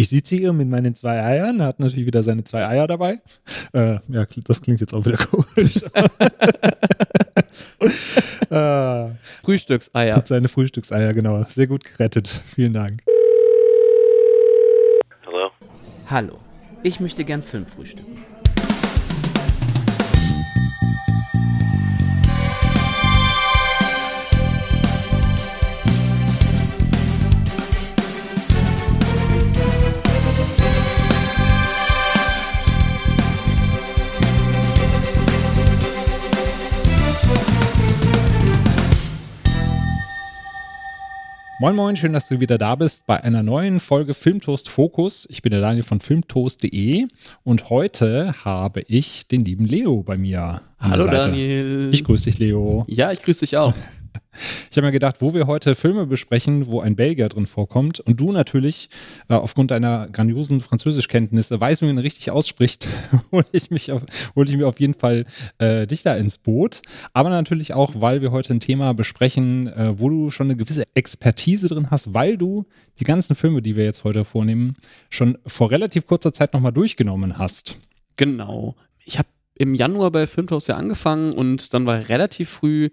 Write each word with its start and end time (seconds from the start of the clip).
Ich 0.00 0.08
sitze 0.08 0.34
hier 0.34 0.54
mit 0.54 0.66
meinen 0.66 0.94
zwei 0.94 1.22
Eiern, 1.22 1.60
er 1.60 1.66
hat 1.66 1.78
natürlich 1.78 2.06
wieder 2.06 2.22
seine 2.22 2.42
zwei 2.42 2.66
Eier 2.66 2.86
dabei. 2.86 3.20
Äh, 3.74 3.98
ja, 4.08 4.24
das 4.44 4.62
klingt 4.62 4.80
jetzt 4.80 4.94
auch 4.94 5.04
wieder 5.04 5.18
komisch. 5.18 5.76
äh, 8.50 9.10
Frühstückseier. 9.42 10.16
Hat 10.16 10.26
seine 10.26 10.48
Frühstückseier, 10.48 11.12
genau. 11.12 11.44
Sehr 11.48 11.66
gut 11.66 11.84
gerettet. 11.84 12.42
Vielen 12.46 12.72
Dank. 12.72 13.02
Hallo? 15.26 15.50
Hallo. 16.08 16.38
Ich 16.82 17.00
möchte 17.00 17.26
gern 17.26 17.42
Film 17.42 17.66
frühstücken. 17.66 18.19
Moin 41.60 41.76
Moin, 41.76 41.94
schön, 41.94 42.14
dass 42.14 42.26
du 42.26 42.40
wieder 42.40 42.56
da 42.56 42.74
bist 42.74 43.04
bei 43.04 43.22
einer 43.22 43.42
neuen 43.42 43.80
Folge 43.80 44.14
Filmtoast 44.14 44.70
Fokus. 44.70 45.26
Ich 45.28 45.42
bin 45.42 45.50
der 45.50 45.60
Daniel 45.60 45.82
von 45.82 46.00
filmtoast.de 46.00 47.06
und 47.44 47.68
heute 47.68 48.34
habe 48.46 48.80
ich 48.88 49.28
den 49.28 49.44
lieben 49.44 49.66
Leo 49.66 50.02
bei 50.02 50.16
mir. 50.16 50.62
Hallo 50.78 51.04
Daniel. 51.04 51.90
Ich 51.92 52.02
grüße 52.02 52.30
dich, 52.30 52.38
Leo. 52.38 52.86
Ja, 52.88 53.12
ich 53.12 53.20
grüße 53.20 53.40
dich 53.40 53.58
auch. 53.58 53.74
Ich 54.70 54.76
habe 54.76 54.86
mir 54.86 54.92
gedacht, 54.92 55.16
wo 55.20 55.34
wir 55.34 55.46
heute 55.46 55.74
Filme 55.74 56.06
besprechen, 56.06 56.66
wo 56.66 56.80
ein 56.80 56.94
Belgier 56.94 57.28
drin 57.28 57.46
vorkommt 57.46 58.00
und 58.00 58.20
du 58.20 58.30
natürlich 58.30 58.88
äh, 59.28 59.34
aufgrund 59.34 59.72
deiner 59.72 60.08
grandiosen 60.08 60.60
Französischkenntnisse 60.60 61.60
weißt, 61.60 61.82
wie 61.82 61.86
man 61.86 61.98
richtig 61.98 62.30
ausspricht, 62.30 62.88
hole 63.32 63.44
ich, 63.52 63.68
hol 64.36 64.48
ich 64.48 64.56
mir 64.56 64.68
auf 64.68 64.78
jeden 64.78 64.94
Fall 64.94 65.26
äh, 65.58 65.86
dich 65.86 66.02
da 66.02 66.14
ins 66.14 66.38
Boot. 66.38 66.82
Aber 67.12 67.30
natürlich 67.30 67.74
auch, 67.74 67.94
weil 67.96 68.22
wir 68.22 68.30
heute 68.30 68.54
ein 68.54 68.60
Thema 68.60 68.94
besprechen, 68.94 69.66
äh, 69.66 69.98
wo 69.98 70.08
du 70.08 70.30
schon 70.30 70.46
eine 70.46 70.56
gewisse 70.56 70.86
Expertise 70.94 71.68
drin 71.68 71.90
hast, 71.90 72.14
weil 72.14 72.36
du 72.36 72.66
die 73.00 73.04
ganzen 73.04 73.34
Filme, 73.34 73.62
die 73.62 73.76
wir 73.76 73.84
jetzt 73.84 74.04
heute 74.04 74.24
vornehmen, 74.24 74.76
schon 75.08 75.38
vor 75.46 75.70
relativ 75.70 76.06
kurzer 76.06 76.32
Zeit 76.32 76.54
nochmal 76.54 76.72
durchgenommen 76.72 77.38
hast. 77.38 77.76
Genau. 78.16 78.76
Ich 79.04 79.18
habe 79.18 79.28
im 79.56 79.74
Januar 79.74 80.10
bei 80.10 80.26
Filmhaus 80.26 80.68
ja 80.68 80.76
angefangen 80.76 81.32
und 81.32 81.74
dann 81.74 81.84
war 81.86 82.08
relativ 82.08 82.48
früh 82.48 82.90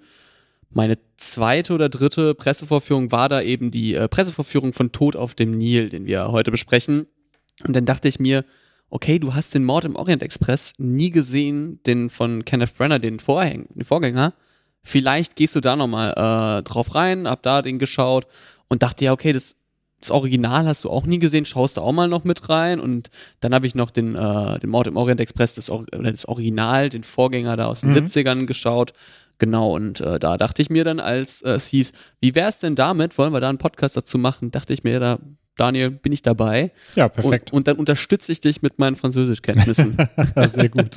meine 0.69 0.97
zweite 1.17 1.73
oder 1.73 1.89
dritte 1.89 2.35
Pressevorführung 2.35 3.11
war 3.11 3.29
da 3.29 3.41
eben 3.41 3.71
die 3.71 3.95
äh, 3.95 4.07
Pressevorführung 4.07 4.73
von 4.73 4.91
Tod 4.91 5.15
auf 5.15 5.33
dem 5.33 5.57
Nil, 5.57 5.89
den 5.89 6.05
wir 6.05 6.31
heute 6.31 6.51
besprechen. 6.51 7.07
Und 7.65 7.75
dann 7.75 7.85
dachte 7.85 8.07
ich 8.07 8.19
mir, 8.19 8.45
okay, 8.89 9.19
du 9.19 9.33
hast 9.33 9.53
den 9.53 9.65
Mord 9.65 9.85
im 9.85 9.95
Orient 9.95 10.23
Express 10.23 10.73
nie 10.77 11.09
gesehen, 11.09 11.81
den 11.85 12.09
von 12.09 12.45
Kenneth 12.45 12.75
Brenner, 12.75 12.99
den, 12.99 13.19
Vorhäng, 13.19 13.67
den 13.73 13.85
Vorgänger. 13.85 14.33
Vielleicht 14.83 15.35
gehst 15.35 15.55
du 15.55 15.61
da 15.61 15.75
nochmal 15.75 16.11
äh, 16.11 16.63
drauf 16.63 16.95
rein, 16.95 17.27
hab 17.27 17.43
da 17.43 17.61
den 17.61 17.79
geschaut 17.79 18.27
und 18.67 18.83
dachte 18.83 19.05
ja, 19.05 19.11
okay, 19.11 19.33
das, 19.33 19.57
das 19.99 20.11
Original 20.11 20.65
hast 20.67 20.83
du 20.83 20.89
auch 20.89 21.05
nie 21.05 21.19
gesehen, 21.19 21.45
schaust 21.45 21.77
du 21.77 21.81
auch 21.81 21.91
mal 21.91 22.07
noch 22.07 22.23
mit 22.23 22.47
rein. 22.47 22.79
Und 22.79 23.09
dann 23.41 23.53
habe 23.53 23.67
ich 23.67 23.75
noch 23.75 23.91
den, 23.91 24.15
äh, 24.15 24.59
den 24.59 24.69
Mord 24.69 24.87
im 24.87 24.95
Orient 24.95 25.19
Express, 25.19 25.55
das, 25.55 25.69
oder 25.69 26.11
das 26.11 26.25
Original, 26.25 26.89
den 26.89 27.03
Vorgänger 27.03 27.57
da 27.57 27.65
aus 27.65 27.81
den 27.81 27.89
mhm. 27.89 27.97
70ern 27.97 28.45
geschaut 28.45 28.93
Genau, 29.39 29.75
und 29.75 30.01
äh, 30.01 30.19
da 30.19 30.37
dachte 30.37 30.61
ich 30.61 30.69
mir 30.69 30.83
dann, 30.83 30.99
als 30.99 31.41
äh, 31.41 31.51
es 31.51 31.67
hieß, 31.67 31.91
wie 32.19 32.33
wäre 32.35 32.49
es 32.49 32.59
denn 32.59 32.75
damit, 32.75 33.17
wollen 33.17 33.33
wir 33.33 33.39
da 33.39 33.49
einen 33.49 33.57
Podcast 33.57 33.95
dazu 33.95 34.17
machen, 34.17 34.51
dachte 34.51 34.73
ich 34.73 34.83
mir, 34.83 34.99
da, 34.99 35.19
Daniel, 35.57 35.91
bin 35.91 36.11
ich 36.11 36.21
dabei. 36.21 36.71
Ja, 36.95 37.09
perfekt. 37.09 37.51
Und, 37.51 37.57
und 37.57 37.67
dann 37.67 37.77
unterstütze 37.77 38.31
ich 38.31 38.39
dich 38.39 38.61
mit 38.61 38.79
meinen 38.79 38.95
Französischkenntnissen. 38.95 39.97
Sehr 40.47 40.69
gut. 40.69 40.95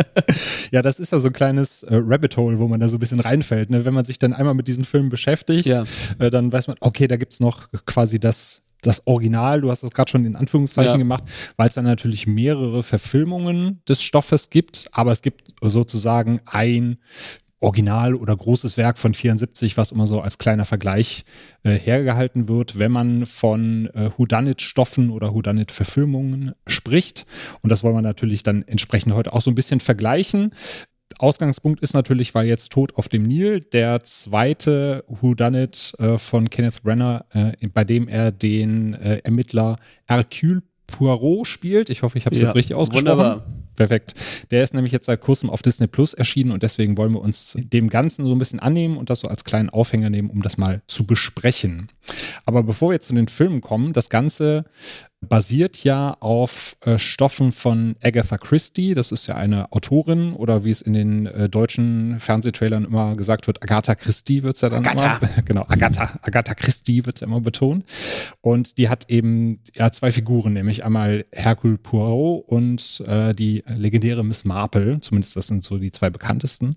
Ja, 0.70 0.82
das 0.82 1.00
ist 1.00 1.12
ja 1.12 1.18
so 1.18 1.28
ein 1.28 1.32
kleines 1.32 1.82
äh, 1.82 1.96
Rabbit 1.96 2.36
Hole, 2.36 2.58
wo 2.58 2.68
man 2.68 2.78
da 2.78 2.88
so 2.88 2.96
ein 2.96 3.00
bisschen 3.00 3.20
reinfällt. 3.20 3.70
Ne? 3.70 3.84
Wenn 3.84 3.94
man 3.94 4.04
sich 4.04 4.18
dann 4.18 4.32
einmal 4.32 4.54
mit 4.54 4.68
diesen 4.68 4.84
Filmen 4.84 5.08
beschäftigt, 5.08 5.66
ja. 5.66 5.84
äh, 6.18 6.30
dann 6.30 6.52
weiß 6.52 6.68
man, 6.68 6.76
okay, 6.80 7.08
da 7.08 7.16
gibt 7.16 7.32
es 7.32 7.40
noch 7.40 7.68
quasi 7.86 8.20
das 8.20 8.66
das 8.82 9.06
Original, 9.06 9.60
du 9.60 9.70
hast 9.70 9.82
das 9.82 9.90
gerade 9.90 10.10
schon 10.10 10.24
in 10.24 10.36
Anführungszeichen 10.36 10.92
ja. 10.92 10.96
gemacht, 10.96 11.24
weil 11.58 11.68
es 11.68 11.74
dann 11.74 11.84
natürlich 11.84 12.26
mehrere 12.26 12.82
Verfilmungen 12.82 13.82
des 13.86 14.00
Stoffes 14.00 14.48
gibt, 14.48 14.88
aber 14.92 15.12
es 15.12 15.20
gibt 15.20 15.52
sozusagen 15.60 16.40
ein 16.46 16.96
Original 17.60 18.14
oder 18.14 18.34
großes 18.34 18.76
Werk 18.76 18.98
von 18.98 19.14
74, 19.14 19.76
was 19.76 19.92
immer 19.92 20.06
so 20.06 20.20
als 20.20 20.38
kleiner 20.38 20.64
Vergleich 20.64 21.24
äh, 21.62 21.72
hergehalten 21.72 22.48
wird, 22.48 22.78
wenn 22.78 22.90
man 22.90 23.26
von 23.26 23.90
äh, 23.94 24.10
Houdanit-Stoffen 24.16 25.10
oder 25.10 25.32
Houdanit-Verfilmungen 25.32 26.52
spricht. 26.66 27.26
Und 27.60 27.70
das 27.70 27.84
wollen 27.84 27.94
wir 27.94 28.02
natürlich 28.02 28.42
dann 28.42 28.62
entsprechend 28.62 29.14
heute 29.14 29.32
auch 29.32 29.42
so 29.42 29.50
ein 29.50 29.54
bisschen 29.54 29.80
vergleichen. 29.80 30.52
Ausgangspunkt 31.18 31.82
ist 31.82 31.92
natürlich, 31.92 32.34
weil 32.34 32.46
jetzt 32.46 32.72
Tod 32.72 32.96
auf 32.96 33.08
dem 33.08 33.24
Nil, 33.24 33.60
der 33.60 34.02
zweite 34.04 35.04
Whodunit 35.08 35.92
äh, 35.98 36.16
von 36.16 36.48
Kenneth 36.48 36.82
Brenner, 36.82 37.26
äh, 37.30 37.52
bei 37.68 37.84
dem 37.84 38.08
er 38.08 38.32
den 38.32 38.94
äh, 38.94 39.18
Ermittler 39.24 39.76
Hercule 40.06 40.62
Poirot 40.86 41.46
spielt. 41.46 41.90
Ich 41.90 42.02
hoffe, 42.02 42.18
ich 42.18 42.26
habe 42.26 42.34
es 42.34 42.40
ja, 42.40 42.46
jetzt 42.46 42.56
richtig 42.56 42.74
ausgesprochen. 42.74 43.06
Wunderbar. 43.06 43.46
Perfekt. 43.76 44.14
Der 44.50 44.62
ist 44.62 44.74
nämlich 44.74 44.92
jetzt 44.92 45.06
seit 45.06 45.20
kurzem 45.20 45.50
auf 45.50 45.62
Disney 45.62 45.86
Plus 45.86 46.14
erschienen 46.14 46.50
und 46.50 46.62
deswegen 46.62 46.96
wollen 46.96 47.12
wir 47.12 47.20
uns 47.20 47.56
dem 47.58 47.88
Ganzen 47.88 48.24
so 48.24 48.32
ein 48.32 48.38
bisschen 48.38 48.60
annehmen 48.60 48.96
und 48.96 49.10
das 49.10 49.20
so 49.20 49.28
als 49.28 49.44
kleinen 49.44 49.70
Aufhänger 49.70 50.10
nehmen, 50.10 50.30
um 50.30 50.42
das 50.42 50.58
mal 50.58 50.82
zu 50.86 51.06
besprechen. 51.06 51.88
Aber 52.44 52.62
bevor 52.62 52.90
wir 52.90 52.94
jetzt 52.94 53.08
zu 53.08 53.14
den 53.14 53.28
Filmen 53.28 53.60
kommen, 53.60 53.92
das 53.92 54.08
Ganze 54.10 54.64
basiert 55.20 55.84
ja 55.84 56.16
auf 56.20 56.76
äh, 56.84 56.98
Stoffen 56.98 57.52
von 57.52 57.96
Agatha 58.02 58.38
Christie. 58.38 58.94
Das 58.94 59.12
ist 59.12 59.26
ja 59.26 59.36
eine 59.36 59.70
Autorin 59.70 60.32
oder 60.32 60.64
wie 60.64 60.70
es 60.70 60.80
in 60.80 60.94
den 60.94 61.26
äh, 61.26 61.48
deutschen 61.48 62.18
Fernsehtrailern 62.20 62.86
immer 62.86 63.16
gesagt 63.16 63.46
wird, 63.46 63.62
Agatha 63.62 63.94
Christie 63.94 64.42
wird 64.42 64.56
es 64.56 64.62
ja 64.62 64.70
dann 64.70 64.86
Agatha. 64.86 65.18
immer. 65.18 65.42
genau, 65.44 65.66
Agatha, 65.68 66.18
Agatha 66.22 66.54
Christie 66.54 67.04
wird 67.04 67.16
es 67.16 67.20
ja 67.20 67.26
immer 67.26 67.40
betont. 67.40 67.84
Und 68.40 68.78
die 68.78 68.88
hat 68.88 69.10
eben 69.10 69.60
ja 69.74 69.92
zwei 69.92 70.10
Figuren, 70.10 70.54
nämlich 70.54 70.84
einmal 70.84 71.26
Hercule 71.32 71.76
Poirot 71.76 72.48
und 72.48 73.04
äh, 73.06 73.34
die 73.34 73.59
legendäre 73.66 74.24
Miss 74.24 74.44
Marple. 74.44 75.00
Zumindest 75.00 75.36
das 75.36 75.46
sind 75.46 75.64
so 75.64 75.78
die 75.78 75.92
zwei 75.92 76.10
bekanntesten. 76.10 76.76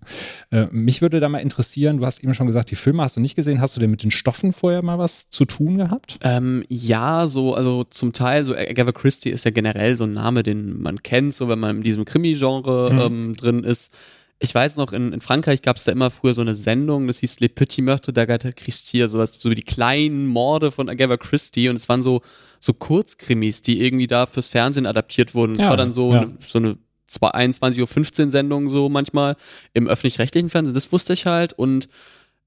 Äh, 0.52 0.68
mich 0.72 1.02
würde 1.02 1.20
da 1.20 1.30
mal 1.30 1.40
interessieren, 1.40 1.98
du 1.98 2.06
hast 2.06 2.24
eben 2.24 2.34
schon 2.34 2.48
gesagt, 2.48 2.72
die 2.72 2.76
Filme 2.76 3.04
hast 3.04 3.18
du 3.18 3.22
nicht 3.22 3.36
gesehen. 3.36 3.62
Hast 3.62 3.76
du 3.76 3.80
denn 3.80 3.92
mit 3.92 4.04
den 4.04 4.12
Stoffen 4.12 4.54
vorher 4.54 4.82
mal 4.82 5.00
was 5.00 5.30
zu 5.30 5.46
tun 5.46 5.78
gehabt? 5.78 6.20
Ähm, 6.22 6.64
ja, 6.70 7.28
so, 7.28 7.54
also 7.54 7.84
zum 7.84 8.14
Teil 8.14 8.46
so 8.46 8.56
Agatha 8.56 8.92
Christie 8.92 9.30
ist 9.30 9.46
ja 9.46 9.52
generell 9.52 9.96
so 9.96 10.04
ein 10.04 10.12
Name, 10.12 10.44
den 10.44 10.82
man 10.82 11.04
kennt, 11.04 11.34
so 11.34 11.48
wenn 11.48 11.60
man 11.60 11.78
in 11.78 11.84
diesem 11.84 12.06
Krimi-Genre 12.06 12.92
mhm. 12.92 13.00
ähm, 13.00 13.36
drin 13.36 13.64
ist. 13.64 13.94
Ich 14.40 14.54
weiß 14.54 14.76
noch, 14.78 14.92
in, 14.92 15.14
in 15.14 15.22
Frankreich 15.22 15.62
gab 15.62 15.78
es 15.78 15.86
da 15.86 15.92
immer 15.92 16.12
früher 16.12 16.34
so 16.34 16.42
eine 16.42 16.56
Sendung, 16.56 17.08
das 17.08 17.20
hieß 17.20 17.40
Les 17.40 17.50
Petits 17.50 17.82
Meurtres 17.82 18.14
d'Agatha 18.14 18.52
Christie, 18.52 19.08
sowas, 19.08 19.34
so 19.40 19.50
die 19.50 19.64
kleinen 19.64 20.28
Morde 20.28 20.72
von 20.72 20.90
Agatha 20.90 21.18
Christie 21.18 21.70
und 21.70 21.78
es 21.78 21.88
waren 21.88 22.04
so, 22.04 22.22
so 22.60 22.74
Kurzkrimis, 22.74 23.62
die 23.62 23.82
irgendwie 23.82 24.08
da 24.08 24.26
fürs 24.26 24.50
Fernsehen 24.50 24.86
adaptiert 24.86 25.34
wurden. 25.34 25.54
Es 25.54 25.60
ja, 25.60 25.70
war 25.70 25.78
dann 25.78 25.94
so, 25.94 26.12
ja. 26.12 26.22
eine, 26.22 26.38
so 26.46 26.60
eine 26.60 26.78
21.15 27.10 28.26
Uhr 28.26 28.32
Sendung 28.32 28.70
so 28.70 28.90
manchmal 28.90 29.38
im 29.74 29.88
öffentlich-rechtlichen 29.88 30.50
Fernsehen, 30.50 30.74
das 30.74 30.92
wusste 30.92 31.14
ich 31.14 31.26
halt 31.26 31.54
und 31.54 31.88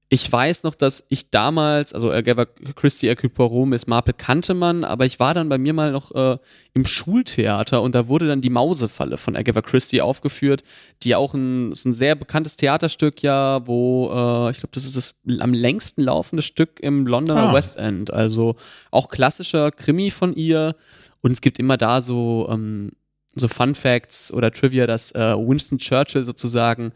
ich 0.09 0.31
weiß 0.31 0.63
noch, 0.63 0.75
dass 0.75 1.03
ich 1.09 1.31
damals, 1.31 1.93
also 1.93 2.11
Agatha 2.11 2.45
Christie, 2.75 3.07
Hercule 3.07 3.29
Poirot, 3.29 3.67
Miss 3.67 3.87
Marple 3.87 4.13
kannte 4.13 4.53
man, 4.53 4.85
aber 4.85 5.05
ich 5.05 5.19
war 5.19 5.33
dann 5.33 5.49
bei 5.49 5.57
mir 5.57 5.73
mal 5.73 5.91
noch 5.91 6.15
äh, 6.15 6.37
im 6.73 6.85
Schultheater 6.85 7.81
und 7.81 7.93
da 7.93 8.07
wurde 8.07 8.25
dann 8.27 8.39
die 8.39 8.49
Mausefalle 8.49 9.17
von 9.17 9.35
Agatha 9.35 9.61
Christie 9.61 10.01
aufgeführt, 10.01 10.63
die 11.03 11.15
auch 11.15 11.33
ein, 11.33 11.73
ist 11.73 11.85
ein 11.85 11.93
sehr 11.93 12.15
bekanntes 12.15 12.55
Theaterstück 12.55 13.21
ja, 13.21 13.67
wo 13.67 14.09
äh, 14.09 14.51
ich 14.51 14.59
glaube, 14.59 14.71
das 14.71 14.85
ist 14.85 14.95
das 14.95 15.15
am 15.39 15.53
längsten 15.53 16.03
laufende 16.03 16.41
Stück 16.41 16.79
im 16.79 17.05
Londoner 17.05 17.49
ah. 17.49 17.53
West 17.53 17.77
End, 17.77 18.11
also 18.13 18.55
auch 18.91 19.09
klassischer 19.09 19.71
Krimi 19.71 20.09
von 20.09 20.33
ihr 20.33 20.75
und 21.21 21.31
es 21.31 21.41
gibt 21.41 21.59
immer 21.59 21.75
da 21.75 21.99
so 21.99 22.47
ähm, 22.49 22.91
so 23.35 23.47
Fun 23.47 23.75
Facts 23.75 24.31
oder 24.31 24.51
Trivia, 24.51 24.87
dass 24.87 25.11
äh, 25.11 25.35
Winston 25.37 25.77
Churchill 25.77 26.25
sozusagen 26.25 26.91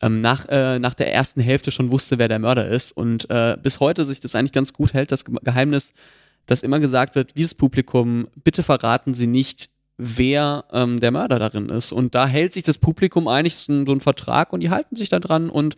ähm, 0.00 0.20
nach, 0.20 0.46
äh, 0.48 0.78
nach 0.78 0.94
der 0.94 1.12
ersten 1.12 1.40
Hälfte 1.40 1.70
schon 1.70 1.90
wusste, 1.90 2.18
wer 2.18 2.28
der 2.28 2.38
Mörder 2.38 2.68
ist. 2.68 2.92
Und 2.92 3.28
äh, 3.30 3.56
bis 3.62 3.80
heute 3.80 4.04
sich 4.04 4.20
das 4.20 4.34
eigentlich 4.34 4.52
ganz 4.52 4.72
gut 4.72 4.92
hält, 4.92 5.12
das 5.12 5.24
Geheimnis, 5.24 5.92
dass 6.46 6.62
immer 6.62 6.80
gesagt 6.80 7.14
wird, 7.14 7.32
liebes 7.36 7.54
Publikum, 7.54 8.28
bitte 8.42 8.62
verraten 8.62 9.14
Sie 9.14 9.26
nicht, 9.26 9.70
wer 9.96 10.64
ähm, 10.72 11.00
der 11.00 11.10
Mörder 11.10 11.38
darin 11.38 11.68
ist. 11.68 11.92
Und 11.92 12.14
da 12.14 12.26
hält 12.26 12.52
sich 12.52 12.64
das 12.64 12.78
Publikum 12.78 13.28
eigentlich 13.28 13.56
so, 13.56 13.86
so 13.86 13.92
einen 13.92 14.00
Vertrag 14.00 14.52
und 14.52 14.60
die 14.60 14.70
halten 14.70 14.96
sich 14.96 15.08
da 15.08 15.20
dran 15.20 15.48
und 15.48 15.76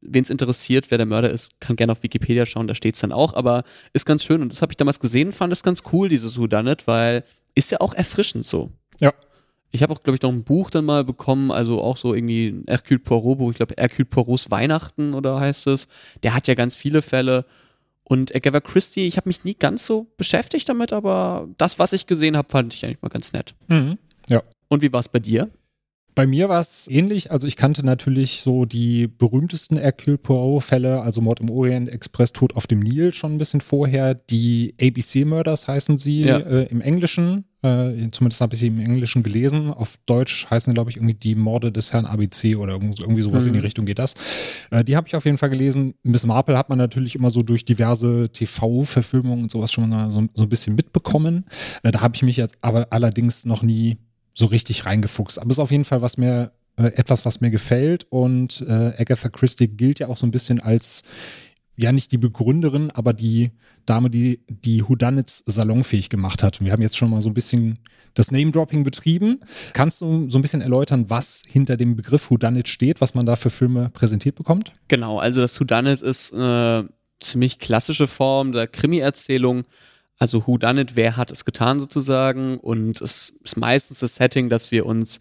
wen 0.00 0.22
es 0.22 0.30
interessiert, 0.30 0.90
wer 0.90 0.98
der 0.98 1.06
Mörder 1.06 1.30
ist, 1.30 1.60
kann 1.60 1.76
gerne 1.76 1.92
auf 1.92 2.02
Wikipedia 2.02 2.46
schauen, 2.46 2.68
da 2.68 2.74
steht 2.74 2.94
es 2.94 3.00
dann 3.00 3.12
auch, 3.12 3.34
aber 3.34 3.64
ist 3.92 4.06
ganz 4.06 4.22
schön 4.22 4.42
und 4.42 4.52
das 4.52 4.62
habe 4.62 4.72
ich 4.72 4.76
damals 4.76 5.00
gesehen, 5.00 5.32
fand 5.32 5.52
es 5.52 5.62
ganz 5.62 5.82
cool, 5.92 6.08
dieses 6.08 6.38
Whodunit, 6.38 6.86
weil 6.86 7.24
ist 7.54 7.72
ja 7.72 7.80
auch 7.80 7.94
erfrischend 7.94 8.44
so. 8.44 8.70
Ja, 9.00 9.12
ich 9.70 9.82
habe 9.82 9.92
auch, 9.92 10.02
glaube 10.02 10.16
ich, 10.16 10.22
noch 10.22 10.32
ein 10.32 10.44
Buch 10.44 10.70
dann 10.70 10.84
mal 10.84 11.04
bekommen, 11.04 11.50
also 11.50 11.82
auch 11.82 11.96
so 11.96 12.14
irgendwie 12.14 12.48
ein 12.48 12.64
Hercule 12.66 13.00
Poirot 13.00 13.38
Buch, 13.38 13.50
ich 13.50 13.56
glaube 13.56 13.74
Hercule 13.76 14.06
Poirots 14.06 14.50
Weihnachten 14.50 15.14
oder 15.14 15.38
heißt 15.38 15.66
es. 15.66 15.88
Der 16.22 16.34
hat 16.34 16.48
ja 16.48 16.54
ganz 16.54 16.76
viele 16.76 17.02
Fälle 17.02 17.44
Und 18.04 18.34
Agatha 18.34 18.60
Christie, 18.60 19.06
ich 19.06 19.18
habe 19.18 19.28
mich 19.28 19.44
nie 19.44 19.54
ganz 19.54 19.84
so 19.84 20.06
beschäftigt 20.16 20.68
damit, 20.68 20.94
aber 20.94 21.46
das, 21.58 21.78
was 21.78 21.92
ich 21.92 22.06
gesehen 22.06 22.38
habe, 22.38 22.48
fand 22.48 22.72
ich 22.72 22.84
eigentlich 22.84 23.02
mal 23.02 23.10
ganz 23.10 23.34
nett. 23.34 23.54
Mhm. 23.68 23.98
Ja. 24.28 24.42
Und 24.68 24.80
wie 24.80 24.92
war 24.92 25.00
es 25.00 25.08
bei 25.10 25.18
dir? 25.18 25.50
Bei 26.14 26.26
mir 26.26 26.48
war 26.48 26.60
es 26.60 26.88
ähnlich. 26.88 27.30
Also 27.30 27.46
ich 27.46 27.56
kannte 27.56 27.84
natürlich 27.84 28.40
so 28.40 28.64
die 28.64 29.06
berühmtesten 29.06 29.76
Hercule 29.76 30.18
Poirot-Fälle, 30.18 31.02
also 31.02 31.20
Mord 31.20 31.40
im 31.40 31.50
Orient 31.50 31.90
Express, 31.90 32.32
Tod 32.32 32.56
auf 32.56 32.66
dem 32.66 32.80
Nil 32.80 33.12
schon 33.12 33.34
ein 33.34 33.38
bisschen 33.38 33.60
vorher. 33.60 34.14
Die 34.14 34.74
ABC-Murders 34.80 35.68
heißen 35.68 35.98
sie 35.98 36.24
ja. 36.24 36.38
äh, 36.38 36.64
im 36.70 36.80
Englischen. 36.80 37.44
Äh, 37.62 38.10
zumindest 38.12 38.40
habe 38.40 38.54
ich 38.54 38.60
sie 38.60 38.68
im 38.68 38.78
Englischen 38.78 39.22
gelesen. 39.22 39.72
Auf 39.72 39.98
Deutsch 40.06 40.48
heißen, 40.48 40.74
glaube 40.74 40.90
ich, 40.90 40.96
irgendwie 40.96 41.14
die 41.14 41.34
Morde 41.34 41.72
des 41.72 41.92
Herrn 41.92 42.06
ABC 42.06 42.54
oder 42.54 42.74
irgendwie 42.74 43.22
sowas 43.22 43.42
mhm. 43.42 43.48
in 43.48 43.52
die 43.54 43.58
mhm. 43.58 43.64
Richtung 43.64 43.86
geht 43.86 43.98
das. 43.98 44.14
Äh, 44.70 44.84
die 44.84 44.96
habe 44.96 45.08
ich 45.08 45.16
auf 45.16 45.24
jeden 45.24 45.38
Fall 45.38 45.50
gelesen. 45.50 45.94
Miss 46.04 46.24
Marple 46.24 46.56
hat 46.56 46.68
man 46.68 46.78
natürlich 46.78 47.16
immer 47.16 47.30
so 47.30 47.42
durch 47.42 47.64
diverse 47.64 48.28
TV-Verfilmungen 48.32 49.44
und 49.44 49.50
sowas 49.50 49.72
schon 49.72 49.88
mal 49.88 50.10
so, 50.10 50.24
so 50.34 50.44
ein 50.44 50.48
bisschen 50.48 50.76
mitbekommen. 50.76 51.46
Äh, 51.82 51.90
da 51.90 52.00
habe 52.00 52.14
ich 52.14 52.22
mich 52.22 52.36
jetzt 52.36 52.56
aber 52.60 52.88
allerdings 52.90 53.44
noch 53.44 53.62
nie 53.62 53.98
so 54.34 54.46
richtig 54.46 54.86
reingefuchst. 54.86 55.40
Aber 55.40 55.50
es 55.50 55.56
ist 55.56 55.62
auf 55.62 55.72
jeden 55.72 55.84
Fall 55.84 56.00
was 56.00 56.16
mir, 56.16 56.52
äh, 56.76 56.84
etwas, 56.94 57.24
was 57.24 57.40
mir 57.40 57.50
gefällt. 57.50 58.06
Und 58.08 58.64
äh, 58.68 58.92
Agatha 58.98 59.28
Christie 59.30 59.66
gilt 59.66 59.98
ja 59.98 60.06
auch 60.06 60.16
so 60.16 60.26
ein 60.26 60.30
bisschen 60.30 60.60
als, 60.60 61.02
ja, 61.78 61.92
nicht 61.92 62.10
die 62.10 62.18
Begründerin, 62.18 62.90
aber 62.90 63.12
die 63.12 63.52
Dame, 63.86 64.10
die 64.10 64.40
die 64.48 64.82
Houdanits 64.82 65.44
salonfähig 65.46 66.10
gemacht 66.10 66.42
hat. 66.42 66.60
Und 66.60 66.66
wir 66.66 66.72
haben 66.72 66.82
jetzt 66.82 66.96
schon 66.96 67.10
mal 67.10 67.22
so 67.22 67.30
ein 67.30 67.34
bisschen 67.34 67.78
das 68.14 68.32
Name-Dropping 68.32 68.82
betrieben. 68.82 69.40
Kannst 69.74 70.00
du 70.00 70.28
so 70.28 70.38
ein 70.38 70.42
bisschen 70.42 70.60
erläutern, 70.60 71.08
was 71.08 71.42
hinter 71.48 71.76
dem 71.76 71.94
Begriff 71.94 72.30
Houdanit 72.30 72.68
steht, 72.68 73.00
was 73.00 73.14
man 73.14 73.26
da 73.26 73.36
für 73.36 73.50
Filme 73.50 73.90
präsentiert 73.90 74.34
bekommt? 74.34 74.72
Genau, 74.88 75.20
also 75.20 75.40
das 75.40 75.58
Houdanit 75.60 76.02
ist 76.02 76.34
eine 76.34 76.88
ziemlich 77.20 77.60
klassische 77.60 78.08
Form 78.08 78.52
der 78.52 78.66
Krimi-Erzählung 78.66 79.64
also 80.18 80.46
Who 80.46 80.58
wer 80.60 81.16
hat 81.16 81.30
es 81.30 81.44
getan 81.44 81.78
sozusagen 81.78 82.58
und 82.58 83.00
es 83.00 83.36
ist 83.44 83.56
meistens 83.56 84.00
das 84.00 84.16
Setting, 84.16 84.48
dass 84.48 84.72
wir 84.72 84.84
uns 84.84 85.20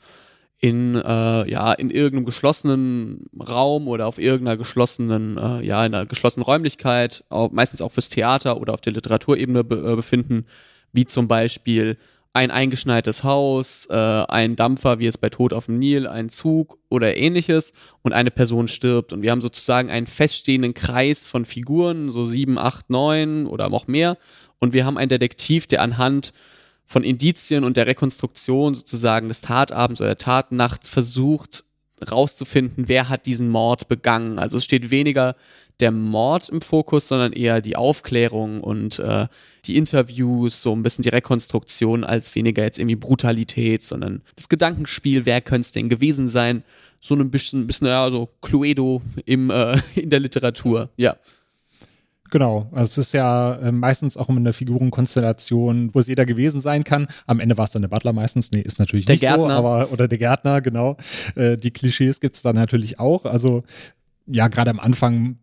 in 0.60 0.96
äh, 0.96 1.50
ja 1.50 1.72
in 1.74 1.92
irgendeinem 1.92 2.26
geschlossenen 2.26 3.28
Raum 3.40 3.88
oder 3.88 4.08
auf 4.08 4.18
irgendeiner 4.18 4.58
geschlossenen 4.58 5.38
äh, 5.38 5.66
ja 5.66 5.86
in 5.86 5.94
einer 5.94 6.06
geschlossenen 6.06 6.44
Räumlichkeit 6.44 7.24
auch, 7.30 7.52
meistens 7.52 7.82
auch 7.82 7.92
fürs 7.92 8.10
Theater 8.10 8.60
oder 8.60 8.74
auf 8.74 8.82
der 8.82 8.94
Literaturebene 8.94 9.64
be 9.64 9.92
äh, 9.92 9.96
befinden 9.96 10.46
wie 10.94 11.06
zum 11.06 11.28
Beispiel 11.28 11.98
ein 12.34 12.52
eingeschneites 12.52 13.24
Haus, 13.24 13.88
äh, 13.90 13.96
ein 13.96 14.56
Dampfer, 14.56 15.00
wie 15.00 15.08
es 15.08 15.18
bei 15.18 15.30
Tod 15.30 15.54
auf 15.54 15.66
dem 15.66 15.80
Nil, 15.80 16.08
ein 16.08 16.30
Zug 16.30 16.78
oder 16.90 17.18
ähnliches 17.18 17.74
und 18.04 18.14
eine 18.14 18.30
Person 18.30 18.68
stirbt. 18.68 19.12
Und 19.12 19.24
wir 19.24 19.32
haben 19.32 19.42
sozusagen 19.42 19.90
einen 19.90 20.06
feststehenden 20.06 20.76
Kreis 20.76 21.28
von 21.28 21.46
Figuren, 21.46 22.12
so 22.12 22.26
sieben, 22.26 22.60
acht, 22.60 22.92
neun 22.92 23.48
oder 23.48 23.74
auch 23.74 23.88
mehr 23.88 24.18
und 24.60 24.74
wir 24.74 24.86
haben 24.86 24.98
einen 24.98 25.10
Detektiv, 25.10 25.68
der 25.68 25.82
anhand 25.82 26.34
von 26.88 27.04
Indizien 27.04 27.66
und 27.66 27.78
der 27.78 27.86
Rekonstruktion 27.86 28.74
sozusagen 28.74 29.28
des 29.28 29.42
Tatabends 29.42 30.02
oder 30.02 30.12
der 30.12 30.18
Tatnacht 30.18 30.88
versucht 30.88 31.66
rauszufinden, 32.10 32.88
wer 32.88 33.10
hat 33.10 33.26
diesen 33.26 33.50
Mord 33.50 33.88
begangen. 33.88 34.40
Also 34.40 34.58
es 34.58 34.64
steht 34.64 34.90
weniger 34.90 35.36
der 35.80 35.92
Mord 35.92 36.50
im 36.50 36.62
Fokus, 36.62 37.08
sondern 37.08 37.34
eher 37.34 37.62
die 37.62 37.76
Aufklärung 37.76 38.62
und 38.62 39.00
äh, 39.00 39.28
die 39.66 39.78
Interviews, 39.78 40.62
so 40.62 40.74
ein 40.74 40.82
bisschen 40.82 41.04
die 41.04 41.10
Rekonstruktion, 41.10 42.04
als 42.04 42.34
weniger 42.36 42.64
jetzt 42.64 42.80
irgendwie 42.80 42.96
Brutalität, 42.96 43.84
sondern 43.84 44.22
das 44.36 44.50
Gedankenspiel, 44.50 45.26
wer 45.26 45.42
könnte 45.42 45.66
es 45.66 45.72
denn 45.74 45.90
gewesen 45.90 46.28
sein? 46.28 46.64
So 47.00 47.16
ein 47.16 47.30
bisschen, 47.30 47.68
bisschen 47.68 47.88
ja, 47.88 48.10
so 48.10 48.30
Cluedo 48.42 49.02
im, 49.26 49.50
äh, 49.50 49.80
in 49.96 50.10
der 50.10 50.20
Literatur, 50.20 50.90
ja. 50.98 51.18
Genau, 52.30 52.68
also 52.72 52.84
es 52.84 52.98
ist 52.98 53.14
ja 53.14 53.56
äh, 53.56 53.72
meistens 53.72 54.18
auch 54.18 54.30
immer 54.30 54.40
eine 54.40 54.54
Figurenkonstellation, 54.54 55.92
wo 55.94 56.00
es 56.00 56.08
jeder 56.08 56.26
gewesen 56.26 56.60
sein 56.60 56.84
kann. 56.84 57.08
Am 57.26 57.40
Ende 57.40 57.58
war 57.58 57.66
es 57.66 57.72
dann 57.72 57.82
der 57.82 57.90
Butler 57.90 58.14
meistens. 58.14 58.52
Nee, 58.52 58.62
ist 58.62 58.80
natürlich 58.80 59.06
der 59.06 59.14
nicht 59.14 59.22
Gärtner. 59.22 59.48
so, 59.48 59.54
aber 59.54 59.92
oder 59.92 60.08
der 60.08 60.18
Gärtner, 60.18 60.62
genau. 60.62 60.98
Äh, 61.36 61.58
die 61.58 61.72
Klischees 61.72 62.20
gibt 62.20 62.36
es 62.36 62.42
dann 62.42 62.56
natürlich 62.56 63.00
auch. 63.00 63.26
Also 63.26 63.64
ja, 64.26 64.48
gerade 64.50 64.72
am 64.72 64.80
Anfang 64.80 65.38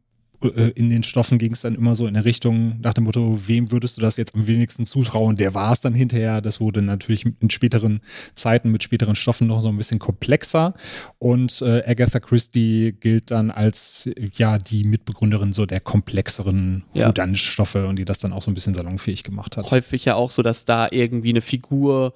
in 0.48 0.90
den 0.90 1.02
Stoffen 1.02 1.38
ging 1.38 1.52
es 1.52 1.60
dann 1.60 1.74
immer 1.74 1.96
so 1.96 2.06
in 2.06 2.14
der 2.14 2.24
Richtung 2.24 2.80
nach 2.80 2.94
dem 2.94 3.04
Motto, 3.04 3.40
wem 3.46 3.70
würdest 3.70 3.96
du 3.96 4.00
das 4.00 4.16
jetzt 4.16 4.34
am 4.34 4.46
wenigsten 4.46 4.86
zutrauen? 4.86 5.36
Der 5.36 5.54
war 5.54 5.72
es 5.72 5.80
dann 5.80 5.94
hinterher. 5.94 6.40
Das 6.40 6.60
wurde 6.60 6.82
natürlich 6.82 7.24
in 7.24 7.50
späteren 7.50 8.00
Zeiten 8.34 8.70
mit 8.70 8.82
späteren 8.82 9.14
Stoffen 9.14 9.46
noch 9.46 9.60
so 9.60 9.68
ein 9.68 9.76
bisschen 9.76 9.98
komplexer. 9.98 10.74
Und 11.18 11.62
äh, 11.62 11.82
Agatha 11.86 12.20
Christie 12.20 12.92
gilt 12.98 13.30
dann 13.30 13.50
als 13.50 14.10
ja 14.34 14.58
die 14.58 14.84
Mitbegründerin 14.84 15.52
so 15.52 15.66
der 15.66 15.80
komplexeren 15.80 16.84
ja. 16.92 17.12
Stoffe 17.34 17.86
und 17.86 17.96
die 17.96 18.04
das 18.04 18.18
dann 18.18 18.32
auch 18.32 18.42
so 18.42 18.50
ein 18.50 18.54
bisschen 18.54 18.74
salonfähig 18.74 19.22
gemacht 19.24 19.56
hat. 19.56 19.70
Häufig 19.70 20.04
ja 20.04 20.14
auch 20.14 20.30
so, 20.30 20.42
dass 20.42 20.64
da 20.64 20.88
irgendwie 20.90 21.30
eine 21.30 21.40
Figur 21.40 22.14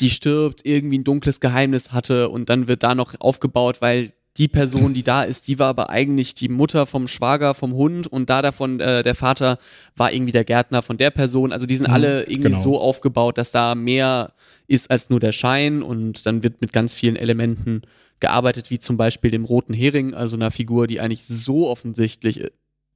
die 0.00 0.10
stirbt, 0.10 0.64
irgendwie 0.64 0.98
ein 0.98 1.04
dunkles 1.04 1.40
Geheimnis 1.40 1.92
hatte 1.92 2.28
und 2.28 2.48
dann 2.48 2.68
wird 2.68 2.82
da 2.82 2.94
noch 2.94 3.14
aufgebaut, 3.20 3.80
weil 3.80 4.12
die 4.36 4.48
Person, 4.48 4.94
die 4.94 5.04
da 5.04 5.22
ist, 5.22 5.46
die 5.46 5.58
war 5.58 5.68
aber 5.68 5.90
eigentlich 5.90 6.34
die 6.34 6.48
Mutter 6.48 6.86
vom 6.86 7.06
Schwager, 7.06 7.54
vom 7.54 7.72
Hund 7.74 8.08
und 8.08 8.30
da 8.30 8.42
davon 8.42 8.80
äh, 8.80 9.02
der 9.04 9.14
Vater 9.14 9.58
war 9.96 10.12
irgendwie 10.12 10.32
der 10.32 10.44
Gärtner 10.44 10.82
von 10.82 10.96
der 10.96 11.10
Person. 11.10 11.52
Also 11.52 11.66
die 11.66 11.76
sind 11.76 11.88
mhm, 11.88 11.94
alle 11.94 12.22
irgendwie 12.22 12.50
genau. 12.50 12.62
so 12.62 12.80
aufgebaut, 12.80 13.38
dass 13.38 13.52
da 13.52 13.74
mehr 13.74 14.32
ist 14.66 14.90
als 14.90 15.08
nur 15.08 15.20
der 15.20 15.32
Schein 15.32 15.82
und 15.82 16.26
dann 16.26 16.42
wird 16.42 16.60
mit 16.60 16.72
ganz 16.72 16.94
vielen 16.94 17.16
Elementen 17.16 17.82
gearbeitet, 18.18 18.70
wie 18.70 18.78
zum 18.80 18.96
Beispiel 18.96 19.30
dem 19.30 19.44
roten 19.44 19.74
Hering, 19.74 20.14
also 20.14 20.36
einer 20.36 20.50
Figur, 20.50 20.86
die 20.86 21.00
eigentlich 21.00 21.26
so 21.26 21.68
offensichtlich 21.68 22.40
äh, 22.40 22.50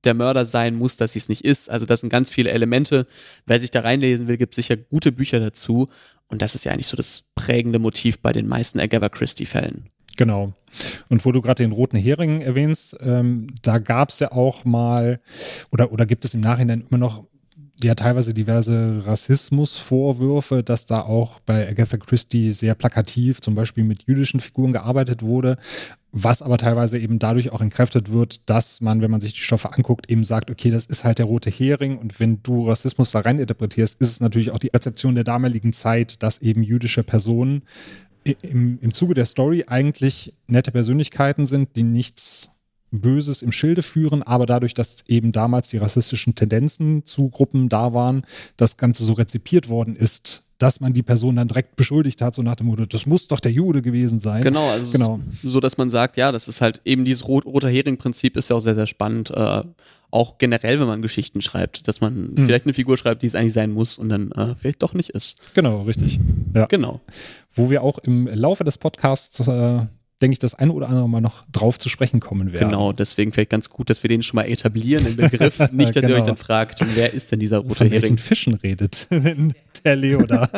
der 0.04 0.14
Mörder 0.14 0.44
sein 0.44 0.74
muss, 0.74 0.96
dass 0.96 1.12
sie 1.12 1.18
es 1.18 1.28
nicht 1.28 1.44
ist. 1.44 1.70
Also 1.70 1.86
das 1.86 2.00
sind 2.00 2.08
ganz 2.08 2.30
viele 2.30 2.50
Elemente. 2.50 3.06
Wer 3.46 3.60
sich 3.60 3.70
da 3.70 3.80
reinlesen 3.80 4.28
will, 4.28 4.38
gibt 4.38 4.54
sicher 4.54 4.76
gute 4.76 5.12
Bücher 5.12 5.40
dazu. 5.40 5.88
Und 6.28 6.42
das 6.42 6.54
ist 6.54 6.64
ja 6.64 6.72
eigentlich 6.72 6.86
so 6.86 6.96
das 6.96 7.30
prägende 7.34 7.78
Motiv 7.78 8.20
bei 8.20 8.32
den 8.32 8.46
meisten 8.46 8.80
Agatha 8.80 9.08
Christie-Fällen. 9.08 9.90
Genau. 10.18 10.52
Und 11.08 11.24
wo 11.24 11.32
du 11.32 11.40
gerade 11.40 11.62
den 11.62 11.72
roten 11.72 11.96
Hering 11.96 12.40
erwähnst, 12.42 12.98
ähm, 13.00 13.46
da 13.62 13.78
gab 13.78 14.10
es 14.10 14.18
ja 14.18 14.32
auch 14.32 14.64
mal, 14.64 15.20
oder, 15.70 15.92
oder 15.92 16.04
gibt 16.04 16.24
es 16.24 16.34
im 16.34 16.40
Nachhinein 16.40 16.84
immer 16.90 16.98
noch 16.98 17.24
ja 17.82 17.94
teilweise 17.94 18.34
diverse 18.34 19.06
Rassismusvorwürfe, 19.06 20.64
dass 20.64 20.86
da 20.86 21.02
auch 21.02 21.38
bei 21.40 21.68
Agatha 21.68 21.96
Christie 21.96 22.50
sehr 22.50 22.74
plakativ 22.74 23.40
zum 23.40 23.54
Beispiel 23.54 23.84
mit 23.84 24.02
jüdischen 24.08 24.40
Figuren 24.40 24.72
gearbeitet 24.72 25.22
wurde, 25.22 25.56
was 26.10 26.42
aber 26.42 26.58
teilweise 26.58 26.98
eben 26.98 27.20
dadurch 27.20 27.52
auch 27.52 27.60
entkräftet 27.60 28.10
wird, 28.10 28.50
dass 28.50 28.80
man, 28.80 29.00
wenn 29.00 29.12
man 29.12 29.20
sich 29.20 29.34
die 29.34 29.42
Stoffe 29.42 29.72
anguckt, 29.72 30.10
eben 30.10 30.24
sagt, 30.24 30.50
okay, 30.50 30.72
das 30.72 30.86
ist 30.86 31.04
halt 31.04 31.20
der 31.20 31.26
rote 31.26 31.50
Hering 31.50 31.98
und 31.98 32.18
wenn 32.18 32.42
du 32.42 32.66
Rassismus 32.66 33.12
da 33.12 33.20
rein 33.20 33.38
interpretierst, 33.38 34.00
ist 34.00 34.10
es 34.10 34.20
natürlich 34.20 34.50
auch 34.50 34.58
die 34.58 34.72
Rezeption 34.74 35.14
der 35.14 35.22
damaligen 35.22 35.72
Zeit, 35.72 36.24
dass 36.24 36.38
eben 36.38 36.64
jüdische 36.64 37.04
Personen 37.04 37.62
im, 38.42 38.78
im 38.80 38.92
Zuge 38.92 39.14
der 39.14 39.26
Story 39.26 39.64
eigentlich 39.66 40.34
nette 40.46 40.70
Persönlichkeiten 40.70 41.46
sind, 41.46 41.76
die 41.76 41.82
nichts 41.82 42.50
Böses 42.90 43.42
im 43.42 43.52
Schilde 43.52 43.82
führen, 43.82 44.22
aber 44.22 44.46
dadurch, 44.46 44.74
dass 44.74 45.04
eben 45.08 45.32
damals 45.32 45.68
die 45.68 45.76
rassistischen 45.76 46.34
Tendenzen 46.34 47.04
zu 47.04 47.28
Gruppen 47.28 47.68
da 47.68 47.92
waren, 47.92 48.22
das 48.56 48.76
Ganze 48.76 49.04
so 49.04 49.12
rezipiert 49.12 49.68
worden 49.68 49.94
ist, 49.94 50.47
dass 50.58 50.80
man 50.80 50.92
die 50.92 51.02
Person 51.02 51.36
dann 51.36 51.48
direkt 51.48 51.76
beschuldigt 51.76 52.20
hat, 52.20 52.34
so 52.34 52.42
nach 52.42 52.56
dem 52.56 52.66
Motto, 52.66 52.84
das 52.84 53.06
muss 53.06 53.28
doch 53.28 53.40
der 53.40 53.52
Jude 53.52 53.80
gewesen 53.80 54.18
sein. 54.18 54.42
Genau, 54.42 54.68
also 54.68 54.92
genau. 54.92 55.20
so, 55.42 55.60
dass 55.60 55.78
man 55.78 55.88
sagt, 55.88 56.16
ja, 56.16 56.32
das 56.32 56.48
ist 56.48 56.60
halt 56.60 56.80
eben 56.84 57.04
dieses 57.04 57.26
Rot 57.28 57.46
roter 57.46 57.68
Hering-Prinzip 57.68 58.36
ist 58.36 58.50
ja 58.50 58.56
auch 58.56 58.60
sehr, 58.60 58.74
sehr 58.74 58.88
spannend. 58.88 59.30
Äh, 59.30 59.62
auch 60.10 60.38
generell, 60.38 60.80
wenn 60.80 60.86
man 60.86 61.02
Geschichten 61.02 61.40
schreibt, 61.42 61.86
dass 61.86 62.00
man 62.00 62.32
mhm. 62.32 62.46
vielleicht 62.46 62.64
eine 62.64 62.74
Figur 62.74 62.96
schreibt, 62.96 63.22
die 63.22 63.26
es 63.26 63.34
eigentlich 63.34 63.52
sein 63.52 63.70
muss 63.70 63.98
und 63.98 64.08
dann 64.08 64.32
äh, 64.32 64.54
vielleicht 64.56 64.82
doch 64.82 64.94
nicht 64.94 65.10
ist. 65.10 65.54
Genau, 65.54 65.82
richtig. 65.82 66.18
Ja. 66.54 66.66
Genau. 66.66 67.00
Wo 67.54 67.70
wir 67.70 67.82
auch 67.82 67.98
im 67.98 68.26
Laufe 68.26 68.64
des 68.64 68.78
Podcasts 68.78 69.38
äh, 69.46 69.86
denke 70.20 70.32
ich, 70.32 70.38
das 70.38 70.54
eine 70.54 70.72
oder 70.72 70.88
andere 70.88 71.08
Mal 71.08 71.20
noch 71.20 71.44
drauf 71.52 71.78
zu 71.78 71.88
sprechen 71.88 72.20
kommen 72.20 72.52
werden. 72.52 72.70
Genau, 72.70 72.92
deswegen 72.92 73.32
vielleicht 73.32 73.50
ganz 73.50 73.70
gut, 73.70 73.88
dass 73.88 74.02
wir 74.02 74.08
den 74.08 74.22
schon 74.22 74.36
mal 74.36 74.48
etablieren, 74.48 75.04
den 75.04 75.16
Begriff. 75.16 75.58
Nicht, 75.72 75.94
dass 75.94 76.02
genau. 76.02 76.08
ihr 76.08 76.14
euch 76.14 76.24
genau. 76.24 76.26
dann 76.26 76.36
fragt, 76.36 76.80
wer 76.94 77.12
ist 77.14 77.30
denn 77.30 77.38
dieser 77.38 77.58
rote 77.58 77.76
Von 77.76 77.88
Hering? 77.88 78.16
Von 78.16 78.18
Fischen 78.18 78.54
redet 78.54 79.06
der 79.84 79.96
Leo 79.96 80.26
da. 80.26 80.48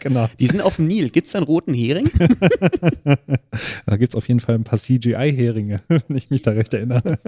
genau. 0.00 0.28
Die 0.38 0.46
sind 0.46 0.60
auf 0.60 0.76
dem 0.76 0.86
Nil. 0.86 1.10
Gibt 1.10 1.28
es 1.28 1.34
einen 1.34 1.44
roten 1.44 1.74
Hering? 1.74 2.10
da 3.86 3.96
gibt 3.96 4.12
es 4.12 4.16
auf 4.16 4.28
jeden 4.28 4.40
Fall 4.40 4.54
ein 4.54 4.64
paar 4.64 4.78
CGI-Heringe, 4.78 5.80
wenn 5.88 6.16
ich 6.16 6.30
mich 6.30 6.42
da 6.42 6.52
recht 6.52 6.74
erinnere. 6.74 7.18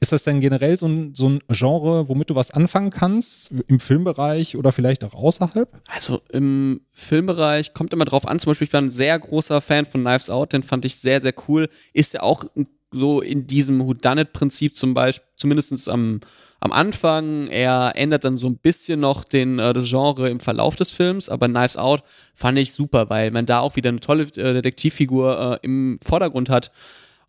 Ist 0.00 0.12
das 0.12 0.24
denn 0.24 0.40
generell 0.40 0.78
so 0.78 0.86
ein, 0.86 1.14
so 1.14 1.28
ein 1.28 1.40
Genre, 1.48 2.08
womit 2.08 2.30
du 2.30 2.34
was 2.34 2.50
anfangen 2.50 2.90
kannst? 2.90 3.50
Im 3.66 3.80
Filmbereich 3.80 4.56
oder 4.56 4.72
vielleicht 4.72 5.04
auch 5.04 5.14
außerhalb? 5.14 5.68
Also 5.86 6.20
im 6.32 6.80
Filmbereich 6.92 7.74
kommt 7.74 7.92
immer 7.92 8.04
drauf 8.04 8.26
an. 8.26 8.38
Zum 8.38 8.50
Beispiel, 8.50 8.66
ich 8.68 8.72
war 8.72 8.82
ein 8.82 8.90
sehr 8.90 9.18
großer 9.18 9.60
Fan 9.60 9.86
von 9.86 10.02
Knives 10.02 10.30
Out, 10.30 10.52
den 10.52 10.62
fand 10.62 10.84
ich 10.84 10.96
sehr, 10.96 11.20
sehr 11.20 11.34
cool. 11.48 11.68
Ist 11.92 12.14
ja 12.14 12.22
auch 12.22 12.44
so 12.90 13.20
in 13.20 13.46
diesem 13.46 13.80
Whodunit-Prinzip 13.80 14.76
zum 14.76 14.94
Beispiel, 14.94 15.26
zumindest 15.36 15.88
am, 15.88 16.20
am 16.60 16.72
Anfang. 16.72 17.48
Er 17.48 17.92
ändert 17.96 18.24
dann 18.24 18.36
so 18.38 18.46
ein 18.48 18.56
bisschen 18.58 19.00
noch 19.00 19.24
den, 19.24 19.58
äh, 19.58 19.72
das 19.72 19.88
Genre 19.88 20.30
im 20.30 20.40
Verlauf 20.40 20.76
des 20.76 20.90
Films, 20.90 21.28
aber 21.28 21.48
Knives 21.48 21.76
Out 21.76 22.02
fand 22.34 22.58
ich 22.58 22.72
super, 22.72 23.10
weil 23.10 23.30
man 23.30 23.46
da 23.46 23.60
auch 23.60 23.76
wieder 23.76 23.90
eine 23.90 24.00
tolle 24.00 24.24
äh, 24.24 24.54
Detektivfigur 24.54 25.60
äh, 25.62 25.66
im 25.66 25.98
Vordergrund 26.02 26.48
hat 26.50 26.70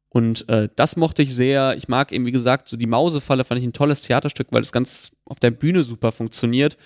Und 0.09 0.49
äh, 0.49 0.69
das 0.75 0.95
mochte 0.95 1.21
ich 1.21 1.35
sehr. 1.35 1.75
Ich 1.77 1.87
mag 1.87 2.11
eben, 2.11 2.25
wie 2.25 2.31
gesagt, 2.31 2.67
so 2.67 2.77
die 2.77 2.87
Mausefalle 2.87 3.43
fand 3.43 3.59
ich 3.59 3.67
ein 3.67 3.73
tolles 3.73 4.01
Theaterstück, 4.01 4.47
weil 4.51 4.61
das 4.61 4.71
ganz 4.71 5.17
auf 5.25 5.39
der 5.39 5.51
Bühne 5.51 5.83
super 5.83 6.11
funktioniert. 6.11 6.77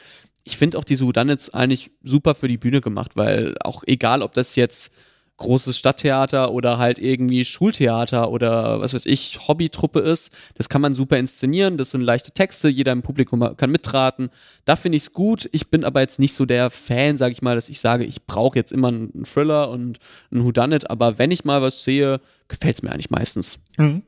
Ich 0.44 0.58
finde 0.58 0.77
auch 0.77 0.84
diese 0.84 1.06
Houdanits 1.06 1.50
eigentlich 1.50 1.92
super 2.03 2.36
für 2.36 2.50
die 2.50 2.58
Bühne 2.58 2.82
gemacht, 2.82 3.12
weil 3.15 3.56
auch 3.62 3.84
egal, 3.88 4.22
ob 4.22 4.34
das 4.34 4.58
jetzt 4.58 4.94
großes 5.43 5.77
Stadttheater 5.77 6.51
oder 6.51 6.77
halt 6.77 7.00
irgendwie 7.00 7.45
Schultheater 7.45 8.31
oder 8.31 8.81
was 8.81 8.93
weiß 8.93 9.05
ich, 9.05 9.47
Hobbytruppe 9.47 10.00
ist. 10.00 10.31
Das 10.55 10.69
kann 10.69 10.81
man 10.81 10.93
super 10.93 11.17
inszenieren, 11.17 11.77
das 11.77 11.91
sind 11.91 12.01
leichte 12.01 12.31
Texte, 12.31 12.69
jeder 12.69 12.91
im 12.91 13.03
Publikum 13.03 13.55
kann 13.57 13.71
mitraten. 13.71 14.29
Da 14.65 14.75
finde 14.75 14.97
ich 14.97 15.03
es 15.03 15.13
gut. 15.13 15.50
Ich 15.51 15.69
bin 15.69 15.83
aber 15.83 16.01
jetzt 16.01 16.19
nicht 16.19 16.33
so 16.33 16.45
der 16.45 16.71
Fan, 16.71 17.17
sage 17.17 17.33
ich 17.33 17.41
mal, 17.41 17.55
dass 17.55 17.69
ich 17.69 17.79
sage, 17.79 18.05
ich 18.05 18.25
brauche 18.25 18.57
jetzt 18.57 18.71
immer 18.71 18.88
einen 18.88 19.25
Thriller 19.25 19.69
und 19.69 20.00
einen 20.31 20.45
Whodunit, 20.45 20.89
aber 20.89 21.19
wenn 21.19 21.31
ich 21.31 21.43
mal 21.43 21.62
was 21.62 21.83
sehe, 21.83 22.21
gefällt 22.47 22.77
es 22.77 22.83
mir 22.83 22.91
eigentlich 22.91 23.12
meistens. 23.12 23.59
Mhm. 23.77 24.03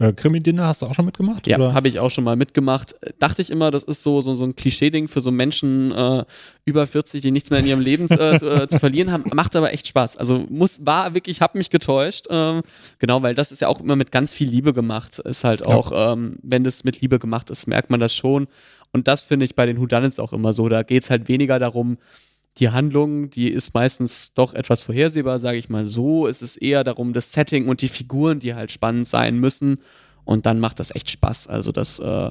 Äh, 0.00 0.12
Krimi-Dinner 0.12 0.66
hast 0.66 0.82
du 0.82 0.86
auch 0.86 0.94
schon 0.94 1.04
mitgemacht? 1.04 1.46
Ja, 1.46 1.72
habe 1.72 1.86
ich 1.88 2.00
auch 2.00 2.10
schon 2.10 2.24
mal 2.24 2.34
mitgemacht. 2.34 2.96
Dachte 3.20 3.42
ich 3.42 3.50
immer, 3.50 3.70
das 3.70 3.84
ist 3.84 4.02
so, 4.02 4.22
so, 4.22 4.34
so 4.34 4.44
ein 4.44 4.56
Klischee-Ding 4.56 5.06
für 5.06 5.20
so 5.20 5.30
Menschen 5.30 5.92
äh, 5.92 6.24
über 6.64 6.86
40, 6.86 7.22
die 7.22 7.30
nichts 7.30 7.50
mehr 7.50 7.60
in 7.60 7.66
ihrem 7.66 7.80
Leben 7.80 8.10
äh, 8.10 8.38
zu, 8.38 8.50
äh, 8.50 8.68
zu, 8.68 8.80
verlieren 8.80 9.12
haben. 9.12 9.24
Macht 9.34 9.54
aber 9.54 9.72
echt 9.72 9.86
Spaß. 9.86 10.16
Also 10.16 10.46
muss, 10.48 10.84
war 10.84 11.14
wirklich, 11.14 11.40
hab 11.40 11.54
mich 11.54 11.70
getäuscht. 11.70 12.26
Ähm, 12.28 12.62
genau, 12.98 13.22
weil 13.22 13.36
das 13.36 13.52
ist 13.52 13.60
ja 13.60 13.68
auch 13.68 13.80
immer 13.80 13.94
mit 13.94 14.10
ganz 14.10 14.32
viel 14.32 14.48
Liebe 14.48 14.72
gemacht. 14.72 15.20
Ist 15.20 15.44
halt 15.44 15.64
auch, 15.64 15.92
ja. 15.92 16.12
ähm, 16.12 16.36
wenn 16.42 16.64
das 16.64 16.82
mit 16.82 17.00
Liebe 17.00 17.20
gemacht 17.20 17.50
ist, 17.50 17.66
merkt 17.68 17.90
man 17.90 18.00
das 18.00 18.14
schon. 18.14 18.48
Und 18.92 19.06
das 19.06 19.22
finde 19.22 19.44
ich 19.44 19.54
bei 19.54 19.66
den 19.66 19.80
Whodunits 19.80 20.18
auch 20.18 20.32
immer 20.32 20.52
so. 20.52 20.68
Da 20.68 20.82
geht 20.82 21.04
es 21.04 21.10
halt 21.10 21.28
weniger 21.28 21.58
darum, 21.60 21.98
die 22.58 22.70
Handlung, 22.70 23.30
die 23.30 23.48
ist 23.48 23.74
meistens 23.74 24.34
doch 24.34 24.54
etwas 24.54 24.82
vorhersehbar, 24.82 25.38
sage 25.38 25.58
ich 25.58 25.68
mal 25.68 25.86
so. 25.86 26.28
Es 26.28 26.40
ist 26.40 26.56
eher 26.56 26.84
darum, 26.84 27.12
das 27.12 27.32
Setting 27.32 27.68
und 27.68 27.82
die 27.82 27.88
Figuren, 27.88 28.38
die 28.38 28.54
halt 28.54 28.70
spannend 28.70 29.08
sein 29.08 29.38
müssen. 29.38 29.78
Und 30.24 30.46
dann 30.46 30.60
macht 30.60 30.80
das 30.80 30.94
echt 30.94 31.10
Spaß. 31.10 31.48
Also 31.48 31.72
das 31.72 31.98
äh, 31.98 32.30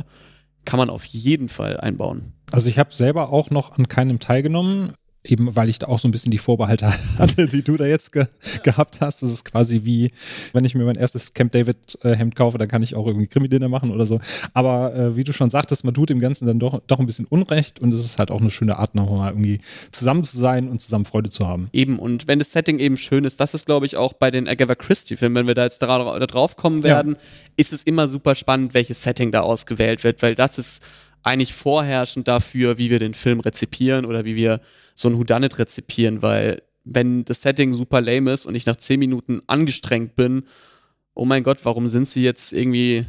kann 0.65 0.77
man 0.77 0.89
auf 0.89 1.03
jeden 1.05 1.49
Fall 1.49 1.77
einbauen. 1.77 2.33
Also 2.51 2.69
ich 2.69 2.79
habe 2.79 2.93
selber 2.93 3.31
auch 3.31 3.49
noch 3.49 3.77
an 3.77 3.87
keinem 3.87 4.19
teilgenommen 4.19 4.93
eben 5.23 5.55
weil 5.55 5.69
ich 5.69 5.79
da 5.79 5.87
auch 5.87 5.99
so 5.99 6.07
ein 6.07 6.11
bisschen 6.11 6.31
die 6.31 6.37
Vorbehalte 6.37 6.91
hatte, 7.17 7.47
die 7.47 7.63
du 7.63 7.77
da 7.77 7.85
jetzt 7.85 8.11
ge 8.11 8.25
gehabt 8.63 8.99
hast. 8.99 9.23
Das 9.23 9.31
ist 9.31 9.45
quasi 9.45 9.81
wie, 9.83 10.11
wenn 10.51 10.65
ich 10.65 10.75
mir 10.75 10.83
mein 10.83 10.95
erstes 10.95 11.33
Camp 11.33 11.51
David 11.53 11.77
äh, 12.03 12.15
Hemd 12.15 12.35
kaufe, 12.35 12.57
dann 12.57 12.67
kann 12.67 12.83
ich 12.83 12.95
auch 12.95 13.07
irgendwie 13.07 13.27
Krimi-Dinner 13.27 13.69
machen 13.69 13.91
oder 13.91 14.05
so. 14.05 14.19
Aber 14.53 14.93
äh, 14.95 15.15
wie 15.15 15.23
du 15.23 15.31
schon 15.31 15.49
sagtest, 15.49 15.85
man 15.85 15.93
tut 15.93 16.09
dem 16.09 16.19
Ganzen 16.19 16.45
dann 16.45 16.59
doch, 16.59 16.81
doch 16.87 16.99
ein 16.99 17.05
bisschen 17.05 17.25
Unrecht 17.25 17.79
und 17.79 17.93
es 17.93 18.03
ist 18.03 18.19
halt 18.19 18.31
auch 18.31 18.41
eine 18.41 18.49
schöne 18.49 18.79
Art, 18.79 18.95
nochmal 18.95 19.31
irgendwie 19.31 19.61
zusammen 19.91 20.23
zu 20.23 20.37
sein 20.37 20.67
und 20.67 20.79
zusammen 20.79 21.05
Freude 21.05 21.29
zu 21.29 21.47
haben. 21.47 21.69
Eben, 21.71 21.99
und 21.99 22.27
wenn 22.27 22.39
das 22.39 22.51
Setting 22.51 22.79
eben 22.79 22.97
schön 22.97 23.23
ist, 23.23 23.39
das 23.39 23.53
ist, 23.53 23.65
glaube 23.65 23.85
ich, 23.85 23.95
auch 23.95 24.13
bei 24.13 24.29
den 24.29 24.47
Agatha 24.47 24.75
Christie-Filmen, 24.75 25.35
wenn 25.35 25.47
wir 25.47 25.55
da 25.55 25.63
jetzt 25.63 25.81
da, 25.81 26.19
da 26.19 26.27
drauf 26.27 26.57
kommen 26.57 26.83
werden, 26.83 27.13
ja. 27.13 27.19
ist 27.55 27.73
es 27.73 27.83
immer 27.83 28.07
super 28.07 28.35
spannend, 28.35 28.73
welches 28.73 29.03
Setting 29.03 29.31
da 29.31 29.41
ausgewählt 29.41 30.03
wird, 30.03 30.21
weil 30.21 30.35
das 30.35 30.57
ist 30.57 30.83
eigentlich 31.23 31.53
vorherrschend 31.53 32.27
dafür, 32.27 32.77
wie 32.77 32.89
wir 32.89 32.99
den 32.99 33.13
Film 33.13 33.39
rezipieren 33.39 34.05
oder 34.05 34.25
wie 34.25 34.35
wir 34.35 34.59
so 34.95 35.09
ein 35.09 35.17
Houdanet 35.17 35.59
rezipieren, 35.59 36.21
weil 36.21 36.61
wenn 36.83 37.25
das 37.25 37.41
Setting 37.41 37.73
super 37.73 38.01
lame 38.01 38.31
ist 38.31 38.45
und 38.45 38.55
ich 38.55 38.65
nach 38.65 38.75
zehn 38.75 38.99
Minuten 38.99 39.41
angestrengt 39.47 40.15
bin, 40.15 40.43
oh 41.13 41.25
mein 41.25 41.43
Gott, 41.43 41.59
warum 41.63 41.87
sind 41.87 42.07
sie 42.07 42.23
jetzt 42.23 42.51
irgendwie 42.51 43.05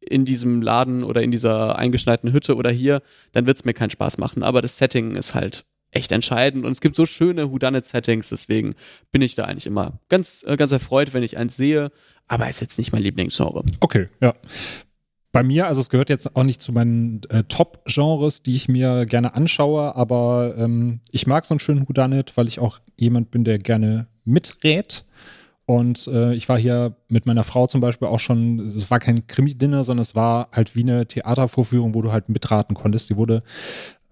in 0.00 0.24
diesem 0.24 0.62
Laden 0.62 1.04
oder 1.04 1.22
in 1.22 1.30
dieser 1.30 1.78
eingeschneiten 1.78 2.32
Hütte 2.32 2.56
oder 2.56 2.70
hier, 2.70 3.02
dann 3.32 3.46
wird 3.46 3.58
es 3.58 3.64
mir 3.64 3.74
keinen 3.74 3.90
Spaß 3.90 4.18
machen. 4.18 4.42
Aber 4.42 4.60
das 4.60 4.78
Setting 4.78 5.14
ist 5.14 5.34
halt 5.34 5.64
echt 5.92 6.10
entscheidend 6.10 6.64
und 6.64 6.72
es 6.72 6.80
gibt 6.80 6.96
so 6.96 7.06
schöne 7.06 7.50
Houdanet-Settings, 7.50 8.30
deswegen 8.30 8.74
bin 9.12 9.22
ich 9.22 9.34
da 9.34 9.44
eigentlich 9.44 9.66
immer 9.66 10.00
ganz, 10.08 10.44
äh, 10.46 10.56
ganz 10.56 10.72
erfreut, 10.72 11.12
wenn 11.12 11.22
ich 11.22 11.36
eins 11.36 11.56
sehe, 11.56 11.92
aber 12.26 12.48
ist 12.48 12.60
jetzt 12.60 12.78
nicht 12.78 12.92
mein 12.92 13.02
Lieblingsgenre. 13.02 13.62
Okay, 13.80 14.08
ja. 14.20 14.34
Bei 15.32 15.42
mir, 15.42 15.66
also 15.66 15.80
es 15.80 15.88
gehört 15.88 16.10
jetzt 16.10 16.36
auch 16.36 16.42
nicht 16.42 16.60
zu 16.60 16.72
meinen 16.72 17.22
äh, 17.30 17.42
Top-Genres, 17.44 18.42
die 18.42 18.54
ich 18.54 18.68
mir 18.68 19.06
gerne 19.06 19.34
anschaue, 19.34 19.96
aber 19.96 20.54
ähm, 20.58 21.00
ich 21.10 21.26
mag 21.26 21.46
so 21.46 21.54
einen 21.54 21.60
schönen 21.60 21.88
Houdanet, 21.88 22.36
weil 22.36 22.48
ich 22.48 22.60
auch 22.60 22.80
jemand 22.98 23.30
bin, 23.30 23.42
der 23.42 23.56
gerne 23.56 24.08
miträt. 24.26 25.04
Und 25.64 26.06
äh, 26.08 26.34
ich 26.34 26.50
war 26.50 26.58
hier 26.58 26.96
mit 27.08 27.24
meiner 27.24 27.44
Frau 27.44 27.66
zum 27.66 27.80
Beispiel 27.80 28.08
auch 28.08 28.20
schon, 28.20 28.74
es 28.76 28.90
war 28.90 28.98
kein 28.98 29.26
Krimi-Dinner, 29.26 29.84
sondern 29.84 30.02
es 30.02 30.14
war 30.14 30.48
halt 30.52 30.76
wie 30.76 30.82
eine 30.82 31.06
Theatervorführung, 31.06 31.94
wo 31.94 32.02
du 32.02 32.12
halt 32.12 32.28
mitraten 32.28 32.74
konntest. 32.74 33.08
Die 33.08 33.16
wurde, 33.16 33.42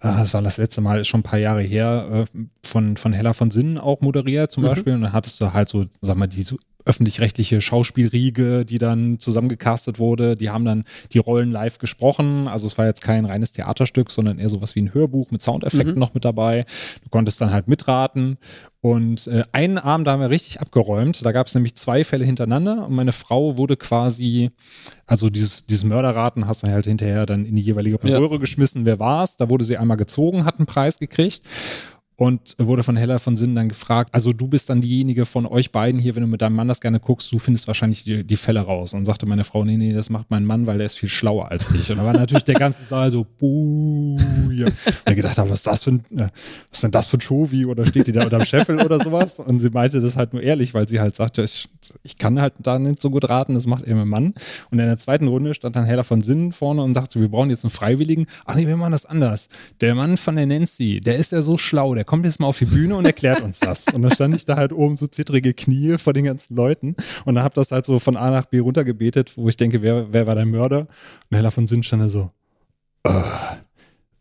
äh, 0.01 0.09
das 0.09 0.33
war 0.33 0.41
das 0.41 0.57
letzte 0.57 0.81
Mal, 0.81 1.01
ist 1.01 1.09
schon 1.09 1.21
ein 1.21 1.25
paar 1.25 1.39
Jahre 1.39 1.61
her, 1.61 2.27
äh, 2.35 2.39
von, 2.65 2.97
von 2.97 3.13
Hella 3.13 3.35
von 3.35 3.51
Sinnen 3.51 3.77
auch 3.77 4.01
moderiert 4.01 4.53
zum 4.53 4.63
mhm. 4.63 4.69
Beispiel. 4.69 4.95
Und 4.95 5.03
dann 5.03 5.13
hattest 5.13 5.39
du 5.41 5.53
halt 5.53 5.69
so, 5.69 5.85
sag 6.01 6.17
mal, 6.17 6.29
die 6.29 6.43
öffentlich-rechtliche 6.85 7.61
Schauspielriege, 7.61 8.65
die 8.65 8.79
dann 8.79 9.19
zusammengecastet 9.19 9.99
wurde. 9.99 10.37
Die 10.37 10.51
haben 10.51 10.65
dann 10.65 10.85
die 11.13 11.19
Rollen 11.19 11.51
live 11.51 11.79
gesprochen. 11.79 12.49
Also 12.49 12.67
es 12.67 12.79
war 12.79 12.87
jetzt 12.87 13.03
kein 13.03 13.25
reines 13.25 13.53
Theaterstück, 13.53 14.11
sondern 14.11 14.39
eher 14.39 14.51
sowas 14.51 14.75
wie 14.75 14.83
ein 14.83 14.95
Hörbuch 14.95 15.31
mit 15.31 15.43
Soundeffekten 15.43 15.95
mhm. 15.95 15.99
noch 15.99 16.15
mit 16.15 16.25
dabei. 16.25 16.65
Du 17.03 17.09
konntest 17.11 17.41
dann 17.41 17.53
halt 17.53 17.69
mitraten. 17.69 18.39
Und 18.83 19.27
äh, 19.27 19.43
einen 19.53 19.77
Abend, 19.77 20.07
da 20.07 20.13
haben 20.13 20.21
wir 20.21 20.31
richtig 20.31 20.61
abgeräumt. 20.61 21.25
Da 21.25 21.33
gab 21.33 21.47
es 21.47 21.55
nämlich 21.55 21.75
zwei 21.75 22.03
Fälle 22.03 22.25
hintereinander 22.25 22.87
und 22.87 22.95
meine 22.95 23.13
Frau 23.13 23.59
wurde 23.59 23.77
quasi, 23.77 24.51
also 25.07 25.29
dieses, 25.29 25.67
dieses 25.67 25.85
Mörderraten 25.85 26.47
hast 26.47 26.63
du 26.63 26.69
halt 26.69 26.87
hinterher 26.87 27.27
dann 27.27 27.45
in 27.45 27.57
die 27.57 27.63
jeweilige 27.63 28.03
Röhre 28.03 28.33
ja. 28.33 28.39
geschmissen, 28.39 28.87
wer 28.87 28.99
war 28.99 29.23
es. 29.25 29.37
Da 29.37 29.51
wurde 29.51 29.65
sie 29.65 29.77
einmal 29.77 29.99
gezogen, 29.99 30.47
hat 30.47 30.59
einen 30.59 30.67
Preis 30.67 30.99
gekriegt 30.99 31.43
und 32.21 32.55
wurde 32.59 32.83
von 32.83 32.99
Hella 32.99 33.19
von 33.19 33.35
Sinnen 33.35 33.55
dann 33.55 33.71
gefragt, 33.71 34.15
also 34.15 34.35
du 34.35 34.47
bist 34.47 34.69
dann 34.69 34.83
diejenige 34.83 35.25
von 35.25 35.47
euch 35.47 35.73
beiden 35.73 35.99
hier, 35.99 36.15
wenn 36.17 36.23
du 36.23 36.29
mit 36.29 36.43
deinem 36.43 36.55
Mann 36.55 36.69
das 36.69 36.83
gerne 36.83 37.01
guckst, 37.01 37.33
du 37.33 37.39
findest 37.39 37.67
wahrscheinlich 37.67 38.05
die, 38.05 38.25
die 38.25 38.37
Fälle 38.37 38.61
raus. 38.61 38.93
Und 38.93 39.07
sagte 39.07 39.25
meine 39.25 39.43
Frau, 39.43 39.65
nee, 39.65 39.79
nee, 39.79 39.95
das 39.95 40.11
macht 40.11 40.27
mein 40.29 40.45
Mann, 40.45 40.67
weil 40.67 40.77
der 40.77 40.85
ist 40.85 40.99
viel 40.99 41.09
schlauer 41.09 41.51
als 41.51 41.71
ich. 41.75 41.91
Und 41.91 41.97
da 41.97 42.05
war 42.05 42.13
natürlich 42.13 42.45
der 42.45 42.57
ganze 42.57 42.83
Saal 42.83 43.11
so, 43.11 43.27
buh, 43.39 44.19
ja. 44.53 44.67
Und 44.67 44.77
ich 45.09 45.17
gedacht 45.17 45.39
habe, 45.39 45.49
was 45.49 45.61
ist 45.61 45.67
das 45.67 45.85
für 45.85 45.93
ein, 45.93 46.05
äh, 46.11 46.29
was 46.69 46.73
ist 46.73 46.83
denn 46.83 46.91
das 46.91 47.07
für 47.07 47.17
ein 47.17 47.21
Chovi 47.27 47.65
oder 47.65 47.87
steht 47.87 48.07
die 48.07 48.13
da 48.13 48.25
unterm 48.25 48.45
Scheffel 48.45 48.79
oder 48.83 49.03
sowas? 49.03 49.41
Und 49.41 49.61
sie 49.61 49.71
meinte 49.71 50.03
das 50.03 50.15
halt 50.15 50.35
nur 50.35 50.43
ehrlich, 50.43 50.75
weil 50.75 50.87
sie 50.87 51.01
halt 51.01 51.17
sagte, 51.17 51.43
ich, 51.43 51.71
ich 52.03 52.19
kann 52.19 52.39
halt 52.39 52.53
da 52.59 52.79
nicht 52.79 53.01
so 53.01 53.09
gut 53.09 53.31
raten, 53.31 53.55
das 53.55 53.67
macht 53.67 53.85
eher 53.85 53.97
mein 53.97 54.09
Mann. 54.09 54.35
Und 54.71 54.79
in 54.79 54.87
der 54.87 54.99
zweiten 54.99 55.27
Runde 55.27 55.55
stand 55.55 55.75
dann 55.75 55.87
Hella 55.87 56.03
von 56.03 56.21
Sinnen 56.21 56.53
vorne 56.53 56.83
und 56.83 56.93
sagte, 56.93 57.19
wir 57.19 57.31
brauchen 57.31 57.49
jetzt 57.49 57.65
einen 57.65 57.71
Freiwilligen. 57.71 58.27
Ach 58.45 58.57
nee, 58.57 58.67
wir 58.67 58.77
machen 58.77 58.93
das 58.93 59.07
anders. 59.07 59.49
Der 59.81 59.95
Mann 59.95 60.19
von 60.19 60.37
der 60.37 60.45
Nancy, 60.45 61.01
der 61.01 61.17
ist 61.17 61.33
ja 61.33 61.41
so 61.41 61.57
schlau, 61.57 61.95
der 61.95 62.10
kommt 62.11 62.25
jetzt 62.27 62.41
mal 62.41 62.49
auf 62.49 62.59
die 62.59 62.65
Bühne 62.65 62.97
und 62.97 63.05
erklärt 63.05 63.41
uns 63.41 63.61
das. 63.61 63.87
Und 63.87 64.03
dann 64.03 64.11
stand 64.11 64.35
ich 64.35 64.45
da 64.45 64.57
halt 64.57 64.73
oben 64.73 64.97
so 64.97 65.07
zittrige 65.07 65.55
Knie 65.55 65.97
vor 65.97 66.13
den 66.13 66.25
ganzen 66.25 66.57
Leuten 66.57 66.97
und 67.25 67.37
dann 67.37 67.45
habe 67.45 67.55
das 67.55 67.71
halt 67.71 67.87
so 67.87 68.01
von 68.01 68.17
A 68.17 68.33
nach 68.33 68.47
B 68.47 68.59
runtergebetet, 68.59 69.37
wo 69.37 69.49
ich 69.49 69.57
denke, 69.57 69.81
wer, 69.81 70.13
wer 70.13 70.27
war 70.27 70.35
der 70.35 70.45
Mörder? 70.45 70.89
Und 71.31 71.37
Hella 71.37 71.53
von 71.53 71.69
Sinn 71.69 71.85
stand 71.85 72.03
da 72.03 72.11
so, 72.11 72.33
äh, 73.05 73.13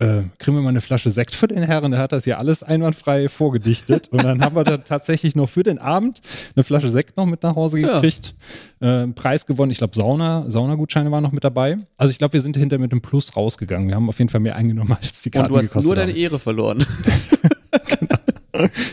äh, 0.02 0.22
kriegen 0.38 0.56
wir 0.56 0.62
mal 0.62 0.70
eine 0.70 0.82
Flasche 0.82 1.10
Sekt 1.10 1.34
für 1.34 1.48
den 1.48 1.64
Herren, 1.64 1.92
der 1.92 2.00
hat 2.00 2.12
das 2.12 2.26
ja 2.26 2.38
alles 2.38 2.62
einwandfrei 2.64 3.28
vorgedichtet. 3.28 4.08
Und 4.10 4.24
dann 4.24 4.42
haben 4.42 4.56
wir 4.56 4.64
da 4.64 4.78
tatsächlich 4.78 5.36
noch 5.36 5.50
für 5.50 5.64
den 5.64 5.80
Abend 5.80 6.22
eine 6.56 6.64
Flasche 6.64 6.90
Sekt 6.90 7.18
noch 7.18 7.26
mit 7.26 7.44
nach 7.44 7.56
Hause 7.56 7.82
gekriegt. 7.82 8.36
Ja. 8.80 9.04
Äh, 9.04 9.08
Preis 9.08 9.46
gewonnen, 9.46 9.72
ich 9.72 9.80
glaube 9.80 9.96
Sauna, 9.96 10.50
Saunagutscheine 10.50 11.12
waren 11.12 11.24
noch 11.24 11.34
mit 11.34 11.44
dabei. 11.44 11.80
Also 11.98 12.12
ich 12.12 12.18
glaube, 12.18 12.34
wir 12.34 12.42
sind 12.42 12.56
hinter 12.56 12.78
mit 12.78 12.92
einem 12.92 13.02
Plus 13.02 13.36
rausgegangen. 13.36 13.90
Wir 13.90 13.96
haben 13.96 14.08
auf 14.08 14.20
jeden 14.20 14.30
Fall 14.30 14.42
mehr 14.42 14.56
eingenommen 14.56 14.96
als 15.02 15.22
die 15.24 15.32
Karten 15.32 15.52
Und 15.52 15.64
du 15.64 15.76
hast 15.76 15.84
nur 15.84 15.96
deine 15.96 16.14
Ehre 16.14 16.38
verloren. 16.38 16.86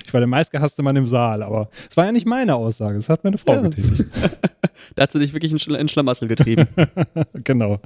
Ich 0.07 0.13
war 0.13 0.21
der 0.21 0.27
meistgehasste 0.27 0.83
Mann 0.83 0.97
im 0.97 1.07
Saal, 1.07 1.43
aber 1.43 1.69
es 1.89 1.97
war 1.97 2.07
ja 2.07 2.13
nicht 2.13 2.27
meine 2.27 2.55
Aussage, 2.55 2.97
es 2.97 3.09
hat 3.09 3.25
meine 3.25 3.39
Frau 3.39 3.55
ja. 3.55 3.61
getätigt. 3.63 4.05
da 4.95 5.03
hat 5.03 5.13
sie 5.13 5.19
dich 5.19 5.33
wirklich 5.33 5.53
in, 5.53 5.59
Schl 5.59 5.75
in 5.75 5.89
Schlamassel 5.89 6.29
getrieben. 6.29 6.67
genau. 7.45 7.81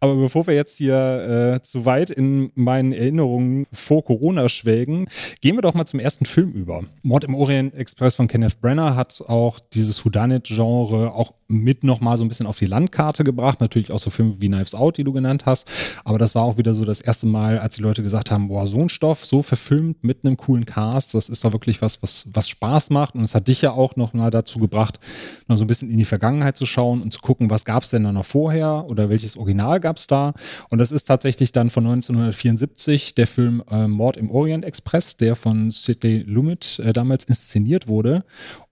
Aber 0.00 0.14
bevor 0.16 0.46
wir 0.46 0.54
jetzt 0.54 0.76
hier 0.76 1.54
äh, 1.56 1.62
zu 1.62 1.86
weit 1.86 2.10
in 2.10 2.50
meinen 2.54 2.92
Erinnerungen 2.92 3.66
vor 3.72 4.04
Corona 4.04 4.48
schwelgen, 4.48 5.08
gehen 5.40 5.56
wir 5.56 5.62
doch 5.62 5.74
mal 5.74 5.86
zum 5.86 6.00
ersten 6.00 6.26
Film 6.26 6.52
über. 6.52 6.84
Mord 7.02 7.24
im 7.24 7.34
Orient 7.34 7.76
Express 7.76 8.14
von 8.14 8.28
Kenneth 8.28 8.60
Brenner 8.60 8.94
hat 8.94 9.22
auch 9.26 9.58
dieses 9.72 10.04
Houdanet-Genre 10.04 11.12
auch 11.14 11.32
mit 11.48 11.84
nochmal 11.84 12.18
so 12.18 12.24
ein 12.24 12.28
bisschen 12.28 12.46
auf 12.46 12.58
die 12.58 12.66
Landkarte 12.66 13.24
gebracht. 13.24 13.60
Natürlich 13.60 13.92
auch 13.92 13.98
so 13.98 14.10
Filme 14.10 14.34
wie 14.40 14.48
Knives 14.48 14.74
Out, 14.74 14.96
die 14.96 15.04
du 15.04 15.12
genannt 15.12 15.46
hast. 15.46 15.68
Aber 16.04 16.18
das 16.18 16.34
war 16.34 16.42
auch 16.42 16.58
wieder 16.58 16.74
so 16.74 16.84
das 16.84 17.00
erste 17.00 17.26
Mal, 17.26 17.58
als 17.58 17.76
die 17.76 17.82
Leute 17.82 18.02
gesagt 18.02 18.30
haben, 18.30 18.48
boah, 18.48 18.66
so 18.66 18.80
ein 18.80 18.88
Stoff, 18.88 19.24
so 19.24 19.42
verfilmt 19.42 20.02
mit 20.02 20.24
einem 20.24 20.36
coolen 20.36 20.66
Cast, 20.66 21.14
das 21.14 21.28
ist 21.28 21.44
doch 21.44 21.52
wirklich 21.52 21.80
was, 21.82 22.02
was, 22.02 22.28
was 22.32 22.48
Spaß 22.48 22.90
macht. 22.90 23.14
Und 23.14 23.22
es 23.22 23.34
hat 23.34 23.48
dich 23.48 23.62
ja 23.62 23.72
auch 23.72 23.96
noch 23.96 24.12
mal 24.12 24.30
dazu 24.30 24.58
gebracht, 24.58 24.98
noch 25.46 25.58
so 25.58 25.64
ein 25.64 25.68
bisschen 25.68 25.90
in 25.90 25.98
die 25.98 26.04
Vergangenheit 26.04 26.56
zu 26.56 26.66
schauen 26.66 27.02
und 27.02 27.12
zu 27.12 27.20
gucken, 27.20 27.50
was 27.50 27.64
gab 27.64 27.84
es 27.84 27.90
denn 27.90 28.04
da 28.04 28.12
noch 28.12 28.24
vorher 28.24 28.86
oder 28.88 29.08
welches 29.08 29.36
Original 29.36 29.80
gab 29.80 29.98
es 29.98 30.06
da. 30.06 30.34
Und 30.70 30.78
das 30.78 30.90
ist 30.90 31.04
tatsächlich 31.04 31.52
dann 31.52 31.70
von 31.70 31.86
1974 31.86 33.14
der 33.14 33.26
Film 33.26 33.62
äh, 33.70 33.86
Mord 33.86 34.16
im 34.16 34.30
Orient 34.30 34.64
Express, 34.64 35.16
der 35.16 35.36
von 35.36 35.70
Sidney 35.70 36.18
Lumet 36.18 36.80
äh, 36.80 36.92
damals 36.92 37.24
inszeniert 37.24 37.88
wurde. 37.88 38.24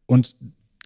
Und 0.06 0.36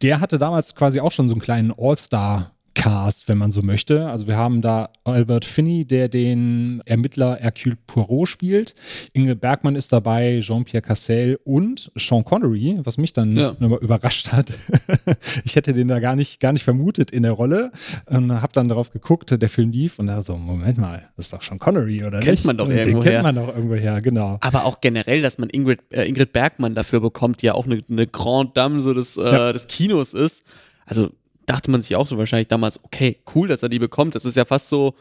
der 0.02 0.20
hatte 0.20 0.38
damals 0.38 0.74
quasi 0.74 1.00
auch 1.00 1.12
schon 1.12 1.28
so 1.28 1.34
einen 1.34 1.40
kleinen 1.40 1.72
All-Star 1.76 2.52
Cast, 2.78 3.28
wenn 3.28 3.38
man 3.38 3.50
so 3.50 3.60
möchte. 3.60 4.06
Also 4.06 4.28
wir 4.28 4.36
haben 4.36 4.62
da 4.62 4.90
Albert 5.02 5.44
Finney, 5.44 5.84
der 5.84 6.08
den 6.08 6.80
Ermittler 6.86 7.34
Hercule 7.34 7.76
Poirot 7.88 8.28
spielt. 8.28 8.76
Inge 9.14 9.34
Bergmann 9.34 9.74
ist 9.74 9.92
dabei, 9.92 10.38
Jean-Pierre 10.40 10.82
Cassel 10.82 11.40
und 11.42 11.90
Sean 11.96 12.24
Connery, 12.24 12.78
was 12.84 12.96
mich 12.96 13.12
dann 13.12 13.36
ja. 13.36 13.56
nochmal 13.58 13.80
überrascht 13.80 14.30
hat. 14.30 14.52
ich 15.44 15.56
hätte 15.56 15.74
den 15.74 15.88
da 15.88 15.98
gar 15.98 16.14
nicht, 16.14 16.38
gar 16.38 16.52
nicht 16.52 16.62
vermutet 16.62 17.10
in 17.10 17.24
der 17.24 17.32
Rolle. 17.32 17.72
Und 18.06 18.30
habe 18.30 18.52
dann 18.52 18.68
darauf 18.68 18.92
geguckt, 18.92 19.34
der 19.42 19.48
Film 19.48 19.72
lief 19.72 19.98
und 19.98 20.06
da 20.06 20.22
so, 20.22 20.36
Moment 20.36 20.78
mal, 20.78 21.08
das 21.16 21.26
ist 21.26 21.32
doch 21.32 21.42
Sean 21.42 21.58
Connery, 21.58 22.04
oder 22.04 22.20
kennt 22.20 22.30
nicht? 22.30 22.44
Man 22.44 22.58
doch 22.58 22.68
irgendwo 22.68 23.00
den 23.00 23.12
kennt 23.12 23.22
man 23.24 23.34
doch 23.34 23.48
irgendwo 23.48 23.74
her, 23.74 24.00
genau. 24.00 24.38
Aber 24.40 24.64
auch 24.64 24.80
generell, 24.80 25.20
dass 25.20 25.38
man 25.38 25.50
Ingrid, 25.50 25.80
äh, 25.90 26.04
Ingrid 26.04 26.32
Bergmann 26.32 26.76
dafür 26.76 27.00
bekommt, 27.00 27.42
die 27.42 27.46
ja 27.46 27.54
auch 27.54 27.66
eine, 27.66 27.82
eine 27.90 28.06
Grande 28.06 28.52
Dame 28.54 28.82
so 28.82 28.94
des, 28.94 29.16
äh, 29.16 29.22
ja. 29.24 29.52
des 29.52 29.66
Kinos 29.66 30.14
ist. 30.14 30.44
Also 30.86 31.10
dachte 31.48 31.70
man 31.70 31.82
sich 31.82 31.96
auch 31.96 32.06
so 32.06 32.18
wahrscheinlich 32.18 32.48
damals, 32.48 32.82
okay, 32.84 33.18
cool, 33.34 33.48
dass 33.48 33.62
er 33.62 33.68
die 33.68 33.78
bekommt. 33.78 34.14
Das 34.14 34.24
ist 34.24 34.36
ja 34.36 34.44
fast 34.44 34.68
so, 34.68 34.94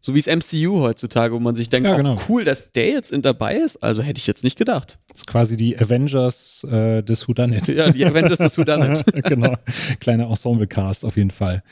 so 0.00 0.14
wie 0.14 0.18
es 0.18 0.26
MCU 0.26 0.80
heutzutage, 0.80 1.34
wo 1.34 1.40
man 1.40 1.54
sich 1.54 1.68
denkt, 1.68 1.86
ja, 1.86 1.96
genau. 1.96 2.14
oh, 2.14 2.20
cool, 2.28 2.44
dass 2.44 2.72
der 2.72 2.88
jetzt 2.88 3.12
in 3.12 3.20
dabei 3.20 3.56
ist. 3.56 3.76
Also 3.82 4.00
hätte 4.00 4.18
ich 4.18 4.26
jetzt 4.26 4.42
nicht 4.42 4.56
gedacht. 4.56 4.98
Das 5.08 5.20
ist 5.20 5.26
quasi 5.26 5.58
die 5.58 5.78
Avengers 5.78 6.64
äh, 6.64 7.02
des 7.02 7.28
Whodunit. 7.28 7.68
Ja, 7.68 7.90
die 7.90 8.06
Avengers 8.06 8.38
des 8.38 8.56
Whodunit. 8.56 9.04
genau. 9.24 9.56
Kleiner 10.00 10.28
Ensemble-Cast 10.28 11.04
auf 11.04 11.16
jeden 11.16 11.30
Fall. 11.30 11.62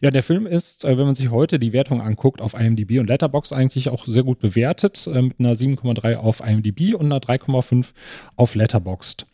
Ja, 0.00 0.10
der 0.10 0.22
Film 0.22 0.46
ist, 0.46 0.84
äh, 0.84 0.96
wenn 0.96 1.04
man 1.04 1.14
sich 1.14 1.30
heute 1.30 1.58
die 1.58 1.74
Wertung 1.74 2.00
anguckt, 2.00 2.40
auf 2.40 2.54
IMDb 2.54 2.98
und 3.00 3.08
Letterbox 3.08 3.52
eigentlich 3.52 3.90
auch 3.90 4.06
sehr 4.06 4.22
gut 4.22 4.38
bewertet, 4.38 5.06
äh, 5.06 5.20
mit 5.20 5.38
einer 5.38 5.54
7,3 5.54 6.16
auf 6.16 6.40
IMDb 6.40 6.94
und 6.94 7.06
einer 7.06 7.20
3,5 7.20 7.88
auf 8.36 8.54
Letterboxd. 8.54 9.26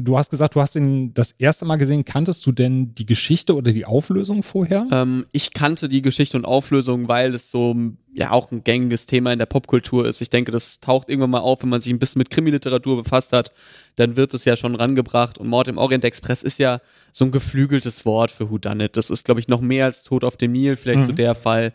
Du 0.00 0.18
hast 0.18 0.30
gesagt, 0.30 0.54
du 0.54 0.60
hast 0.60 0.76
ihn 0.76 1.14
das 1.14 1.32
erste 1.32 1.64
Mal 1.64 1.76
gesehen. 1.76 2.04
Kanntest 2.04 2.46
du 2.46 2.52
denn 2.52 2.94
die 2.94 3.06
Geschichte 3.06 3.54
oder 3.54 3.72
die 3.72 3.84
Auflösung 3.84 4.42
vorher? 4.42 4.86
Ähm, 4.90 5.26
ich 5.32 5.52
kannte 5.52 5.88
die 5.88 6.02
Geschichte 6.02 6.36
und 6.36 6.44
Auflösung, 6.44 7.08
weil 7.08 7.34
es 7.34 7.50
so 7.50 7.74
ja 8.12 8.30
auch 8.32 8.50
ein 8.50 8.64
gängiges 8.64 9.06
Thema 9.06 9.32
in 9.32 9.38
der 9.38 9.46
Popkultur 9.46 10.06
ist. 10.06 10.20
Ich 10.20 10.30
denke, 10.30 10.50
das 10.50 10.80
taucht 10.80 11.08
irgendwann 11.08 11.30
mal 11.30 11.40
auf, 11.40 11.62
wenn 11.62 11.68
man 11.68 11.80
sich 11.80 11.92
ein 11.92 11.98
bisschen 11.98 12.18
mit 12.18 12.30
Krimiliteratur 12.30 13.02
befasst 13.02 13.32
hat, 13.32 13.52
dann 13.96 14.16
wird 14.16 14.34
es 14.34 14.44
ja 14.44 14.56
schon 14.56 14.74
rangebracht. 14.74 15.38
Und 15.38 15.48
Mord 15.48 15.68
im 15.68 15.78
Orient 15.78 16.04
Express 16.04 16.42
ist 16.42 16.58
ja 16.58 16.80
so 17.12 17.24
ein 17.24 17.30
geflügeltes 17.30 18.04
Wort 18.04 18.30
für 18.30 18.50
Whodunit. 18.50 18.96
Das 18.96 19.10
ist, 19.10 19.24
glaube 19.24 19.40
ich, 19.40 19.48
noch 19.48 19.60
mehr 19.60 19.84
als 19.84 20.02
Tod 20.02 20.24
auf 20.24 20.36
dem 20.36 20.52
Nil, 20.52 20.76
vielleicht 20.76 21.00
mhm. 21.00 21.04
so 21.04 21.12
der 21.12 21.34
Fall 21.34 21.72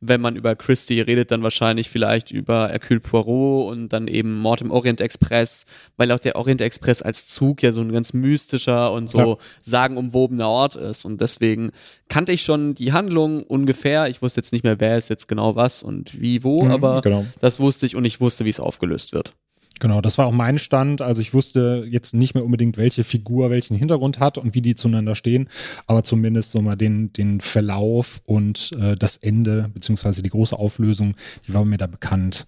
wenn 0.00 0.20
man 0.20 0.36
über 0.36 0.54
Christie 0.54 1.00
redet, 1.00 1.30
dann 1.30 1.42
wahrscheinlich 1.42 1.88
vielleicht 1.88 2.30
über 2.30 2.68
Hercule 2.68 3.00
Poirot 3.00 3.72
und 3.72 3.88
dann 3.92 4.08
eben 4.08 4.38
Mord 4.38 4.60
im 4.60 4.70
Orient 4.70 5.00
Express, 5.00 5.64
weil 5.96 6.12
auch 6.12 6.18
der 6.18 6.36
Orient 6.36 6.60
Express 6.60 7.00
als 7.02 7.28
Zug 7.28 7.62
ja 7.62 7.72
so 7.72 7.80
ein 7.80 7.92
ganz 7.92 8.12
mystischer 8.12 8.92
und 8.92 9.08
so 9.08 9.18
ja. 9.18 9.36
sagenumwobener 9.62 10.48
Ort 10.48 10.76
ist. 10.76 11.04
Und 11.04 11.20
deswegen 11.20 11.72
kannte 12.08 12.32
ich 12.32 12.42
schon 12.42 12.74
die 12.74 12.92
Handlung 12.92 13.42
ungefähr. 13.42 14.08
Ich 14.08 14.20
wusste 14.20 14.40
jetzt 14.40 14.52
nicht 14.52 14.64
mehr, 14.64 14.80
wer 14.80 14.98
ist 14.98 15.08
jetzt 15.08 15.28
genau 15.28 15.56
was 15.56 15.82
und 15.82 16.20
wie 16.20 16.44
wo, 16.44 16.64
mhm, 16.64 16.70
aber 16.70 17.00
genau. 17.00 17.24
das 17.40 17.58
wusste 17.58 17.86
ich 17.86 17.96
und 17.96 18.04
ich 18.04 18.20
wusste, 18.20 18.44
wie 18.44 18.50
es 18.50 18.60
aufgelöst 18.60 19.12
wird. 19.12 19.32
Genau, 19.78 20.00
das 20.00 20.16
war 20.16 20.26
auch 20.26 20.32
mein 20.32 20.58
Stand. 20.58 21.02
Also 21.02 21.20
ich 21.20 21.34
wusste 21.34 21.86
jetzt 21.88 22.14
nicht 22.14 22.34
mehr 22.34 22.44
unbedingt, 22.44 22.76
welche 22.76 23.04
Figur 23.04 23.50
welchen 23.50 23.76
Hintergrund 23.76 24.18
hat 24.20 24.38
und 24.38 24.54
wie 24.54 24.62
die 24.62 24.74
zueinander 24.74 25.14
stehen, 25.14 25.48
aber 25.86 26.02
zumindest 26.02 26.50
so 26.50 26.62
mal 26.62 26.76
den, 26.76 27.12
den 27.12 27.40
Verlauf 27.40 28.22
und 28.24 28.72
äh, 28.80 28.96
das 28.96 29.16
Ende, 29.16 29.70
beziehungsweise 29.74 30.22
die 30.22 30.30
große 30.30 30.58
Auflösung, 30.58 31.14
die 31.46 31.54
war 31.54 31.64
mir 31.64 31.76
da 31.76 31.86
bekannt. 31.86 32.46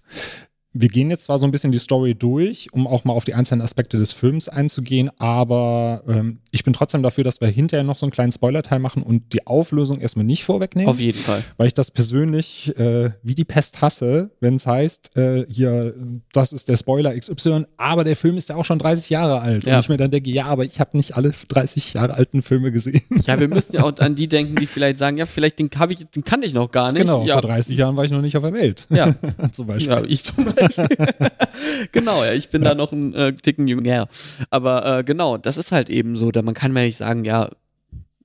Wir 0.79 0.87
gehen 0.87 1.09
jetzt 1.09 1.25
zwar 1.25 1.37
so 1.39 1.45
ein 1.45 1.51
bisschen 1.51 1.73
die 1.73 1.77
Story 1.77 2.15
durch, 2.15 2.69
um 2.71 2.87
auch 2.87 3.03
mal 3.03 3.11
auf 3.11 3.25
die 3.25 3.33
einzelnen 3.33 3.61
Aspekte 3.61 3.97
des 3.97 4.13
Films 4.13 4.47
einzugehen, 4.47 5.11
aber 5.19 6.03
ähm, 6.07 6.39
ich 6.51 6.63
bin 6.63 6.71
trotzdem 6.71 7.03
dafür, 7.03 7.25
dass 7.25 7.41
wir 7.41 7.49
hinterher 7.49 7.83
noch 7.83 7.97
so 7.97 8.05
einen 8.05 8.13
kleinen 8.13 8.31
Spoiler-Teil 8.31 8.79
machen 8.79 9.03
und 9.03 9.33
die 9.33 9.45
Auflösung 9.45 9.99
erstmal 9.99 10.23
nicht 10.23 10.45
vorwegnehmen. 10.45 10.89
Auf 10.89 11.01
jeden 11.01 11.19
Fall. 11.19 11.43
Weil 11.57 11.67
ich 11.67 11.73
das 11.73 11.91
persönlich 11.91 12.73
äh, 12.79 13.11
wie 13.23 13.35
die 13.35 13.43
Pest 13.43 13.81
hasse, 13.81 14.29
wenn 14.39 14.55
es 14.55 14.65
heißt, 14.65 15.17
äh, 15.17 15.45
hier, 15.49 15.93
das 16.31 16.53
ist 16.53 16.69
der 16.69 16.77
Spoiler 16.77 17.13
XY, 17.13 17.65
aber 17.75 18.05
der 18.05 18.15
Film 18.15 18.37
ist 18.37 18.47
ja 18.47 18.55
auch 18.55 18.63
schon 18.63 18.79
30 18.79 19.09
Jahre 19.09 19.41
alt. 19.41 19.65
Ja. 19.65 19.75
Und 19.75 19.81
ich 19.81 19.89
mir 19.89 19.97
dann 19.97 20.11
denke, 20.11 20.29
ja, 20.29 20.45
aber 20.45 20.63
ich 20.63 20.79
habe 20.79 20.95
nicht 20.95 21.17
alle 21.17 21.33
30 21.49 21.95
Jahre 21.95 22.13
alten 22.13 22.41
Filme 22.41 22.71
gesehen. 22.71 23.01
Ja, 23.27 23.37
wir 23.37 23.49
müssen 23.49 23.75
ja 23.75 23.83
auch 23.83 23.97
an 23.97 24.15
die 24.15 24.27
denken, 24.29 24.55
die 24.55 24.65
vielleicht 24.65 24.97
sagen, 24.97 25.17
ja, 25.17 25.25
vielleicht 25.25 25.59
den, 25.59 25.69
ich, 25.89 26.05
den 26.07 26.23
kann 26.23 26.41
ich 26.41 26.53
noch 26.53 26.71
gar 26.71 26.93
nicht. 26.93 27.01
Genau, 27.01 27.25
ja. 27.25 27.33
vor 27.33 27.41
30 27.41 27.77
Jahren 27.77 27.97
war 27.97 28.05
ich 28.05 28.11
noch 28.11 28.21
nicht 28.21 28.37
auf 28.37 28.43
der 28.43 28.53
Welt. 28.53 28.87
Ja. 28.89 29.13
zum 29.51 29.67
Beispiel. 29.67 29.91
Ja, 29.91 30.03
ich 30.07 30.23
zum 30.23 30.45
Beispiel. 30.45 30.68
genau, 31.91 32.23
ja, 32.23 32.33
ich 32.33 32.49
bin 32.49 32.63
ja. 32.63 32.69
da 32.69 32.75
noch 32.75 32.91
ein 32.91 33.13
äh, 33.13 33.33
Ticken 33.33 33.67
jünger. 33.67 34.07
Aber 34.49 34.99
äh, 34.99 35.03
genau, 35.03 35.37
das 35.37 35.57
ist 35.57 35.71
halt 35.71 35.89
eben 35.89 36.15
so, 36.15 36.31
da 36.31 36.41
man 36.41 36.53
kann 36.53 36.71
mir 36.71 36.83
nicht 36.83 36.97
sagen, 36.97 37.23
ja, 37.23 37.49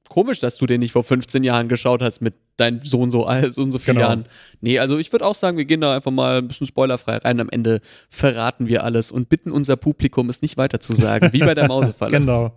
komisch, 0.08 0.38
dass 0.38 0.56
du 0.58 0.66
den 0.66 0.80
nicht 0.80 0.92
vor 0.92 1.02
15 1.02 1.42
Jahren 1.42 1.68
geschaut 1.68 2.02
hast 2.02 2.20
mit 2.20 2.34
deinem 2.56 2.82
Sohn 2.82 3.10
so 3.10 3.28
so 3.50 3.62
und 3.62 3.72
so 3.72 3.78
vielen 3.78 3.96
genau. 3.96 4.08
Jahren. 4.08 4.26
Nee, 4.60 4.78
also 4.78 4.98
ich 4.98 5.10
würde 5.10 5.26
auch 5.26 5.34
sagen, 5.34 5.56
wir 5.56 5.64
gehen 5.64 5.80
da 5.80 5.96
einfach 5.96 6.12
mal 6.12 6.38
ein 6.38 6.46
bisschen 6.48 6.66
spoilerfrei 6.66 7.16
rein. 7.16 7.40
Am 7.40 7.48
Ende 7.50 7.80
verraten 8.10 8.68
wir 8.68 8.84
alles 8.84 9.10
und 9.10 9.28
bitten 9.28 9.50
unser 9.50 9.76
Publikum, 9.76 10.30
es 10.30 10.42
nicht 10.42 10.56
weiter 10.56 10.78
zu 10.78 10.94
sagen, 10.94 11.32
wie 11.32 11.40
bei 11.40 11.54
der 11.54 11.66
Mausefalle. 11.68 12.12
genau. 12.12 12.54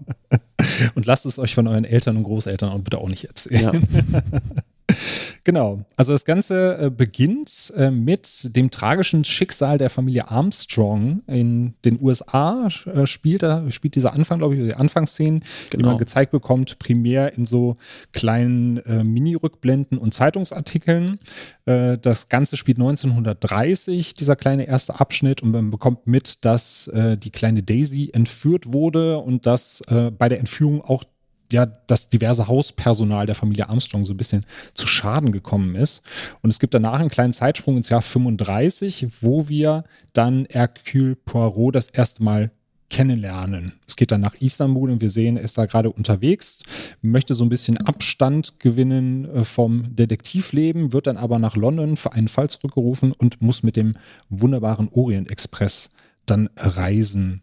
Und 0.95 1.05
lasst 1.05 1.25
es 1.25 1.39
euch 1.39 1.55
von 1.55 1.67
euren 1.67 1.85
Eltern 1.85 2.17
und 2.17 2.23
Großeltern 2.23 2.69
auch 2.69 2.79
bitte 2.79 2.99
auch 2.99 3.09
nicht 3.09 3.25
erzählen. 3.25 3.87
Ja. 4.11 4.21
Genau. 5.47 5.85
Also 5.95 6.11
das 6.11 6.25
Ganze 6.25 6.77
äh, 6.77 6.89
beginnt 6.89 7.71
äh, 7.77 7.89
mit 7.89 8.53
dem 8.57 8.69
tragischen 8.69 9.23
Schicksal 9.23 9.77
der 9.77 9.89
Familie 9.89 10.29
Armstrong 10.29 11.21
in 11.25 11.73
den 11.85 12.01
USA. 12.01 12.67
Äh, 12.67 13.07
spielt, 13.07 13.43
da, 13.43 13.71
spielt 13.71 13.95
dieser 13.95 14.11
Anfang, 14.11 14.39
glaube 14.39 14.57
ich, 14.57 14.61
die 14.61 14.75
Anfangsszenen, 14.75 15.45
genau. 15.69 15.81
die 15.81 15.87
man 15.87 15.97
gezeigt 15.99 16.33
bekommt, 16.33 16.79
primär 16.79 17.37
in 17.37 17.45
so 17.45 17.77
kleinen 18.11 18.79
äh, 18.79 19.05
Mini-Rückblenden 19.05 19.97
und 19.97 20.13
Zeitungsartikeln. 20.13 21.17
Äh, 21.63 21.97
das 21.97 22.27
Ganze 22.27 22.57
spielt 22.57 22.79
1930, 22.79 24.15
dieser 24.15 24.35
kleine 24.35 24.67
erste 24.67 24.99
Abschnitt, 24.99 25.41
und 25.41 25.51
man 25.51 25.71
bekommt 25.71 26.07
mit, 26.07 26.43
dass 26.43 26.87
äh, 26.87 27.17
die 27.17 27.31
kleine 27.31 27.63
Daisy 27.63 28.09
entführt 28.11 28.73
wurde 28.73 29.19
und 29.19 29.45
dass 29.45 29.81
bei 29.87 30.27
der 30.27 30.39
Entführung 30.39 30.81
auch 30.81 31.05
ja, 31.51 31.65
das 31.65 32.09
diverse 32.09 32.47
Hauspersonal 32.47 33.25
der 33.25 33.35
Familie 33.35 33.69
Armstrong 33.69 34.05
so 34.05 34.13
ein 34.13 34.17
bisschen 34.17 34.45
zu 34.73 34.87
Schaden 34.87 35.31
gekommen 35.31 35.75
ist. 35.75 36.03
Und 36.41 36.49
es 36.49 36.59
gibt 36.59 36.73
danach 36.73 36.99
einen 36.99 37.09
kleinen 37.09 37.33
Zeitsprung 37.33 37.77
ins 37.77 37.89
Jahr 37.89 38.01
35, 38.01 39.07
wo 39.21 39.47
wir 39.47 39.83
dann 40.13 40.47
Hercule 40.49 41.15
Poirot 41.15 41.75
das 41.75 41.89
erste 41.89 42.23
Mal 42.23 42.51
kennenlernen. 42.89 43.73
Es 43.85 43.95
geht 43.95 44.11
dann 44.11 44.21
nach 44.21 44.35
Istanbul 44.35 44.91
und 44.91 45.01
wir 45.01 45.09
sehen, 45.09 45.37
er 45.37 45.43
ist 45.43 45.57
da 45.57 45.65
gerade 45.65 45.91
unterwegs, 45.91 46.63
möchte 47.01 47.35
so 47.35 47.43
ein 47.43 47.49
bisschen 47.49 47.77
Abstand 47.77 48.59
gewinnen 48.59 49.25
äh, 49.25 49.43
vom 49.43 49.95
Detektivleben, 49.95 50.93
wird 50.93 51.07
dann 51.07 51.17
aber 51.17 51.39
nach 51.39 51.55
London 51.55 51.97
für 51.97 52.13
einen 52.13 52.27
Fall 52.27 52.49
zurückgerufen 52.49 53.11
und 53.11 53.41
muss 53.41 53.63
mit 53.63 53.75
dem 53.75 53.95
wunderbaren 54.29 54.89
Orient 54.93 55.29
Express 55.29 55.89
dann 56.25 56.49
reisen. 56.55 57.41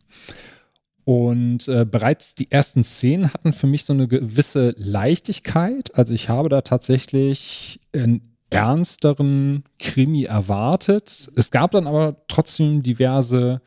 Und 1.04 1.68
äh, 1.68 1.84
bereits 1.84 2.34
die 2.34 2.50
ersten 2.50 2.82
Szenen 2.82 3.32
hatten 3.32 3.52
für 3.52 3.66
mich 3.66 3.84
so 3.84 3.92
eine 3.92 4.08
gewisse 4.08 4.74
Leichtigkeit. 4.78 5.94
Also 5.94 6.14
ich 6.14 6.28
habe 6.30 6.48
da 6.48 6.62
tatsächlich 6.62 7.80
in 7.92 8.33
ernsteren 8.50 9.64
Krimi 9.78 10.24
erwartet. 10.24 11.30
Es 11.34 11.50
gab 11.50 11.72
dann 11.72 11.86
aber 11.86 12.16
trotzdem 12.28 12.82
diverse 12.82 13.60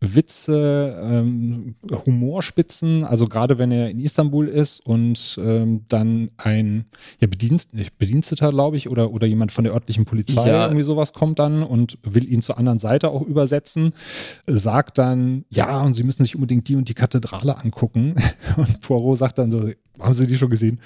Witze, 0.00 1.00
ähm, 1.02 1.76
Humorspitzen, 2.04 3.04
also 3.04 3.26
gerade 3.26 3.56
wenn 3.56 3.72
er 3.72 3.88
in 3.88 3.98
Istanbul 3.98 4.48
ist 4.48 4.80
und 4.80 5.38
ähm, 5.42 5.84
dann 5.88 6.30
ein 6.36 6.84
ja, 7.20 7.26
Bedienst 7.26 7.70
Bediensteter, 7.98 8.50
glaube 8.50 8.76
ich, 8.76 8.90
oder, 8.90 9.12
oder 9.12 9.26
jemand 9.26 9.50
von 9.52 9.64
der 9.64 9.72
örtlichen 9.72 10.04
Polizei 10.04 10.46
ja. 10.46 10.64
irgendwie 10.64 10.84
sowas 10.84 11.14
kommt 11.14 11.38
dann 11.38 11.62
und 11.62 11.98
will 12.02 12.30
ihn 12.30 12.42
zur 12.42 12.58
anderen 12.58 12.78
Seite 12.78 13.10
auch 13.10 13.22
übersetzen, 13.22 13.94
sagt 14.46 14.98
dann, 14.98 15.44
ja, 15.48 15.80
und 15.80 15.94
Sie 15.94 16.02
müssen 16.02 16.24
sich 16.24 16.34
unbedingt 16.34 16.68
die 16.68 16.76
und 16.76 16.88
die 16.88 16.94
Kathedrale 16.94 17.56
angucken. 17.56 18.14
Und 18.56 18.80
Poirot 18.80 19.18
sagt 19.18 19.38
dann 19.38 19.50
so, 19.50 19.68
haben 19.98 20.14
Sie 20.14 20.26
die 20.26 20.36
schon 20.36 20.50
gesehen? 20.50 20.80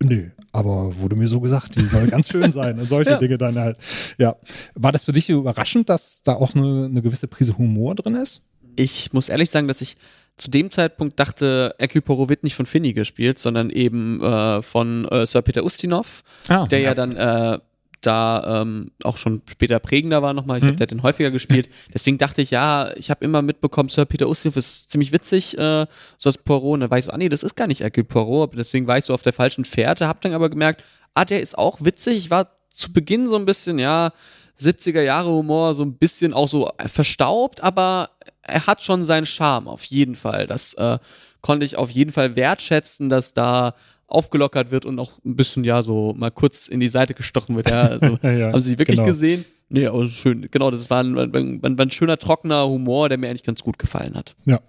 Nö, 0.00 0.28
aber 0.52 0.96
wurde 0.98 1.16
mir 1.16 1.28
so 1.28 1.40
gesagt, 1.40 1.74
die 1.76 1.86
soll 1.86 2.06
ganz 2.06 2.28
schön 2.28 2.52
sein 2.52 2.78
und 2.78 2.88
solche 2.88 3.10
ja. 3.12 3.18
Dinge 3.18 3.36
dann 3.36 3.58
halt. 3.58 3.76
Ja. 4.16 4.36
War 4.74 4.92
das 4.92 5.04
für 5.04 5.12
dich 5.12 5.28
überraschend, 5.28 5.88
dass 5.88 6.22
da 6.22 6.34
auch 6.34 6.54
eine, 6.54 6.86
eine 6.86 7.02
gewisse 7.02 7.26
Prise 7.26 7.58
Humor 7.58 7.94
drin 7.94 8.14
ist? 8.14 8.48
Ich 8.76 9.12
muss 9.12 9.28
ehrlich 9.28 9.50
sagen, 9.50 9.66
dass 9.66 9.80
ich 9.80 9.96
zu 10.36 10.50
dem 10.50 10.70
Zeitpunkt 10.70 11.18
dachte, 11.18 11.74
Poirot 12.04 12.28
wird 12.28 12.44
nicht 12.44 12.54
von 12.54 12.66
Finney 12.66 12.92
gespielt, 12.92 13.40
sondern 13.40 13.70
eben 13.70 14.22
äh, 14.22 14.62
von 14.62 15.04
äh, 15.06 15.26
Sir 15.26 15.42
Peter 15.42 15.64
Ustinov, 15.64 16.22
ah, 16.48 16.66
der 16.68 16.78
ja. 16.78 16.88
ja 16.90 16.94
dann 16.94 17.16
äh, 17.16 17.58
da 18.00 18.62
ähm, 18.62 18.90
auch 19.02 19.16
schon 19.16 19.42
später 19.46 19.78
prägender 19.80 20.22
war 20.22 20.32
nochmal. 20.32 20.58
Ich 20.58 20.62
mhm. 20.62 20.68
glaube, 20.68 20.76
der 20.78 20.84
hat 20.84 20.90
den 20.90 21.02
häufiger 21.02 21.30
gespielt. 21.30 21.68
Deswegen 21.94 22.18
dachte 22.18 22.42
ich, 22.42 22.50
ja, 22.50 22.92
ich 22.96 23.10
habe 23.10 23.24
immer 23.24 23.42
mitbekommen, 23.42 23.88
Sir 23.88 24.04
Peter 24.04 24.28
Ustinov 24.28 24.56
ist 24.56 24.90
ziemlich 24.90 25.12
witzig, 25.12 25.58
äh, 25.58 25.86
so 26.18 26.28
als 26.28 26.38
Poirot. 26.38 26.74
Und 26.74 26.80
dann 26.80 26.90
war 26.90 26.98
ich 26.98 27.06
so, 27.06 27.10
ah 27.10 27.18
nee, 27.18 27.28
das 27.28 27.42
ist 27.42 27.56
gar 27.56 27.66
nicht 27.66 27.80
Hercule 27.80 28.04
Poirot. 28.04 28.56
Deswegen 28.56 28.86
war 28.86 28.98
ich 28.98 29.04
so 29.04 29.14
auf 29.14 29.22
der 29.22 29.32
falschen 29.32 29.64
Fährte, 29.64 30.08
hab 30.08 30.20
dann 30.20 30.34
aber 30.34 30.48
gemerkt, 30.48 30.84
ah, 31.14 31.24
der 31.24 31.40
ist 31.40 31.58
auch 31.58 31.84
witzig. 31.84 32.16
Ich 32.16 32.30
war 32.30 32.48
zu 32.72 32.92
Beginn 32.92 33.28
so 33.28 33.36
ein 33.36 33.46
bisschen, 33.46 33.78
ja, 33.78 34.12
70er 34.60 35.02
Jahre 35.02 35.30
Humor, 35.30 35.74
so 35.74 35.84
ein 35.84 35.94
bisschen 35.94 36.34
auch 36.34 36.48
so 36.48 36.70
verstaubt, 36.86 37.62
aber 37.62 38.10
er 38.42 38.66
hat 38.66 38.82
schon 38.82 39.04
seinen 39.04 39.26
Charme, 39.26 39.68
auf 39.68 39.84
jeden 39.84 40.16
Fall. 40.16 40.46
Das 40.46 40.74
äh, 40.74 40.98
konnte 41.40 41.64
ich 41.64 41.76
auf 41.76 41.90
jeden 41.90 42.12
Fall 42.12 42.34
wertschätzen, 42.36 43.08
dass 43.08 43.34
da 43.34 43.74
aufgelockert 44.08 44.70
wird 44.70 44.86
und 44.86 44.98
auch 44.98 45.12
ein 45.24 45.36
bisschen, 45.36 45.64
ja, 45.64 45.82
so 45.82 46.14
mal 46.16 46.30
kurz 46.30 46.66
in 46.66 46.80
die 46.80 46.88
Seite 46.88 47.14
gestochen 47.14 47.54
wird. 47.54 47.70
Ja, 47.70 47.82
also, 47.82 48.18
ja 48.22 48.52
haben 48.52 48.60
Sie 48.60 48.72
die 48.72 48.78
wirklich 48.78 48.96
genau. 48.96 49.06
gesehen? 49.06 49.44
Nee, 49.68 49.86
aber 49.86 50.08
schön. 50.08 50.48
Genau, 50.50 50.70
das 50.70 50.88
war 50.88 51.04
ein, 51.04 51.16
ein, 51.16 51.60
ein, 51.62 51.78
ein 51.78 51.90
schöner, 51.90 52.18
trockener 52.18 52.66
Humor, 52.66 53.10
der 53.10 53.18
mir 53.18 53.28
eigentlich 53.28 53.42
ganz 53.44 53.62
gut 53.62 53.78
gefallen 53.78 54.14
hat. 54.14 54.34
Ja, 54.46 54.60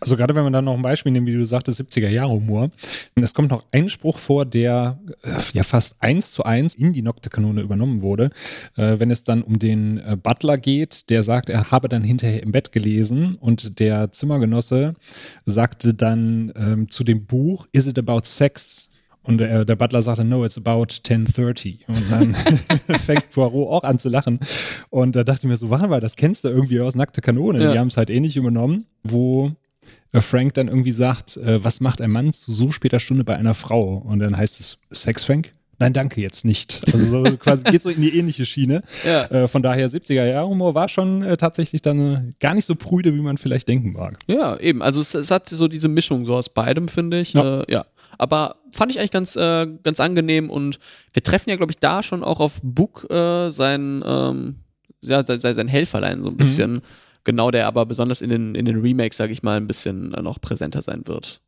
also 0.00 0.16
gerade 0.16 0.34
wenn 0.34 0.44
man 0.44 0.52
dann 0.52 0.64
noch 0.64 0.74
ein 0.74 0.82
Beispiel 0.82 1.12
nimmt, 1.12 1.26
wie 1.26 1.34
du 1.34 1.44
sagtest, 1.44 1.80
70er 1.80 2.08
Jahre 2.08 2.30
Humor, 2.30 2.70
es 3.14 3.34
kommt 3.34 3.50
noch 3.50 3.64
ein 3.72 3.88
Spruch 3.88 4.18
vor, 4.18 4.44
der 4.44 4.98
äh, 5.22 5.28
ja 5.52 5.62
fast 5.62 5.96
eins 6.00 6.32
zu 6.32 6.44
eins 6.44 6.74
in 6.74 6.92
die 6.92 7.02
Nocte-Kanone 7.02 7.60
übernommen 7.62 8.02
wurde, 8.02 8.30
äh, 8.76 8.98
wenn 8.98 9.10
es 9.10 9.24
dann 9.24 9.42
um 9.42 9.58
den 9.58 9.98
äh, 9.98 10.16
Butler 10.16 10.58
geht, 10.58 11.10
der 11.10 11.22
sagt, 11.22 11.50
er 11.50 11.70
habe 11.70 11.88
dann 11.88 12.02
hinterher 12.02 12.42
im 12.42 12.52
Bett 12.52 12.72
gelesen 12.72 13.36
und 13.36 13.78
der 13.80 14.12
Zimmergenosse 14.12 14.94
sagte 15.44 15.94
dann 15.94 16.52
ähm, 16.56 16.90
zu 16.90 17.04
dem 17.04 17.26
Buch, 17.26 17.66
Is 17.72 17.86
it 17.86 17.98
about 17.98 18.22
sex? 18.24 18.89
Und 19.30 19.38
der, 19.38 19.64
der 19.64 19.76
Butler 19.76 20.02
sagte, 20.02 20.24
no, 20.24 20.44
it's 20.44 20.56
about 20.56 20.86
10.30. 20.86 21.86
Und 21.86 22.10
dann 22.10 22.34
fängt 23.00 23.30
Poirot 23.30 23.68
auch 23.68 23.84
an 23.84 23.98
zu 23.98 24.08
lachen. 24.08 24.40
Und 24.90 25.14
da 25.14 25.24
dachte 25.24 25.46
ich 25.46 25.48
mir 25.48 25.56
so, 25.56 25.70
warte 25.70 25.88
mal, 25.88 26.00
das 26.00 26.16
kennst 26.16 26.44
du 26.44 26.48
irgendwie 26.48 26.80
aus 26.80 26.94
Nackte 26.94 27.20
Kanone. 27.20 27.62
Ja. 27.62 27.72
Die 27.72 27.78
haben 27.78 27.88
es 27.88 27.96
halt 27.96 28.10
ähnlich 28.10 28.36
übernommen, 28.36 28.86
wo 29.02 29.52
äh, 30.12 30.20
Frank 30.20 30.54
dann 30.54 30.68
irgendwie 30.68 30.92
sagt, 30.92 31.36
äh, 31.36 31.62
was 31.62 31.80
macht 31.80 32.00
ein 32.00 32.10
Mann 32.10 32.32
zu 32.32 32.52
so 32.52 32.72
später 32.72 32.98
Stunde 32.98 33.24
bei 33.24 33.36
einer 33.36 33.54
Frau? 33.54 33.98
Und 33.98 34.18
dann 34.18 34.36
heißt 34.36 34.60
es, 34.60 34.78
Sex, 34.90 35.24
Frank? 35.24 35.52
Nein, 35.80 35.94
danke 35.94 36.20
jetzt 36.20 36.44
nicht. 36.44 36.82
Also 36.92 37.06
so 37.06 37.36
quasi 37.38 37.64
geht 37.64 37.80
so 37.80 37.88
in 37.88 38.02
die 38.02 38.14
ähnliche 38.14 38.44
Schiene. 38.44 38.82
Ja. 39.04 39.24
Äh, 39.26 39.48
von 39.48 39.62
daher 39.62 39.88
70er 39.88 40.26
Jahre 40.26 40.46
Humor 40.46 40.74
war 40.74 40.90
schon 40.90 41.22
äh, 41.22 41.38
tatsächlich 41.38 41.80
dann 41.80 42.14
äh, 42.14 42.32
gar 42.38 42.54
nicht 42.54 42.66
so 42.66 42.74
prüde, 42.74 43.14
wie 43.14 43.20
man 43.20 43.38
vielleicht 43.38 43.66
denken 43.66 43.92
mag. 43.92 44.18
Ja, 44.26 44.58
eben. 44.58 44.82
Also 44.82 45.00
es, 45.00 45.14
es 45.14 45.30
hat 45.30 45.48
so 45.48 45.68
diese 45.68 45.88
Mischung 45.88 46.26
so 46.26 46.34
aus 46.34 46.50
beidem, 46.50 46.88
finde 46.88 47.20
ich. 47.20 47.32
Ja. 47.32 47.62
Äh, 47.62 47.72
ja. 47.72 47.86
Aber 48.18 48.56
fand 48.70 48.92
ich 48.92 48.98
eigentlich 48.98 49.10
ganz, 49.10 49.36
äh, 49.36 49.66
ganz 49.82 50.00
angenehm 50.00 50.50
und 50.50 50.78
wir 51.12 51.22
treffen 51.22 51.50
ja, 51.50 51.56
glaube 51.56 51.72
ich, 51.72 51.78
da 51.78 52.02
schon 52.02 52.22
auch 52.22 52.40
auf 52.40 52.60
Book 52.62 53.10
äh, 53.10 53.50
sein, 53.50 54.02
ähm, 54.04 54.56
ja, 55.00 55.24
sein, 55.24 55.40
sein 55.40 55.68
Helferlein 55.68 56.22
so 56.22 56.28
ein 56.28 56.34
mhm. 56.34 56.38
bisschen. 56.38 56.72
Mhm. 56.72 56.82
Genau, 57.24 57.50
der 57.50 57.66
aber 57.66 57.84
besonders 57.86 58.22
in 58.22 58.30
den, 58.30 58.54
in 58.54 58.64
den 58.64 58.80
Remakes, 58.80 59.18
sage 59.18 59.32
ich 59.32 59.42
mal, 59.42 59.56
ein 59.56 59.66
bisschen 59.66 60.14
äh, 60.14 60.22
noch 60.22 60.40
präsenter 60.40 60.82
sein 60.82 61.06
wird. 61.06 61.40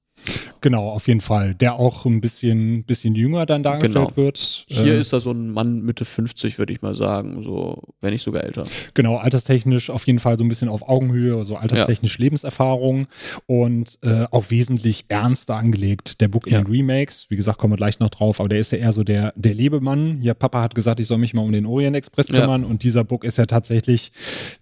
Genau, 0.60 0.88
auf 0.90 1.08
jeden 1.08 1.20
Fall. 1.20 1.54
Der 1.54 1.74
auch 1.74 2.06
ein 2.06 2.20
bisschen, 2.20 2.84
bisschen 2.84 3.14
jünger 3.14 3.46
dann 3.46 3.62
dargestellt 3.62 4.08
genau. 4.08 4.16
wird. 4.16 4.64
Hier 4.68 4.94
äh, 4.94 5.00
ist 5.00 5.12
er 5.12 5.20
so 5.20 5.32
ein 5.32 5.50
Mann 5.50 5.82
Mitte 5.82 6.04
50, 6.04 6.58
würde 6.58 6.72
ich 6.72 6.82
mal 6.82 6.94
sagen, 6.94 7.42
so, 7.42 7.82
wenn 8.00 8.12
nicht 8.12 8.22
sogar 8.22 8.44
älter. 8.44 8.62
Genau, 8.94 9.16
alterstechnisch 9.16 9.90
auf 9.90 10.06
jeden 10.06 10.20
Fall 10.20 10.38
so 10.38 10.44
ein 10.44 10.48
bisschen 10.48 10.68
auf 10.68 10.88
Augenhöhe, 10.88 11.36
also 11.36 11.56
alterstechnisch 11.56 12.18
ja. 12.18 12.24
Lebenserfahrung 12.24 13.08
und 13.46 13.98
äh, 14.02 14.26
auch 14.30 14.50
wesentlich 14.50 15.06
ernster 15.08 15.56
angelegt. 15.56 16.20
Der 16.20 16.28
Book 16.28 16.46
in 16.46 16.52
ja. 16.52 16.60
den 16.60 16.68
Remakes, 16.68 17.26
wie 17.28 17.36
gesagt, 17.36 17.58
kommen 17.58 17.72
wir 17.72 17.76
gleich 17.76 17.98
noch 17.98 18.10
drauf, 18.10 18.38
aber 18.38 18.48
der 18.48 18.60
ist 18.60 18.70
ja 18.70 18.78
eher 18.78 18.92
so 18.92 19.02
der, 19.02 19.32
der 19.36 19.54
Lebemann. 19.54 20.18
Hier, 20.20 20.34
Papa 20.34 20.62
hat 20.62 20.76
gesagt, 20.76 21.00
ich 21.00 21.08
soll 21.08 21.18
mich 21.18 21.34
mal 21.34 21.42
um 21.42 21.52
den 21.52 21.66
Orient 21.66 21.96
Express 21.96 22.28
kümmern 22.28 22.62
ja. 22.62 22.68
und 22.68 22.84
dieser 22.84 23.02
Book 23.02 23.24
ist 23.24 23.38
ja 23.38 23.46
tatsächlich 23.46 24.12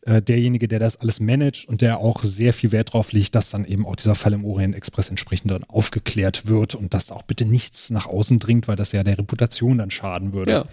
äh, 0.02 0.22
derjenige, 0.22 0.66
der 0.66 0.78
das 0.78 0.96
alles 0.96 1.20
managt 1.20 1.68
und 1.68 1.82
der 1.82 1.98
auch 1.98 2.22
sehr 2.22 2.54
viel 2.54 2.72
Wert 2.72 2.94
drauf 2.94 3.12
legt, 3.12 3.34
dass 3.34 3.50
dann 3.50 3.66
eben 3.66 3.84
auch 3.84 3.96
dieser 3.96 4.14
Fall 4.14 4.32
im 4.32 4.46
Orient 4.46 4.74
Express 4.74 5.10
entsprechend 5.10 5.49
dann 5.50 5.64
aufgeklärt 5.64 6.46
wird 6.46 6.74
und 6.74 6.94
dass 6.94 7.10
auch 7.10 7.22
bitte 7.22 7.44
nichts 7.44 7.90
nach 7.90 8.06
außen 8.06 8.38
dringt, 8.38 8.68
weil 8.68 8.76
das 8.76 8.92
ja 8.92 9.02
der 9.02 9.18
Reputation 9.18 9.78
dann 9.78 9.90
schaden 9.90 10.32
würde. 10.32 10.52
Ja. 10.52 10.64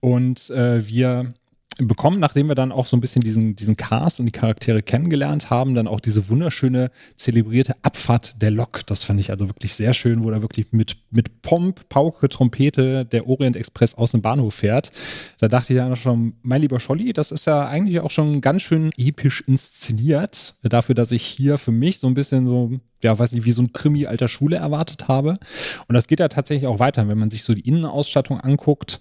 Und 0.00 0.50
äh, 0.50 0.86
wir 0.86 1.34
bekommen, 1.78 2.20
nachdem 2.20 2.48
wir 2.48 2.54
dann 2.54 2.72
auch 2.72 2.86
so 2.86 2.96
ein 2.96 3.00
bisschen 3.00 3.22
diesen, 3.22 3.56
diesen 3.56 3.76
Cast 3.76 4.20
und 4.20 4.26
die 4.26 4.32
Charaktere 4.32 4.82
kennengelernt 4.82 5.50
haben, 5.50 5.74
dann 5.74 5.86
auch 5.86 6.00
diese 6.00 6.28
wunderschöne 6.28 6.90
zelebrierte 7.16 7.74
Abfahrt 7.82 8.40
der 8.42 8.50
Lok. 8.50 8.86
Das 8.86 9.04
fand 9.04 9.20
ich 9.20 9.30
also 9.30 9.48
wirklich 9.48 9.74
sehr 9.74 9.94
schön, 9.94 10.22
wo 10.22 10.30
da 10.30 10.42
wirklich 10.42 10.72
mit, 10.72 10.96
mit 11.10 11.42
Pomp, 11.42 11.88
Pauke, 11.88 12.28
Trompete 12.28 13.04
der 13.04 13.26
Orient 13.26 13.56
Express 13.56 13.94
aus 13.94 14.12
dem 14.12 14.22
Bahnhof 14.22 14.54
fährt. 14.54 14.90
Da 15.38 15.48
dachte 15.48 15.72
ich 15.72 15.78
dann 15.78 15.96
schon, 15.96 16.34
mein 16.42 16.60
lieber 16.60 16.80
Scholli, 16.80 17.12
das 17.12 17.30
ist 17.30 17.46
ja 17.46 17.66
eigentlich 17.66 18.00
auch 18.00 18.10
schon 18.10 18.40
ganz 18.40 18.62
schön 18.62 18.90
episch 18.96 19.42
inszeniert. 19.46 20.54
Dafür, 20.62 20.94
dass 20.94 21.12
ich 21.12 21.22
hier 21.22 21.58
für 21.58 21.72
mich 21.72 21.98
so 21.98 22.06
ein 22.06 22.14
bisschen 22.14 22.46
so 22.46 22.80
ja, 23.02 23.18
weiß 23.18 23.32
nicht, 23.32 23.44
wie 23.44 23.52
so 23.52 23.62
ein 23.62 23.72
Krimi 23.72 24.06
alter 24.06 24.28
Schule 24.28 24.56
erwartet 24.56 25.08
habe. 25.08 25.38
Und 25.88 25.94
das 25.94 26.06
geht 26.06 26.20
ja 26.20 26.28
tatsächlich 26.28 26.66
auch 26.66 26.78
weiter, 26.78 27.08
wenn 27.08 27.18
man 27.18 27.30
sich 27.30 27.42
so 27.42 27.54
die 27.54 27.66
Innenausstattung 27.66 28.40
anguckt, 28.40 29.00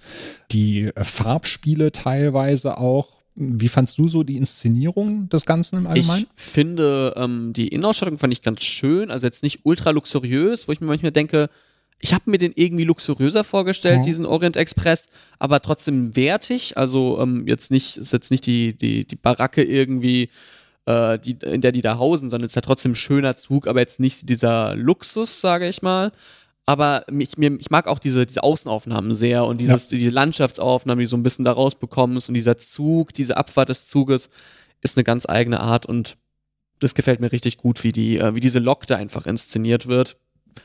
die 0.51 0.85
äh, 0.85 1.03
Farbspiele 1.03 1.91
teilweise 1.91 2.77
auch. 2.77 3.19
Wie 3.35 3.69
fandst 3.69 3.97
du 3.97 4.09
so 4.09 4.23
die 4.23 4.35
Inszenierung 4.35 5.29
des 5.29 5.45
Ganzen 5.45 5.77
im 5.77 5.88
Allgemeinen? 5.88 6.27
Ich 6.35 6.43
finde, 6.43 7.13
ähm, 7.15 7.53
die 7.53 7.69
Innenausstattung 7.69 8.17
fand 8.17 8.33
ich 8.33 8.41
ganz 8.41 8.63
schön, 8.63 9.12
also 9.12 9.25
jetzt 9.25 9.43
nicht 9.43 9.62
ultra 9.63 9.91
luxuriös, 9.91 10.67
wo 10.67 10.73
ich 10.73 10.81
mir 10.81 10.88
manchmal 10.88 11.13
denke, 11.13 11.49
ich 12.01 12.13
habe 12.13 12.31
mir 12.31 12.38
den 12.38 12.53
irgendwie 12.55 12.85
luxuriöser 12.85 13.43
vorgestellt, 13.43 13.99
mhm. 13.99 14.03
diesen 14.03 14.25
Orient 14.25 14.55
Express, 14.55 15.09
aber 15.38 15.62
trotzdem 15.62 16.15
wertig. 16.15 16.77
Also 16.77 17.19
ähm, 17.21 17.45
jetzt 17.47 17.71
nicht, 17.71 17.97
ist 17.97 18.13
jetzt 18.13 18.31
nicht 18.31 18.45
die, 18.45 18.73
die, 18.73 19.05
die 19.05 19.15
Baracke 19.15 19.63
irgendwie 19.63 20.29
äh, 20.89 21.19
die, 21.19 21.38
in 21.45 21.62
der 21.62 21.71
die 21.71 21.82
da 21.82 21.97
hausen, 21.97 22.30
sondern 22.30 22.47
es 22.47 22.52
ist 22.52 22.56
ja 22.56 22.62
trotzdem 22.62 22.93
ein 22.93 22.95
schöner 22.95 23.36
Zug, 23.36 23.67
aber 23.67 23.80
jetzt 23.80 23.99
nicht 23.99 24.28
dieser 24.28 24.75
Luxus, 24.75 25.39
sage 25.39 25.67
ich 25.67 25.82
mal. 25.82 26.12
Aber 26.65 27.06
mich, 27.10 27.38
mir, 27.38 27.58
ich 27.60 27.69
mag 27.69 27.88
auch 27.88 27.99
diese, 27.99 28.25
diese 28.25 28.43
Außenaufnahmen 28.43 29.13
sehr 29.13 29.45
und 29.45 29.60
dieses, 29.62 29.91
ja. 29.91 29.97
diese 29.97 30.12
Landschaftsaufnahmen, 30.12 30.99
die 30.99 31.06
so 31.06 31.17
ein 31.17 31.23
bisschen 31.23 31.45
da 31.45 31.52
rausbekommst 31.52 32.30
und 32.30 32.36
dieser 32.36 32.58
Zug, 32.58 33.13
diese 33.13 33.38
Abfahrt 33.38 33.69
des 33.69 33.86
Zuges 33.86 34.30
ist 34.82 34.97
eine 34.97 35.04
ganz 35.04 35.28
eigene 35.28 35.60
Art 35.60 35.86
und 35.86 36.17
das 36.80 36.95
gefällt 36.95 37.19
mir 37.19 37.32
richtig 37.32 37.58
gut, 37.58 37.84
wie 37.84 37.91
die, 37.91 38.17
äh, 38.17 38.34
wie 38.34 38.39
diese 38.39 38.60
Lok 38.60 38.88
da 38.88 38.95
einfach 38.95 39.25
inszeniert 39.25 39.88
wird. 39.88 40.17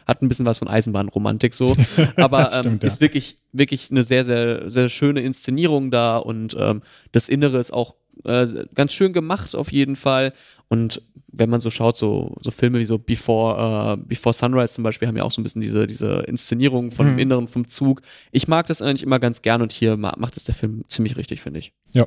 Hat 0.07 0.23
ein 0.23 0.29
bisschen 0.29 0.47
was 0.47 0.59
von 0.59 0.69
Eisenbahnromantik 0.69 1.55
so, 1.55 1.77
aber 2.17 2.53
ähm, 2.53 2.61
Stimmt, 2.61 2.83
ja. 2.83 2.87
ist 2.87 3.01
wirklich, 3.01 3.39
wirklich 3.53 3.91
eine 3.91 4.05
sehr, 4.05 4.25
sehr, 4.25 4.71
sehr 4.71 4.89
schöne 4.89 5.21
Inszenierung 5.21 5.91
da 5.91 6.17
und 6.17 6.57
ähm, 6.59 6.83
das 7.13 7.29
Innere 7.29 7.59
ist 7.59 7.73
auch 7.73 7.95
äh, 8.25 8.47
ganz 8.75 8.93
schön 8.93 9.13
gemacht 9.13 9.55
auf 9.55 9.73
jeden 9.73 9.97
Fall. 9.97 10.33
Und 10.69 11.03
wenn 11.37 11.51
man 11.51 11.61
so 11.61 11.71
schaut, 11.71 11.97
so, 11.97 12.35
so 12.41 12.51
Filme 12.51 12.79
wie 12.79 12.85
so 12.85 12.99
Before, 12.99 13.97
uh, 13.97 13.97
Before 13.97 14.33
Sunrise 14.33 14.75
zum 14.75 14.85
Beispiel 14.85 15.09
haben 15.09 15.17
ja 15.17 15.25
auch 15.25 15.33
so 15.33 15.41
ein 15.41 15.45
bisschen 15.45 15.61
diese, 15.61 15.87
diese 15.87 16.25
Inszenierung 16.27 16.91
von 16.91 17.07
mhm. 17.07 17.11
dem 17.11 17.19
Inneren 17.19 17.49
vom 17.49 17.67
Zug. 17.67 18.03
Ich 18.31 18.49
mag 18.49 18.67
das 18.67 18.81
eigentlich 18.81 19.03
immer 19.03 19.19
ganz 19.19 19.43
gern 19.43 19.63
und 19.63 19.73
hier 19.73 19.97
macht 19.97 20.37
es 20.37 20.45
der 20.45 20.55
Film 20.55 20.85
ziemlich 20.89 21.17
richtig, 21.17 21.41
finde 21.41 21.59
ich. 21.59 21.73
Ja, 21.93 22.07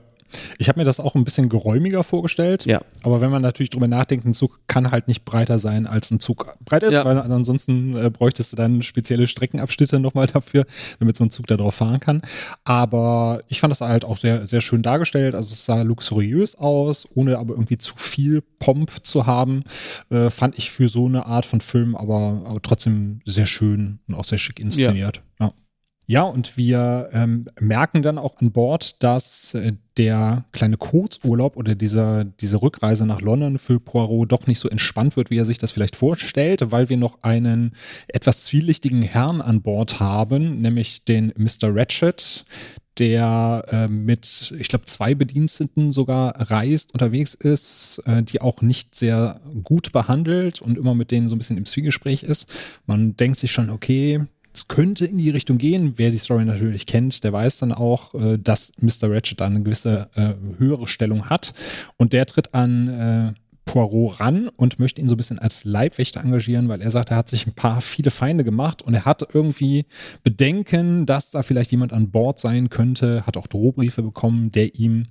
ich 0.57 0.69
habe 0.69 0.79
mir 0.79 0.85
das 0.85 0.99
auch 0.99 1.15
ein 1.15 1.23
bisschen 1.23 1.49
geräumiger 1.49 2.03
vorgestellt. 2.03 2.65
Ja. 2.65 2.81
Aber 3.03 3.21
wenn 3.21 3.31
man 3.31 3.41
natürlich 3.41 3.69
drüber 3.69 3.87
nachdenkt, 3.87 4.25
ein 4.25 4.33
Zug 4.33 4.59
kann 4.67 4.91
halt 4.91 5.07
nicht 5.07 5.25
breiter 5.25 5.59
sein, 5.59 5.87
als 5.87 6.11
ein 6.11 6.19
Zug 6.19 6.55
breit 6.63 6.83
ist, 6.83 6.93
ja. 6.93 7.05
weil 7.05 7.17
ansonsten 7.17 7.95
äh, 7.95 8.09
bräuchtest 8.09 8.51
du 8.51 8.55
dann 8.55 8.81
spezielle 8.81 9.27
Streckenabschnitte 9.27 9.99
nochmal 9.99 10.27
dafür, 10.27 10.65
damit 10.99 11.17
so 11.17 11.23
ein 11.23 11.29
Zug 11.29 11.47
da 11.47 11.57
drauf 11.57 11.75
fahren 11.75 11.99
kann. 11.99 12.21
Aber 12.63 13.41
ich 13.47 13.59
fand 13.59 13.71
das 13.71 13.81
halt 13.81 14.05
auch 14.05 14.17
sehr, 14.17 14.47
sehr 14.47 14.61
schön 14.61 14.83
dargestellt. 14.83 15.35
Also 15.35 15.53
es 15.53 15.65
sah 15.65 15.81
luxuriös 15.81 16.55
aus, 16.55 17.07
ohne 17.15 17.37
aber 17.37 17.53
irgendwie 17.53 17.77
zu 17.77 17.93
viel 17.97 18.41
Pomp 18.59 18.91
zu 19.03 19.25
haben. 19.25 19.63
Äh, 20.09 20.29
fand 20.29 20.57
ich 20.57 20.71
für 20.71 20.89
so 20.89 21.05
eine 21.05 21.25
Art 21.25 21.45
von 21.45 21.61
Film 21.61 21.95
aber, 21.95 22.41
aber 22.45 22.61
trotzdem 22.61 23.21
sehr 23.25 23.45
schön 23.45 23.99
und 24.07 24.15
auch 24.15 24.25
sehr 24.25 24.37
schick 24.37 24.59
inszeniert. 24.59 25.21
Ja. 25.39 25.51
ja. 26.05 26.21
Und 26.23 26.57
wir 26.57 27.09
ähm, 27.13 27.45
merken 27.59 28.01
dann 28.01 28.17
auch 28.17 28.37
an 28.39 28.51
Bord, 28.51 29.01
dass 29.03 29.53
äh, 29.53 29.73
der 29.97 30.45
kleine 30.51 30.77
Kurzurlaub 30.77 31.57
oder 31.57 31.75
dieser, 31.75 32.23
diese 32.23 32.61
Rückreise 32.61 33.05
nach 33.05 33.21
London 33.21 33.57
für 33.57 33.79
Poirot 33.79 34.31
doch 34.31 34.47
nicht 34.47 34.59
so 34.59 34.69
entspannt 34.69 35.17
wird, 35.17 35.29
wie 35.29 35.37
er 35.37 35.45
sich 35.45 35.57
das 35.57 35.71
vielleicht 35.71 35.95
vorstellt, 35.95 36.71
weil 36.71 36.89
wir 36.89 36.97
noch 36.97 37.23
einen 37.23 37.71
etwas 38.07 38.45
zwielichtigen 38.45 39.01
Herrn 39.01 39.41
an 39.41 39.61
Bord 39.61 39.99
haben, 39.99 40.61
nämlich 40.61 41.05
den 41.05 41.33
Mr. 41.37 41.75
Ratchet, 41.75 42.45
der 42.99 43.65
äh, 43.69 43.87
mit, 43.87 44.53
ich 44.59 44.67
glaube, 44.67 44.85
zwei 44.85 45.13
Bediensteten 45.13 45.91
sogar 45.91 46.49
reist, 46.49 46.93
unterwegs 46.93 47.33
ist, 47.33 48.01
äh, 48.05 48.23
die 48.23 48.41
auch 48.41 48.61
nicht 48.61 48.95
sehr 48.95 49.39
gut 49.63 49.91
behandelt 49.91 50.61
und 50.61 50.77
immer 50.77 50.95
mit 50.95 51.11
denen 51.11 51.29
so 51.29 51.35
ein 51.35 51.37
bisschen 51.37 51.57
im 51.57 51.65
Zwiegespräch 51.65 52.23
ist. 52.23 52.49
Man 52.85 53.15
denkt 53.15 53.39
sich 53.39 53.51
schon, 53.51 53.69
okay, 53.69 54.25
es 54.57 54.67
könnte 54.67 55.05
in 55.05 55.17
die 55.17 55.29
Richtung 55.29 55.57
gehen. 55.59 55.93
Wer 55.97 56.09
die 56.09 56.17
Story 56.17 56.43
natürlich 56.43 56.87
kennt, 56.87 57.23
der 57.23 57.31
weiß 57.31 57.59
dann 57.59 57.71
auch, 57.71 58.13
äh, 58.15 58.37
dass 58.37 58.71
Mr. 58.79 59.11
Ratchet 59.11 59.41
eine 59.41 59.61
gewisse 59.61 60.09
äh, 60.15 60.33
höhere 60.57 60.87
Stellung 60.87 61.29
hat. 61.29 61.53
Und 61.97 62.11
der 62.13 62.25
tritt 62.25 62.53
an 62.55 62.87
äh, 62.87 63.33
Poirot 63.65 64.19
ran 64.19 64.49
und 64.55 64.79
möchte 64.79 64.99
ihn 64.99 65.09
so 65.09 65.13
ein 65.13 65.17
bisschen 65.17 65.37
als 65.37 65.63
Leibwächter 65.63 66.21
engagieren, 66.21 66.69
weil 66.69 66.81
er 66.81 66.89
sagt, 66.89 67.11
er 67.11 67.17
hat 67.17 67.29
sich 67.29 67.45
ein 67.45 67.53
paar 67.53 67.81
viele 67.81 68.09
Feinde 68.09 68.43
gemacht 68.43 68.81
und 68.81 68.95
er 68.95 69.05
hat 69.05 69.27
irgendwie 69.33 69.85
Bedenken, 70.23 71.05
dass 71.05 71.29
da 71.29 71.43
vielleicht 71.43 71.71
jemand 71.71 71.93
an 71.93 72.09
Bord 72.09 72.39
sein 72.39 72.69
könnte, 72.69 73.27
hat 73.27 73.37
auch 73.37 73.47
Drohbriefe 73.47 74.01
bekommen, 74.01 74.51
der 74.51 74.73
ihm 74.75 75.07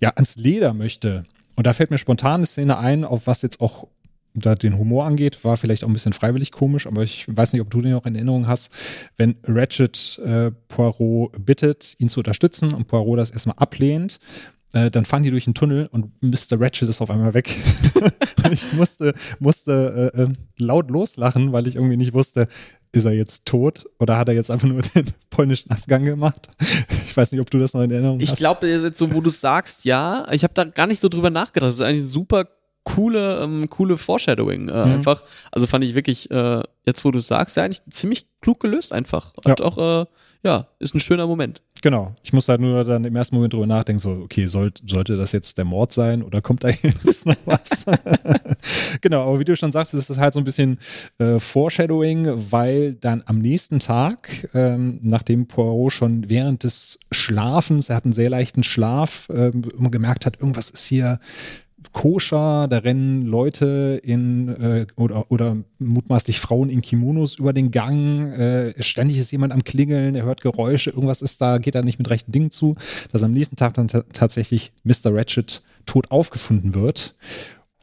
ja 0.00 0.10
ans 0.16 0.36
Leder 0.36 0.74
möchte. 0.74 1.24
Und 1.54 1.66
da 1.66 1.74
fällt 1.74 1.90
mir 1.90 1.98
spontan 1.98 2.36
eine 2.36 2.46
Szene 2.46 2.78
ein, 2.78 3.04
auf 3.04 3.26
was 3.26 3.42
jetzt 3.42 3.60
auch 3.60 3.86
da 4.34 4.54
den 4.54 4.78
Humor 4.78 5.06
angeht, 5.06 5.44
war 5.44 5.56
vielleicht 5.56 5.84
auch 5.84 5.88
ein 5.88 5.92
bisschen 5.92 6.12
freiwillig 6.12 6.52
komisch, 6.52 6.86
aber 6.86 7.02
ich 7.02 7.26
weiß 7.28 7.52
nicht, 7.52 7.62
ob 7.62 7.70
du 7.70 7.80
den 7.80 7.92
noch 7.92 8.06
in 8.06 8.14
Erinnerung 8.14 8.46
hast, 8.46 8.72
wenn 9.16 9.36
Ratchet 9.44 10.20
äh, 10.24 10.50
Poirot 10.68 11.44
bittet, 11.44 11.96
ihn 11.98 12.08
zu 12.08 12.20
unterstützen 12.20 12.72
und 12.72 12.86
Poirot 12.86 13.18
das 13.18 13.30
erstmal 13.30 13.56
ablehnt, 13.58 14.20
äh, 14.72 14.90
dann 14.90 15.04
fahren 15.04 15.22
die 15.22 15.30
durch 15.30 15.46
einen 15.46 15.54
Tunnel 15.54 15.88
und 15.90 16.10
Mr. 16.22 16.60
Ratchet 16.60 16.88
ist 16.88 17.00
auf 17.00 17.10
einmal 17.10 17.34
weg. 17.34 17.54
ich 18.52 18.72
musste, 18.72 19.14
musste 19.40 20.12
äh, 20.14 20.22
äh, 20.22 20.28
laut 20.58 20.90
loslachen, 20.90 21.52
weil 21.52 21.66
ich 21.66 21.74
irgendwie 21.74 21.96
nicht 21.96 22.14
wusste, 22.14 22.46
ist 22.92 23.04
er 23.04 23.12
jetzt 23.12 23.46
tot 23.46 23.84
oder 23.98 24.16
hat 24.16 24.28
er 24.28 24.34
jetzt 24.34 24.50
einfach 24.50 24.68
nur 24.68 24.82
den 24.94 25.06
polnischen 25.30 25.70
Abgang 25.72 26.04
gemacht? 26.04 26.48
Ich 27.06 27.16
weiß 27.16 27.32
nicht, 27.32 27.40
ob 27.40 27.50
du 27.50 27.58
das 27.58 27.74
noch 27.74 27.82
in 27.82 27.90
Erinnerung 27.90 28.20
ich 28.20 28.28
hast. 28.28 28.34
Ich 28.34 28.38
glaube, 28.38 28.92
so 28.94 29.12
wo 29.12 29.20
du 29.20 29.30
sagst, 29.30 29.84
ja. 29.84 30.26
Ich 30.30 30.44
habe 30.44 30.54
da 30.54 30.64
gar 30.64 30.86
nicht 30.86 31.00
so 31.00 31.08
drüber 31.08 31.30
nachgedacht. 31.30 31.72
Das 31.72 31.80
ist 31.80 31.84
eigentlich 31.84 32.06
super 32.06 32.46
coole, 32.94 33.40
ähm, 33.42 33.68
coole 33.70 33.98
Foreshadowing 33.98 34.68
äh, 34.68 34.72
mhm. 34.72 34.92
einfach. 34.92 35.22
Also 35.52 35.66
fand 35.66 35.84
ich 35.84 35.94
wirklich, 35.94 36.30
äh, 36.30 36.62
jetzt 36.86 37.04
wo 37.04 37.10
du 37.10 37.20
sagst, 37.20 37.56
ja 37.56 37.64
eigentlich 37.64 37.82
ziemlich 37.90 38.26
klug 38.40 38.60
gelöst 38.60 38.92
einfach. 38.92 39.32
Und 39.44 39.60
ja. 39.60 39.64
auch, 39.64 40.02
äh, 40.02 40.06
ja, 40.42 40.68
ist 40.78 40.94
ein 40.94 41.00
schöner 41.00 41.26
Moment. 41.26 41.62
Genau. 41.82 42.14
Ich 42.22 42.32
muss 42.32 42.48
halt 42.48 42.60
nur 42.60 42.84
dann 42.84 43.04
im 43.04 43.14
ersten 43.14 43.34
Moment 43.34 43.52
drüber 43.52 43.66
nachdenken, 43.66 44.00
so, 44.00 44.10
okay, 44.10 44.46
soll, 44.46 44.72
sollte 44.86 45.16
das 45.16 45.32
jetzt 45.32 45.58
der 45.58 45.64
Mord 45.64 45.92
sein 45.92 46.22
oder 46.22 46.40
kommt 46.40 46.64
da 46.64 46.68
jetzt 46.82 47.26
noch 47.26 47.36
was? 47.44 47.86
genau, 49.00 49.28
aber 49.28 49.40
wie 49.40 49.44
du 49.44 49.54
schon 49.56 49.72
sagst, 49.72 49.92
ist 49.94 50.08
das 50.08 50.18
halt 50.18 50.34
so 50.34 50.40
ein 50.40 50.44
bisschen 50.44 50.78
äh, 51.18 51.38
Foreshadowing, 51.38 52.50
weil 52.50 52.94
dann 52.94 53.22
am 53.26 53.38
nächsten 53.38 53.78
Tag, 53.78 54.48
ähm, 54.54 55.00
nachdem 55.02 55.46
Poirot 55.46 55.92
schon 55.92 56.28
während 56.30 56.64
des 56.64 56.98
Schlafens, 57.12 57.90
er 57.90 57.96
hat 57.96 58.04
einen 58.04 58.12
sehr 58.12 58.30
leichten 58.30 58.62
Schlaf, 58.62 59.28
äh, 59.30 59.48
immer 59.48 59.90
gemerkt 59.90 60.24
hat, 60.26 60.40
irgendwas 60.40 60.70
ist 60.70 60.86
hier 60.86 61.20
koscher, 61.92 62.68
da 62.68 62.78
rennen 62.78 63.26
Leute 63.26 64.00
in 64.02 64.48
äh, 64.48 64.86
oder, 64.96 65.30
oder 65.30 65.56
mutmaßlich 65.78 66.40
Frauen 66.40 66.70
in 66.70 66.82
Kimonos 66.82 67.36
über 67.36 67.52
den 67.52 67.70
Gang, 67.70 68.32
äh, 68.32 68.82
ständig 68.82 69.18
ist 69.18 69.30
jemand 69.32 69.52
am 69.52 69.64
Klingeln, 69.64 70.14
er 70.14 70.24
hört 70.24 70.40
Geräusche, 70.40 70.90
irgendwas 70.90 71.22
ist 71.22 71.40
da, 71.40 71.58
geht 71.58 71.74
da 71.74 71.82
nicht 71.82 71.98
mit 71.98 72.10
rechten 72.10 72.32
Dingen 72.32 72.50
zu, 72.50 72.76
dass 73.12 73.22
am 73.22 73.32
nächsten 73.32 73.56
Tag 73.56 73.74
dann 73.74 73.88
tatsächlich 73.88 74.72
Mr. 74.84 75.14
Ratchet 75.14 75.62
tot 75.86 76.10
aufgefunden 76.10 76.74
wird 76.74 77.14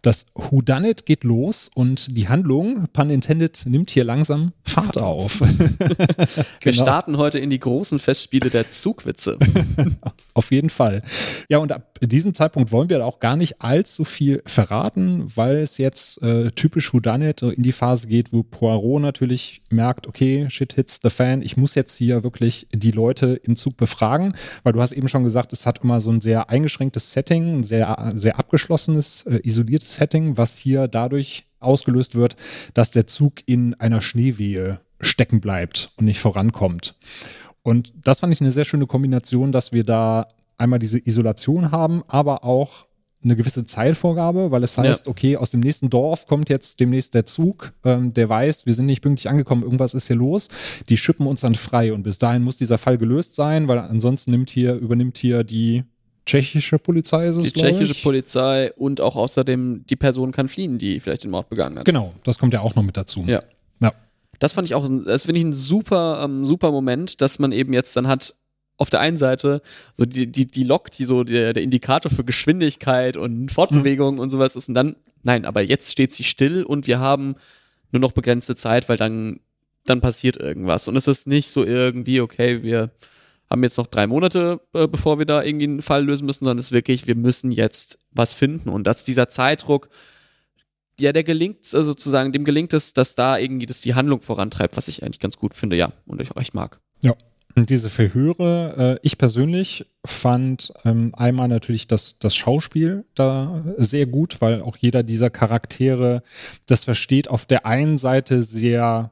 das 0.08 0.26
Whodunit 0.36 1.06
geht 1.06 1.26
los 1.26 1.70
und 1.74 2.16
die 2.16 2.30
Handlung, 2.30 2.88
pun 2.94 3.10
intended, 3.10 3.64
nimmt 3.66 3.90
hier 3.90 4.06
langsam 4.06 4.54
Fahrt 4.64 4.98
auf. 4.98 5.42
Wir 5.42 6.18
genau. 6.62 6.82
starten 6.82 7.18
heute 7.18 7.40
in 7.40 7.50
die 7.50 7.60
großen 7.60 8.00
Festspiele 8.00 8.50
der 8.50 8.72
Zugwitze. 8.72 9.38
auf 10.34 10.52
jeden 10.52 10.70
Fall. 10.70 11.04
Ja, 11.50 11.58
und 11.58 11.74
ab 11.74 11.87
diesem 12.02 12.34
Zeitpunkt 12.34 12.72
wollen 12.72 12.90
wir 12.90 13.06
auch 13.06 13.20
gar 13.20 13.36
nicht 13.36 13.62
allzu 13.62 14.04
viel 14.04 14.42
verraten, 14.46 15.32
weil 15.36 15.58
es 15.58 15.78
jetzt 15.78 16.22
äh, 16.22 16.52
typisch 16.52 16.94
Whodunit 16.94 17.42
in 17.42 17.64
die 17.64 17.72
Phase 17.72 18.08
geht, 18.08 18.34
wo 18.34 18.44
Poirot 18.44 19.02
natürlich 19.02 19.62
merkt, 19.70 20.08
okay, 20.08 20.48
shit 20.50 20.74
hits 20.74 21.00
the 21.02 21.10
fan, 21.10 21.42
ich 21.42 21.58
muss 21.58 21.76
jetzt 21.76 21.98
hier 21.98 22.24
wirklich 22.24 22.68
die 22.74 22.92
Leute 22.92 23.40
im 23.44 23.56
Zug 23.56 23.78
befragen, 23.78 24.34
weil 24.64 24.74
du 24.74 24.82
hast 24.82 24.92
eben 24.92 25.08
schon 25.08 25.24
gesagt, 25.24 25.54
es 25.54 25.66
hat 25.66 25.84
immer 25.84 26.02
so 26.02 26.12
ein 26.12 26.22
sehr 26.22 26.50
eingeschränktes 26.50 27.12
Setting, 27.12 27.60
ein 27.60 27.64
sehr, 27.64 28.14
sehr 28.16 28.38
abgeschlossenes, 28.38 29.26
äh, 29.26 29.40
isoliertes 29.44 29.96
Setting, 29.96 30.38
was 30.38 30.58
hier 30.58 30.88
dadurch 30.88 31.46
ausgelöst 31.60 32.16
wird, 32.16 32.36
dass 32.74 32.92
der 32.92 33.08
Zug 33.08 33.42
in 33.46 33.74
einer 33.76 34.02
Schneewehe 34.02 34.80
stecken 35.00 35.42
bleibt 35.42 35.92
und 35.98 36.06
nicht 36.06 36.20
vorankommt. 36.20 36.96
Und 37.64 37.94
das 38.02 38.22
fand 38.22 38.34
ich 38.34 38.42
eine 38.42 38.52
sehr 38.52 38.66
schöne 38.66 38.88
Kombination, 38.88 39.52
dass 39.52 39.72
wir 39.72 39.84
da 39.84 40.28
einmal 40.58 40.80
diese 40.80 41.00
Isolation 41.00 41.72
haben, 41.72 42.04
aber 42.08 42.44
auch 42.44 42.88
eine 43.24 43.36
gewisse 43.36 43.66
Zeitvorgabe, 43.66 44.52
weil 44.52 44.64
es 44.64 44.78
heißt, 44.78 45.08
ja. 45.08 45.12
okay, 45.12 45.38
aus 45.38 45.52
dem 45.52 45.60
nächsten 45.60 45.90
Dorf 45.90 46.28
kommt 46.28 46.50
jetzt 46.50 46.80
demnächst 46.80 47.14
der 47.14 47.26
Zug, 47.26 47.74
ähm, 47.84 48.14
der 48.14 48.30
weiß, 48.30 48.66
wir 48.66 48.74
sind 48.74 48.86
nicht 48.86 49.02
pünktlich 49.02 49.30
angekommen, 49.30 49.64
irgendwas 49.64 49.94
ist 49.94 50.08
hier 50.08 50.16
los. 50.16 50.50
Die 50.88 50.98
schippen 50.98 51.26
uns 51.26 51.42
dann 51.42 51.56
frei 51.56 51.94
und 51.94 52.04
bis 52.04 52.20
dahin 52.20 52.44
muss 52.44 52.58
dieser 52.58 52.78
Fall 52.78 52.98
gelöst 52.98 53.36
sein, 53.36 53.68
weil 53.68 53.80
ansonsten 53.80 54.32
nimmt 54.32 54.50
hier, 54.50 54.76
übernimmt 54.76 55.18
hier 55.18 55.44
die 55.44 55.84
tschechische 56.26 56.78
Polizei 56.78 57.28
ist 57.28 57.38
es, 57.38 57.54
Die 57.54 57.60
tschechische 57.60 57.94
ich. 57.94 58.04
Polizei 58.04 58.72
und 58.74 59.02
auch 59.02 59.16
außerdem 59.16 59.86
die 59.90 59.96
Person 59.96 60.32
kann 60.32 60.48
fliehen, 60.48 60.78
die 60.78 61.00
vielleicht 61.00 61.24
den 61.24 61.32
Mord 61.32 61.50
begangen 61.50 61.80
hat. 61.80 61.86
Genau, 61.86 62.14
das 62.24 62.38
kommt 62.38 62.54
ja 62.54 62.62
auch 62.62 62.76
noch 62.76 62.84
mit 62.84 62.98
dazu. 62.98 63.24
Ja. 63.26 63.42
ja. 63.80 63.94
Das 64.40 64.54
fand 64.54 64.68
ich 64.68 64.76
auch, 64.76 64.88
das 65.06 65.24
finde 65.24 65.40
ich 65.40 65.46
ein 65.46 65.54
super, 65.54 66.22
ähm, 66.24 66.46
super 66.46 66.72
Moment, 66.72 67.22
dass 67.22 67.40
man 67.40 67.52
eben 67.52 67.74
jetzt 67.74 67.96
dann 67.96 68.08
hat, 68.08 68.36
auf 68.78 68.90
der 68.90 69.00
einen 69.00 69.18
Seite 69.18 69.62
so 69.94 70.06
die, 70.06 70.32
die, 70.32 70.46
die 70.46 70.64
Lok, 70.64 70.92
die 70.92 71.06
so 71.06 71.24
der, 71.24 71.54
der 71.54 71.64
Indikator 71.64 72.12
für 72.12 72.24
Geschwindigkeit 72.24 73.18
und 73.18 73.52
Fortbewegung 73.52 74.16
mhm. 74.16 74.20
und 74.22 74.30
sowas 74.30 74.56
ist 74.56 74.70
und 74.70 74.76
dann, 74.76 74.96
nein, 75.24 75.46
aber 75.46 75.62
jetzt 75.62 75.92
steht 75.92 76.14
sie 76.14 76.24
still 76.24 76.64
und 76.64 76.88
wir 76.88 77.00
haben 77.00 77.36
nur 77.92 78.00
noch 78.00 78.12
begrenzte 78.12 78.56
Zeit, 78.56 78.90
weil 78.90 78.98
dann, 78.98 79.40
dann 79.86 80.02
passiert 80.02 80.38
irgendwas. 80.38 80.88
Und 80.88 80.96
es 80.96 81.08
ist 81.08 81.28
nicht 81.28 81.50
so 81.50 81.64
irgendwie, 81.64 82.22
okay, 82.22 82.62
wir 82.64 82.92
haben 83.50 83.64
jetzt 83.64 83.78
noch 83.78 83.88
drei 83.88 84.08
Monate, 84.08 84.60
äh, 84.74 84.88
bevor 84.88 85.20
wir 85.20 85.26
da 85.26 85.42
irgendwie 85.42 85.66
einen 85.66 85.82
Fall 85.82 86.04
lösen 86.04 86.26
müssen, 86.26 86.44
sondern 86.44 86.60
es 86.60 86.68
ist 86.68 86.72
wirklich, 86.72 87.08
wir 87.08 87.16
müssen 87.16 87.52
jetzt 87.52 88.00
was 88.12 88.34
finden. 88.34 88.70
Und 88.70 88.86
dass 88.86 89.06
dieser 89.06 89.30
Zeitdruck, 89.30 89.90
ja, 91.00 91.14
der 91.14 91.24
gelingt, 91.24 91.60
also 91.74 91.84
sozusagen, 91.84 92.34
dem 92.34 92.44
gelingt 92.44 92.74
es, 92.74 92.94
dass 92.94 93.16
da 93.16 93.38
irgendwie 93.38 93.66
das 93.66 93.82
die 93.82 93.96
Handlung 93.96 94.22
vorantreibt, 94.22 94.76
was 94.76 94.88
ich 94.88 95.04
eigentlich 95.04 95.20
ganz 95.20 95.38
gut 95.38 95.54
finde, 95.54 95.78
ja, 95.78 95.94
und 96.06 96.22
ich 96.22 96.32
auch 96.32 96.42
echt 96.42 96.54
mag. 96.54 96.82
Ja. 97.02 97.16
Diese 97.66 97.90
Verhöre, 97.90 98.98
äh, 98.98 99.00
ich 99.02 99.18
persönlich 99.18 99.88
fand 100.06 100.72
ähm, 100.86 101.14
einmal 101.18 101.48
natürlich 101.48 101.88
das, 101.88 102.20
das 102.20 102.36
Schauspiel 102.36 103.06
da 103.16 103.64
sehr 103.78 104.06
gut, 104.06 104.42
weil 104.42 104.62
auch 104.62 104.78
jeder 104.78 105.02
dieser 105.02 105.30
Charaktere 105.32 106.22
das 106.68 106.84
versteht, 106.84 107.30
auf 107.30 107.46
der 107.46 107.66
einen 107.66 107.98
Seite 107.98 108.44
sehr 108.44 109.12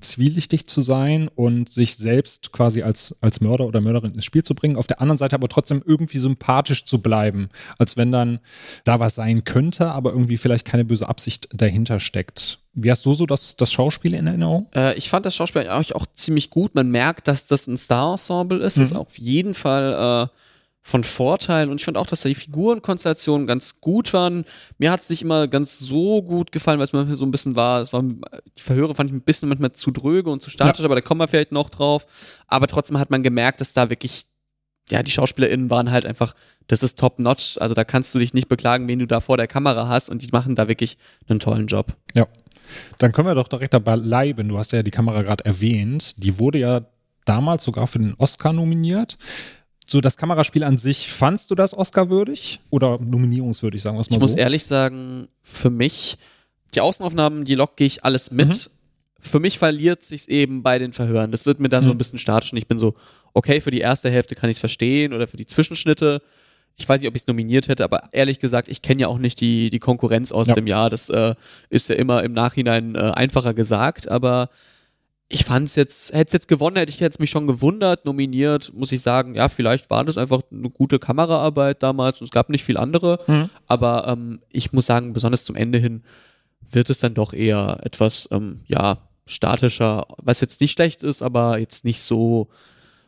zwielichtig 0.00 0.66
zu 0.66 0.80
sein 0.80 1.28
und 1.34 1.68
sich 1.68 1.96
selbst 1.96 2.52
quasi 2.52 2.82
als, 2.82 3.16
als 3.20 3.40
Mörder 3.40 3.66
oder 3.66 3.80
Mörderin 3.80 4.12
ins 4.12 4.24
Spiel 4.24 4.42
zu 4.42 4.54
bringen, 4.54 4.76
auf 4.76 4.86
der 4.86 5.00
anderen 5.00 5.18
Seite 5.18 5.36
aber 5.36 5.48
trotzdem 5.48 5.82
irgendwie 5.84 6.18
sympathisch 6.18 6.84
zu 6.84 7.02
bleiben, 7.02 7.50
als 7.78 7.96
wenn 7.96 8.10
dann 8.10 8.40
da 8.84 9.00
was 9.00 9.14
sein 9.14 9.44
könnte, 9.44 9.90
aber 9.90 10.12
irgendwie 10.12 10.38
vielleicht 10.38 10.66
keine 10.66 10.84
böse 10.84 11.08
Absicht 11.08 11.48
dahinter 11.52 12.00
steckt. 12.00 12.60
Wie 12.74 12.90
hast 12.90 13.04
du 13.04 13.12
so 13.12 13.26
das, 13.26 13.56
das 13.56 13.70
Schauspiel 13.70 14.14
in 14.14 14.26
Erinnerung? 14.26 14.66
Äh, 14.74 14.96
ich 14.96 15.10
fand 15.10 15.26
das 15.26 15.34
Schauspiel 15.34 15.68
eigentlich 15.68 15.94
auch 15.94 16.06
ziemlich 16.14 16.48
gut. 16.48 16.74
Man 16.74 16.88
merkt, 16.88 17.28
dass 17.28 17.46
das 17.46 17.66
ein 17.66 17.76
Star-Ensemble 17.76 18.58
ist. 18.58 18.78
Mhm. 18.78 18.80
Das 18.80 18.90
ist 18.92 18.96
auf 18.96 19.18
jeden 19.18 19.54
Fall 19.54 20.30
äh, 20.30 20.36
von 20.84 21.04
Vorteil 21.04 21.70
und 21.70 21.76
ich 21.76 21.84
fand 21.84 21.96
auch, 21.96 22.06
dass 22.06 22.22
da 22.22 22.28
die 22.28 22.34
Figurenkonstellationen 22.34 23.46
ganz 23.46 23.80
gut 23.80 24.12
waren. 24.12 24.44
Mir 24.78 24.90
hat 24.90 25.00
es 25.00 25.10
nicht 25.10 25.22
immer 25.22 25.46
ganz 25.46 25.78
so 25.78 26.22
gut 26.22 26.50
gefallen, 26.50 26.80
weil 26.80 26.86
es 26.86 26.92
manchmal 26.92 27.16
so 27.16 27.24
ein 27.24 27.30
bisschen 27.30 27.54
war, 27.54 27.80
es 27.82 27.92
war, 27.92 28.02
die 28.02 28.62
Verhöre 28.62 28.94
fand 28.96 29.08
ich 29.08 29.14
ein 29.14 29.22
bisschen 29.22 29.48
manchmal 29.48 29.72
zu 29.72 29.92
dröge 29.92 30.28
und 30.28 30.42
zu 30.42 30.50
statisch, 30.50 30.80
ja. 30.80 30.84
aber 30.84 30.96
da 30.96 31.00
kommen 31.00 31.20
wir 31.20 31.28
vielleicht 31.28 31.52
noch 31.52 31.70
drauf. 31.70 32.04
Aber 32.48 32.66
trotzdem 32.66 32.98
hat 32.98 33.10
man 33.10 33.22
gemerkt, 33.22 33.60
dass 33.60 33.72
da 33.72 33.90
wirklich, 33.90 34.26
ja, 34.90 35.04
die 35.04 35.12
SchauspielerInnen 35.12 35.70
waren 35.70 35.92
halt 35.92 36.04
einfach, 36.04 36.34
das 36.66 36.82
ist 36.82 36.98
top 36.98 37.20
notch. 37.20 37.58
Also 37.58 37.74
da 37.74 37.84
kannst 37.84 38.12
du 38.14 38.18
dich 38.18 38.34
nicht 38.34 38.48
beklagen, 38.48 38.88
wen 38.88 38.98
du 38.98 39.06
da 39.06 39.20
vor 39.20 39.36
der 39.36 39.46
Kamera 39.46 39.86
hast 39.86 40.08
und 40.08 40.20
die 40.20 40.28
machen 40.32 40.56
da 40.56 40.66
wirklich 40.66 40.98
einen 41.28 41.38
tollen 41.38 41.68
Job. 41.68 41.96
Ja. 42.12 42.26
Dann 42.98 43.12
können 43.12 43.28
wir 43.28 43.34
doch 43.36 43.48
direkt 43.48 43.74
dabei 43.74 43.96
bleiben. 43.96 44.48
Du 44.48 44.58
hast 44.58 44.72
ja 44.72 44.82
die 44.82 44.90
Kamera 44.90 45.22
gerade 45.22 45.44
erwähnt. 45.44 46.22
Die 46.24 46.40
wurde 46.40 46.58
ja 46.58 46.80
damals 47.24 47.62
sogar 47.62 47.86
für 47.86 47.98
den 48.00 48.14
Oscar 48.18 48.52
nominiert 48.52 49.16
so 49.92 50.00
das 50.00 50.16
Kameraspiel 50.16 50.64
an 50.64 50.78
sich, 50.78 51.12
fandst 51.12 51.50
du 51.50 51.54
das 51.54 51.74
Oscar-würdig 51.74 52.60
oder 52.70 52.98
nominierungswürdig, 52.98 53.80
sagen 53.80 53.96
wir 53.96 54.00
es 54.00 54.10
mal 54.10 54.16
ich 54.16 54.20
so? 54.20 54.26
Ich 54.26 54.32
muss 54.32 54.38
ehrlich 54.38 54.64
sagen, 54.64 55.28
für 55.42 55.70
mich, 55.70 56.18
die 56.74 56.80
Außenaufnahmen, 56.80 57.44
die 57.44 57.54
locke 57.54 57.84
ich 57.84 58.04
alles 58.04 58.32
mit. 58.32 58.48
Mhm. 58.48 58.70
Für 59.20 59.38
mich 59.38 59.58
verliert 59.58 60.02
sich's 60.02 60.26
eben 60.26 60.64
bei 60.64 60.80
den 60.80 60.92
Verhören. 60.92 61.30
Das 61.30 61.46
wird 61.46 61.60
mir 61.60 61.68
dann 61.68 61.84
mhm. 61.84 61.88
so 61.88 61.92
ein 61.92 61.98
bisschen 61.98 62.18
statisch 62.18 62.52
und 62.52 62.58
ich 62.58 62.66
bin 62.66 62.78
so, 62.78 62.94
okay, 63.34 63.60
für 63.60 63.70
die 63.70 63.78
erste 63.78 64.10
Hälfte 64.10 64.34
kann 64.34 64.50
ich 64.50 64.56
es 64.56 64.60
verstehen 64.60 65.12
oder 65.12 65.28
für 65.28 65.36
die 65.36 65.46
Zwischenschnitte. 65.46 66.22
Ich 66.76 66.88
weiß 66.88 67.00
nicht, 67.00 67.08
ob 67.08 67.14
ich 67.14 67.22
es 67.22 67.28
nominiert 67.28 67.68
hätte, 67.68 67.84
aber 67.84 68.08
ehrlich 68.12 68.40
gesagt, 68.40 68.68
ich 68.68 68.82
kenne 68.82 69.02
ja 69.02 69.08
auch 69.08 69.18
nicht 69.18 69.40
die, 69.40 69.70
die 69.70 69.78
Konkurrenz 69.78 70.32
aus 70.32 70.48
ja. 70.48 70.54
dem 70.54 70.66
Jahr. 70.66 70.90
Das 70.90 71.10
äh, 71.10 71.34
ist 71.68 71.88
ja 71.88 71.94
immer 71.94 72.24
im 72.24 72.32
Nachhinein 72.32 72.94
äh, 72.94 72.98
einfacher 72.98 73.54
gesagt, 73.54 74.08
aber 74.08 74.48
ich 75.32 75.46
fand 75.46 75.66
es 75.66 75.76
jetzt, 75.76 76.12
hätte 76.12 76.28
es 76.28 76.32
jetzt 76.34 76.48
gewonnen, 76.48 76.76
hätte 76.76 76.90
ich 76.90 77.00
jetzt 77.00 77.18
mich 77.18 77.30
schon 77.30 77.46
gewundert, 77.46 78.04
nominiert, 78.04 78.70
muss 78.74 78.92
ich 78.92 79.00
sagen, 79.00 79.34
ja, 79.34 79.48
vielleicht 79.48 79.88
war 79.88 80.04
das 80.04 80.18
einfach 80.18 80.42
eine 80.52 80.68
gute 80.68 80.98
Kameraarbeit 80.98 81.82
damals 81.82 82.20
und 82.20 82.26
es 82.26 82.30
gab 82.30 82.50
nicht 82.50 82.64
viel 82.64 82.76
andere, 82.76 83.18
mhm. 83.26 83.48
aber 83.66 84.08
ähm, 84.08 84.42
ich 84.50 84.74
muss 84.74 84.86
sagen, 84.86 85.14
besonders 85.14 85.46
zum 85.46 85.56
Ende 85.56 85.78
hin 85.78 86.02
wird 86.70 86.90
es 86.90 87.00
dann 87.00 87.14
doch 87.14 87.32
eher 87.32 87.78
etwas, 87.82 88.28
ähm, 88.30 88.60
ja, 88.66 88.98
statischer, 89.24 90.06
was 90.18 90.42
jetzt 90.42 90.60
nicht 90.60 90.72
schlecht 90.72 91.02
ist, 91.02 91.22
aber 91.22 91.58
jetzt 91.58 91.86
nicht 91.86 92.02
so, 92.02 92.48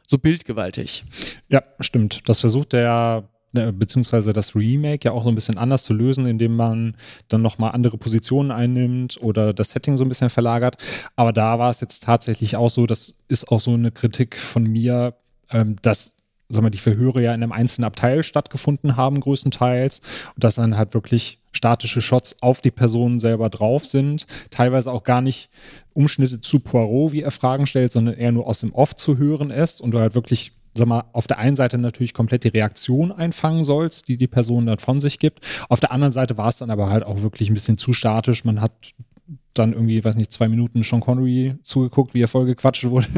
so 0.06 0.16
bildgewaltig. 0.16 1.04
Ja, 1.48 1.62
stimmt. 1.80 2.22
Das 2.26 2.40
versucht 2.40 2.72
der 2.72 3.28
beziehungsweise 3.55 4.33
das 4.33 4.55
Remake 4.55 5.07
ja 5.09 5.12
auch 5.12 5.25
so 5.25 5.29
ein 5.29 5.35
bisschen 5.35 5.59
anders 5.59 5.85
zu 5.85 5.95
lösen, 5.95 6.27
indem 6.27 6.57
man 6.57 6.97
dann 7.29 7.43
nochmal 7.43 7.73
andere 7.73 7.99
Positionen 7.99 8.51
einnimmt 8.51 9.19
oder 9.23 9.53
das 9.53 9.71
Setting 9.71 9.97
so 9.97 10.05
ein 10.05 10.09
bisschen 10.09 10.31
verlagert. 10.31 10.77
Aber 11.17 11.33
da 11.33 11.59
war 11.59 11.71
es 11.71 11.81
jetzt 11.81 12.05
tatsächlich 12.05 12.57
auch 12.57 12.71
so, 12.71 12.87
das 12.87 13.23
ist 13.29 13.49
auch 13.49 13.61
so 13.61 13.73
eine 13.73 13.90
Kritik 13.90 14.37
von 14.37 14.64
mir, 14.64 15.14
ähm, 15.51 15.77
dass 15.83 16.25
sagen 16.49 16.67
wir, 16.67 16.71
die 16.71 16.79
Verhöre 16.79 17.23
ja 17.23 17.35
in 17.35 17.43
einem 17.43 17.53
einzelnen 17.53 17.87
Abteil 17.87 18.23
stattgefunden 18.23 18.97
haben, 18.97 19.21
größtenteils. 19.21 20.01
Und 20.35 20.45
dass 20.45 20.57
dann 20.57 20.77
halt 20.77 20.95
wirklich 20.95 21.40
statische 21.53 22.03
Shots 22.03 22.37
auf 22.43 22.61
die 22.61 22.71
Personen 22.71 23.19
selber 23.19 23.49
drauf 23.49 23.87
sind. 23.87 24.27
Teilweise 24.51 24.90
auch 24.93 25.05
gar 25.05 25.21
nicht 25.21 25.51
Umschnitte 25.93 26.40
zu 26.40 26.61
Poirot, 26.61 27.12
wie 27.12 27.23
er 27.23 27.31
Fragen 27.31 27.67
stellt, 27.67 27.93
sondern 27.93 28.14
eher 28.14 28.33
nur 28.33 28.47
aus 28.47 28.61
dem 28.61 28.75
Off 28.75 28.95
zu 28.97 29.19
hören 29.19 29.51
ist 29.51 29.81
und 29.81 29.93
du 29.93 30.01
halt 30.01 30.14
wirklich 30.14 30.53
sag 30.74 30.88
mal, 30.88 31.04
auf 31.12 31.26
der 31.26 31.38
einen 31.38 31.56
Seite 31.56 31.78
natürlich 31.78 32.14
komplett 32.14 32.44
die 32.44 32.48
Reaktion 32.48 33.12
einfangen 33.12 33.64
sollst, 33.64 34.08
die 34.08 34.16
die 34.16 34.26
Person 34.26 34.66
dann 34.66 34.78
von 34.78 35.00
sich 35.00 35.18
gibt. 35.18 35.40
Auf 35.68 35.80
der 35.80 35.92
anderen 35.92 36.12
Seite 36.12 36.37
war 36.37 36.48
es 36.48 36.56
dann 36.56 36.70
aber 36.70 36.90
halt 36.90 37.04
auch 37.04 37.22
wirklich 37.22 37.50
ein 37.50 37.54
bisschen 37.54 37.78
zu 37.78 37.92
statisch. 37.92 38.44
Man 38.44 38.60
hat 38.60 38.72
dann 39.54 39.72
irgendwie, 39.72 40.04
weiß 40.04 40.16
nicht, 40.16 40.32
zwei 40.32 40.48
Minuten 40.48 40.82
Sean 40.82 41.00
Connery 41.00 41.54
zugeguckt, 41.62 42.12
wie 42.12 42.22
er 42.22 42.28
voll 42.28 42.46
gequatscht 42.46 42.84
wurde. 42.84 43.06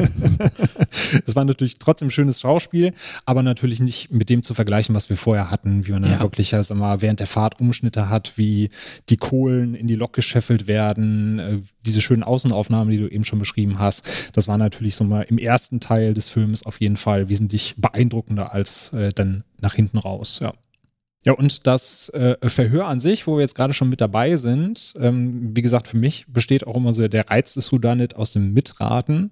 Es 1.25 1.35
war 1.35 1.45
natürlich 1.45 1.77
trotzdem 1.79 2.07
ein 2.07 2.11
schönes 2.11 2.41
Schauspiel, 2.41 2.93
aber 3.25 3.43
natürlich 3.43 3.79
nicht 3.79 4.11
mit 4.11 4.29
dem 4.29 4.43
zu 4.43 4.53
vergleichen, 4.53 4.95
was 4.95 5.09
wir 5.09 5.17
vorher 5.17 5.51
hatten, 5.51 5.85
wie 5.85 5.91
man 5.91 6.03
dann 6.03 6.13
ja. 6.13 6.21
wirklich, 6.21 6.53
also 6.53 6.75
mal, 6.75 7.01
während 7.01 7.19
der 7.19 7.27
Fahrt 7.27 7.59
Umschnitte 7.59 8.09
hat, 8.09 8.37
wie 8.37 8.69
die 9.09 9.17
Kohlen 9.17 9.75
in 9.75 9.87
die 9.87 9.95
Lok 9.95 10.13
gescheffelt 10.13 10.67
werden, 10.67 11.39
äh, 11.39 11.59
diese 11.85 12.01
schönen 12.01 12.23
Außenaufnahmen, 12.23 12.91
die 12.91 12.97
du 12.97 13.07
eben 13.07 13.23
schon 13.23 13.39
beschrieben 13.39 13.79
hast. 13.79 14.07
Das 14.33 14.47
war 14.47 14.57
natürlich 14.57 14.95
so 14.95 15.03
mal 15.03 15.21
im 15.21 15.37
ersten 15.37 15.79
Teil 15.79 16.13
des 16.13 16.29
Films 16.29 16.63
auf 16.63 16.79
jeden 16.79 16.97
Fall 16.97 17.29
wesentlich 17.29 17.75
beeindruckender 17.77 18.53
als 18.53 18.93
äh, 18.93 19.11
dann 19.13 19.43
nach 19.59 19.75
hinten 19.75 19.97
raus, 19.97 20.39
ja. 20.41 20.53
Ja, 21.25 21.33
und 21.33 21.67
das 21.67 22.09
äh, 22.09 22.37
Verhör 22.47 22.87
an 22.87 22.99
sich, 22.99 23.27
wo 23.27 23.35
wir 23.35 23.41
jetzt 23.41 23.55
gerade 23.55 23.73
schon 23.73 23.89
mit 23.89 23.99
dabei 23.99 24.37
sind, 24.37 24.93
ähm, 24.99 25.55
wie 25.55 25.61
gesagt, 25.61 25.87
für 25.87 25.97
mich 25.97 26.25
besteht 26.27 26.65
auch 26.65 26.75
immer 26.75 26.93
so 26.93 27.07
der 27.07 27.29
Reiz 27.29 27.53
des 27.53 27.65
Sudanit 27.65 28.15
aus 28.15 28.31
dem 28.31 28.53
Mitraten. 28.53 29.31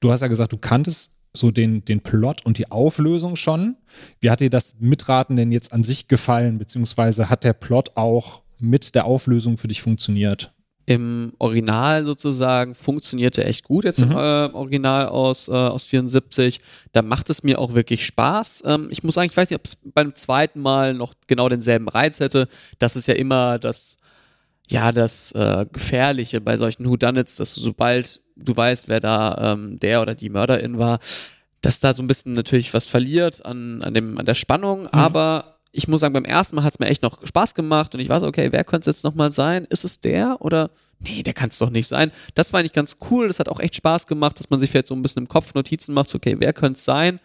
Du 0.00 0.12
hast 0.12 0.20
ja 0.20 0.28
gesagt, 0.28 0.52
du 0.52 0.58
kanntest 0.58 1.18
so 1.32 1.50
den, 1.50 1.84
den 1.84 2.00
Plot 2.00 2.44
und 2.44 2.58
die 2.58 2.70
Auflösung 2.70 3.36
schon. 3.36 3.76
Wie 4.20 4.30
hat 4.30 4.40
dir 4.40 4.50
das 4.50 4.76
Mitraten 4.80 5.36
denn 5.36 5.52
jetzt 5.52 5.72
an 5.72 5.84
sich 5.84 6.08
gefallen, 6.08 6.58
beziehungsweise 6.58 7.30
hat 7.30 7.44
der 7.44 7.52
Plot 7.52 7.96
auch 7.96 8.42
mit 8.58 8.94
der 8.94 9.04
Auflösung 9.04 9.56
für 9.56 9.68
dich 9.68 9.82
funktioniert? 9.82 10.52
Im 10.88 11.34
Original 11.38 12.06
sozusagen 12.06 12.74
funktionierte 12.74 13.44
echt 13.44 13.62
gut 13.62 13.84
jetzt 13.84 14.00
mhm. 14.00 14.12
im 14.12 14.16
äh, 14.16 14.48
Original 14.54 15.08
aus, 15.08 15.46
äh, 15.48 15.52
aus 15.52 15.84
74. 15.84 16.62
Da 16.92 17.02
macht 17.02 17.28
es 17.28 17.42
mir 17.42 17.58
auch 17.58 17.74
wirklich 17.74 18.06
Spaß. 18.06 18.62
Ähm, 18.64 18.88
ich 18.90 19.02
muss 19.02 19.14
sagen, 19.14 19.28
ich 19.30 19.36
weiß 19.36 19.50
nicht, 19.50 19.58
ob 19.58 19.66
es 19.66 19.76
beim 19.84 20.14
zweiten 20.14 20.62
Mal 20.62 20.94
noch 20.94 21.12
genau 21.26 21.50
denselben 21.50 21.90
Reiz 21.90 22.20
hätte. 22.20 22.48
Das 22.78 22.96
ist 22.96 23.06
ja 23.06 23.12
immer 23.12 23.58
das, 23.58 23.98
ja, 24.66 24.90
das 24.90 25.32
äh, 25.32 25.66
Gefährliche 25.70 26.40
bei 26.40 26.56
solchen 26.56 26.88
Whodunits, 26.88 27.36
dass 27.36 27.54
du 27.54 27.60
sobald 27.60 28.22
du 28.36 28.56
weißt, 28.56 28.88
wer 28.88 29.00
da 29.00 29.52
ähm, 29.52 29.78
der 29.78 30.00
oder 30.00 30.14
die 30.14 30.30
Mörderin 30.30 30.78
war, 30.78 31.00
dass 31.60 31.80
da 31.80 31.92
so 31.92 32.02
ein 32.02 32.06
bisschen 32.06 32.32
natürlich 32.32 32.72
was 32.72 32.86
verliert 32.86 33.44
an, 33.44 33.82
an, 33.82 33.92
dem, 33.92 34.16
an 34.16 34.24
der 34.24 34.34
Spannung, 34.34 34.84
mhm. 34.84 34.88
aber 34.92 35.57
ich 35.78 35.86
muss 35.86 36.00
sagen, 36.00 36.12
beim 36.12 36.24
ersten 36.24 36.56
Mal 36.56 36.64
hat 36.64 36.74
es 36.74 36.80
mir 36.80 36.86
echt 36.86 37.02
noch 37.02 37.24
Spaß 37.24 37.54
gemacht 37.54 37.94
und 37.94 38.00
ich 38.00 38.08
weiß, 38.08 38.24
okay, 38.24 38.48
wer 38.50 38.64
könnte 38.64 38.90
es 38.90 38.96
jetzt 38.96 39.04
nochmal 39.04 39.30
sein? 39.30 39.64
Ist 39.70 39.84
es 39.84 40.00
der 40.00 40.36
oder 40.40 40.70
nee, 40.98 41.22
der 41.22 41.34
kann 41.34 41.50
es 41.50 41.58
doch 41.58 41.70
nicht 41.70 41.86
sein. 41.86 42.10
Das 42.34 42.52
war 42.52 42.58
eigentlich 42.58 42.72
ganz 42.72 42.96
cool, 43.10 43.28
das 43.28 43.38
hat 43.38 43.48
auch 43.48 43.60
echt 43.60 43.76
Spaß 43.76 44.08
gemacht, 44.08 44.40
dass 44.40 44.50
man 44.50 44.58
sich 44.58 44.70
vielleicht 44.70 44.88
so 44.88 44.94
ein 44.96 45.02
bisschen 45.02 45.22
im 45.22 45.28
Kopf 45.28 45.54
Notizen 45.54 45.94
macht, 45.94 46.12
okay, 46.14 46.34
wer 46.40 46.52
könnte 46.52 46.78
es 46.78 46.84
sein? 46.84 47.20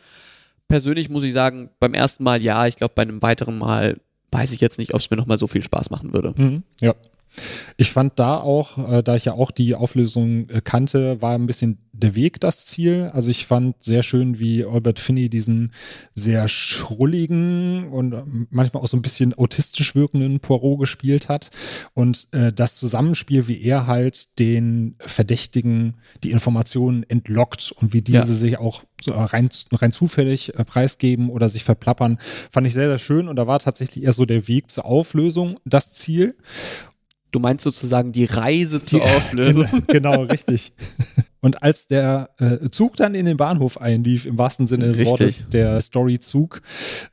Persönlich 0.68 1.10
muss 1.10 1.24
ich 1.24 1.34
sagen, 1.34 1.72
beim 1.80 1.96
ersten 1.96 2.24
Mal 2.24 2.44
ja, 2.44 2.68
ich 2.68 2.76
glaube, 2.76 2.94
bei 2.96 3.02
einem 3.02 3.24
weiteren 3.24 3.58
Mal 3.58 4.00
weiß 4.32 4.52
ich 4.52 4.62
jetzt 4.62 4.78
nicht, 4.78 4.94
ob 4.94 5.00
es 5.00 5.10
mir 5.10 5.18
nochmal 5.18 5.40
so 5.40 5.48
viel 5.48 5.64
Spaß 5.64 5.90
machen 5.90 6.14
würde. 6.14 6.34
Mhm, 6.38 6.64
ja. 6.80 6.94
Ich 7.78 7.92
fand 7.92 8.20
da 8.20 8.38
auch, 8.38 8.78
äh, 8.78 9.04
da 9.04 9.16
ich 9.16 9.26
ja 9.26 9.34
auch 9.34 9.52
die 9.52 9.76
Auflösung 9.76 10.50
äh, 10.50 10.62
kannte, 10.64 11.22
war 11.22 11.34
ein 11.34 11.46
bisschen 11.46 11.80
der 11.94 12.16
Weg 12.16 12.40
das 12.40 12.66
Ziel. 12.66 13.12
Also 13.14 13.30
ich 13.30 13.46
fand 13.46 13.82
sehr 13.84 14.04
schön, 14.04 14.40
wie 14.40 14.66
Albert 14.66 15.00
Finney 15.00 15.30
diesen 15.30 15.72
sehr 16.14 16.48
schrulligen 16.48 17.90
und 17.90 18.14
äh, 18.14 18.24
manchmal 18.50 18.84
auch 18.84 18.88
so 18.88 18.98
ein 18.98 19.02
bisschen 19.02 19.34
autistisch 19.34 19.96
wirkenden 19.96 20.40
Poirot 20.40 20.80
gespielt 20.80 21.30
hat. 21.30 21.50
Und 21.94 22.28
äh, 22.32 22.52
das 22.52 22.76
Zusammenspiel, 22.76 23.48
wie 23.48 23.62
er 23.62 23.88
halt 23.88 24.40
den 24.40 24.96
Verdächtigen 25.00 25.96
die 26.24 26.32
Informationen 26.32 27.04
entlockt 27.04 27.72
und 27.78 27.94
wie 27.94 28.02
diese 28.02 28.18
ja. 28.18 28.26
sich 28.26 28.58
auch 28.58 28.84
so 29.00 29.12
rein, 29.14 29.50
rein 29.72 29.92
zufällig 29.92 30.56
äh, 30.56 30.66
preisgeben 30.66 31.30
oder 31.30 31.50
sich 31.50 31.64
verplappern, 31.64 32.18
fand 32.50 32.66
ich 32.66 32.74
sehr, 32.74 32.88
sehr 32.88 33.00
schön. 33.00 33.28
Und 33.28 33.36
da 33.36 33.48
war 33.48 33.60
tatsächlich 33.60 34.04
eher 34.04 34.14
so 34.14 34.26
der 34.26 34.48
Weg 34.48 34.72
zur 34.72 34.86
Auflösung 34.86 35.60
das 35.66 35.94
Ziel. 35.94 36.36
Du 37.34 37.40
meinst 37.40 37.64
sozusagen 37.64 38.12
die 38.12 38.26
Reise 38.26 38.82
zur 38.84 39.00
die, 39.00 39.06
Auflösung. 39.06 39.84
Genau, 39.88 40.22
richtig. 40.22 40.74
Und 41.42 41.64
als 41.64 41.88
der 41.88 42.30
äh, 42.40 42.70
Zug 42.70 42.96
dann 42.96 43.16
in 43.16 43.26
den 43.26 43.38
Bahnhof 43.38 43.82
einlief, 43.82 44.26
im 44.26 44.38
wahrsten 44.38 44.68
Sinne 44.68 44.86
des 44.86 45.00
Richtig. 45.00 45.20
Wortes, 45.20 45.50
der 45.50 45.82
Story-Zug, 45.82 46.62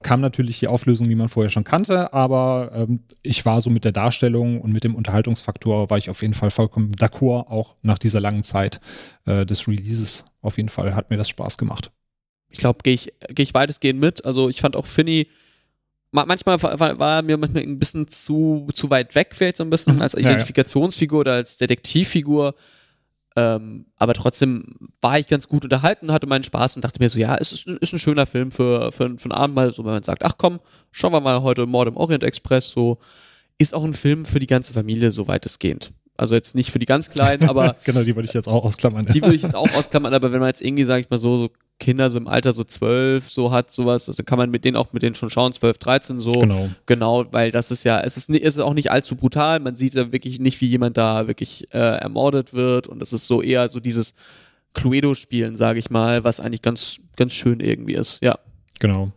kam 0.02 0.20
natürlich 0.20 0.60
die 0.60 0.68
Auflösung, 0.68 1.08
die 1.08 1.16
man 1.16 1.28
vorher 1.28 1.50
schon 1.50 1.64
kannte, 1.64 2.12
aber 2.12 2.70
ähm, 2.74 3.00
ich 3.22 3.44
war 3.44 3.60
so 3.60 3.70
mit 3.70 3.84
der 3.84 3.90
Darstellung 3.90 4.60
und 4.60 4.72
mit 4.72 4.84
dem 4.84 4.94
Unterhaltungsfaktor, 4.94 5.90
war 5.90 5.98
ich 5.98 6.10
auf 6.10 6.22
jeden 6.22 6.34
Fall 6.34 6.52
vollkommen 6.52 6.92
d'accord, 6.94 7.48
auch 7.48 7.74
nach 7.82 7.98
dieser 7.98 8.20
langen 8.20 8.44
Zeit 8.44 8.80
äh, 9.24 9.44
des 9.44 9.66
Releases. 9.66 10.26
Auf 10.42 10.58
jeden 10.58 10.68
Fall 10.68 10.94
hat 10.94 11.10
mir 11.10 11.16
das 11.16 11.28
Spaß 11.28 11.58
gemacht. 11.58 11.90
Ich 12.50 12.58
glaube, 12.58 12.80
gehe 12.84 12.94
ich, 12.94 13.12
geh 13.30 13.42
ich 13.42 13.54
weitestgehend 13.54 14.00
mit. 14.00 14.24
Also 14.24 14.48
ich 14.48 14.60
fand 14.60 14.76
auch 14.76 14.86
Finny 14.86 15.28
manchmal 16.12 16.62
war, 16.62 16.98
war 16.98 17.16
er 17.16 17.22
mir 17.22 17.36
manchmal 17.36 17.62
ein 17.62 17.78
bisschen 17.78 18.08
zu, 18.08 18.68
zu 18.74 18.90
weit 18.90 19.14
weg, 19.14 19.30
vielleicht 19.32 19.58
so 19.58 19.64
ein 19.64 19.70
bisschen 19.70 19.96
mhm. 19.96 20.02
als 20.02 20.14
Identifikationsfigur 20.14 21.18
ja, 21.18 21.18
ja. 21.18 21.20
oder 21.20 21.32
als 21.34 21.58
Detektivfigur. 21.58 22.54
Ähm, 23.36 23.86
aber 23.96 24.14
trotzdem 24.14 24.64
war 25.00 25.18
ich 25.18 25.28
ganz 25.28 25.46
gut 25.46 25.62
unterhalten, 25.62 26.12
hatte 26.12 26.26
meinen 26.26 26.42
Spaß 26.42 26.76
und 26.76 26.84
dachte 26.84 27.00
mir 27.00 27.08
so, 27.08 27.18
ja, 27.18 27.36
es 27.36 27.52
ist, 27.52 27.66
ist 27.66 27.92
ein 27.92 28.00
schöner 28.00 28.26
Film 28.26 28.50
für, 28.50 28.90
für, 28.90 29.16
für 29.16 29.24
einen 29.24 29.32
Abend 29.32 29.54
mal, 29.54 29.72
so 29.72 29.84
wenn 29.84 29.92
man 29.92 30.02
sagt, 30.02 30.24
ach 30.24 30.34
komm, 30.36 30.58
schauen 30.90 31.12
wir 31.12 31.20
mal 31.20 31.42
heute 31.42 31.66
Mord 31.66 31.88
im 31.88 31.96
Orient 31.96 32.24
Express, 32.24 32.70
so 32.70 32.98
ist 33.56 33.74
auch 33.74 33.84
ein 33.84 33.94
Film 33.94 34.24
für 34.24 34.40
die 34.40 34.46
ganze 34.46 34.72
Familie, 34.72 35.12
so 35.12 35.28
weitestgehend. 35.28 35.92
Also 36.20 36.34
jetzt 36.34 36.54
nicht 36.54 36.70
für 36.70 36.78
die 36.78 36.84
ganz 36.84 37.08
Kleinen, 37.08 37.48
aber. 37.48 37.76
genau, 37.84 38.02
die 38.02 38.14
würde 38.14 38.28
ich 38.28 38.34
jetzt 38.34 38.46
auch 38.46 38.64
ausklammern. 38.66 39.06
Die 39.06 39.22
würde 39.22 39.34
ich 39.34 39.42
jetzt 39.42 39.56
auch 39.56 39.72
ausklammern, 39.74 40.12
aber 40.12 40.32
wenn 40.32 40.40
man 40.40 40.48
jetzt 40.48 40.60
irgendwie, 40.60 40.84
sag 40.84 41.00
ich 41.00 41.08
mal, 41.08 41.18
so, 41.18 41.38
so 41.38 41.50
Kinder 41.78 42.10
so 42.10 42.18
im 42.18 42.28
Alter 42.28 42.52
so 42.52 42.62
zwölf 42.62 43.30
so 43.30 43.50
hat, 43.50 43.70
sowas, 43.70 44.06
also 44.06 44.22
kann 44.22 44.36
man 44.36 44.50
mit 44.50 44.66
denen 44.66 44.76
auch 44.76 44.92
mit 44.92 45.02
denen 45.02 45.14
schon 45.14 45.30
schauen, 45.30 45.54
zwölf, 45.54 45.78
dreizehn 45.78 46.20
so. 46.20 46.32
Genau. 46.32 46.68
Genau, 46.84 47.24
weil 47.32 47.50
das 47.52 47.70
ist 47.70 47.84
ja, 47.84 48.02
es 48.02 48.18
ist, 48.18 48.28
es 48.28 48.56
ist 48.56 48.58
auch 48.58 48.74
nicht 48.74 48.90
allzu 48.90 49.16
brutal, 49.16 49.60
man 49.60 49.76
sieht 49.76 49.94
ja 49.94 50.12
wirklich 50.12 50.40
nicht, 50.40 50.60
wie 50.60 50.66
jemand 50.66 50.98
da 50.98 51.26
wirklich 51.26 51.72
äh, 51.72 51.78
ermordet 51.78 52.52
wird 52.52 52.86
und 52.86 53.00
es 53.00 53.14
ist 53.14 53.26
so 53.26 53.40
eher 53.40 53.70
so 53.70 53.80
dieses 53.80 54.12
Cluedo-Spielen, 54.74 55.56
sage 55.56 55.78
ich 55.78 55.88
mal, 55.88 56.22
was 56.22 56.38
eigentlich 56.38 56.60
ganz, 56.60 57.00
ganz 57.16 57.32
schön 57.32 57.60
irgendwie 57.60 57.94
ist, 57.94 58.22
ja. 58.22 58.38
Genau. 58.78 59.10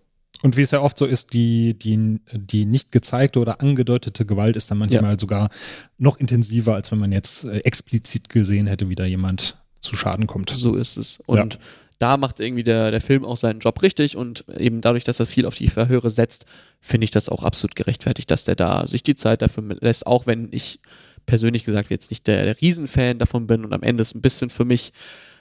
Und 0.43 0.57
wie 0.57 0.61
es 0.61 0.71
ja 0.71 0.81
oft 0.81 0.97
so 0.97 1.05
ist, 1.05 1.33
die, 1.33 1.73
die, 1.73 2.19
die 2.33 2.65
nicht 2.65 2.91
gezeigte 2.91 3.39
oder 3.39 3.61
angedeutete 3.61 4.25
Gewalt 4.25 4.57
ist 4.57 4.69
dann 4.69 4.77
manchmal 4.77 5.13
ja. 5.13 5.19
sogar 5.19 5.49
noch 5.97 6.17
intensiver, 6.17 6.75
als 6.75 6.91
wenn 6.91 6.99
man 6.99 7.13
jetzt 7.13 7.45
äh, 7.45 7.59
explizit 7.59 8.27
gesehen 8.27 8.67
hätte, 8.67 8.89
wie 8.89 8.95
da 8.95 9.05
jemand 9.05 9.57
zu 9.79 9.95
Schaden 9.95 10.27
kommt. 10.27 10.49
So 10.49 10.75
ist 10.75 10.97
es. 10.97 11.21
Und 11.27 11.53
ja. 11.53 11.59
da 11.97 12.17
macht 12.17 12.41
irgendwie 12.41 12.65
der, 12.65 12.91
der 12.91 12.99
Film 12.99 13.23
auch 13.23 13.37
seinen 13.37 13.61
Job 13.61 13.81
richtig 13.81 14.17
und 14.17 14.43
eben 14.57 14.81
dadurch, 14.81 15.05
dass 15.05 15.21
er 15.21 15.27
viel 15.27 15.45
auf 15.45 15.55
die 15.55 15.69
Verhöre 15.69 16.11
setzt, 16.11 16.45
finde 16.81 17.05
ich 17.05 17.11
das 17.11 17.29
auch 17.29 17.43
absolut 17.43 17.77
gerechtfertigt, 17.77 18.29
dass 18.29 18.43
der 18.43 18.57
da 18.57 18.85
sich 18.85 19.01
die 19.01 19.15
Zeit 19.15 19.41
dafür 19.41 19.77
lässt, 19.79 20.05
auch 20.05 20.27
wenn 20.27 20.49
ich 20.51 20.81
persönlich 21.25 21.63
gesagt 21.63 21.89
jetzt 21.89 22.11
nicht 22.11 22.27
der, 22.27 22.43
der 22.43 22.59
Riesenfan 22.59 23.17
davon 23.17 23.47
bin 23.47 23.63
und 23.63 23.71
am 23.71 23.81
Ende 23.81 24.01
ist 24.01 24.13
ein 24.13 24.21
bisschen 24.21 24.49
für 24.49 24.65
mich 24.65 24.91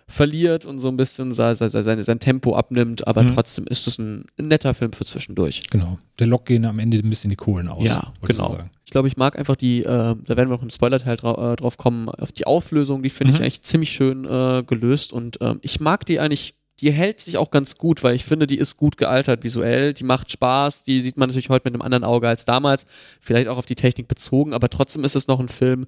verliert 0.07 0.67
und 0.67 0.79
so 0.79 0.89
ein 0.89 0.97
bisschen 0.97 1.33
sein, 1.35 1.55
sein, 1.55 2.05
sein 2.05 2.21
Tempo 2.21 2.55
abnimmt, 2.55 3.07
aber 3.07 3.23
mhm. 3.23 3.35
trotzdem 3.35 3.67
ist 3.67 3.87
es 3.87 3.99
ein, 3.99 4.25
netter 4.37 4.75
Film 4.75 4.93
für 4.93 5.05
zwischendurch. 5.05 5.65
Genau. 5.71 5.99
Der 6.19 6.27
Lock 6.27 6.47
gehen 6.47 6.65
am 6.65 6.79
Ende 6.79 6.99
ein 6.99 7.09
bisschen 7.09 7.31
die 7.31 7.37
Kohlen 7.37 7.69
aus. 7.69 7.87
Ja, 7.87 8.13
genau. 8.23 8.59
Ich 8.85 8.91
glaube, 8.91 9.09
ich 9.09 9.17
mag 9.17 9.39
einfach 9.39 9.57
die, 9.57 9.81
äh, 9.81 9.85
da 9.85 10.17
werden 10.29 10.49
wir 10.49 10.57
noch 10.57 10.63
im 10.63 10.71
Spoiler-Teil 10.71 11.17
dra 11.17 11.53
äh, 11.53 11.57
drauf 11.57 11.79
kommen, 11.79 12.09
auf 12.09 12.33
die 12.33 12.47
Auflösung, 12.47 13.03
die 13.03 13.11
finde 13.11 13.33
mhm. 13.33 13.37
ich 13.37 13.43
eigentlich 13.43 13.63
ziemlich 13.63 13.91
schön 13.91 14.25
äh, 14.25 14.63
gelöst 14.67 15.13
und 15.13 15.39
ähm, 15.41 15.59
ich 15.63 15.81
mag 15.81 16.05
die 16.07 16.21
eigentlich 16.21 16.55
die 16.81 16.91
hält 16.91 17.21
sich 17.21 17.37
auch 17.37 17.53
ganz 17.53 17.79
gut, 17.79 18.03
weil 18.03 18.15
ich 18.15 18.25
finde, 18.25 18.49
die 18.49 18.59
ist 18.59 18.77
gut 18.77 18.97
gealtert 18.97 19.45
visuell, 19.45 19.95
die 19.95 20.03
macht 20.03 20.33
Spaß, 20.33 20.83
die 20.83 21.01
sieht 21.01 21.17
man 21.17 21.29
natürlich 21.29 21.49
heute 21.49 21.65
mit 21.67 21.75
einem 21.75 21.83
anderen 21.83 22.03
Auge 22.03 22.29
als 22.29 22.45
damals, 22.45 22.87
vielleicht 23.21 23.47
auch 23.47 23.57
auf 23.57 23.67
die 23.67 23.77
Technik 23.77 24.09
bezogen, 24.09 24.53
aber 24.53 24.69
trotzdem 24.69 25.05
ist 25.05 25.15
es 25.15 25.29
noch 25.29 25.39
ein 25.39 25.49
Film, 25.49 25.87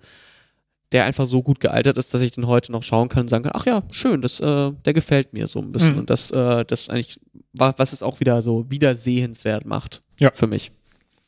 der 0.94 1.04
einfach 1.04 1.26
so 1.26 1.42
gut 1.42 1.58
gealtert 1.58 1.98
ist, 1.98 2.14
dass 2.14 2.20
ich 2.20 2.30
den 2.30 2.46
heute 2.46 2.70
noch 2.70 2.84
schauen 2.84 3.08
kann 3.08 3.22
und 3.22 3.28
sagen 3.28 3.42
kann, 3.42 3.52
ach 3.54 3.66
ja, 3.66 3.82
schön, 3.90 4.22
das, 4.22 4.38
äh, 4.38 4.70
der 4.84 4.92
gefällt 4.92 5.32
mir 5.32 5.48
so 5.48 5.58
ein 5.58 5.72
bisschen. 5.72 5.94
Mhm. 5.94 5.98
Und 5.98 6.10
das, 6.10 6.30
äh, 6.30 6.64
das 6.64 6.88
eigentlich, 6.88 7.18
was 7.52 7.92
es 7.92 8.02
auch 8.02 8.20
wieder 8.20 8.40
so 8.42 8.70
wiedersehenswert 8.70 9.66
macht 9.66 10.02
ja. 10.20 10.30
für 10.32 10.46
mich. 10.46 10.70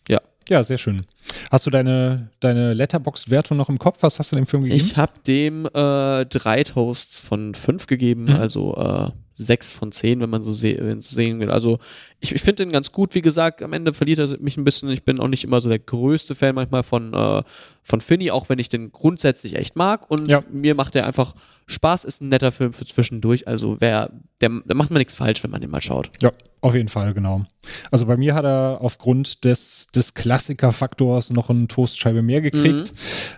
Ja. 0.08 0.20
Ja, 0.48 0.62
sehr 0.62 0.78
schön. 0.78 1.04
Hast 1.50 1.66
du 1.66 1.70
deine, 1.70 2.30
deine 2.38 2.74
Letterbox-Wertung 2.74 3.56
noch 3.56 3.68
im 3.68 3.80
Kopf? 3.80 3.98
Was 4.02 4.20
hast 4.20 4.30
du 4.30 4.36
dem 4.36 4.46
Film 4.46 4.62
gegeben? 4.62 4.80
Ich 4.80 4.96
habe 4.96 5.12
dem 5.26 5.66
äh, 5.66 6.24
drei 6.26 6.62
Toasts 6.62 7.18
von 7.18 7.56
fünf 7.56 7.88
gegeben, 7.88 8.26
mhm. 8.26 8.36
also 8.36 8.76
äh, 8.76 9.10
sechs 9.34 9.72
von 9.72 9.90
zehn, 9.90 10.20
wenn 10.20 10.30
man 10.30 10.44
so, 10.44 10.52
se 10.52 10.96
sehen 11.00 11.40
will. 11.40 11.50
Also 11.50 11.80
ich, 12.20 12.32
ich 12.32 12.40
finde 12.40 12.64
den 12.64 12.70
ganz 12.70 12.92
gut. 12.92 13.16
Wie 13.16 13.22
gesagt, 13.22 13.62
am 13.62 13.72
Ende 13.72 13.92
verliert 13.92 14.20
er 14.20 14.38
mich 14.38 14.56
ein 14.56 14.64
bisschen. 14.64 14.90
Ich 14.90 15.04
bin 15.04 15.18
auch 15.18 15.26
nicht 15.26 15.42
immer 15.42 15.60
so 15.60 15.68
der 15.68 15.80
größte 15.80 16.36
Fan 16.36 16.54
manchmal 16.54 16.84
von, 16.84 17.12
äh, 17.12 17.42
von 17.86 18.00
Finny, 18.00 18.32
auch 18.32 18.48
wenn 18.48 18.58
ich 18.58 18.68
den 18.68 18.90
grundsätzlich 18.90 19.54
echt 19.54 19.76
mag. 19.76 20.10
Und 20.10 20.28
ja. 20.28 20.42
mir 20.50 20.74
macht 20.74 20.96
er 20.96 21.06
einfach 21.06 21.36
Spaß, 21.68 22.04
ist 22.04 22.20
ein 22.20 22.28
netter 22.28 22.50
Film 22.50 22.72
für 22.72 22.84
zwischendurch. 22.84 23.46
Also 23.46 23.76
wer, 23.78 24.10
der, 24.40 24.50
da 24.66 24.74
macht 24.74 24.90
man 24.90 24.98
nichts 24.98 25.14
falsch, 25.14 25.44
wenn 25.44 25.52
man 25.52 25.60
den 25.60 25.70
mal 25.70 25.80
schaut. 25.80 26.10
Ja, 26.20 26.32
auf 26.60 26.74
jeden 26.74 26.88
Fall, 26.88 27.14
genau. 27.14 27.44
Also 27.92 28.06
bei 28.06 28.16
mir 28.16 28.34
hat 28.34 28.44
er 28.44 28.78
aufgrund 28.80 29.44
des, 29.44 29.86
des 29.94 30.14
Klassiker-Faktors 30.14 31.30
noch 31.30 31.48
eine 31.48 31.68
Toastscheibe 31.68 32.22
mehr 32.22 32.40
gekriegt. 32.40 32.92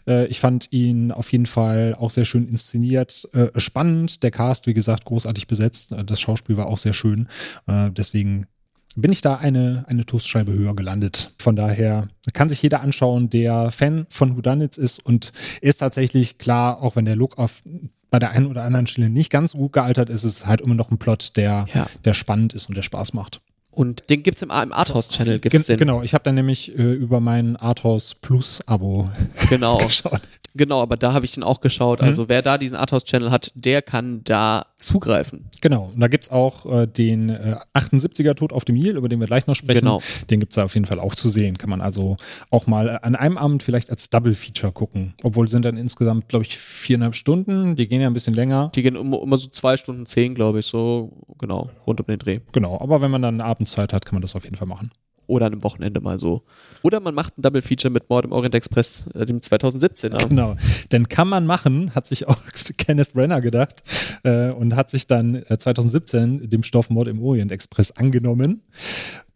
Mhm. 0.07 0.13
Äh, 0.13 0.27
ich 0.27 0.41
fand 0.41 0.73
ihn 0.73 1.13
auf 1.13 1.31
jeden 1.31 1.47
Fall 1.47 1.95
auch 1.99 2.11
sehr 2.11 2.25
schön 2.25 2.49
inszeniert, 2.49 3.29
äh, 3.35 3.49
spannend. 3.61 4.23
Der 4.23 4.31
Cast, 4.31 4.67
wie 4.67 4.75
gesagt, 4.75 5.05
großartig 5.05 5.47
besetzt. 5.47 5.93
Äh, 5.93 6.05
das 6.05 6.21
Schauspiel 6.21 6.57
war 6.57 6.69
auch 6.69 6.79
sehr 6.79 6.95
schön. 6.95 7.29
Äh, 7.67 7.91
deswegen 7.91 8.47
bin 8.97 9.13
ich 9.13 9.21
da 9.21 9.37
eine, 9.37 9.85
eine 9.87 10.05
Toastscheibe 10.05 10.53
höher 10.53 10.75
gelandet. 10.75 11.33
Von 11.39 11.57
daher 11.57 12.09
kann 12.33 12.49
sich 12.49 12.63
jeder 12.63 12.81
anschauen, 12.81 13.31
der 13.31 13.71
Fan 13.71 14.07
von 14.11 14.37
Whodunits 14.37 14.77
ist 14.77 15.05
und 15.05 15.33
ist 15.61 15.79
tatsächlich 15.79 16.39
klar, 16.39 16.83
auch 16.83 16.97
wenn 16.97 17.05
der 17.05 17.17
Look 17.17 17.39
auf 17.39 17.63
bei 18.11 18.19
der 18.19 18.31
einen 18.31 18.47
oder 18.47 18.63
anderen 18.63 18.87
Stelle 18.87 19.11
nicht 19.11 19.31
ganz 19.31 19.53
so 19.53 19.59
gut 19.59 19.75
gealtert 19.75 20.09
ist, 20.09 20.25
ist 20.25 20.41
es 20.41 20.47
halt 20.47 20.63
immer 20.63 20.75
noch 20.75 20.91
ein 20.91 20.99
Plot, 20.99 21.37
der, 21.37 21.67
ja. 21.75 21.87
der 22.05 22.15
spannend 22.15 22.55
ist 22.55 22.69
und 22.69 22.75
der 22.75 22.83
Spaß 22.83 23.13
macht. 23.13 23.43
Und 23.79 24.11
den 24.11 24.25
gibt 24.25 24.39
es 24.39 24.43
im, 24.43 24.51
im 24.51 24.73
Arthouse-Channel. 24.73 25.39
Gen 25.39 25.63
den. 25.63 25.79
Genau, 25.79 26.03
ich 26.03 26.13
habe 26.13 26.25
dann 26.25 26.35
nämlich 26.35 26.77
äh, 26.77 26.83
über 26.95 27.21
mein 27.21 27.55
Arthouse 27.55 28.17
Plus-Abo 28.17 29.05
genau. 29.51 29.79
geschaut. 29.79 30.21
Genau, 30.57 30.83
aber 30.83 30.97
da 30.97 31.13
habe 31.13 31.25
ich 31.25 31.33
den 31.33 31.45
auch 31.45 31.61
geschaut. 31.61 32.01
Also 32.01 32.25
mhm. 32.25 32.29
wer 32.31 32.43
da 32.43 32.59
diesen 32.59 32.77
Arthouse-Channel 32.77 33.31
hat, 33.31 33.53
der 33.55 33.81
kann 33.81 34.23
da 34.25 34.67
zugreifen. 34.79 35.49
Genau, 35.61 35.91
und 35.95 36.01
da 36.01 36.09
gibt 36.09 36.25
es 36.25 36.31
auch 36.31 36.67
äh, 36.67 36.87
den 36.87 37.29
äh, 37.29 37.57
78er 37.75 38.35
Tod 38.35 38.53
auf 38.53 38.65
dem 38.65 38.77
Nil, 38.77 38.97
über 38.97 39.09
den 39.09 39.21
wir 39.21 39.27
gleich 39.29 39.47
noch 39.47 39.55
sprechen. 39.55 39.81
Genau. 39.81 40.01
Den 40.31 40.41
gibt 40.41 40.53
es 40.53 40.57
da 40.57 40.65
auf 40.65 40.75
jeden 40.75 40.87
Fall 40.87 40.99
auch 40.99 41.15
zu 41.15 41.29
sehen. 41.29 41.59
Kann 41.59 41.71
man 41.71 41.81
also 41.81 42.17
auch 42.51 42.67
mal 42.67 42.99
an 43.03 43.15
einem 43.15 43.39
Abend 43.39 43.63
vielleicht 43.63 43.91
als 43.91 44.11
Double-Feature 44.11 44.73
gucken. 44.73 45.15
Obwohl 45.23 45.49
sind 45.49 45.65
dann 45.65 45.77
insgesamt, 45.77 46.29
glaube 46.29 46.45
ich, 46.45 46.59
viereinhalb 46.59 47.15
Stunden. 47.15 47.77
Die 47.77 47.87
gehen 47.87 48.01
ja 48.01 48.09
ein 48.09 48.15
bisschen 48.15 48.35
länger. 48.35 48.73
Die 48.75 48.83
gehen 48.83 48.97
immer, 48.97 49.23
immer 49.23 49.37
so 49.37 49.49
zwei 49.49 49.77
Stunden 49.77 50.07
zehn, 50.07 50.35
glaube 50.35 50.61
ich, 50.61 50.67
so 50.67 51.13
genau, 51.39 51.71
rund 51.87 52.01
um 52.01 52.07
den 52.07 52.19
Dreh. 52.19 52.41
Genau, 52.53 52.81
aber 52.81 53.01
wenn 53.01 53.11
man 53.11 53.23
dann 53.23 53.41
abends 53.41 53.68
Zeit 53.73 53.93
hat, 53.93 54.05
kann 54.05 54.15
man 54.15 54.23
das 54.23 54.37
auf 54.37 54.45
jeden 54.45 54.57
Fall 54.57 54.69
machen 54.69 54.91
oder 55.29 55.47
an 55.47 55.53
einem 55.53 55.63
Wochenende 55.63 56.01
mal 56.01 56.19
so. 56.19 56.43
Oder 56.83 56.99
man 56.99 57.15
macht 57.15 57.39
ein 57.39 57.43
Double 57.43 57.63
Feature 57.63 57.93
mit 57.93 58.11
Mord 58.11 58.25
im 58.25 58.33
Orient 58.33 58.55
Express, 58.55 59.05
äh, 59.15 59.25
dem 59.25 59.39
2017er. 59.39 60.19
Genau, 60.29 60.57
denn 60.91 61.09
kann 61.09 61.29
man 61.29 61.47
machen, 61.47 61.95
hat 61.95 62.07
sich 62.07 62.27
auch 62.27 62.39
Kenneth 62.79 63.13
Brenner 63.13 63.41
gedacht 63.41 63.83
äh, 64.25 64.51
und 64.51 64.75
hat 64.75 64.91
sich 64.91 65.07
dann 65.07 65.37
äh, 65.37 65.59
2017 65.59 66.49
dem 66.51 66.63
Stoff 66.63 66.91
Mord 66.91 67.09
im 67.09 67.23
Orient 67.23 67.53
Express 67.53 67.93
angenommen. 67.93 68.63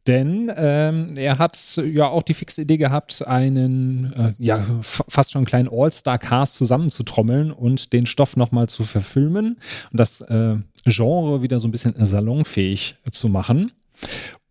Denn 0.07 0.51
ähm, 0.57 1.15
er 1.17 1.39
hat 1.39 1.77
ja 1.77 2.09
auch 2.09 2.25
die 2.25 2.35
fixe 2.35 2.63
Idee 2.63 2.77
gehabt, 2.77 3.25
einen 3.27 4.13
äh, 4.15 4.33
ja 4.39 4.67
fast 4.83 5.31
schon 5.31 5.45
kleinen 5.45 5.69
All-Star-Cast 5.71 6.57
zusammenzutrommeln 6.57 7.53
und 7.53 7.93
den 7.93 8.07
Stoff 8.07 8.37
nochmal 8.37 8.69
zu 8.69 8.83
verfilmen 8.83 9.59
und 9.93 10.01
das 10.01 10.21
äh, 10.23 10.57
Genre 10.87 11.43
wieder 11.43 11.61
so 11.61 11.69
ein 11.69 11.71
bisschen 11.71 11.95
salonfähig 11.97 12.97
zu 13.13 13.29
machen. 13.29 13.71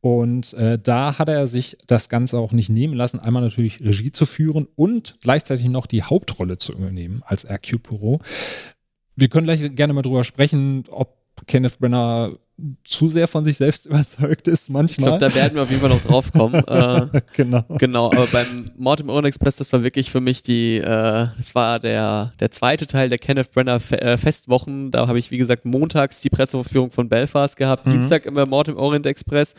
Und 0.01 0.53
äh, 0.53 0.79
da 0.79 1.19
hat 1.19 1.29
er 1.29 1.45
sich 1.45 1.77
das 1.85 2.09
Ganze 2.09 2.39
auch 2.39 2.51
nicht 2.53 2.69
nehmen 2.69 2.95
lassen, 2.95 3.19
einmal 3.19 3.43
natürlich 3.43 3.81
Regie 3.81 4.11
zu 4.11 4.25
führen 4.25 4.67
und 4.75 5.17
gleichzeitig 5.21 5.65
noch 5.69 5.85
die 5.85 6.01
Hauptrolle 6.03 6.57
zu 6.57 6.73
übernehmen 6.73 7.21
als 7.25 7.47
Hercule 7.47 7.79
Poirot. 7.79 8.21
Wir 9.15 9.29
können 9.29 9.45
gleich 9.45 9.75
gerne 9.75 9.93
mal 9.93 10.01
drüber 10.01 10.23
sprechen, 10.23 10.85
ob 10.89 11.17
Kenneth 11.45 11.79
Brenner 11.79 12.31
zu 12.83 13.09
sehr 13.09 13.27
von 13.27 13.45
sich 13.45 13.57
selbst 13.57 13.85
überzeugt 13.87 14.47
ist 14.47 14.69
manchmal. 14.69 15.13
Ich 15.13 15.19
glaube, 15.19 15.33
da 15.33 15.35
werden 15.35 15.55
wir 15.55 15.63
auf 15.63 15.69
jeden 15.69 15.81
Fall 15.81 15.89
noch 15.89 16.01
drauf 16.01 16.31
kommen. 16.31 16.55
äh, 16.67 17.21
genau. 17.33 17.63
Genau, 17.77 18.07
aber 18.07 18.27
beim 18.27 18.71
Mord 18.77 19.01
im 19.01 19.09
Orient 19.09 19.27
Express, 19.27 19.57
das 19.57 19.71
war 19.73 19.83
wirklich 19.83 20.11
für 20.11 20.21
mich 20.21 20.43
die, 20.43 20.77
äh, 20.77 21.27
das 21.37 21.55
war 21.55 21.79
der, 21.79 22.29
der 22.39 22.51
zweite 22.51 22.87
Teil 22.87 23.09
der 23.09 23.17
Kenneth 23.17 23.51
Brenner 23.51 23.79
Fe 23.79 24.01
äh, 24.01 24.17
Festwochen. 24.17 24.91
Da 24.91 25.07
habe 25.07 25.19
ich, 25.19 25.31
wie 25.31 25.37
gesagt, 25.37 25.65
montags 25.65 26.21
die 26.21 26.29
Presseverführung 26.29 26.91
von 26.91 27.09
Belfast 27.09 27.55
gehabt, 27.55 27.85
mhm. 27.85 27.93
Dienstag 27.93 28.25
immer 28.25 28.45
Mord 28.45 28.67
im 28.67 28.77
Orient 28.77 29.05
Express 29.05 29.55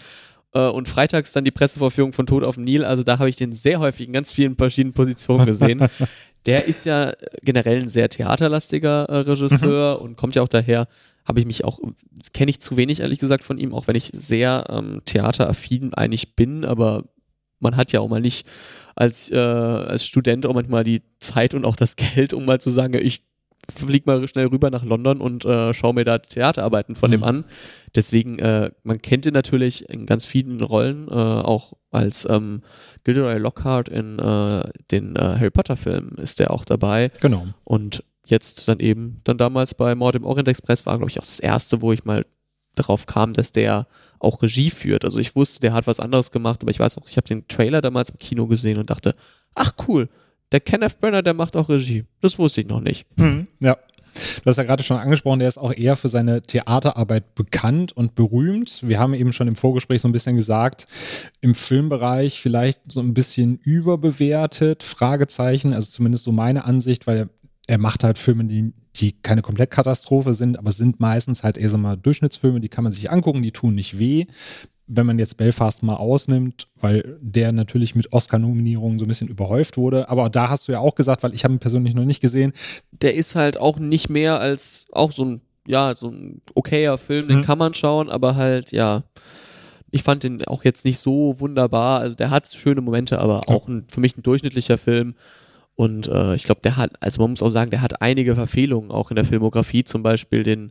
äh, 0.54 0.60
und 0.60 0.88
freitags 0.88 1.32
dann 1.32 1.44
die 1.44 1.50
Pressevorführung 1.50 2.12
von 2.12 2.26
Tod 2.26 2.44
auf 2.44 2.56
dem 2.56 2.64
Nil. 2.64 2.84
Also 2.84 3.02
da 3.02 3.18
habe 3.18 3.28
ich 3.28 3.36
den 3.36 3.52
sehr 3.52 3.80
häufig 3.80 4.06
in 4.06 4.12
ganz 4.12 4.32
vielen 4.32 4.56
verschiedenen 4.56 4.94
Positionen 4.94 5.46
gesehen. 5.46 5.88
Der 6.46 6.66
ist 6.66 6.86
ja 6.86 7.12
generell 7.42 7.82
ein 7.82 7.88
sehr 7.88 8.08
theaterlastiger 8.08 9.04
äh, 9.04 9.18
Regisseur 9.18 9.98
mhm. 9.98 10.04
und 10.04 10.16
kommt 10.16 10.34
ja 10.34 10.42
auch 10.42 10.48
daher, 10.48 10.88
habe 11.24 11.40
ich 11.40 11.46
mich 11.46 11.64
auch, 11.64 11.78
kenne 12.32 12.50
ich 12.50 12.60
zu 12.60 12.76
wenig 12.76 13.00
ehrlich 13.00 13.20
gesagt 13.20 13.44
von 13.44 13.58
ihm, 13.58 13.74
auch 13.74 13.86
wenn 13.86 13.96
ich 13.96 14.10
sehr 14.12 14.66
ähm, 14.68 15.02
theateraffin 15.04 15.94
eigentlich 15.94 16.34
bin, 16.34 16.64
aber 16.64 17.04
man 17.60 17.76
hat 17.76 17.92
ja 17.92 18.00
auch 18.00 18.08
mal 18.08 18.20
nicht 18.20 18.46
als, 18.96 19.30
äh, 19.30 19.36
als 19.36 20.04
Student 20.04 20.46
auch 20.46 20.54
manchmal 20.54 20.84
die 20.84 21.02
Zeit 21.20 21.54
und 21.54 21.64
auch 21.64 21.76
das 21.76 21.96
Geld, 22.14 22.32
um 22.34 22.44
mal 22.44 22.60
zu 22.60 22.70
sagen, 22.70 22.94
ich 22.94 23.22
flieg 23.70 24.06
mal 24.06 24.26
schnell 24.28 24.46
rüber 24.46 24.70
nach 24.70 24.84
London 24.84 25.20
und 25.20 25.44
äh, 25.44 25.72
schau 25.74 25.92
mir 25.92 26.04
da 26.04 26.18
Theaterarbeiten 26.18 26.96
von 26.96 27.10
mhm. 27.10 27.12
dem 27.12 27.24
an. 27.24 27.44
Deswegen, 27.94 28.38
äh, 28.38 28.70
man 28.82 29.00
kennt 29.00 29.26
ihn 29.26 29.34
natürlich 29.34 29.88
in 29.88 30.06
ganz 30.06 30.24
vielen 30.24 30.60
Rollen, 30.60 31.08
äh, 31.08 31.12
auch 31.12 31.74
als 31.90 32.26
ähm, 32.28 32.62
Gilderoy 33.04 33.38
Lockhart 33.38 33.88
in 33.88 34.18
äh, 34.18 34.68
den 34.90 35.16
äh, 35.16 35.20
Harry 35.20 35.50
Potter 35.50 35.76
Filmen 35.76 36.16
ist 36.18 36.40
der 36.40 36.50
auch 36.50 36.64
dabei. 36.64 37.10
Genau. 37.20 37.46
Und 37.64 38.04
jetzt 38.26 38.68
dann 38.68 38.78
eben, 38.80 39.20
dann 39.24 39.38
damals 39.38 39.74
bei 39.74 39.94
Mord 39.94 40.16
im 40.16 40.24
Orient 40.24 40.48
Express 40.48 40.86
war, 40.86 40.96
glaube 40.96 41.10
ich, 41.10 41.18
auch 41.18 41.24
das 41.24 41.40
erste, 41.40 41.82
wo 41.82 41.92
ich 41.92 42.04
mal 42.04 42.24
darauf 42.74 43.06
kam, 43.06 43.34
dass 43.34 43.52
der 43.52 43.86
auch 44.18 44.42
Regie 44.42 44.70
führt. 44.70 45.04
Also 45.04 45.18
ich 45.18 45.36
wusste, 45.36 45.60
der 45.60 45.72
hat 45.72 45.86
was 45.86 46.00
anderes 46.00 46.30
gemacht, 46.30 46.62
aber 46.62 46.70
ich 46.70 46.78
weiß 46.78 46.96
noch, 46.96 47.08
ich 47.08 47.16
habe 47.16 47.28
den 47.28 47.46
Trailer 47.48 47.80
damals 47.80 48.10
im 48.10 48.18
Kino 48.18 48.46
gesehen 48.46 48.78
und 48.78 48.88
dachte, 48.88 49.14
ach 49.54 49.72
cool, 49.88 50.08
der 50.52 50.60
Kenneth 50.60 51.00
Brenner, 51.00 51.22
der 51.22 51.34
macht 51.34 51.56
auch 51.56 51.68
Regie. 51.68 52.04
Das 52.20 52.38
wusste 52.38 52.60
ich 52.60 52.68
noch 52.68 52.80
nicht. 52.80 53.06
Mhm, 53.16 53.46
ja. 53.60 53.76
Du 54.14 54.46
hast 54.46 54.58
ja 54.58 54.64
gerade 54.64 54.82
schon 54.82 54.98
angesprochen, 54.98 55.38
der 55.38 55.48
ist 55.48 55.56
auch 55.56 55.72
eher 55.72 55.96
für 55.96 56.10
seine 56.10 56.42
Theaterarbeit 56.42 57.34
bekannt 57.34 57.92
und 57.92 58.14
berühmt. 58.14 58.82
Wir 58.86 58.98
haben 58.98 59.14
eben 59.14 59.32
schon 59.32 59.48
im 59.48 59.56
Vorgespräch 59.56 60.02
so 60.02 60.08
ein 60.08 60.12
bisschen 60.12 60.36
gesagt, 60.36 60.86
im 61.40 61.54
Filmbereich 61.54 62.40
vielleicht 62.40 62.80
so 62.92 63.00
ein 63.00 63.14
bisschen 63.14 63.58
überbewertet, 63.62 64.82
Fragezeichen, 64.82 65.72
also 65.72 65.90
zumindest 65.90 66.24
so 66.24 66.32
meine 66.32 66.66
Ansicht, 66.66 67.06
weil 67.06 67.30
er 67.66 67.78
macht 67.78 68.04
halt 68.04 68.18
Filme, 68.18 68.44
die, 68.44 68.74
die 68.96 69.12
keine 69.12 69.40
Komplettkatastrophe 69.40 70.34
sind, 70.34 70.58
aber 70.58 70.72
sind 70.72 71.00
meistens 71.00 71.42
halt 71.42 71.56
eher 71.56 71.70
so 71.70 71.78
mal 71.78 71.96
Durchschnittsfilme, 71.96 72.60
die 72.60 72.68
kann 72.68 72.84
man 72.84 72.92
sich 72.92 73.10
angucken, 73.10 73.42
die 73.42 73.52
tun 73.52 73.74
nicht 73.74 73.98
weh 73.98 74.26
wenn 74.94 75.06
man 75.06 75.18
jetzt 75.18 75.36
Belfast 75.36 75.82
mal 75.82 75.96
ausnimmt, 75.96 76.68
weil 76.80 77.18
der 77.20 77.52
natürlich 77.52 77.94
mit 77.94 78.12
Oscar-Nominierungen 78.12 78.98
so 78.98 79.04
ein 79.04 79.08
bisschen 79.08 79.28
überhäuft 79.28 79.76
wurde. 79.76 80.08
Aber 80.08 80.28
da 80.28 80.50
hast 80.50 80.68
du 80.68 80.72
ja 80.72 80.80
auch 80.80 80.94
gesagt, 80.94 81.22
weil 81.22 81.34
ich 81.34 81.44
habe 81.44 81.54
ihn 81.54 81.60
persönlich 81.60 81.94
noch 81.94 82.04
nicht 82.04 82.20
gesehen. 82.20 82.52
Der 82.90 83.14
ist 83.14 83.34
halt 83.34 83.58
auch 83.58 83.78
nicht 83.78 84.10
mehr 84.10 84.40
als 84.40 84.86
auch 84.92 85.12
so 85.12 85.24
ein, 85.24 85.40
ja, 85.66 85.94
so 85.94 86.08
ein 86.08 86.42
okayer 86.54 86.98
Film, 86.98 87.28
den 87.28 87.38
mhm. 87.38 87.42
kann 87.42 87.58
man 87.58 87.74
schauen, 87.74 88.10
aber 88.10 88.36
halt, 88.36 88.72
ja. 88.72 89.04
Ich 89.94 90.02
fand 90.02 90.22
den 90.22 90.42
auch 90.46 90.64
jetzt 90.64 90.86
nicht 90.86 90.98
so 90.98 91.38
wunderbar. 91.38 92.00
Also 92.00 92.14
der 92.14 92.30
hat 92.30 92.48
schöne 92.48 92.80
Momente, 92.80 93.18
aber 93.18 93.42
auch 93.48 93.68
ein, 93.68 93.84
für 93.88 94.00
mich 94.00 94.16
ein 94.16 94.22
durchschnittlicher 94.22 94.78
Film. 94.78 95.14
Und 95.74 96.08
äh, 96.08 96.34
ich 96.34 96.44
glaube, 96.44 96.62
der 96.62 96.76
hat, 96.76 96.92
also 97.00 97.20
man 97.20 97.30
muss 97.32 97.42
auch 97.42 97.50
sagen, 97.50 97.70
der 97.70 97.82
hat 97.82 98.00
einige 98.00 98.34
Verfehlungen 98.34 98.90
auch 98.90 99.10
in 99.10 99.16
der 99.16 99.24
Filmografie, 99.24 99.84
zum 99.84 100.02
Beispiel 100.02 100.44
den 100.44 100.70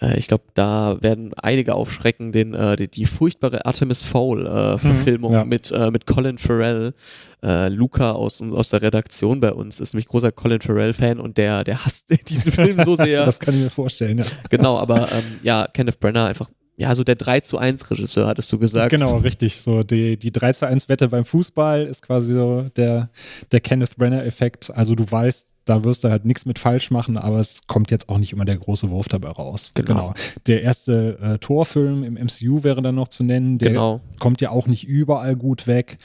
äh, 0.00 0.18
ich 0.18 0.28
glaube, 0.28 0.44
da 0.54 0.98
werden 1.00 1.32
einige 1.34 1.74
aufschrecken, 1.74 2.32
den, 2.32 2.54
äh, 2.54 2.76
die, 2.76 2.88
die 2.88 3.06
furchtbare 3.06 3.64
Artemis 3.64 4.02
Fowl-Verfilmung 4.02 5.32
äh, 5.32 5.36
mhm, 5.36 5.40
ja. 5.40 5.44
mit, 5.44 5.70
äh, 5.72 5.90
mit 5.90 6.06
Colin 6.06 6.38
Farrell. 6.38 6.94
Äh, 7.42 7.68
Luca 7.68 8.12
aus, 8.12 8.42
aus 8.42 8.70
der 8.70 8.82
Redaktion 8.82 9.40
bei 9.40 9.52
uns 9.52 9.80
ist 9.80 9.94
nämlich 9.94 10.08
großer 10.08 10.32
Colin 10.32 10.60
Farrell-Fan 10.60 11.20
und 11.20 11.38
der, 11.38 11.64
der 11.64 11.84
hasst 11.84 12.10
diesen 12.28 12.52
Film 12.52 12.82
so 12.84 12.96
sehr. 12.96 13.24
das 13.24 13.38
kann 13.38 13.54
ich 13.54 13.60
mir 13.60 13.70
vorstellen, 13.70 14.18
ja. 14.18 14.24
Genau, 14.50 14.78
aber 14.78 15.12
ähm, 15.12 15.24
ja, 15.42 15.66
Kenneth 15.72 16.00
Brenner 16.00 16.26
einfach 16.26 16.48
ja, 16.78 16.94
so 16.94 17.04
der 17.04 17.14
3 17.14 17.40
zu 17.40 17.56
1 17.56 17.90
Regisseur, 17.90 18.26
hattest 18.26 18.52
du 18.52 18.58
gesagt. 18.58 18.90
Genau, 18.90 19.16
richtig. 19.16 19.62
So 19.62 19.82
die, 19.82 20.18
die 20.18 20.30
3 20.30 20.52
zu 20.52 20.66
1 20.66 20.90
Wette 20.90 21.08
beim 21.08 21.24
Fußball 21.24 21.84
ist 21.84 22.02
quasi 22.02 22.34
so 22.34 22.66
der, 22.76 23.08
der 23.50 23.60
Kenneth 23.60 23.96
Brenner-Effekt. 23.96 24.70
Also 24.74 24.94
du 24.94 25.10
weißt, 25.10 25.55
da 25.66 25.82
wirst 25.82 26.04
du 26.04 26.10
halt 26.10 26.24
nichts 26.24 26.46
mit 26.46 26.60
falsch 26.60 26.90
machen, 26.92 27.18
aber 27.18 27.40
es 27.40 27.66
kommt 27.66 27.90
jetzt 27.90 28.08
auch 28.08 28.18
nicht 28.18 28.32
immer 28.32 28.44
der 28.44 28.56
große 28.56 28.88
Wurf 28.88 29.08
dabei 29.08 29.30
raus. 29.30 29.72
Genau. 29.74 29.86
genau. 29.88 30.14
Der 30.46 30.62
erste 30.62 31.18
äh, 31.20 31.38
Torfilm 31.38 32.04
im 32.04 32.14
MCU 32.14 32.62
wäre 32.62 32.80
dann 32.82 32.94
noch 32.94 33.08
zu 33.08 33.24
nennen. 33.24 33.58
Der 33.58 33.70
genau. 33.70 34.00
kommt 34.20 34.40
ja 34.40 34.50
auch 34.50 34.68
nicht 34.68 34.86
überall 34.86 35.34
gut 35.34 35.66
weg. 35.66 35.98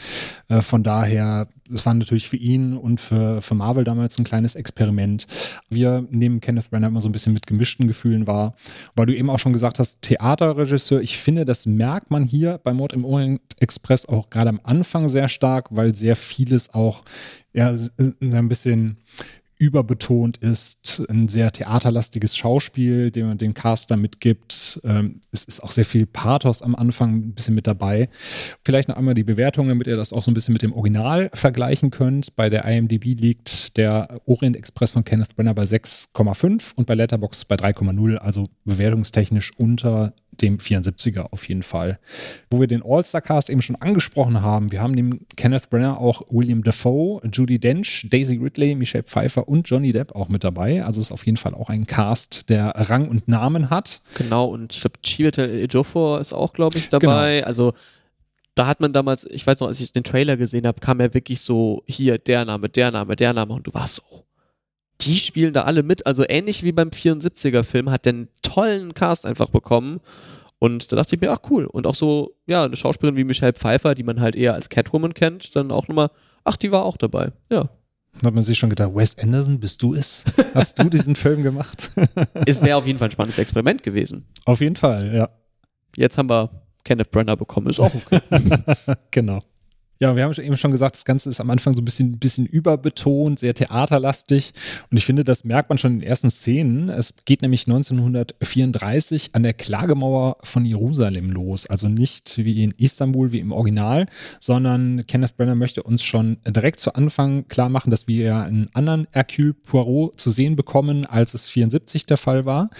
Äh, 0.49 0.61
von 0.61 0.81
daher, 0.81 1.47
es 1.71 1.85
war 1.85 1.93
natürlich 1.93 2.27
für 2.27 2.37
ihn 2.37 2.75
und 2.75 2.99
für, 2.99 3.43
für 3.43 3.53
Marvel 3.53 3.83
damals 3.83 4.17
ein 4.17 4.23
kleines 4.23 4.55
Experiment. 4.55 5.27
Wir 5.69 6.07
nehmen 6.09 6.41
Kenneth 6.41 6.71
Branagh 6.71 6.87
immer 6.87 7.01
so 7.01 7.07
ein 7.07 7.11
bisschen 7.11 7.33
mit 7.33 7.45
gemischten 7.45 7.87
Gefühlen 7.87 8.25
wahr, 8.25 8.55
weil 8.95 9.05
du 9.05 9.15
eben 9.15 9.29
auch 9.29 9.39
schon 9.39 9.53
gesagt 9.53 9.77
hast, 9.77 10.01
Theaterregisseur. 10.01 11.01
Ich 11.01 11.19
finde, 11.19 11.45
das 11.45 11.67
merkt 11.67 12.09
man 12.09 12.25
hier 12.25 12.59
bei 12.63 12.73
Mord 12.73 12.93
im 12.93 13.05
Orient 13.05 13.41
Express 13.59 14.07
auch 14.07 14.31
gerade 14.31 14.49
am 14.49 14.59
Anfang 14.63 15.07
sehr 15.07 15.27
stark, 15.27 15.67
weil 15.69 15.95
sehr 15.95 16.15
vieles 16.15 16.73
auch 16.73 17.03
ja, 17.53 17.75
ein 17.99 18.47
bisschen 18.49 18.97
überbetont 19.61 20.37
ist, 20.37 21.03
ein 21.07 21.27
sehr 21.27 21.51
theaterlastiges 21.51 22.35
Schauspiel, 22.35 23.11
dem 23.11 23.27
man 23.27 23.37
den 23.37 23.53
Cast 23.53 23.91
da 23.91 23.95
mitgibt. 23.95 24.81
Ähm, 24.83 25.21
es 25.31 25.43
ist 25.43 25.61
auch 25.61 25.69
sehr 25.69 25.85
viel 25.85 26.07
Pathos 26.07 26.63
am 26.63 26.73
Anfang 26.73 27.13
ein 27.15 27.33
bisschen 27.33 27.53
mit 27.53 27.67
dabei. 27.67 28.09
Vielleicht 28.63 28.89
noch 28.89 28.97
einmal 28.97 29.13
die 29.13 29.23
Bewertung, 29.23 29.67
damit 29.67 29.85
ihr 29.85 29.95
das 29.95 30.13
auch 30.13 30.23
so 30.23 30.31
ein 30.31 30.33
bisschen 30.33 30.53
mit 30.53 30.63
dem 30.63 30.73
Original 30.73 31.29
vergleichen 31.33 31.91
könnt. 31.91 32.35
Bei 32.35 32.49
der 32.49 32.65
IMDb 32.65 33.19
liegt 33.19 33.77
der 33.77 34.19
Orient 34.25 34.57
Express 34.57 34.91
von 34.91 35.05
Kenneth 35.05 35.35
Brenner 35.35 35.53
bei 35.53 35.63
6,5 35.63 36.73
und 36.75 36.87
bei 36.87 36.95
Letterboxd 36.95 37.47
bei 37.47 37.55
3,0, 37.55 38.15
also 38.15 38.49
bewertungstechnisch 38.65 39.51
unter 39.57 40.13
dem 40.31 40.57
74er 40.57 41.31
auf 41.31 41.47
jeden 41.47 41.63
Fall. 41.63 41.99
Wo 42.49 42.59
wir 42.59 42.67
den 42.67 42.83
All-Star-Cast 42.83 43.49
eben 43.49 43.61
schon 43.61 43.75
angesprochen 43.75 44.41
haben, 44.41 44.71
wir 44.71 44.81
haben 44.81 44.93
neben 44.93 45.25
Kenneth 45.35 45.69
Brenner 45.69 45.99
auch 45.99 46.23
William 46.29 46.63
Defoe, 46.63 47.21
Judy 47.31 47.59
Dench, 47.59 48.07
Daisy 48.09 48.37
Ridley, 48.37 48.75
Michelle 48.75 49.03
Pfeiffer 49.03 49.47
und 49.47 49.69
Johnny 49.69 49.91
Depp 49.91 50.15
auch 50.15 50.29
mit 50.29 50.43
dabei. 50.43 50.83
Also 50.83 51.01
ist 51.01 51.11
auf 51.11 51.25
jeden 51.25 51.37
Fall 51.37 51.53
auch 51.53 51.69
ein 51.69 51.85
Cast, 51.85 52.49
der 52.49 52.73
Rang 52.75 53.07
und 53.07 53.27
Namen 53.27 53.69
hat. 53.69 54.01
Genau, 54.15 54.45
und 54.45 54.73
ich 54.73 54.81
glaube, 54.81 54.99
Chiwetel 55.03 55.49
Ejiofor 55.49 56.19
ist 56.19 56.33
auch, 56.33 56.53
glaube 56.53 56.77
ich, 56.77 56.89
dabei. 56.89 57.35
Genau. 57.37 57.47
Also 57.47 57.73
da 58.55 58.67
hat 58.67 58.81
man 58.81 58.93
damals, 58.93 59.25
ich 59.25 59.45
weiß 59.47 59.59
noch, 59.59 59.67
als 59.67 59.79
ich 59.79 59.93
den 59.93 60.03
Trailer 60.03 60.37
gesehen 60.37 60.67
habe, 60.67 60.79
kam 60.79 60.99
er 60.99 61.13
wirklich 61.13 61.41
so, 61.41 61.83
hier, 61.87 62.17
der 62.17 62.45
Name, 62.45 62.69
der 62.69 62.91
Name, 62.91 63.15
der 63.15 63.33
Name 63.33 63.53
und 63.53 63.65
du 63.65 63.73
warst 63.73 63.95
so, 63.95 64.03
die 65.01 65.17
spielen 65.17 65.53
da 65.53 65.63
alle 65.63 65.83
mit. 65.83 66.05
Also 66.05 66.23
ähnlich 66.27 66.63
wie 66.63 66.71
beim 66.71 66.89
74er-Film 66.89 67.89
hat 67.89 68.05
der 68.05 68.13
einen 68.13 68.27
tollen 68.41 68.93
Cast 68.93 69.25
einfach 69.25 69.49
bekommen. 69.49 69.99
Und 70.59 70.91
da 70.91 70.95
dachte 70.95 71.15
ich 71.15 71.21
mir, 71.21 71.31
ach 71.31 71.39
cool. 71.49 71.65
Und 71.65 71.87
auch 71.87 71.95
so, 71.95 72.35
ja, 72.45 72.63
eine 72.63 72.75
Schauspielerin 72.75 73.17
wie 73.17 73.23
Michelle 73.23 73.53
Pfeiffer, 73.53 73.95
die 73.95 74.03
man 74.03 74.21
halt 74.21 74.35
eher 74.35 74.53
als 74.53 74.69
Catwoman 74.69 75.13
kennt, 75.13 75.55
dann 75.55 75.71
auch 75.71 75.87
nochmal, 75.87 76.11
ach, 76.43 76.55
die 76.55 76.71
war 76.71 76.85
auch 76.85 76.97
dabei. 76.97 77.31
Ja. 77.49 77.69
Da 78.19 78.27
hat 78.27 78.35
man 78.35 78.43
sich 78.43 78.59
schon 78.59 78.69
gedacht, 78.69 78.93
Wes 78.93 79.17
Anderson, 79.17 79.59
bist 79.59 79.81
du 79.81 79.95
es? 79.95 80.25
Hast 80.53 80.77
du 80.77 80.89
diesen 80.89 81.15
Film 81.15 81.43
gemacht? 81.43 81.89
es 82.45 82.61
wäre 82.63 82.77
auf 82.77 82.85
jeden 82.85 82.99
Fall 82.99 83.07
ein 83.07 83.11
spannendes 83.11 83.39
Experiment 83.39 83.81
gewesen. 83.81 84.27
Auf 84.45 84.61
jeden 84.61 84.75
Fall, 84.75 85.15
ja. 85.15 85.29
Jetzt 85.95 86.17
haben 86.17 86.29
wir 86.29 86.49
Kenneth 86.83 87.11
Brenner 87.11 87.35
bekommen, 87.35 87.67
ist 87.69 87.79
auch 87.79 87.93
okay. 87.93 88.19
genau. 89.11 89.39
Ja, 90.01 90.15
wir 90.15 90.23
haben 90.23 90.33
eben 90.33 90.57
schon 90.57 90.71
gesagt, 90.71 90.95
das 90.95 91.05
Ganze 91.05 91.29
ist 91.29 91.39
am 91.39 91.51
Anfang 91.51 91.75
so 91.75 91.81
ein 91.81 91.85
bisschen, 91.85 92.17
bisschen 92.17 92.47
überbetont, 92.47 93.37
sehr 93.37 93.53
theaterlastig. 93.53 94.51
Und 94.89 94.97
ich 94.97 95.05
finde, 95.05 95.23
das 95.23 95.43
merkt 95.43 95.69
man 95.69 95.77
schon 95.77 95.91
in 95.91 95.99
den 95.99 96.09
ersten 96.09 96.31
Szenen. 96.31 96.89
Es 96.89 97.13
geht 97.25 97.43
nämlich 97.43 97.67
1934 97.67 99.35
an 99.35 99.43
der 99.43 99.53
Klagemauer 99.53 100.37
von 100.41 100.65
Jerusalem 100.65 101.29
los. 101.29 101.67
Also 101.67 101.87
nicht 101.87 102.35
wie 102.39 102.63
in 102.63 102.73
Istanbul, 102.79 103.31
wie 103.31 103.41
im 103.41 103.51
Original, 103.51 104.07
sondern 104.39 105.05
Kenneth 105.05 105.37
Brenner 105.37 105.53
möchte 105.53 105.83
uns 105.83 106.01
schon 106.01 106.37
direkt 106.47 106.79
zu 106.79 106.95
Anfang 106.95 107.47
klar 107.47 107.69
machen, 107.69 107.91
dass 107.91 108.07
wir 108.07 108.37
einen 108.37 108.69
anderen 108.73 109.05
Hercule 109.11 109.53
Poirot 109.53 110.19
zu 110.19 110.31
sehen 110.31 110.55
bekommen, 110.55 111.05
als 111.05 111.35
es 111.35 111.47
74 111.47 112.07
der 112.07 112.17
Fall 112.17 112.45
war. 112.45 112.71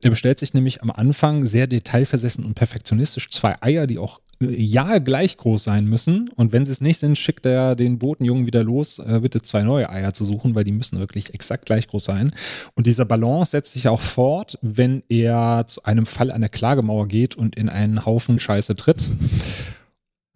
Er 0.00 0.08
bestellt 0.08 0.38
sich 0.38 0.54
nämlich 0.54 0.80
am 0.80 0.90
Anfang 0.90 1.44
sehr 1.44 1.66
detailversessen 1.66 2.46
und 2.46 2.54
perfektionistisch 2.54 3.28
zwei 3.28 3.60
Eier, 3.60 3.86
die 3.86 3.98
auch 3.98 4.22
ja 4.50 4.98
gleich 4.98 5.36
groß 5.36 5.64
sein 5.64 5.86
müssen. 5.86 6.30
Und 6.36 6.52
wenn 6.52 6.64
sie 6.64 6.72
es 6.72 6.80
nicht 6.80 6.98
sind, 6.98 7.16
schickt 7.18 7.46
er 7.46 7.74
den 7.74 7.98
Botenjungen 7.98 8.46
wieder 8.46 8.64
los, 8.64 8.98
äh, 8.98 9.20
bitte 9.20 9.42
zwei 9.42 9.62
neue 9.62 9.88
Eier 9.88 10.12
zu 10.12 10.24
suchen, 10.24 10.54
weil 10.54 10.64
die 10.64 10.72
müssen 10.72 10.98
wirklich 10.98 11.34
exakt 11.34 11.66
gleich 11.66 11.88
groß 11.88 12.04
sein. 12.04 12.32
Und 12.74 12.86
dieser 12.86 13.04
Balance 13.04 13.52
setzt 13.52 13.72
sich 13.72 13.88
auch 13.88 14.00
fort, 14.00 14.58
wenn 14.62 15.02
er 15.08 15.64
zu 15.66 15.82
einem 15.84 16.06
Fall 16.06 16.30
an 16.30 16.40
der 16.40 16.50
Klagemauer 16.50 17.08
geht 17.08 17.36
und 17.36 17.56
in 17.56 17.68
einen 17.68 18.04
Haufen 18.04 18.40
Scheiße 18.40 18.76
tritt. 18.76 19.10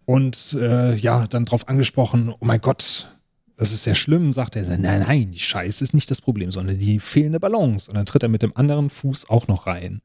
Und 0.05 0.55
äh, 0.59 0.95
ja, 0.95 1.27
dann 1.27 1.45
drauf 1.45 1.67
angesprochen, 1.67 2.33
oh 2.39 2.45
mein 2.45 2.61
Gott, 2.61 3.07
das 3.57 3.71
ist 3.71 3.83
sehr 3.83 3.95
schlimm, 3.95 4.31
sagt 4.31 4.55
er. 4.55 4.63
Nein, 4.77 5.01
nein, 5.01 5.31
die 5.31 5.39
Scheiße 5.39 5.83
ist 5.83 5.93
nicht 5.93 6.09
das 6.09 6.21
Problem, 6.21 6.51
sondern 6.51 6.77
die 6.77 6.99
fehlende 6.99 7.39
Balance. 7.39 7.89
Und 7.89 7.97
dann 7.97 8.05
tritt 8.05 8.23
er 8.23 8.29
mit 8.29 8.43
dem 8.43 8.55
anderen 8.55 8.89
Fuß 8.89 9.29
auch 9.29 9.47
noch 9.47 9.67
rein. 9.67 10.01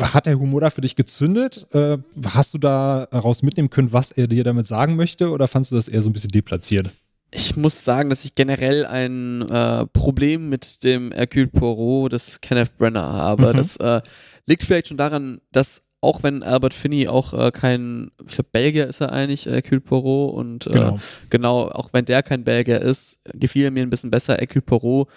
Hat 0.00 0.26
der 0.26 0.38
Humor 0.38 0.60
da 0.60 0.70
für 0.70 0.80
dich 0.80 0.96
gezündet? 0.96 1.66
Äh, 1.72 1.98
hast 2.24 2.54
du 2.54 2.58
daraus 2.58 3.42
mitnehmen 3.42 3.70
können, 3.70 3.92
was 3.92 4.10
er 4.10 4.26
dir 4.26 4.42
damit 4.42 4.66
sagen 4.66 4.96
möchte, 4.96 5.30
oder 5.30 5.46
fandest 5.46 5.72
du 5.72 5.76
das 5.76 5.88
eher 5.88 6.02
so 6.02 6.10
ein 6.10 6.12
bisschen 6.12 6.32
deplatziert? 6.32 6.90
Ich 7.30 7.56
muss 7.56 7.84
sagen, 7.84 8.08
dass 8.08 8.24
ich 8.24 8.34
generell 8.34 8.86
ein 8.86 9.42
äh, 9.48 9.86
Problem 9.86 10.48
mit 10.48 10.84
dem 10.84 11.12
Hercule 11.12 11.48
Poirot 11.48 12.12
des 12.12 12.40
Kenneth 12.40 12.76
Brenner 12.78 13.12
habe. 13.12 13.52
Mhm. 13.52 13.56
Das 13.56 13.76
äh, 13.76 14.00
liegt 14.46 14.62
vielleicht 14.62 14.88
schon 14.88 14.96
daran, 14.96 15.40
dass 15.52 15.82
auch 16.00 16.22
wenn 16.22 16.42
Albert 16.42 16.74
Finney 16.74 17.08
auch 17.08 17.32
äh, 17.34 17.50
kein, 17.50 18.10
ich 18.26 18.34
glaube 18.34 18.50
Belgier 18.52 18.86
ist 18.86 19.00
er 19.00 19.12
eigentlich, 19.12 19.46
Hercule 19.46 19.80
Poirot 19.80 20.34
und 20.34 20.66
äh, 20.66 20.70
genau. 20.70 20.98
genau, 21.30 21.68
auch 21.68 21.92
wenn 21.92 22.04
der 22.04 22.22
kein 22.22 22.44
Belgier 22.44 22.80
ist, 22.80 23.20
gefiel 23.34 23.70
mir 23.70 23.82
ein 23.82 23.90
bisschen 23.90 24.10
besser 24.10 24.36
Hercule 24.36 24.62
Poirot. 24.62 25.08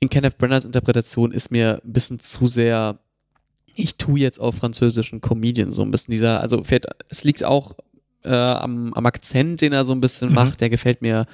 In 0.00 0.08
Kenneth 0.08 0.38
Brenners 0.38 0.64
Interpretation 0.64 1.32
ist 1.32 1.50
mir 1.50 1.80
ein 1.84 1.92
bisschen 1.92 2.20
zu 2.20 2.46
sehr 2.46 2.98
ich 3.78 3.96
tue 3.96 4.18
jetzt 4.18 4.40
auf 4.40 4.56
französischen 4.56 5.20
Comedian 5.20 5.70
so 5.70 5.82
ein 5.82 5.90
bisschen 5.90 6.12
dieser, 6.12 6.40
also 6.40 6.62
es 7.08 7.24
liegt 7.24 7.44
auch 7.44 7.76
äh, 8.24 8.34
am, 8.34 8.92
am 8.94 9.06
Akzent, 9.06 9.60
den 9.60 9.72
er 9.72 9.84
so 9.84 9.92
ein 9.92 10.00
bisschen 10.00 10.30
mhm. 10.30 10.34
macht, 10.34 10.60
der 10.60 10.68
gefällt 10.68 11.00
mir 11.00 11.26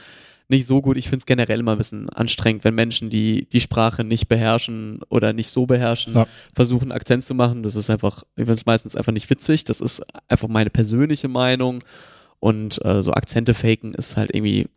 nicht 0.49 0.67
so 0.67 0.83
gut. 0.83 0.99
Ich 0.99 1.09
finde 1.09 1.23
es 1.23 1.27
generell 1.27 1.61
immer 1.61 1.73
ein 1.73 1.79
bisschen 1.79 2.11
anstrengend, 2.11 2.65
wenn 2.65 2.75
Menschen, 2.75 3.09
die 3.09 3.49
die 3.49 3.61
Sprache 3.61 4.05
nicht 4.05 4.29
beherrschen 4.29 5.01
oder 5.09 5.33
nicht 5.33 5.49
so 5.49 5.65
beherrschen, 5.65 6.13
ja. 6.13 6.27
versuchen 6.55 6.93
Akzent 6.93 7.25
zu 7.25 7.35
machen. 7.35 7.63
Das 7.63 7.77
ist 7.77 7.89
einfach, 7.89 8.25
ich 8.37 8.45
finde 8.45 8.55
es 8.55 8.67
meistens 8.67 8.95
einfach 8.95 9.13
nicht 9.13 9.31
witzig. 9.31 9.65
Das 9.65 9.81
ist 9.81 10.03
einfach 10.29 10.49
meine 10.49 10.69
persönliche 10.69 11.29
Meinung. 11.29 11.83
Und 12.41 12.85
äh, 12.85 13.03
so 13.03 13.13
Akzente 13.13 13.55
faken 13.55 13.95
ist 13.95 14.19
halt 14.19 14.35
irgendwie 14.35 14.69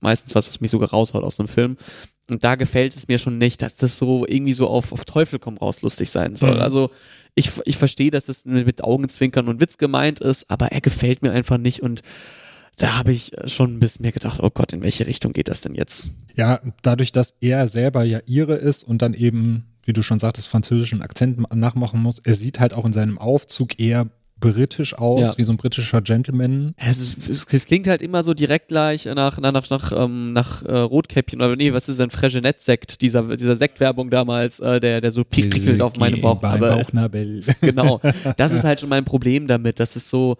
meistens 0.00 0.34
was, 0.34 0.48
was 0.48 0.60
mich 0.60 0.72
sogar 0.72 0.90
raushaut 0.90 1.22
aus 1.22 1.38
einem 1.38 1.48
Film. 1.48 1.76
Und 2.28 2.44
da 2.44 2.54
gefällt 2.54 2.96
es 2.96 3.08
mir 3.08 3.18
schon 3.18 3.38
nicht, 3.38 3.62
dass 3.62 3.76
das 3.76 3.98
so 3.98 4.26
irgendwie 4.26 4.52
so 4.52 4.68
auf, 4.68 4.92
auf 4.92 5.04
Teufel 5.04 5.38
komm 5.38 5.58
raus 5.58 5.82
lustig 5.82 6.10
sein 6.10 6.36
soll. 6.36 6.54
Mhm. 6.54 6.62
Also 6.62 6.90
ich, 7.34 7.50
ich 7.64 7.76
verstehe, 7.76 8.10
dass 8.10 8.28
es 8.28 8.44
mit 8.44 8.84
Augenzwinkern 8.84 9.48
und 9.48 9.60
Witz 9.60 9.78
gemeint 9.78 10.20
ist, 10.20 10.50
aber 10.50 10.68
er 10.72 10.80
gefällt 10.80 11.22
mir 11.22 11.32
einfach 11.32 11.58
nicht 11.58 11.82
und 11.82 12.02
da 12.76 12.96
habe 12.96 13.12
ich 13.12 13.32
schon 13.46 13.76
ein 13.76 13.80
bisschen 13.80 14.02
mehr 14.02 14.12
gedacht, 14.12 14.40
oh 14.42 14.50
Gott, 14.50 14.72
in 14.72 14.82
welche 14.82 15.06
Richtung 15.06 15.32
geht 15.32 15.48
das 15.48 15.60
denn 15.60 15.74
jetzt? 15.74 16.14
Ja, 16.36 16.60
dadurch, 16.80 17.12
dass 17.12 17.34
er 17.40 17.68
selber 17.68 18.02
ja 18.02 18.18
ihre 18.26 18.54
ist 18.54 18.84
und 18.84 19.02
dann 19.02 19.14
eben, 19.14 19.66
wie 19.84 19.92
du 19.92 20.02
schon 20.02 20.20
sagtest, 20.20 20.48
französischen 20.48 21.02
Akzent 21.02 21.52
nachmachen 21.54 22.00
muss, 22.00 22.18
er 22.20 22.34
sieht 22.34 22.60
halt 22.60 22.72
auch 22.72 22.86
in 22.86 22.92
seinem 22.92 23.18
Aufzug 23.18 23.78
eher 23.78 24.08
britisch 24.42 24.98
aus, 24.98 25.20
ja. 25.20 25.38
wie 25.38 25.44
so 25.44 25.52
ein 25.52 25.56
britischer 25.56 26.02
Gentleman. 26.02 26.74
Es, 26.76 27.16
es, 27.28 27.46
es, 27.48 27.66
klingt 27.66 27.86
halt 27.86 28.02
immer 28.02 28.24
so 28.24 28.34
direkt 28.34 28.68
gleich 28.68 29.04
nach, 29.06 29.38
nach, 29.38 29.52
nach, 29.52 29.70
nach, 29.70 29.92
ähm, 29.92 30.32
nach 30.32 30.62
äh, 30.64 30.76
Rotkäppchen 30.76 31.40
oder 31.40 31.54
nee, 31.54 31.72
was 31.72 31.88
ist 31.88 32.00
denn 32.00 32.10
Fregenet-Sekt, 32.10 33.00
dieser, 33.00 33.36
dieser 33.36 33.56
Sektwerbung 33.56 34.10
damals, 34.10 34.58
äh, 34.58 34.80
der, 34.80 35.00
der 35.00 35.12
so 35.12 35.22
prickelt 35.24 35.80
auf 35.80 35.96
meinem 35.96 36.20
Bauch. 36.20 36.42
Aber, 36.42 36.76
Bauchnabel. 36.76 37.44
genau. 37.60 38.00
Das 38.36 38.52
ist 38.52 38.64
halt 38.64 38.80
schon 38.80 38.88
mein 38.88 39.04
Problem 39.04 39.46
damit, 39.46 39.78
dass 39.78 39.94
es 39.94 40.10
so, 40.10 40.36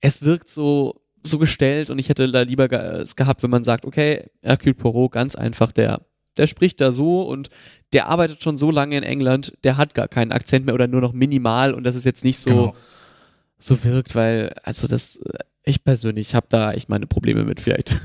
es 0.00 0.20
wirkt 0.20 0.50
so, 0.50 1.00
so 1.24 1.38
gestellt 1.38 1.88
und 1.88 1.98
ich 1.98 2.10
hätte 2.10 2.30
da 2.30 2.42
lieber 2.42 2.70
es 2.70 3.16
gehabt, 3.16 3.42
wenn 3.42 3.50
man 3.50 3.64
sagt, 3.64 3.86
okay, 3.86 4.26
Hercule 4.42 4.74
Poirot, 4.74 5.12
ganz 5.12 5.34
einfach, 5.34 5.72
der 5.72 6.02
der 6.36 6.46
spricht 6.46 6.82
da 6.82 6.92
so 6.92 7.22
und 7.22 7.48
der 7.94 8.08
arbeitet 8.08 8.42
schon 8.42 8.58
so 8.58 8.70
lange 8.70 8.98
in 8.98 9.02
England, 9.02 9.54
der 9.64 9.78
hat 9.78 9.94
gar 9.94 10.06
keinen 10.06 10.32
Akzent 10.32 10.66
mehr 10.66 10.74
oder 10.74 10.86
nur 10.86 11.00
noch 11.00 11.14
minimal 11.14 11.72
und 11.72 11.84
das 11.84 11.96
ist 11.96 12.04
jetzt 12.04 12.24
nicht 12.24 12.38
so, 12.38 12.50
genau 12.50 12.76
so 13.58 13.82
wirkt, 13.84 14.14
weil, 14.14 14.54
also 14.62 14.86
das, 14.86 15.16
äh, 15.16 15.38
ich 15.64 15.84
persönlich 15.84 16.34
habe 16.34 16.46
da 16.48 16.72
echt 16.72 16.88
meine 16.88 17.06
Probleme 17.06 17.44
mit 17.44 17.60
vielleicht. 17.60 17.94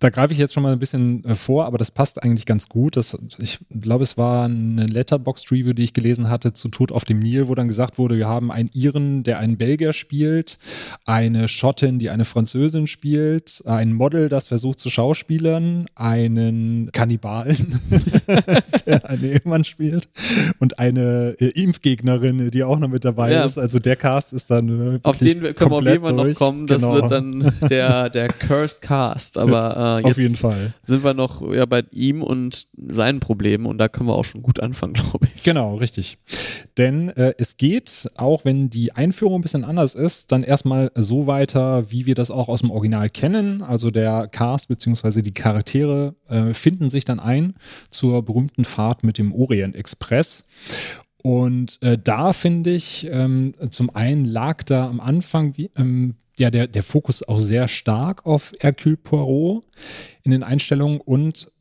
da 0.00 0.08
greife 0.08 0.32
ich 0.32 0.38
jetzt 0.38 0.54
schon 0.54 0.62
mal 0.62 0.72
ein 0.72 0.78
bisschen 0.78 1.22
äh, 1.24 1.36
vor, 1.36 1.66
aber 1.66 1.76
das 1.76 1.90
passt 1.90 2.22
eigentlich 2.22 2.46
ganz 2.46 2.68
gut. 2.68 2.96
Das, 2.96 3.16
ich 3.38 3.58
glaube, 3.70 4.02
es 4.02 4.16
war 4.16 4.46
eine 4.46 4.86
Letterboxd-Review, 4.86 5.74
die 5.74 5.84
ich 5.84 5.92
gelesen 5.92 6.30
hatte 6.30 6.54
zu 6.54 6.68
Tod 6.68 6.90
auf 6.90 7.04
dem 7.04 7.18
Nil, 7.18 7.48
wo 7.48 7.54
dann 7.54 7.68
gesagt 7.68 7.98
wurde, 7.98 8.16
wir 8.16 8.26
haben 8.26 8.50
einen 8.50 8.70
Iren, 8.72 9.22
der 9.24 9.38
einen 9.38 9.58
Belgier 9.58 9.92
spielt, 9.92 10.58
eine 11.04 11.48
Schottin, 11.48 11.98
die 11.98 12.08
eine 12.08 12.24
Französin 12.24 12.86
spielt, 12.86 13.62
ein 13.66 13.92
Model, 13.92 14.30
das 14.30 14.48
versucht 14.48 14.80
zu 14.80 14.88
schauspielern, 14.88 15.84
einen 15.94 16.90
Kannibalen, 16.92 17.80
der 18.86 19.08
einen 19.08 19.24
Ehemann 19.24 19.64
spielt 19.64 20.08
und 20.58 20.78
eine 20.78 21.36
äh, 21.38 21.50
Impfgegnerin, 21.62 22.50
die 22.50 22.64
auch 22.64 22.78
noch 22.78 22.88
mit 22.88 23.04
dabei 23.04 23.32
ja. 23.32 23.44
ist. 23.44 23.58
Also 23.58 23.78
der 23.78 23.96
Cast 23.96 24.32
ist 24.32 24.50
dann 24.50 24.94
äh, 24.96 24.98
Auf 25.02 25.18
den 25.18 25.40
können 25.40 25.70
wir 25.70 25.76
auf 25.76 25.84
jeden 25.84 26.02
Fall 26.02 26.12
noch 26.14 26.34
kommen. 26.34 26.66
Das 26.66 26.80
genau. 26.80 26.94
wird 26.94 27.10
dann 27.10 27.52
der, 27.68 28.08
der 28.08 28.28
Cursed 28.40 28.80
Cast, 28.80 29.36
aber 29.36 29.89
äh, 29.98 30.04
Auf 30.04 30.16
jeden 30.16 30.36
Fall. 30.36 30.72
sind 30.82 31.04
wir 31.04 31.14
noch 31.14 31.42
ja, 31.52 31.66
bei 31.66 31.84
ihm 31.90 32.22
und 32.22 32.68
seinen 32.76 33.20
Problemen 33.20 33.66
und 33.66 33.78
da 33.78 33.88
können 33.88 34.08
wir 34.08 34.14
auch 34.14 34.24
schon 34.24 34.42
gut 34.42 34.60
anfangen, 34.60 34.92
glaube 34.94 35.26
ich. 35.34 35.42
Genau, 35.42 35.76
richtig. 35.76 36.18
Denn 36.78 37.08
äh, 37.10 37.34
es 37.38 37.56
geht, 37.56 38.10
auch 38.16 38.44
wenn 38.44 38.70
die 38.70 38.92
Einführung 38.92 39.40
ein 39.40 39.42
bisschen 39.42 39.64
anders 39.64 39.94
ist, 39.94 40.32
dann 40.32 40.42
erstmal 40.42 40.90
so 40.94 41.26
weiter, 41.26 41.90
wie 41.90 42.06
wir 42.06 42.14
das 42.14 42.30
auch 42.30 42.48
aus 42.48 42.60
dem 42.60 42.70
Original 42.70 43.10
kennen. 43.10 43.62
Also 43.62 43.90
der 43.90 44.28
Cast 44.28 44.68
bzw. 44.68 45.22
die 45.22 45.34
Charaktere 45.34 46.14
äh, 46.28 46.54
finden 46.54 46.88
sich 46.88 47.04
dann 47.04 47.20
ein 47.20 47.54
zur 47.90 48.24
berühmten 48.24 48.64
Fahrt 48.64 49.04
mit 49.04 49.18
dem 49.18 49.32
Orient 49.32 49.74
Express. 49.76 50.48
Und 51.22 51.82
äh, 51.82 51.98
da 51.98 52.32
finde 52.32 52.70
ich, 52.70 53.08
ähm, 53.10 53.54
zum 53.70 53.94
einen 53.94 54.24
lag 54.24 54.62
da 54.62 54.88
am 54.88 55.00
Anfang 55.00 55.56
wie, 55.56 55.70
ähm, 55.76 56.14
ja 56.40 56.50
der, 56.50 56.66
der 56.66 56.82
Fokus 56.82 57.22
auch 57.22 57.40
sehr 57.40 57.68
stark 57.68 58.26
auf 58.26 58.52
Hercule 58.60 58.96
Poirot 58.96 59.64
in 60.22 60.32
den 60.32 60.42
Einstellungen 60.42 61.00
und 61.00 61.52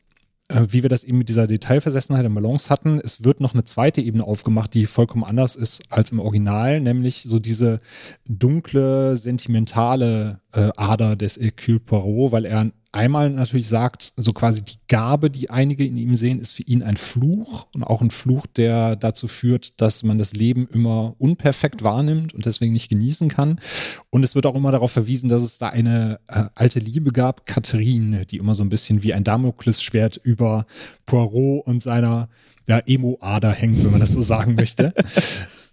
äh, 0.49 0.65
wie 0.69 0.81
wir 0.81 0.89
das 0.89 1.03
eben 1.03 1.19
mit 1.19 1.29
dieser 1.29 1.47
Detailversessenheit 1.47 2.25
im 2.25 2.33
Balance 2.33 2.69
hatten, 2.69 2.99
es 3.03 3.23
wird 3.23 3.39
noch 3.39 3.53
eine 3.53 3.63
zweite 3.65 4.01
Ebene 4.01 4.23
aufgemacht, 4.23 4.73
die 4.73 4.87
vollkommen 4.87 5.23
anders 5.23 5.55
ist 5.55 5.91
als 5.91 6.11
im 6.11 6.19
Original, 6.19 6.81
nämlich 6.81 7.21
so 7.21 7.39
diese 7.39 7.79
dunkle, 8.25 9.15
sentimentale 9.17 10.41
äh, 10.51 10.71
Ader 10.75 11.15
des 11.15 11.37
Hercule 11.37 11.79
Poirot, 11.79 12.31
weil 12.31 12.45
er 12.45 12.71
einmal 12.91 13.29
natürlich 13.29 13.67
sagt, 13.67 14.13
so 14.15 14.33
quasi 14.33 14.63
die 14.63 14.77
Gabe, 14.87 15.29
die 15.29 15.49
einige 15.49 15.85
in 15.85 15.95
ihm 15.95 16.15
sehen, 16.15 16.39
ist 16.39 16.53
für 16.53 16.63
ihn 16.63 16.81
ein 16.81 16.97
Fluch 16.97 17.67
und 17.73 17.83
auch 17.83 18.01
ein 18.01 18.11
Fluch, 18.11 18.47
der 18.47 18.95
dazu 18.95 19.27
führt, 19.27 19.79
dass 19.79 20.03
man 20.03 20.17
das 20.17 20.33
Leben 20.33 20.67
immer 20.67 21.15
unperfekt 21.19 21.83
wahrnimmt 21.83 22.33
und 22.33 22.45
deswegen 22.45 22.73
nicht 22.73 22.89
genießen 22.89 23.29
kann. 23.29 23.59
Und 24.09 24.23
es 24.23 24.35
wird 24.35 24.45
auch 24.45 24.55
immer 24.55 24.71
darauf 24.71 24.91
verwiesen, 24.91 25.29
dass 25.29 25.43
es 25.43 25.57
da 25.57 25.67
eine 25.67 26.19
äh, 26.27 26.45
alte 26.55 26.79
Liebe 26.79 27.11
gab, 27.11 27.45
Katharine, 27.45 28.25
die 28.25 28.37
immer 28.37 28.55
so 28.55 28.63
ein 28.63 28.69
bisschen 28.69 29.03
wie 29.03 29.13
ein 29.13 29.23
Damoklesschwert 29.23 30.17
über 30.17 30.65
Poirot 31.05 31.65
und 31.67 31.83
seiner 31.83 32.29
ja, 32.67 32.79
Emo-Ader 32.85 33.51
hängt, 33.51 33.83
wenn 33.83 33.91
man 33.91 33.99
das 33.99 34.11
so 34.11 34.21
sagen 34.21 34.55
möchte. 34.55 34.93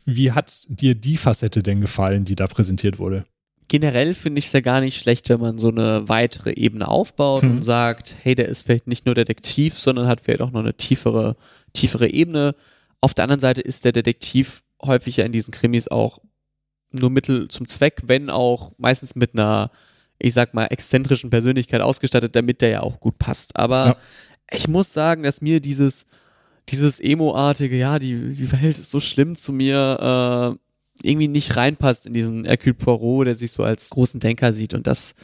Wie 0.06 0.30
hat 0.30 0.52
dir 0.68 0.94
die 0.94 1.16
Facette 1.16 1.62
denn 1.64 1.80
gefallen, 1.80 2.24
die 2.24 2.36
da 2.36 2.46
präsentiert 2.46 2.98
wurde? 3.00 3.24
Generell 3.68 4.14
finde 4.14 4.38
ich 4.38 4.46
es 4.46 4.52
ja 4.52 4.60
gar 4.60 4.80
nicht 4.80 4.98
schlecht, 4.98 5.28
wenn 5.28 5.40
man 5.40 5.58
so 5.58 5.68
eine 5.68 6.08
weitere 6.08 6.52
Ebene 6.52 6.88
aufbaut 6.88 7.42
mhm. 7.42 7.50
und 7.52 7.62
sagt, 7.62 8.16
hey, 8.22 8.34
der 8.34 8.48
ist 8.48 8.64
vielleicht 8.64 8.86
nicht 8.86 9.06
nur 9.06 9.14
Detektiv, 9.14 9.78
sondern 9.78 10.06
hat 10.06 10.20
vielleicht 10.20 10.42
auch 10.42 10.52
noch 10.52 10.60
eine 10.60 10.76
tiefere, 10.76 11.36
tiefere 11.72 12.08
Ebene. 12.08 12.54
Auf 13.00 13.14
der 13.14 13.24
anderen 13.24 13.40
Seite 13.40 13.60
ist 13.60 13.84
der 13.84 13.92
Detektiv 13.92 14.62
häufig 14.82 15.16
ja 15.16 15.24
in 15.24 15.32
diesen 15.32 15.52
Krimis 15.52 15.88
auch 15.88 16.20
nur 16.92 17.10
Mittel 17.10 17.48
zum 17.48 17.68
Zweck, 17.68 18.02
wenn 18.06 18.30
auch 18.30 18.72
meistens 18.78 19.14
mit 19.14 19.34
einer, 19.34 19.70
ich 20.18 20.34
sag 20.34 20.54
mal, 20.54 20.66
exzentrischen 20.66 21.30
Persönlichkeit 21.30 21.80
ausgestattet, 21.80 22.36
damit 22.36 22.60
der 22.60 22.68
ja 22.70 22.80
auch 22.80 23.00
gut 23.00 23.18
passt. 23.18 23.56
Aber 23.56 23.86
ja. 23.86 23.96
ich 24.50 24.68
muss 24.68 24.92
sagen, 24.92 25.24
dass 25.24 25.40
mir 25.40 25.60
dieses, 25.60 26.06
dieses 26.68 27.00
Emo-artige, 27.00 27.76
ja, 27.76 27.98
die, 27.98 28.32
die 28.32 28.52
Welt 28.52 28.78
ist 28.78 28.90
so 28.90 29.00
schlimm 29.00 29.36
zu 29.36 29.52
mir, 29.52 30.56
äh, 30.56 30.65
irgendwie 31.02 31.28
nicht 31.28 31.56
reinpasst 31.56 32.06
in 32.06 32.14
diesen 32.14 32.44
Hercule 32.44 32.74
Poirot, 32.74 33.26
der 33.26 33.34
sich 33.34 33.52
so 33.52 33.62
als 33.62 33.90
großen 33.90 34.20
Denker 34.20 34.52
sieht. 34.52 34.74
Und 34.74 34.86
das, 34.86 35.14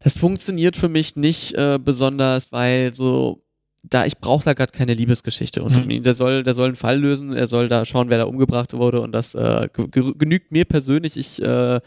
das 0.00 0.16
funktioniert 0.16 0.76
für 0.76 0.88
mich 0.88 1.16
nicht 1.16 1.54
äh, 1.54 1.78
besonders, 1.82 2.52
weil 2.52 2.94
so 2.94 3.40
da 3.82 4.06
ich 4.06 4.18
brauche 4.18 4.44
da 4.44 4.54
gerade 4.54 4.72
keine 4.72 4.94
Liebesgeschichte 4.94 5.62
und 5.62 5.86
mhm. 5.86 6.02
der 6.02 6.14
soll 6.14 6.42
der 6.42 6.54
soll 6.54 6.68
einen 6.68 6.76
Fall 6.76 6.98
lösen, 6.98 7.34
er 7.34 7.46
soll 7.46 7.68
da 7.68 7.84
schauen, 7.84 8.08
wer 8.08 8.16
da 8.16 8.24
umgebracht 8.24 8.72
wurde 8.72 9.02
und 9.02 9.12
das 9.12 9.34
äh, 9.34 9.68
genügt 9.74 10.52
mir 10.52 10.64
persönlich. 10.64 11.18
Ich 11.18 11.42
äh, 11.42 11.80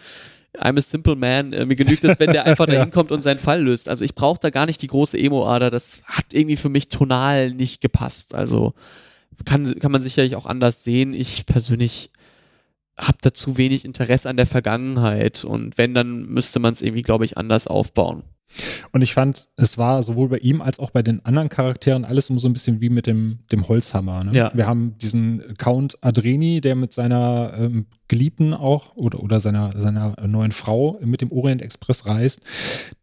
I'm 0.59 0.77
a 0.77 0.81
simple 0.81 1.15
man. 1.15 1.53
Äh, 1.53 1.65
mir 1.65 1.75
genügt 1.75 2.03
es, 2.03 2.19
wenn 2.19 2.31
der 2.31 2.45
einfach 2.45 2.67
ja. 2.67 2.75
dahin 2.75 2.91
kommt 2.91 3.11
und 3.11 3.23
seinen 3.23 3.39
Fall 3.39 3.63
löst. 3.63 3.89
Also 3.89 4.03
ich 4.03 4.15
brauche 4.15 4.39
da 4.39 4.49
gar 4.49 4.65
nicht 4.65 4.81
die 4.81 4.87
große 4.87 5.17
Emo-Ader. 5.17 5.69
Das 5.69 6.01
hat 6.05 6.25
irgendwie 6.33 6.57
für 6.57 6.69
mich 6.69 6.89
tonal 6.89 7.51
nicht 7.51 7.81
gepasst. 7.81 8.33
Also 8.33 8.73
kann, 9.45 9.79
kann 9.79 9.91
man 9.91 10.01
sicherlich 10.01 10.35
auch 10.35 10.45
anders 10.45 10.83
sehen. 10.83 11.13
Ich 11.13 11.45
persönlich 11.45 12.11
habe 12.97 13.17
da 13.21 13.33
zu 13.33 13.57
wenig 13.57 13.85
Interesse 13.85 14.29
an 14.29 14.37
der 14.37 14.45
Vergangenheit 14.45 15.43
und 15.43 15.77
wenn, 15.77 15.93
dann 15.93 16.25
müsste 16.25 16.59
man 16.59 16.73
es 16.73 16.81
irgendwie, 16.81 17.03
glaube 17.03 17.25
ich, 17.25 17.37
anders 17.37 17.67
aufbauen. 17.67 18.23
Und 18.91 19.01
ich 19.01 19.13
fand, 19.13 19.49
es 19.57 19.77
war 19.77 20.01
sowohl 20.03 20.29
bei 20.29 20.37
ihm 20.37 20.61
als 20.61 20.79
auch 20.79 20.91
bei 20.91 21.01
den 21.01 21.23
anderen 21.25 21.49
Charakteren 21.49 22.05
alles 22.05 22.29
immer 22.29 22.39
so 22.39 22.47
ein 22.47 22.53
bisschen 22.53 22.81
wie 22.81 22.89
mit 22.89 23.05
dem, 23.05 23.39
dem 23.51 23.67
Holzhammer. 23.67 24.23
Ne? 24.23 24.31
Ja. 24.33 24.51
Wir 24.53 24.65
haben 24.65 24.97
diesen 24.97 25.57
Count 25.57 25.97
Adreni, 26.01 26.61
der 26.61 26.75
mit 26.75 26.93
seiner 26.93 27.53
ähm, 27.57 27.85
Geliebten 28.07 28.53
auch 28.53 28.95
oder, 28.95 29.21
oder 29.21 29.39
seiner, 29.39 29.79
seiner 29.79 30.15
neuen 30.25 30.53
Frau 30.53 30.97
mit 31.01 31.21
dem 31.21 31.31
Orient 31.31 31.61
Express 31.61 32.05
reist, 32.05 32.41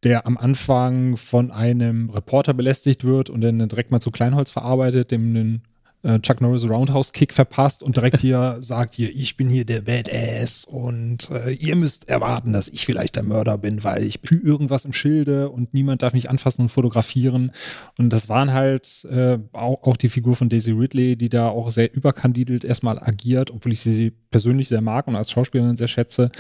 der 0.02 0.26
am 0.26 0.38
Anfang 0.38 1.16
von 1.16 1.50
einem 1.50 2.10
Reporter 2.10 2.54
belästigt 2.54 3.04
wird 3.04 3.28
und 3.30 3.42
dann 3.42 3.68
direkt 3.68 3.90
mal 3.90 4.00
zu 4.00 4.10
Kleinholz 4.10 4.50
verarbeitet, 4.50 5.10
dem 5.10 5.26
einen 5.26 5.62
äh, 6.04 6.20
Chuck 6.20 6.40
Norris 6.40 6.68
Roundhouse 6.68 7.12
Kick 7.12 7.32
verpasst 7.32 7.82
und 7.82 7.96
direkt 7.96 8.20
hier 8.20 8.58
sagt 8.60 8.94
hier, 8.94 9.10
ich 9.10 9.36
bin 9.36 9.48
hier 9.48 9.64
der 9.64 9.80
Badass 9.80 10.64
und 10.64 11.30
äh, 11.30 11.52
ihr 11.54 11.76
müsst 11.76 12.08
erwarten, 12.08 12.52
dass 12.52 12.68
ich 12.68 12.86
vielleicht 12.86 13.16
der 13.16 13.22
Mörder 13.22 13.58
bin, 13.58 13.82
weil 13.82 14.04
ich 14.04 14.20
bin 14.20 14.40
irgendwas 14.42 14.84
im 14.84 14.92
Schilde 14.92 15.48
und 15.50 15.74
niemand 15.74 16.02
darf 16.02 16.12
mich 16.12 16.30
anfassen 16.30 16.62
und 16.62 16.68
fotografieren. 16.68 17.52
Und 17.98 18.12
das 18.12 18.28
waren 18.28 18.52
halt 18.52 19.04
äh, 19.10 19.38
auch, 19.52 19.82
auch 19.82 19.96
die 19.96 20.08
Figur 20.08 20.36
von 20.36 20.48
Daisy 20.48 20.72
Ridley, 20.72 21.16
die 21.16 21.28
da 21.28 21.48
auch 21.48 21.70
sehr 21.70 21.94
überkandidelt 21.94 22.64
erstmal 22.64 22.98
agiert, 22.98 23.50
obwohl 23.50 23.72
ich 23.72 23.80
sie 23.80 24.12
persönlich 24.30 24.68
sehr 24.68 24.80
mag 24.80 25.08
und 25.08 25.16
als 25.16 25.30
Schauspielerin 25.30 25.76
sehr 25.76 25.88
schätze. 25.88 26.30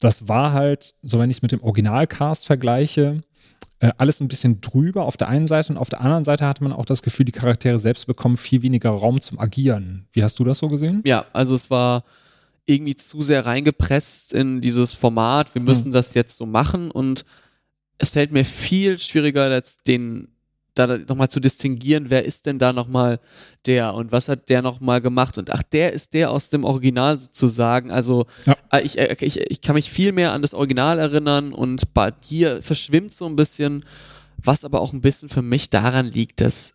Das 0.00 0.28
war 0.28 0.52
halt, 0.52 0.94
so 1.02 1.18
wenn 1.18 1.30
ich 1.30 1.36
es 1.36 1.42
mit 1.42 1.52
dem 1.52 1.62
Originalcast 1.62 2.46
vergleiche, 2.46 3.22
äh, 3.80 3.92
alles 3.98 4.20
ein 4.20 4.28
bisschen 4.28 4.60
drüber 4.60 5.04
auf 5.04 5.16
der 5.16 5.28
einen 5.28 5.46
Seite 5.46 5.72
und 5.72 5.78
auf 5.78 5.88
der 5.88 6.00
anderen 6.00 6.24
Seite 6.24 6.46
hatte 6.46 6.62
man 6.62 6.72
auch 6.72 6.84
das 6.84 7.02
Gefühl, 7.02 7.24
die 7.24 7.32
Charaktere 7.32 7.78
selbst 7.78 8.06
bekommen 8.06 8.36
viel 8.36 8.62
weniger 8.62 8.90
Raum 8.90 9.20
zum 9.20 9.38
Agieren. 9.38 10.06
Wie 10.12 10.22
hast 10.22 10.38
du 10.38 10.44
das 10.44 10.58
so 10.58 10.68
gesehen? 10.68 11.02
Ja, 11.04 11.26
also 11.32 11.54
es 11.54 11.70
war 11.70 12.04
irgendwie 12.66 12.96
zu 12.96 13.22
sehr 13.22 13.46
reingepresst 13.46 14.32
in 14.32 14.60
dieses 14.60 14.94
Format. 14.94 15.54
Wir 15.54 15.62
müssen 15.62 15.86
hm. 15.86 15.92
das 15.92 16.14
jetzt 16.14 16.36
so 16.36 16.46
machen 16.46 16.90
und 16.90 17.24
es 17.98 18.10
fällt 18.10 18.32
mir 18.32 18.44
viel 18.44 18.98
schwieriger, 18.98 19.44
als 19.44 19.82
den 19.82 20.28
da 20.74 20.98
nochmal 20.98 21.28
zu 21.28 21.40
distinguieren, 21.40 22.10
wer 22.10 22.24
ist 22.24 22.46
denn 22.46 22.58
da 22.58 22.72
nochmal 22.72 23.20
der 23.66 23.94
und 23.94 24.12
was 24.12 24.28
hat 24.28 24.48
der 24.48 24.62
nochmal 24.62 25.00
gemacht 25.00 25.38
und 25.38 25.50
ach, 25.50 25.62
der 25.62 25.92
ist 25.92 26.14
der 26.14 26.30
aus 26.30 26.48
dem 26.48 26.64
Original 26.64 27.18
sozusagen. 27.18 27.90
Also 27.90 28.26
ja. 28.46 28.56
Äh, 28.72 28.82
ich, 28.82 28.98
äh, 28.98 29.16
ich, 29.20 29.38
ich 29.38 29.60
kann 29.60 29.74
mich 29.74 29.90
viel 29.90 30.12
mehr 30.12 30.32
an 30.32 30.42
das 30.42 30.54
Original 30.54 30.98
erinnern 30.98 31.52
und 31.52 31.94
bei 31.94 32.10
dir 32.10 32.62
verschwimmt 32.62 33.12
so 33.12 33.26
ein 33.26 33.36
bisschen, 33.36 33.84
was 34.42 34.64
aber 34.64 34.80
auch 34.80 34.92
ein 34.92 35.00
bisschen 35.00 35.28
für 35.28 35.42
mich 35.42 35.70
daran 35.70 36.06
liegt, 36.06 36.40
dass 36.40 36.74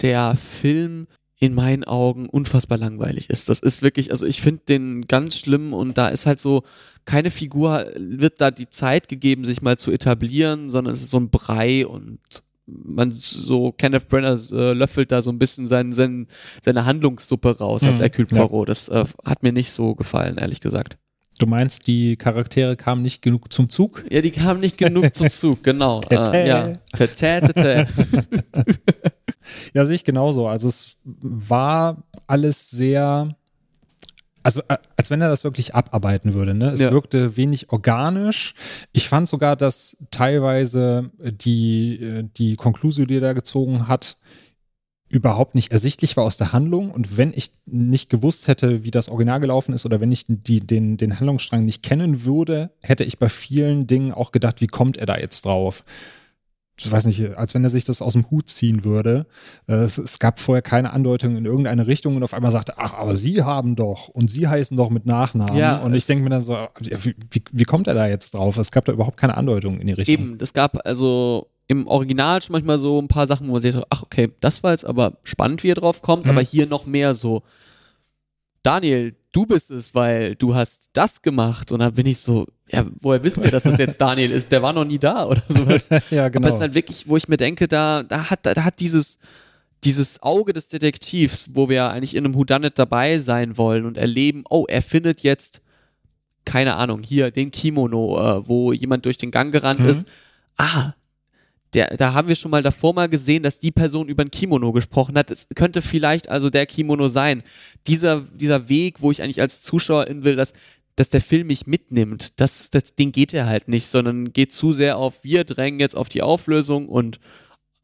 der 0.00 0.36
Film 0.36 1.06
in 1.38 1.54
meinen 1.54 1.84
Augen 1.84 2.28
unfassbar 2.28 2.78
langweilig 2.78 3.28
ist. 3.28 3.48
Das 3.48 3.60
ist 3.60 3.82
wirklich, 3.82 4.10
also 4.10 4.24
ich 4.24 4.40
finde 4.40 4.62
den 4.68 5.06
ganz 5.06 5.36
schlimm 5.36 5.74
und 5.74 5.98
da 5.98 6.08
ist 6.08 6.26
halt 6.26 6.40
so, 6.40 6.62
keine 7.04 7.30
Figur 7.30 7.86
wird 7.96 8.40
da 8.40 8.50
die 8.50 8.70
Zeit 8.70 9.08
gegeben, 9.08 9.44
sich 9.44 9.60
mal 9.60 9.76
zu 9.76 9.90
etablieren, 9.90 10.70
sondern 10.70 10.94
es 10.94 11.02
ist 11.02 11.10
so 11.10 11.18
ein 11.18 11.30
Brei 11.30 11.86
und 11.86 12.18
man 12.66 13.10
so 13.10 13.72
Kenneth 13.72 14.08
Brenner 14.08 14.38
äh, 14.52 14.72
löffelt 14.72 15.12
da 15.12 15.22
so 15.22 15.30
ein 15.30 15.38
bisschen 15.38 15.66
sein, 15.66 15.92
sein, 15.92 16.26
seine 16.62 16.84
Handlungssuppe 16.84 17.58
raus 17.58 17.82
mhm. 17.82 17.88
als 17.88 17.98
Hercule 17.98 18.26
Poirot. 18.26 18.68
Ja. 18.68 18.72
Das 18.72 18.88
äh, 18.88 19.04
hat 19.24 19.42
mir 19.42 19.52
nicht 19.52 19.72
so 19.72 19.94
gefallen, 19.94 20.38
ehrlich 20.38 20.60
gesagt. 20.60 20.98
Du 21.38 21.46
meinst, 21.46 21.88
die 21.88 22.16
Charaktere 22.16 22.76
kamen 22.76 23.02
nicht 23.02 23.20
genug 23.20 23.52
zum 23.52 23.68
Zug? 23.68 24.04
Ja, 24.08 24.20
die 24.20 24.30
kamen 24.30 24.60
nicht 24.60 24.78
genug 24.78 25.14
zum 25.14 25.30
Zug, 25.30 25.64
genau. 25.64 26.00
äh, 26.08 26.46
ja. 26.46 26.72
Tete, 26.94 27.52
tete. 27.52 27.88
ja, 29.74 29.84
sehe 29.84 29.96
ich 29.96 30.04
genauso. 30.04 30.46
Also 30.46 30.68
es 30.68 31.00
war 31.04 32.04
alles 32.28 32.70
sehr 32.70 33.36
also 34.44 34.60
äh, 34.68 34.76
als 34.96 35.10
wenn 35.10 35.20
er 35.20 35.28
das 35.28 35.42
wirklich 35.42 35.74
abarbeiten 35.74 36.34
würde. 36.34 36.54
Ne? 36.54 36.70
Es 36.70 36.80
ja. 36.80 36.92
wirkte 36.92 37.36
wenig 37.36 37.70
organisch. 37.72 38.54
Ich 38.92 39.08
fand 39.08 39.26
sogar, 39.26 39.56
dass 39.56 39.96
teilweise 40.10 41.10
die, 41.18 42.00
äh, 42.00 42.24
die 42.36 42.54
Konklusion, 42.56 43.08
die 43.08 43.16
er 43.16 43.20
da 43.20 43.32
gezogen 43.32 43.88
hat, 43.88 44.18
überhaupt 45.08 45.54
nicht 45.54 45.72
ersichtlich 45.72 46.16
war 46.16 46.24
aus 46.24 46.36
der 46.36 46.52
Handlung. 46.52 46.90
Und 46.90 47.16
wenn 47.16 47.32
ich 47.34 47.52
nicht 47.66 48.10
gewusst 48.10 48.48
hätte, 48.48 48.84
wie 48.84 48.90
das 48.90 49.08
Original 49.08 49.40
gelaufen 49.40 49.74
ist 49.74 49.86
oder 49.86 50.00
wenn 50.00 50.12
ich 50.12 50.26
die, 50.28 50.60
den, 50.60 50.96
den 50.96 51.18
Handlungsstrang 51.18 51.64
nicht 51.64 51.82
kennen 51.82 52.24
würde, 52.24 52.70
hätte 52.82 53.04
ich 53.04 53.18
bei 53.18 53.28
vielen 53.28 53.86
Dingen 53.86 54.12
auch 54.12 54.32
gedacht, 54.32 54.60
wie 54.60 54.66
kommt 54.66 54.96
er 54.96 55.06
da 55.06 55.16
jetzt 55.16 55.44
drauf? 55.44 55.84
Ich 56.76 56.90
weiß 56.90 57.04
nicht, 57.04 57.36
als 57.36 57.54
wenn 57.54 57.62
er 57.62 57.70
sich 57.70 57.84
das 57.84 58.02
aus 58.02 58.14
dem 58.14 58.30
Hut 58.30 58.48
ziehen 58.48 58.84
würde. 58.84 59.26
Äh, 59.68 59.74
es, 59.74 59.96
es, 59.96 60.18
gab 60.18 60.40
vorher 60.40 60.62
keine 60.62 60.92
Andeutung 60.92 61.36
in 61.36 61.44
irgendeine 61.44 61.86
Richtung 61.86 62.16
und 62.16 62.22
auf 62.24 62.34
einmal 62.34 62.50
sagte, 62.50 62.74
ach, 62.78 62.94
aber 62.94 63.16
Sie 63.16 63.42
haben 63.42 63.76
doch 63.76 64.08
und 64.08 64.30
Sie 64.30 64.48
heißen 64.48 64.76
doch 64.76 64.90
mit 64.90 65.06
Nachnamen. 65.06 65.56
Ja, 65.56 65.78
und 65.78 65.94
ich 65.94 66.06
denke 66.06 66.24
mir 66.24 66.30
dann 66.30 66.42
so, 66.42 66.56
wie, 66.80 67.14
wie, 67.30 67.44
wie, 67.52 67.64
kommt 67.64 67.86
er 67.86 67.94
da 67.94 68.08
jetzt 68.08 68.34
drauf? 68.34 68.56
Es 68.56 68.72
gab 68.72 68.84
da 68.86 68.92
überhaupt 68.92 69.16
keine 69.16 69.36
Andeutung 69.36 69.80
in 69.80 69.86
die 69.86 69.92
Richtung. 69.92 70.12
Eben, 70.12 70.38
es 70.40 70.52
gab 70.52 70.84
also 70.84 71.48
im 71.68 71.86
Original 71.86 72.42
schon 72.42 72.52
manchmal 72.52 72.78
so 72.78 73.00
ein 73.00 73.08
paar 73.08 73.26
Sachen, 73.26 73.48
wo 73.48 73.52
man 73.52 73.62
sieht, 73.62 73.80
ach, 73.90 74.02
okay, 74.02 74.30
das 74.40 74.62
war 74.62 74.72
jetzt 74.72 74.84
aber 74.84 75.18
spannend, 75.22 75.62
wie 75.62 75.70
er 75.70 75.76
drauf 75.76 76.02
kommt, 76.02 76.24
mhm. 76.24 76.32
aber 76.32 76.40
hier 76.42 76.66
noch 76.66 76.86
mehr 76.86 77.14
so, 77.14 77.42
Daniel, 78.64 79.14
du 79.34 79.44
bist 79.44 79.70
es, 79.70 79.94
weil 79.94 80.36
du 80.36 80.54
hast 80.54 80.90
das 80.94 81.20
gemacht. 81.20 81.72
Und 81.72 81.80
dann 81.80 81.92
bin 81.92 82.06
ich 82.06 82.20
so, 82.20 82.46
ja, 82.70 82.86
woher 83.00 83.22
wissen 83.22 83.42
wir, 83.42 83.50
dass 83.50 83.64
das 83.64 83.76
jetzt 83.76 84.00
Daniel 84.00 84.30
ist? 84.30 84.50
Der 84.50 84.62
war 84.62 84.72
noch 84.72 84.84
nie 84.84 84.98
da 84.98 85.26
oder 85.26 85.42
sowas. 85.48 85.88
ja, 86.10 86.28
genau. 86.28 86.46
Aber 86.46 86.48
es 86.48 86.54
ist 86.54 86.60
halt 86.60 86.74
wirklich, 86.74 87.08
wo 87.08 87.16
ich 87.16 87.28
mir 87.28 87.36
denke, 87.36 87.68
da, 87.68 88.02
da 88.02 88.30
hat, 88.30 88.46
da 88.46 88.64
hat 88.64 88.80
dieses, 88.80 89.18
dieses 89.82 90.22
Auge 90.22 90.52
des 90.52 90.68
Detektivs, 90.68 91.50
wo 91.52 91.68
wir 91.68 91.90
eigentlich 91.90 92.14
in 92.14 92.24
einem 92.24 92.34
Whodunit 92.34 92.78
dabei 92.78 93.18
sein 93.18 93.58
wollen 93.58 93.84
und 93.84 93.98
erleben, 93.98 94.44
oh, 94.48 94.64
er 94.68 94.82
findet 94.82 95.20
jetzt, 95.20 95.60
keine 96.44 96.76
Ahnung, 96.76 97.02
hier 97.02 97.30
den 97.30 97.50
Kimono, 97.50 98.18
äh, 98.18 98.48
wo 98.48 98.72
jemand 98.72 99.04
durch 99.04 99.18
den 99.18 99.30
Gang 99.30 99.52
gerannt 99.52 99.80
mhm. 99.80 99.88
ist. 99.88 100.08
Ah, 100.56 100.92
der, 101.74 101.96
da 101.96 102.14
haben 102.14 102.28
wir 102.28 102.36
schon 102.36 102.50
mal 102.50 102.62
davor 102.62 102.94
mal 102.94 103.08
gesehen, 103.08 103.42
dass 103.42 103.58
die 103.58 103.70
Person 103.70 104.08
über 104.08 104.22
ein 104.22 104.30
Kimono 104.30 104.72
gesprochen 104.72 105.16
hat. 105.18 105.30
Es 105.30 105.48
könnte 105.54 105.82
vielleicht 105.82 106.28
also 106.28 106.50
der 106.50 106.66
Kimono 106.66 107.08
sein. 107.08 107.42
Dieser, 107.86 108.20
dieser 108.20 108.68
Weg, 108.68 109.02
wo 109.02 109.10
ich 109.10 109.22
eigentlich 109.22 109.40
als 109.40 109.62
Zuschauerin 109.62 110.24
will, 110.24 110.36
dass, 110.36 110.52
dass 110.96 111.10
der 111.10 111.20
Film 111.20 111.48
mich 111.48 111.66
mitnimmt, 111.66 112.40
das, 112.40 112.70
das, 112.70 112.94
den 112.94 113.12
geht 113.12 113.34
er 113.34 113.46
halt 113.46 113.68
nicht, 113.68 113.86
sondern 113.86 114.32
geht 114.32 114.52
zu 114.52 114.72
sehr 114.72 114.96
auf, 114.96 115.24
wir 115.24 115.44
drängen 115.44 115.80
jetzt 115.80 115.96
auf 115.96 116.08
die 116.08 116.22
Auflösung 116.22 116.88
und 116.88 117.18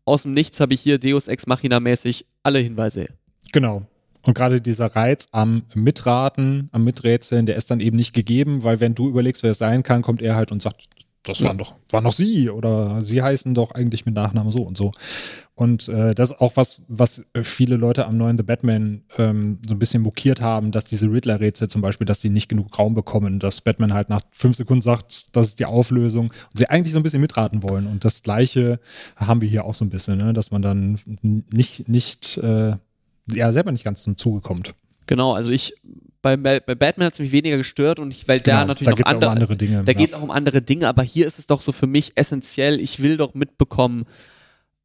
aus 0.05 0.23
dem 0.23 0.35
Nichts 0.35 0.61
habe 0.61 0.75
ich 0.75 0.81
hier 0.81 0.99
Deus 0.99 1.29
Ex 1.29 1.47
Machina 1.47 1.81
mäßig 1.81 2.27
alle 2.43 2.59
Hinweise. 2.59 3.09
Genau. 3.53 3.83
Und 4.23 4.35
gerade 4.35 4.61
dieser 4.61 4.87
Reiz 4.95 5.29
am 5.33 5.63
Mitraten, 5.75 6.69
am 6.73 6.85
Miträtseln, 6.85 7.47
der 7.47 7.57
ist 7.57 7.71
dann 7.71 7.81
eben 7.81 7.97
nicht 7.97 8.13
gegeben, 8.13 8.63
weil 8.63 8.81
wenn 8.81 8.95
du 8.95 9.09
überlegst, 9.09 9.43
wer 9.43 9.53
es 9.53 9.59
sein 9.59 9.83
kann, 9.83 10.03
kommt 10.03 10.21
er 10.21 10.37
halt 10.37 10.53
und 10.53 10.61
sagt, 10.61 10.85
das 11.23 11.43
waren 11.43 11.59
doch, 11.59 11.75
waren 11.91 12.05
doch 12.05 12.15
sie 12.15 12.49
oder 12.49 13.03
sie 13.03 13.23
heißen 13.23 13.55
doch 13.55 13.73
eigentlich 13.73 14.07
mit 14.07 14.15
Nachnamen 14.15 14.51
so 14.51 14.63
und 14.63 14.77
so. 14.77 14.91
Und 15.55 15.89
äh, 15.89 16.15
das 16.15 16.31
ist 16.31 16.41
auch 16.41 16.57
was, 16.57 16.81
was 16.89 17.23
viele 17.43 17.77
Leute 17.77 18.07
am 18.07 18.17
neuen 18.17 18.39
The 18.39 18.43
Batman 18.43 19.03
ähm, 19.19 19.59
so 19.67 19.75
ein 19.75 19.79
bisschen 19.79 20.03
mokiert 20.03 20.41
haben, 20.41 20.73
dass 20.73 20.87
diese 20.87 21.13
Riddler-Rätsel 21.13 21.69
zum 21.69 21.83
Beispiel, 21.83 22.07
dass 22.07 22.23
sie 22.23 22.31
nicht 22.31 22.49
genug 22.49 22.79
Raum 22.79 22.95
bekommen, 22.95 23.39
dass 23.39 23.61
Batman 23.61 23.93
halt 23.93 24.09
nach 24.09 24.23
fünf 24.31 24.57
Sekunden 24.57 24.81
sagt, 24.81 25.37
das 25.37 25.49
ist 25.49 25.61
die 25.61 25.67
Auflösung 25.67 26.29
und 26.29 26.57
sie 26.57 26.71
eigentlich 26.71 26.95
so 26.95 26.99
ein 26.99 27.03
bisschen 27.03 27.21
mitraten 27.21 27.63
wollen. 27.63 27.87
Und 27.87 28.07
das 28.07 28.23
Gleiche 28.23 28.81
haben 29.17 29.43
wir 29.43 29.49
hier 29.51 29.67
auch 29.67 29.75
so 29.75 29.85
ein 29.85 29.91
bisschen, 29.91 30.17
ne? 30.17 30.33
dass 30.33 30.51
man 30.51 30.63
dann 30.63 30.99
nicht, 31.21 31.87
nicht, 31.91 32.39
äh, 32.39 32.77
ja, 33.31 33.53
selber 33.53 33.73
nicht 33.73 33.85
ganz 33.85 34.03
zum 34.03 34.17
Zuge 34.17 34.41
kommt. 34.41 34.75
Genau, 35.05 35.35
also 35.35 35.51
ich 35.51 35.75
bei, 36.23 36.37
bei 36.37 36.75
Batman 36.75 37.07
hat 37.07 37.15
es 37.15 37.19
mich 37.19 37.33
weniger 37.33 37.57
gestört 37.57 37.99
und 37.99 38.11
ich, 38.11 38.29
weil 38.29 38.41
genau, 38.41 38.59
da 38.59 38.65
natürlich 38.67 38.95
da 38.95 39.01
noch 39.01 39.11
andere, 39.11 39.31
um 39.31 39.35
andere 39.35 39.57
Dinge. 39.57 39.85
Da 39.85 39.93
ja. 39.93 39.99
geht 39.99 40.11
es 40.11 40.15
auch 40.15 40.23
um 40.23 40.31
andere 40.31 40.63
Dinge, 40.63 40.89
aber 40.89 41.03
hier 41.03 41.27
ist 41.27 41.39
es 41.39 41.47
doch 41.47 41.63
so 41.63 41.73
für 41.73 41.87
mich 41.87 42.13
essentiell. 42.17 42.81
Ich 42.81 43.01
will 43.01 43.17
doch 43.17 43.35
mitbekommen, 43.35 44.05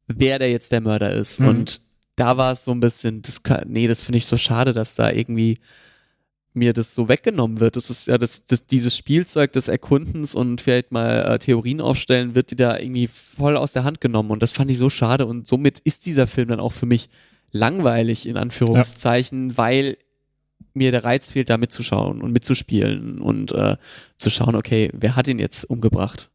wer 0.06 0.38
der 0.38 0.50
jetzt 0.50 0.72
der 0.72 0.80
Mörder 0.80 1.12
ist. 1.12 1.40
Mhm. 1.40 1.48
Und 1.48 1.80
da 2.16 2.36
war 2.36 2.52
es 2.52 2.64
so 2.64 2.72
ein 2.72 2.80
bisschen, 2.80 3.22
das 3.22 3.42
kann, 3.42 3.64
nee, 3.68 3.86
das 3.86 4.00
finde 4.00 4.18
ich 4.18 4.26
so 4.26 4.38
schade, 4.38 4.72
dass 4.72 4.94
da 4.94 5.10
irgendwie 5.10 5.58
mir 6.54 6.72
das 6.72 6.94
so 6.94 7.08
weggenommen 7.08 7.60
wird. 7.60 7.76
Das 7.76 7.90
ist 7.90 8.06
ja 8.06 8.16
das, 8.16 8.46
das 8.46 8.66
dieses 8.66 8.96
Spielzeug 8.96 9.52
des 9.52 9.68
Erkundens 9.68 10.34
und 10.34 10.62
vielleicht 10.62 10.90
mal 10.90 11.34
äh, 11.34 11.38
Theorien 11.38 11.82
aufstellen, 11.82 12.34
wird 12.34 12.50
die 12.50 12.56
da 12.56 12.78
irgendwie 12.78 13.08
voll 13.08 13.58
aus 13.58 13.72
der 13.72 13.84
Hand 13.84 14.00
genommen. 14.00 14.30
Und 14.30 14.42
das 14.42 14.52
fand 14.52 14.70
ich 14.70 14.78
so 14.78 14.88
schade. 14.88 15.26
Und 15.26 15.46
somit 15.46 15.80
ist 15.80 16.06
dieser 16.06 16.26
Film 16.26 16.48
dann 16.48 16.60
auch 16.60 16.72
für 16.72 16.86
mich 16.86 17.10
langweilig, 17.52 18.26
in 18.26 18.38
Anführungszeichen, 18.38 19.50
ja. 19.50 19.58
weil 19.58 19.98
mir 20.76 20.90
der 20.90 21.04
Reiz 21.04 21.30
fehlt, 21.30 21.50
da 21.50 21.56
mitzuschauen 21.56 22.20
und 22.20 22.32
mitzuspielen 22.32 23.20
und 23.20 23.52
äh, 23.52 23.76
zu 24.16 24.30
schauen, 24.30 24.54
okay, 24.54 24.90
wer 24.92 25.16
hat 25.16 25.28
ihn 25.28 25.38
jetzt 25.38 25.64
umgebracht? 25.64 26.30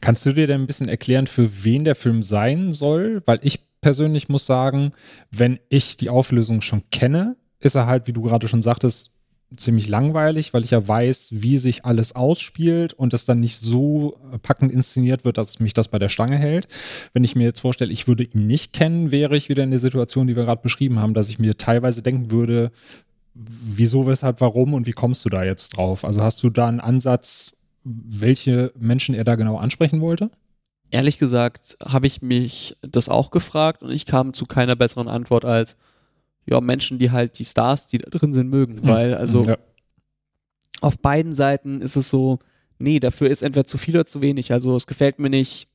Kannst 0.00 0.24
du 0.26 0.32
dir 0.32 0.46
denn 0.46 0.62
ein 0.62 0.66
bisschen 0.66 0.88
erklären, 0.88 1.26
für 1.26 1.64
wen 1.64 1.84
der 1.84 1.94
Film 1.94 2.22
sein 2.22 2.72
soll? 2.72 3.22
Weil 3.26 3.40
ich 3.42 3.60
persönlich 3.80 4.28
muss 4.28 4.46
sagen, 4.46 4.92
wenn 5.30 5.58
ich 5.68 5.96
die 5.96 6.10
Auflösung 6.10 6.60
schon 6.60 6.82
kenne, 6.90 7.36
ist 7.60 7.74
er 7.74 7.86
halt, 7.86 8.06
wie 8.06 8.12
du 8.12 8.22
gerade 8.22 8.48
schon 8.48 8.62
sagtest, 8.62 9.18
ziemlich 9.56 9.88
langweilig, 9.88 10.52
weil 10.52 10.62
ich 10.62 10.72
ja 10.72 10.86
weiß, 10.86 11.28
wie 11.30 11.56
sich 11.56 11.84
alles 11.84 12.14
ausspielt 12.14 12.92
und 12.92 13.14
es 13.14 13.24
dann 13.24 13.40
nicht 13.40 13.58
so 13.58 14.20
packend 14.42 14.72
inszeniert 14.72 15.24
wird, 15.24 15.38
dass 15.38 15.58
mich 15.58 15.72
das 15.72 15.88
bei 15.88 15.98
der 15.98 16.10
Stange 16.10 16.36
hält. 16.36 16.68
Wenn 17.14 17.24
ich 17.24 17.34
mir 17.34 17.44
jetzt 17.44 17.60
vorstelle, 17.60 17.92
ich 17.92 18.06
würde 18.06 18.24
ihn 18.24 18.46
nicht 18.46 18.74
kennen, 18.74 19.10
wäre 19.10 19.36
ich 19.36 19.48
wieder 19.48 19.64
in 19.64 19.70
der 19.70 19.80
Situation, 19.80 20.26
die 20.26 20.36
wir 20.36 20.44
gerade 20.44 20.62
beschrieben 20.62 20.98
haben, 20.98 21.14
dass 21.14 21.30
ich 21.30 21.38
mir 21.38 21.56
teilweise 21.56 22.02
denken 22.02 22.30
würde, 22.30 22.70
wieso, 23.38 24.06
weshalb, 24.06 24.40
warum 24.40 24.74
und 24.74 24.86
wie 24.86 24.92
kommst 24.92 25.24
du 25.24 25.28
da 25.28 25.44
jetzt 25.44 25.76
drauf? 25.76 26.04
Also 26.04 26.22
hast 26.22 26.42
du 26.42 26.50
da 26.50 26.66
einen 26.66 26.80
Ansatz, 26.80 27.56
welche 27.84 28.72
Menschen 28.76 29.14
er 29.14 29.24
da 29.24 29.36
genau 29.36 29.56
ansprechen 29.56 30.00
wollte? 30.00 30.30
Ehrlich 30.90 31.18
gesagt 31.18 31.76
habe 31.84 32.06
ich 32.06 32.22
mich 32.22 32.76
das 32.82 33.08
auch 33.08 33.30
gefragt 33.30 33.82
und 33.82 33.90
ich 33.90 34.06
kam 34.06 34.32
zu 34.32 34.46
keiner 34.46 34.74
besseren 34.74 35.08
Antwort 35.08 35.44
als, 35.44 35.76
ja, 36.46 36.60
Menschen, 36.60 36.98
die 36.98 37.10
halt 37.10 37.38
die 37.38 37.44
Stars, 37.44 37.86
die 37.86 37.98
da 37.98 38.08
drin 38.10 38.32
sind, 38.32 38.48
mögen. 38.48 38.78
Hm. 38.78 38.88
Weil, 38.88 39.14
also 39.14 39.44
ja. 39.44 39.58
auf 40.80 40.98
beiden 40.98 41.34
Seiten 41.34 41.82
ist 41.82 41.96
es 41.96 42.08
so, 42.08 42.38
nee, 42.78 43.00
dafür 43.00 43.28
ist 43.28 43.42
entweder 43.42 43.66
zu 43.66 43.78
viel 43.78 43.96
oder 43.96 44.06
zu 44.06 44.22
wenig. 44.22 44.52
Also 44.52 44.74
es 44.74 44.86
gefällt 44.86 45.18
mir 45.18 45.30
nicht, 45.30 45.68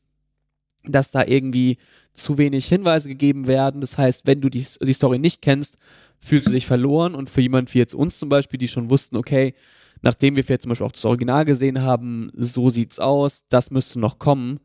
dass 0.85 1.11
da 1.11 1.23
irgendwie 1.25 1.77
zu 2.11 2.37
wenig 2.37 2.67
Hinweise 2.67 3.07
gegeben 3.07 3.47
werden. 3.47 3.81
Das 3.81 3.97
heißt, 3.97 4.27
wenn 4.27 4.41
du 4.41 4.49
die, 4.49 4.65
die 4.81 4.93
Story 4.93 5.19
nicht 5.19 5.41
kennst, 5.41 5.77
fühlst 6.23 6.47
du 6.47 6.51
dich 6.51 6.65
verloren 6.65 7.15
und 7.15 7.29
für 7.29 7.41
jemand 7.41 7.73
wie 7.73 7.79
jetzt 7.79 7.93
uns 7.93 8.17
zum 8.17 8.29
Beispiel, 8.29 8.57
die 8.57 8.67
schon 8.67 8.89
wussten, 8.89 9.17
okay, 9.17 9.53
nachdem 10.01 10.35
wir 10.35 10.43
jetzt 10.47 10.63
zum 10.63 10.69
Beispiel 10.69 10.87
auch 10.87 10.91
das 10.91 11.05
Original 11.05 11.45
gesehen 11.45 11.81
haben, 11.81 12.31
so 12.35 12.69
sieht's 12.69 12.99
aus, 12.99 13.43
das 13.49 13.71
müsste 13.71 13.99
noch 13.99 14.19
kommen, 14.19 14.59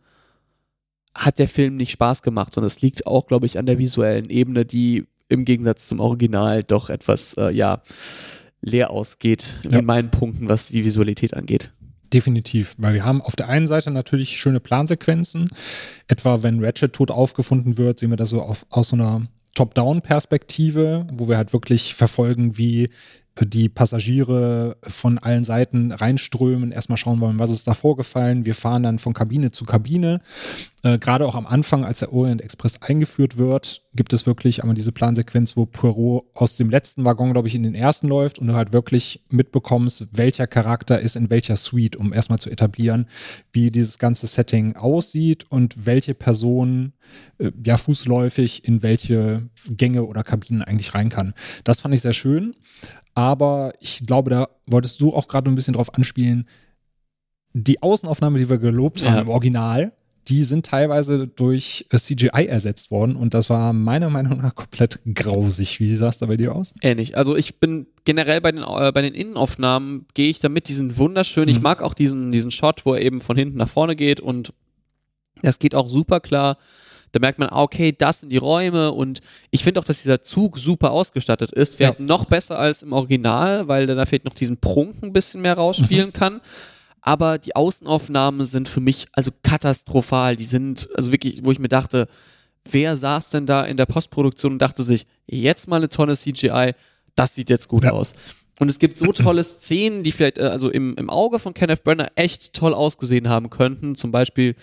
hat 1.14 1.38
der 1.38 1.48
Film 1.48 1.76
nicht 1.76 1.90
Spaß 1.90 2.22
gemacht 2.22 2.56
und 2.56 2.64
es 2.64 2.80
liegt 2.80 3.06
auch, 3.06 3.26
glaube 3.26 3.46
ich, 3.46 3.58
an 3.58 3.66
der 3.66 3.78
visuellen 3.78 4.30
Ebene, 4.30 4.64
die 4.64 5.06
im 5.28 5.44
Gegensatz 5.44 5.88
zum 5.88 6.00
Original 6.00 6.62
doch 6.62 6.90
etwas, 6.90 7.34
äh, 7.34 7.50
ja, 7.50 7.82
leer 8.60 8.90
ausgeht 8.90 9.56
ja. 9.68 9.78
in 9.78 9.84
meinen 9.84 10.10
Punkten, 10.10 10.48
was 10.48 10.68
die 10.68 10.84
Visualität 10.84 11.34
angeht. 11.34 11.70
Definitiv, 12.12 12.74
weil 12.78 12.94
wir 12.94 13.04
haben 13.04 13.20
auf 13.20 13.36
der 13.36 13.48
einen 13.48 13.66
Seite 13.66 13.90
natürlich 13.90 14.38
schöne 14.38 14.60
Plansequenzen. 14.60 15.50
Etwa 16.06 16.42
wenn 16.42 16.64
Ratchet 16.64 16.94
tot 16.94 17.10
aufgefunden 17.10 17.76
wird, 17.76 17.98
sehen 17.98 18.10
wir 18.10 18.16
das 18.16 18.30
so 18.30 18.40
auf, 18.42 18.64
aus 18.70 18.88
so 18.88 18.96
einer 18.96 19.28
Top-Down-Perspektive, 19.58 21.06
wo 21.12 21.28
wir 21.28 21.36
halt 21.36 21.52
wirklich 21.52 21.94
verfolgen, 21.94 22.56
wie 22.56 22.90
die 23.40 23.68
Passagiere 23.68 24.76
von 24.82 25.18
allen 25.18 25.44
Seiten 25.44 25.92
reinströmen, 25.92 26.72
erstmal 26.72 26.96
schauen 26.96 27.20
wollen, 27.20 27.38
was 27.38 27.50
ist 27.50 27.66
da 27.66 27.74
vorgefallen. 27.74 28.46
Wir 28.46 28.54
fahren 28.54 28.82
dann 28.82 28.98
von 28.98 29.14
Kabine 29.14 29.52
zu 29.52 29.64
Kabine. 29.64 30.20
Äh, 30.82 30.98
Gerade 30.98 31.26
auch 31.26 31.34
am 31.34 31.46
Anfang, 31.46 31.84
als 31.84 32.00
der 32.00 32.12
Orient 32.12 32.40
Express 32.40 32.82
eingeführt 32.82 33.36
wird, 33.36 33.82
gibt 33.94 34.12
es 34.12 34.26
wirklich 34.26 34.62
einmal 34.62 34.76
diese 34.76 34.92
Plansequenz, 34.92 35.56
wo 35.56 35.66
Poirot 35.66 36.24
aus 36.34 36.56
dem 36.56 36.70
letzten 36.70 37.04
Waggon, 37.04 37.32
glaube 37.32 37.48
ich, 37.48 37.54
in 37.54 37.64
den 37.64 37.74
ersten 37.74 38.06
läuft 38.06 38.38
und 38.38 38.46
du 38.46 38.54
halt 38.54 38.72
wirklich 38.72 39.24
mitbekommst, 39.30 40.08
welcher 40.12 40.46
Charakter 40.46 41.00
ist 41.00 41.16
in 41.16 41.30
welcher 41.30 41.56
Suite, 41.56 41.96
um 41.96 42.12
erstmal 42.12 42.38
zu 42.38 42.50
etablieren, 42.50 43.06
wie 43.52 43.70
dieses 43.70 43.98
ganze 43.98 44.26
Setting 44.26 44.76
aussieht 44.76 45.46
und 45.48 45.86
welche 45.86 46.14
Person 46.14 46.92
äh, 47.38 47.50
ja 47.64 47.76
fußläufig 47.76 48.64
in 48.64 48.82
welche 48.82 49.48
Gänge 49.68 50.04
oder 50.04 50.22
Kabinen 50.22 50.62
eigentlich 50.62 50.94
rein 50.94 51.08
kann. 51.08 51.34
Das 51.64 51.80
fand 51.80 51.94
ich 51.94 52.00
sehr 52.00 52.12
schön. 52.12 52.54
Aber 53.18 53.72
ich 53.80 54.06
glaube, 54.06 54.30
da 54.30 54.48
wolltest 54.68 55.00
du 55.00 55.12
auch 55.12 55.26
gerade 55.26 55.50
ein 55.50 55.56
bisschen 55.56 55.74
drauf 55.74 55.92
anspielen. 55.92 56.46
Die 57.52 57.82
Außenaufnahme, 57.82 58.38
die 58.38 58.48
wir 58.48 58.58
gelobt 58.58 59.04
haben 59.04 59.22
im 59.22 59.28
Original, 59.28 59.90
die 60.28 60.44
sind 60.44 60.64
teilweise 60.64 61.26
durch 61.26 61.86
CGI 61.92 62.46
ersetzt 62.46 62.92
worden 62.92 63.16
und 63.16 63.34
das 63.34 63.50
war 63.50 63.72
meiner 63.72 64.08
Meinung 64.08 64.40
nach 64.40 64.54
komplett 64.54 65.00
grausig. 65.16 65.80
Wie 65.80 65.96
sah 65.96 66.06
es 66.06 66.18
da 66.18 66.26
bei 66.26 66.36
dir 66.36 66.54
aus? 66.54 66.76
Ähnlich. 66.80 67.16
Also 67.16 67.34
ich 67.34 67.58
bin 67.58 67.88
generell 68.04 68.40
bei 68.40 68.52
den, 68.52 68.62
äh, 68.62 68.92
bei 68.92 69.02
den 69.02 69.14
Innenaufnahmen 69.14 70.06
gehe 70.14 70.30
ich 70.30 70.38
damit, 70.38 70.68
die 70.68 70.74
sind 70.74 70.96
wunderschön. 70.96 71.46
Mhm. 71.46 71.50
Ich 71.50 71.60
mag 71.60 71.82
auch 71.82 71.94
diesen, 71.94 72.30
diesen 72.30 72.52
Shot, 72.52 72.86
wo 72.86 72.94
er 72.94 73.02
eben 73.02 73.20
von 73.20 73.36
hinten 73.36 73.58
nach 73.58 73.68
vorne 73.68 73.96
geht 73.96 74.20
und 74.20 74.52
das 75.42 75.58
geht 75.58 75.74
auch 75.74 75.88
super 75.88 76.20
klar. 76.20 76.56
Da 77.12 77.20
merkt 77.20 77.38
man, 77.38 77.48
ah, 77.48 77.62
okay, 77.62 77.94
das 77.96 78.20
sind 78.20 78.30
die 78.30 78.36
Räume 78.36 78.92
und 78.92 79.20
ich 79.50 79.64
finde 79.64 79.80
auch, 79.80 79.84
dass 79.84 80.02
dieser 80.02 80.22
Zug 80.22 80.58
super 80.58 80.90
ausgestattet 80.90 81.52
ist. 81.52 81.76
Vielleicht 81.76 82.00
ja. 82.00 82.04
noch 82.04 82.24
besser 82.26 82.58
als 82.58 82.82
im 82.82 82.92
Original, 82.92 83.68
weil 83.68 83.86
da 83.86 84.04
vielleicht 84.04 84.24
noch 84.24 84.34
diesen 84.34 84.58
Prunk 84.58 85.02
ein 85.02 85.12
bisschen 85.12 85.40
mehr 85.40 85.54
rausspielen 85.54 86.08
mhm. 86.08 86.12
kann. 86.12 86.40
Aber 87.00 87.38
die 87.38 87.56
Außenaufnahmen 87.56 88.44
sind 88.44 88.68
für 88.68 88.80
mich 88.80 89.06
also 89.12 89.30
katastrophal. 89.42 90.36
Die 90.36 90.44
sind 90.44 90.88
also 90.94 91.12
wirklich, 91.12 91.44
wo 91.44 91.52
ich 91.52 91.58
mir 91.58 91.68
dachte, 91.68 92.08
wer 92.70 92.96
saß 92.96 93.30
denn 93.30 93.46
da 93.46 93.64
in 93.64 93.76
der 93.76 93.86
Postproduktion 93.86 94.52
und 94.52 94.58
dachte 94.58 94.82
sich, 94.82 95.06
jetzt 95.26 95.68
mal 95.68 95.76
eine 95.76 95.88
Tonne 95.88 96.16
CGI, 96.16 96.72
das 97.14 97.34
sieht 97.34 97.50
jetzt 97.50 97.68
gut 97.68 97.84
ja. 97.84 97.92
aus. 97.92 98.14
Und 98.60 98.68
es 98.68 98.78
gibt 98.78 98.96
so 98.96 99.12
tolle 99.12 99.44
Szenen, 99.44 100.02
die 100.02 100.12
vielleicht 100.12 100.38
äh, 100.38 100.42
also 100.42 100.68
im, 100.70 100.96
im 100.96 101.10
Auge 101.10 101.38
von 101.38 101.54
Kenneth 101.54 101.84
Brenner 101.84 102.10
echt 102.16 102.52
toll 102.52 102.74
ausgesehen 102.74 103.28
haben 103.28 103.50
könnten. 103.50 103.94
Zum 103.94 104.10
Beispiel 104.10 104.56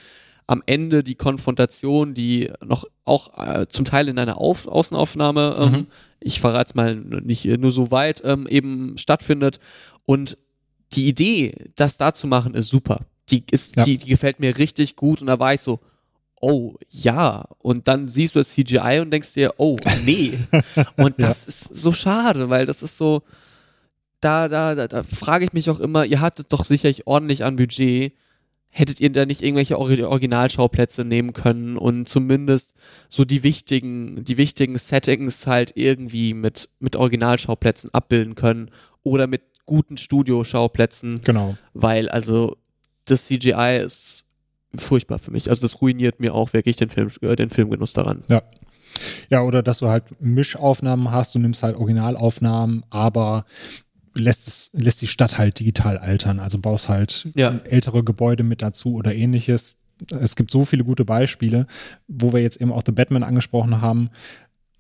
am 0.47 0.61
Ende 0.65 1.03
die 1.03 1.15
Konfrontation, 1.15 2.13
die 2.13 2.51
noch 2.63 2.85
auch 3.03 3.37
äh, 3.37 3.67
zum 3.67 3.85
Teil 3.85 4.07
in 4.07 4.19
einer 4.19 4.37
Auf 4.37 4.67
Außenaufnahme, 4.67 5.57
ähm, 5.59 5.71
mhm. 5.71 5.87
ich 6.19 6.39
verrate 6.39 6.69
es 6.69 6.75
mal 6.75 6.95
nicht 6.95 7.45
nur 7.45 7.71
so 7.71 7.91
weit, 7.91 8.21
ähm, 8.23 8.47
eben 8.47 8.97
stattfindet. 8.97 9.59
Und 10.05 10.37
die 10.93 11.07
Idee, 11.07 11.55
das 11.75 11.97
da 11.97 12.13
zu 12.13 12.27
machen, 12.27 12.53
ist 12.53 12.67
super. 12.67 12.99
Die, 13.29 13.43
ist, 13.49 13.75
ja. 13.75 13.83
die, 13.83 13.97
die 13.97 14.07
gefällt 14.07 14.39
mir 14.39 14.57
richtig 14.57 14.95
gut 14.95 15.21
und 15.21 15.27
da 15.27 15.39
war 15.39 15.53
ich 15.53 15.61
so, 15.61 15.79
oh 16.41 16.75
ja. 16.89 17.45
Und 17.57 17.87
dann 17.87 18.07
siehst 18.07 18.35
du 18.35 18.39
das 18.39 18.51
CGI 18.51 18.99
und 19.01 19.11
denkst 19.11 19.33
dir, 19.33 19.55
oh 19.57 19.77
nee. 20.05 20.37
Und 20.97 21.15
das 21.19 21.45
ja. 21.45 21.49
ist 21.49 21.77
so 21.77 21.91
schade, 21.91 22.49
weil 22.49 22.67
das 22.67 22.83
ist 22.83 22.97
so, 22.97 23.23
da, 24.21 24.47
da, 24.47 24.75
da, 24.75 24.87
da 24.87 25.03
frage 25.03 25.45
ich 25.45 25.53
mich 25.53 25.69
auch 25.69 25.79
immer, 25.79 26.05
ihr 26.05 26.21
hattet 26.21 26.53
doch 26.53 26.63
sicherlich 26.63 27.07
ordentlich 27.07 27.43
an 27.43 27.55
Budget 27.55 28.13
hättet 28.77 28.99
ihr 28.99 29.09
da 29.09 29.25
nicht 29.25 29.41
irgendwelche 29.41 29.79
Originalschauplätze 29.79 31.05
nehmen 31.05 31.31
können 31.31 31.77
und 31.77 32.09
zumindest 32.09 32.73
so 33.07 33.23
die 33.23 33.41
wichtigen, 33.41 34.25
die 34.25 34.35
wichtigen 34.35 34.77
Settings 34.77 35.47
halt 35.47 35.71
irgendwie 35.75 36.33
mit, 36.33 36.67
mit 36.79 36.97
Originalschauplätzen 36.97 37.93
abbilden 37.93 38.35
können 38.35 38.69
oder 39.01 39.27
mit 39.27 39.43
guten 39.65 39.95
Studioschauplätzen. 39.95 41.21
Genau. 41.23 41.55
Weil 41.73 42.09
also 42.09 42.57
das 43.05 43.27
CGI 43.27 43.81
ist 43.81 44.25
furchtbar 44.75 45.19
für 45.19 45.31
mich. 45.31 45.49
Also 45.49 45.61
das 45.61 45.81
ruiniert 45.81 46.19
mir 46.19 46.35
auch 46.35 46.51
wirklich 46.51 46.75
den 46.75 46.89
Film, 46.89 47.09
äh, 47.21 47.37
den 47.37 47.51
Filmgenuss 47.51 47.93
daran. 47.93 48.25
Ja. 48.27 48.41
Ja, 49.29 49.41
oder 49.41 49.63
dass 49.63 49.79
du 49.79 49.87
halt 49.87 50.03
Mischaufnahmen 50.21 51.11
hast, 51.11 51.35
du 51.35 51.39
nimmst 51.39 51.63
halt 51.63 51.75
Originalaufnahmen, 51.77 52.85
aber 52.89 53.45
lässt, 54.15 54.47
es, 54.47 54.69
lässt 54.73 55.01
die 55.01 55.07
Stadt 55.07 55.37
halt 55.37 55.59
digital 55.59 55.97
altern. 55.97 56.39
Also 56.39 56.59
baust 56.59 56.89
halt 56.89 57.27
ja. 57.35 57.59
ältere 57.65 58.03
Gebäude 58.03 58.43
mit 58.43 58.61
dazu 58.61 58.95
oder 58.95 59.13
ähnliches. 59.13 59.81
Es 60.19 60.35
gibt 60.35 60.51
so 60.51 60.65
viele 60.65 60.83
gute 60.83 61.05
Beispiele, 61.05 61.67
wo 62.07 62.33
wir 62.33 62.41
jetzt 62.41 62.59
eben 62.59 62.71
auch 62.71 62.83
The 62.85 62.91
Batman 62.91 63.23
angesprochen 63.23 63.81
haben. 63.81 64.09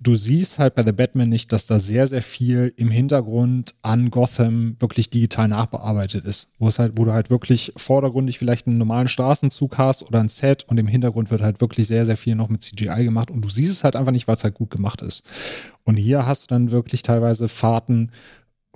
du 0.01 0.15
siehst 0.17 0.59
halt 0.59 0.75
bei 0.75 0.83
The 0.83 0.91
Batman 0.91 1.29
nicht, 1.29 1.53
dass 1.53 1.67
da 1.67 1.79
sehr, 1.79 2.05
sehr 2.07 2.21
viel 2.21 2.73
im 2.75 2.91
Hintergrund 2.91 3.75
an 3.81 4.11
Gotham 4.11 4.75
wirklich 4.79 5.09
digital 5.09 5.47
nachbearbeitet 5.47 6.25
ist. 6.25 6.55
Wo 6.59 6.67
es 6.67 6.79
halt, 6.79 6.93
wo 6.97 7.05
du 7.05 7.13
halt 7.13 7.29
wirklich 7.29 7.71
vordergründig 7.77 8.37
vielleicht 8.37 8.67
einen 8.67 8.77
normalen 8.77 9.07
Straßenzug 9.07 9.77
hast 9.77 10.03
oder 10.03 10.19
ein 10.19 10.29
Set 10.29 10.65
und 10.67 10.77
im 10.77 10.87
Hintergrund 10.87 11.31
wird 11.31 11.41
halt 11.41 11.61
wirklich 11.61 11.87
sehr, 11.87 12.05
sehr 12.05 12.17
viel 12.17 12.35
noch 12.35 12.49
mit 12.49 12.61
CGI 12.61 13.05
gemacht 13.05 13.31
und 13.31 13.41
du 13.41 13.49
siehst 13.49 13.71
es 13.71 13.83
halt 13.85 13.95
einfach 13.95 14.11
nicht, 14.11 14.27
weil 14.27 14.35
es 14.35 14.43
halt 14.43 14.55
gut 14.55 14.69
gemacht 14.69 15.01
ist. 15.01 15.23
Und 15.85 15.95
hier 15.95 16.25
hast 16.25 16.43
du 16.43 16.47
dann 16.47 16.71
wirklich 16.71 17.01
teilweise 17.01 17.47
Fahrten, 17.47 18.11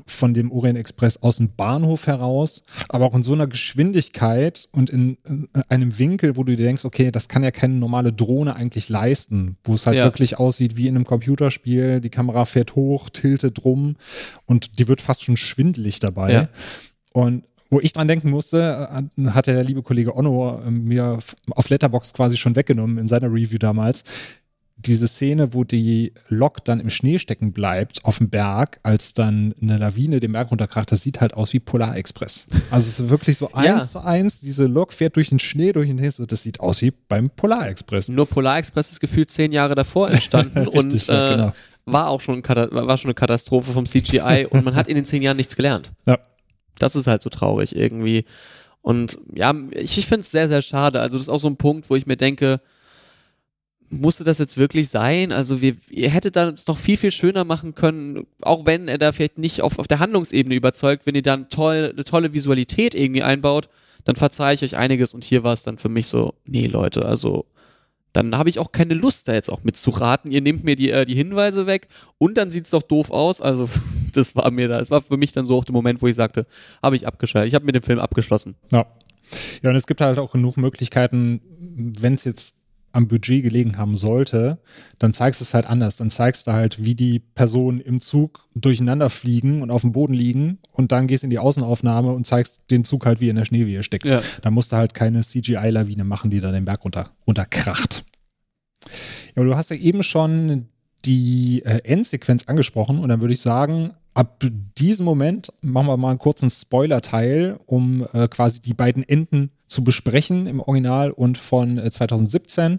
von 0.10 0.34
dem 0.34 0.52
Orient 0.52 0.78
Express 0.78 1.18
aus 1.18 1.38
dem 1.38 1.56
Bahnhof 1.56 2.08
heraus, 2.08 2.64
aber 2.90 3.06
auch 3.06 3.16
in 3.16 3.24
so 3.24 3.34
einer 3.34 3.48
Geschwindigkeit 3.48 4.68
und 4.72 4.90
in, 4.90 5.18
in, 5.26 5.48
einem 5.70 5.98
Winkel, 6.00 6.36
wo 6.36 6.44
du 6.44 6.56
dir 6.56 6.66
denkst, 6.66 6.86
okay, 6.86 7.12
das 7.12 7.28
kann 7.28 7.44
ja 7.44 7.52
keine 7.52 7.76
normale 7.76 8.12
Drohne 8.12 8.56
eigentlich 8.56 8.90
leisten, 8.90 9.58
wo 9.64 9.74
es 9.74 9.86
halt 9.86 9.98
ja. 9.98 10.04
wirklich 10.04 10.38
aussieht 10.38 10.76
wie 10.76 10.88
in 10.88 10.96
einem 10.96 11.06
Computerspiel, 11.06 12.02
die 12.02 12.10
Kamera 12.10 12.46
fährt 12.46 12.76
hoch, 12.76 13.10
tiltet 13.10 13.64
drum 13.64 13.96
und 14.46 14.80
die 14.80 14.88
wird 14.88 15.02
fast 15.02 15.24
schon 15.24 15.38
schwindelig 15.38 16.00
dabei. 16.00 16.32
Ja. 16.34 16.50
Und 17.14 17.44
wo 17.70 17.80
ich 17.80 17.94
dran 17.94 18.08
denken 18.08 18.32
musste, 18.32 18.90
äh, 18.92 19.30
hat 19.30 19.48
der 19.48 19.64
liebe 19.64 19.84
Kollege 19.84 20.16
Onno 20.16 20.62
äh, 20.66 20.72
mir 20.72 21.20
auf 21.52 21.70
Letterbox 21.70 22.14
quasi 22.14 22.36
schon 22.36 22.56
weggenommen 22.56 22.98
in 22.98 23.08
seiner 23.08 23.28
Review 23.32 23.60
damals 23.60 24.04
diese 24.86 25.08
Szene, 25.08 25.54
wo 25.54 25.64
die 25.64 26.14
Lok 26.30 26.64
dann 26.64 26.80
im 26.80 26.90
Schnee 26.90 27.20
stecken 27.20 27.52
bleibt 27.52 28.06
auf 28.06 28.20
dem 28.20 28.30
Berg, 28.30 28.80
als 28.84 29.14
dann 29.14 29.54
eine 29.62 29.78
Lawine 29.78 30.20
den 30.20 30.32
Berg 30.32 30.52
runterkracht, 30.52 30.92
das 30.92 31.02
sieht 31.02 31.20
halt 31.20 31.34
aus 31.34 31.52
wie 31.52 31.60
Polar 31.60 31.98
Express. 31.98 32.48
Also 32.72 32.88
es 32.88 33.00
ist 33.00 33.10
wirklich 33.10 33.38
so 33.38 33.52
eins 33.54 33.68
ja. 33.68 33.80
zu 33.86 34.06
eins, 34.06 34.40
diese 34.40 34.66
Lok 34.66 34.94
fährt 34.94 35.18
durch 35.18 35.30
den 35.30 35.40
Schnee, 35.40 35.74
durch 35.74 35.88
den 35.88 35.98
Hiss, 35.98 36.22
das 36.26 36.44
sieht 36.44 36.62
aus 36.62 36.82
wie 36.82 36.94
beim 37.10 37.30
Polar 37.30 37.68
Express. 37.68 38.08
Nur 38.08 38.26
Polar 38.26 38.58
Express 38.58 38.92
ist 38.92 39.00
gefühlt 39.02 39.30
zehn 39.30 39.52
Jahre 39.52 39.76
davor 39.76 40.10
entstanden 40.10 40.58
Richtig, 40.60 40.80
und 40.80 41.08
ja, 41.08 41.28
äh, 41.28 41.36
genau. 41.36 41.54
war 41.86 42.10
auch 42.10 42.22
schon, 42.22 42.42
war 42.48 42.98
schon 42.98 43.10
eine 43.10 43.16
Katastrophe 43.16 43.74
vom 43.74 43.86
CGI 43.86 44.48
und 44.50 44.64
man 44.64 44.76
hat 44.76 44.88
in 44.88 44.96
den 44.96 45.06
zehn 45.06 45.22
Jahren 45.22 45.38
nichts 45.38 45.56
gelernt. 45.56 45.92
Ja. 46.06 46.20
Das 46.78 46.96
ist 46.96 47.08
halt 47.08 47.22
so 47.22 47.30
traurig 47.30 47.76
irgendwie. 47.76 48.24
Und 48.82 49.18
ja, 49.36 49.54
ich, 49.72 49.98
ich 49.98 50.06
finde 50.06 50.22
es 50.22 50.32
sehr, 50.32 50.48
sehr 50.48 50.62
schade. 50.62 51.02
Also 51.02 51.18
das 51.18 51.24
ist 51.24 51.30
auch 51.30 51.40
so 51.40 51.50
ein 51.50 51.58
Punkt, 51.58 51.90
wo 51.90 51.98
ich 51.98 52.06
mir 52.06 52.16
denke, 52.16 52.62
musste 53.90 54.24
das 54.24 54.38
jetzt 54.38 54.58
wirklich 54.58 54.90
sein? 54.90 55.32
Also 55.32 55.62
wir, 55.62 55.76
ihr 55.90 56.10
hättet 56.10 56.36
dann 56.36 56.54
es 56.54 56.68
noch 56.68 56.78
viel, 56.78 56.98
viel 56.98 57.12
schöner 57.12 57.44
machen 57.44 57.76
können, 57.76 58.28
auch 58.42 58.66
wenn 58.66 58.88
er 58.88 58.98
da 58.98 59.12
vielleicht 59.12 59.38
nicht 59.38 59.62
auf, 59.62 59.80
auf 59.80 59.88
der 59.88 60.00
Handlungsebene 60.00 60.56
überzeugt, 60.56 61.06
wenn 61.06 61.16
ihr 61.16 61.22
dann 61.22 61.50
toll, 61.50 61.92
eine 61.94 62.04
tolle 62.04 62.34
Visualität 62.34 62.96
irgendwie 62.96 63.24
einbaut, 63.24 63.70
dann 64.04 64.16
verzeihe 64.16 64.56
ich 64.56 64.64
euch 64.64 64.78
einiges 64.78 65.14
und 65.14 65.24
hier 65.24 65.44
war 65.44 65.54
es 65.54 65.64
dann 65.64 65.78
für 65.78 65.90
mich 65.90 66.08
so, 66.08 66.34
nee 66.46 66.68
Leute, 66.68 67.06
also 67.06 67.46
dann 68.14 68.36
habe 68.38 68.50
ich 68.50 68.60
auch 68.60 68.72
keine 68.72 68.96
Lust 68.96 69.28
da 69.28 69.34
jetzt 69.34 69.50
auch 69.50 69.64
mitzuraten. 69.64 70.32
Ihr 70.32 70.42
nehmt 70.42 70.64
mir 70.64 70.76
die, 70.76 70.90
äh, 70.90 71.06
die 71.06 71.14
Hinweise 71.16 71.68
weg 71.68 71.88
und 72.18 72.38
dann 72.38 72.50
sieht 72.50 72.66
es 72.66 72.72
doch 72.72 72.82
doof 72.82 73.12
aus. 73.12 73.40
Also 73.40 73.70
das 74.14 74.36
war 74.36 74.50
mir 74.52 74.68
da, 74.68 74.80
es 74.80 74.90
war 74.90 75.02
für 75.02 75.18
mich 75.18 75.32
dann 75.32 75.48
so 75.48 75.58
auch 75.58 75.66
der 75.66 75.74
Moment, 75.74 76.02
wo 76.02 76.08
ich 76.08 76.16
sagte, 76.16 76.48
habe 76.82 76.96
ich 76.96 77.06
abgeschaltet. 77.06 77.50
Ich 77.50 77.56
habe 77.56 77.66
mit 77.66 77.76
dem 77.76 77.84
Film 77.84 78.00
abgeschlossen. 78.00 78.56
Ja. 78.72 78.86
Ja, 79.64 79.70
und 79.70 79.76
es 79.76 79.86
gibt 79.86 80.02
halt 80.02 80.18
auch 80.18 80.32
genug 80.32 80.58
Möglichkeiten, 80.58 81.40
wenn 82.00 82.16
es 82.16 82.24
jetzt 82.24 82.59
am 82.92 83.08
Budget 83.08 83.44
gelegen 83.44 83.78
haben 83.78 83.96
sollte, 83.96 84.60
dann 84.98 85.14
zeigst 85.14 85.42
du 85.42 85.44
es 85.44 85.54
halt 85.54 85.66
anders. 85.66 85.98
Dann 85.98 86.10
zeigst 86.10 86.48
du 86.48 86.54
halt, 86.54 86.84
wie 86.84 86.96
die 86.96 87.20
Personen 87.20 87.80
im 87.80 88.02
Zug 88.02 88.48
durcheinander 88.56 89.10
fliegen 89.10 89.62
und 89.62 89.72
auf 89.72 89.82
dem 89.82 89.92
Boden 89.92 90.14
liegen 90.14 90.60
und 90.72 90.92
dann 90.92 91.08
gehst 91.08 91.24
in 91.24 91.30
die 91.30 91.40
Außenaufnahme 91.40 92.12
und 92.12 92.26
zeigst 92.26 92.64
den 92.72 92.84
Zug 92.84 93.06
halt, 93.06 93.20
wie 93.20 93.30
in 93.30 93.36
der 93.36 93.46
Schneewehe 93.46 93.84
steckt. 93.84 94.06
Ja. 94.06 94.22
Da 94.42 94.52
musst 94.52 94.72
du 94.72 94.78
halt 94.78 94.94
keine 94.94 95.22
CGI-Lawine 95.22 96.04
machen, 96.04 96.32
die 96.32 96.42
da 96.42 96.52
den 96.52 96.66
Berg 96.66 96.84
runter, 96.84 97.12
runterkracht. 97.28 98.04
Ja, 99.36 99.42
aber 99.42 99.46
du 99.46 99.56
hast 99.56 99.70
ja 99.70 99.76
eben 99.76 100.04
schon 100.04 100.68
die 101.06 101.62
äh, 101.66 101.82
Endsequenz 101.84 102.46
angesprochen 102.46 103.00
und 103.00 103.10
dann 103.10 103.22
würde 103.22 103.34
ich 103.34 103.42
sagen, 103.42 103.94
ab 104.14 104.44
diesem 104.78 105.06
Moment 105.06 105.54
machen 105.62 105.88
wir 105.88 105.98
mal 105.98 106.10
einen 106.10 106.20
kurzen 106.20 106.50
Spoiler-Teil, 106.50 107.60
um 107.66 108.06
äh, 108.14 108.28
quasi 108.28 108.62
die 108.62 108.74
beiden 108.74 109.08
Enden 109.08 109.52
zu 109.70 109.84
besprechen 109.84 110.48
im 110.48 110.60
Original 110.60 111.12
und 111.12 111.38
von 111.38 111.80
2017, 111.90 112.74
äh, 112.74 112.78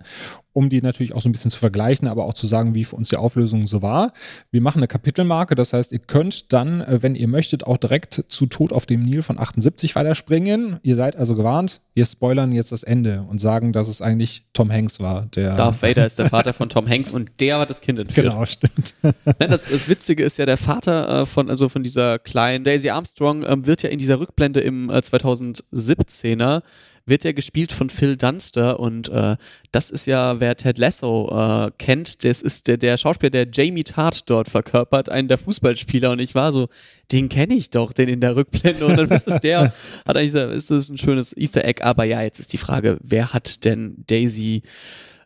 um 0.53 0.68
die 0.68 0.82
natürlich 0.82 1.14
auch 1.14 1.20
so 1.20 1.28
ein 1.28 1.32
bisschen 1.32 1.51
zu 1.51 1.59
vergleichen, 1.59 2.09
aber 2.09 2.24
auch 2.24 2.34
zu 2.34 2.46
sagen, 2.46 2.74
wie 2.74 2.84
für 2.84 2.96
uns 2.96 3.09
die 3.09 3.16
Auflösung 3.16 3.66
so 3.66 3.82
war. 3.82 4.12
Wir 4.51 4.61
machen 4.61 4.78
eine 4.78 4.88
Kapitelmarke, 4.88 5.55
das 5.55 5.72
heißt, 5.72 5.92
ihr 5.92 6.01
könnt 6.01 6.53
dann, 6.53 6.80
äh, 6.80 7.03
wenn 7.03 7.14
ihr 7.14 7.28
möchtet, 7.28 7.66
auch 7.66 7.76
direkt 7.76 8.24
zu 8.28 8.46
Tod 8.46 8.72
auf 8.72 8.86
dem 8.86 9.03
Nil 9.03 9.22
von 9.22 9.38
78 9.38 9.94
weiterspringen. 9.94 10.78
Ihr 10.82 10.96
seid 10.96 11.16
also 11.16 11.34
gewarnt, 11.34 11.80
wir 11.94 12.05
spoilern 12.05 12.53
jetzt 12.53 12.72
das 12.72 12.82
Ende 12.82 13.24
und 13.28 13.40
sagen, 13.40 13.72
dass 13.72 13.88
es 13.88 14.01
eigentlich 14.03 14.44
Tom 14.53 14.70
Hanks 14.72 15.01
war. 15.01 15.26
Der 15.34 15.57
Darth 15.57 15.82
Vader 15.82 16.07
ist 16.07 16.18
der 16.18 16.26
Vater 16.26 16.53
von 16.53 16.68
Tom 16.68 16.88
Hanks 16.88 17.12
und 17.12 17.30
der 17.40 17.59
hat 17.59 17.70
das 17.70 17.80
Kind 17.80 17.98
entführt. 17.98 18.28
Genau, 18.28 18.46
stimmt. 18.46 18.94
Nein, 19.03 19.14
das, 19.38 19.68
das 19.68 19.88
Witzige 19.88 20.24
ist 20.24 20.38
ja, 20.38 20.46
der 20.46 20.57
Vater 20.57 21.22
äh, 21.22 21.26
von, 21.26 21.51
also 21.51 21.68
von 21.68 21.82
dieser 21.82 22.18
kleinen 22.18 22.64
Daisy 22.64 22.90
Armstrong 22.90 23.44
ähm, 23.44 23.66
wird 23.66 23.82
ja 23.82 23.90
in 23.90 23.98
dieser 23.98 24.18
Rückblende 24.18 24.61
im 24.61 24.90
äh, 24.90 24.98
2017er 24.98 26.62
wird 27.07 27.24
ja 27.24 27.32
gespielt 27.32 27.72
von 27.72 27.90
Phil 27.90 28.16
Dunster 28.16 28.78
und 28.80 29.09
äh, 29.09 29.36
das 29.72 29.90
ist 29.90 30.07
ja, 30.07 30.40
wer 30.40 30.57
Ted 30.57 30.78
Lasso 30.78 31.28
äh, 31.30 31.70
kennt, 31.78 32.24
das 32.24 32.42
ist 32.42 32.66
der, 32.66 32.76
der 32.76 32.96
Schauspieler, 32.96 33.30
der 33.30 33.48
Jamie 33.53 33.84
Tart 33.84 34.28
dort 34.28 34.48
verkörpert, 34.48 35.09
einen 35.09 35.28
der 35.28 35.38
Fußballspieler 35.38 36.11
und 36.11 36.18
ich 36.18 36.34
war 36.34 36.53
so, 36.53 36.68
den 37.12 37.28
kenne 37.28 37.55
ich 37.55 37.70
doch, 37.70 37.92
den 37.92 38.09
in 38.09 38.20
der 38.20 38.36
Rückblende 38.36 38.86
und 38.86 38.96
dann 38.96 39.11
ist 39.11 39.28
es 39.28 39.40
der, 39.40 39.72
hat 40.07 40.16
eigentlich, 40.16 40.34
ist 40.34 40.70
das 40.70 40.88
ein 40.88 40.98
schönes 40.98 41.36
Easter 41.36 41.64
Egg, 41.64 41.82
aber 41.82 42.05
ja, 42.05 42.22
jetzt 42.22 42.40
ist 42.40 42.53
die 42.53 42.59
Frage, 42.59 42.98
wer 43.03 43.32
hat 43.32 43.64
denn 43.64 44.05
Daisy 44.07 44.62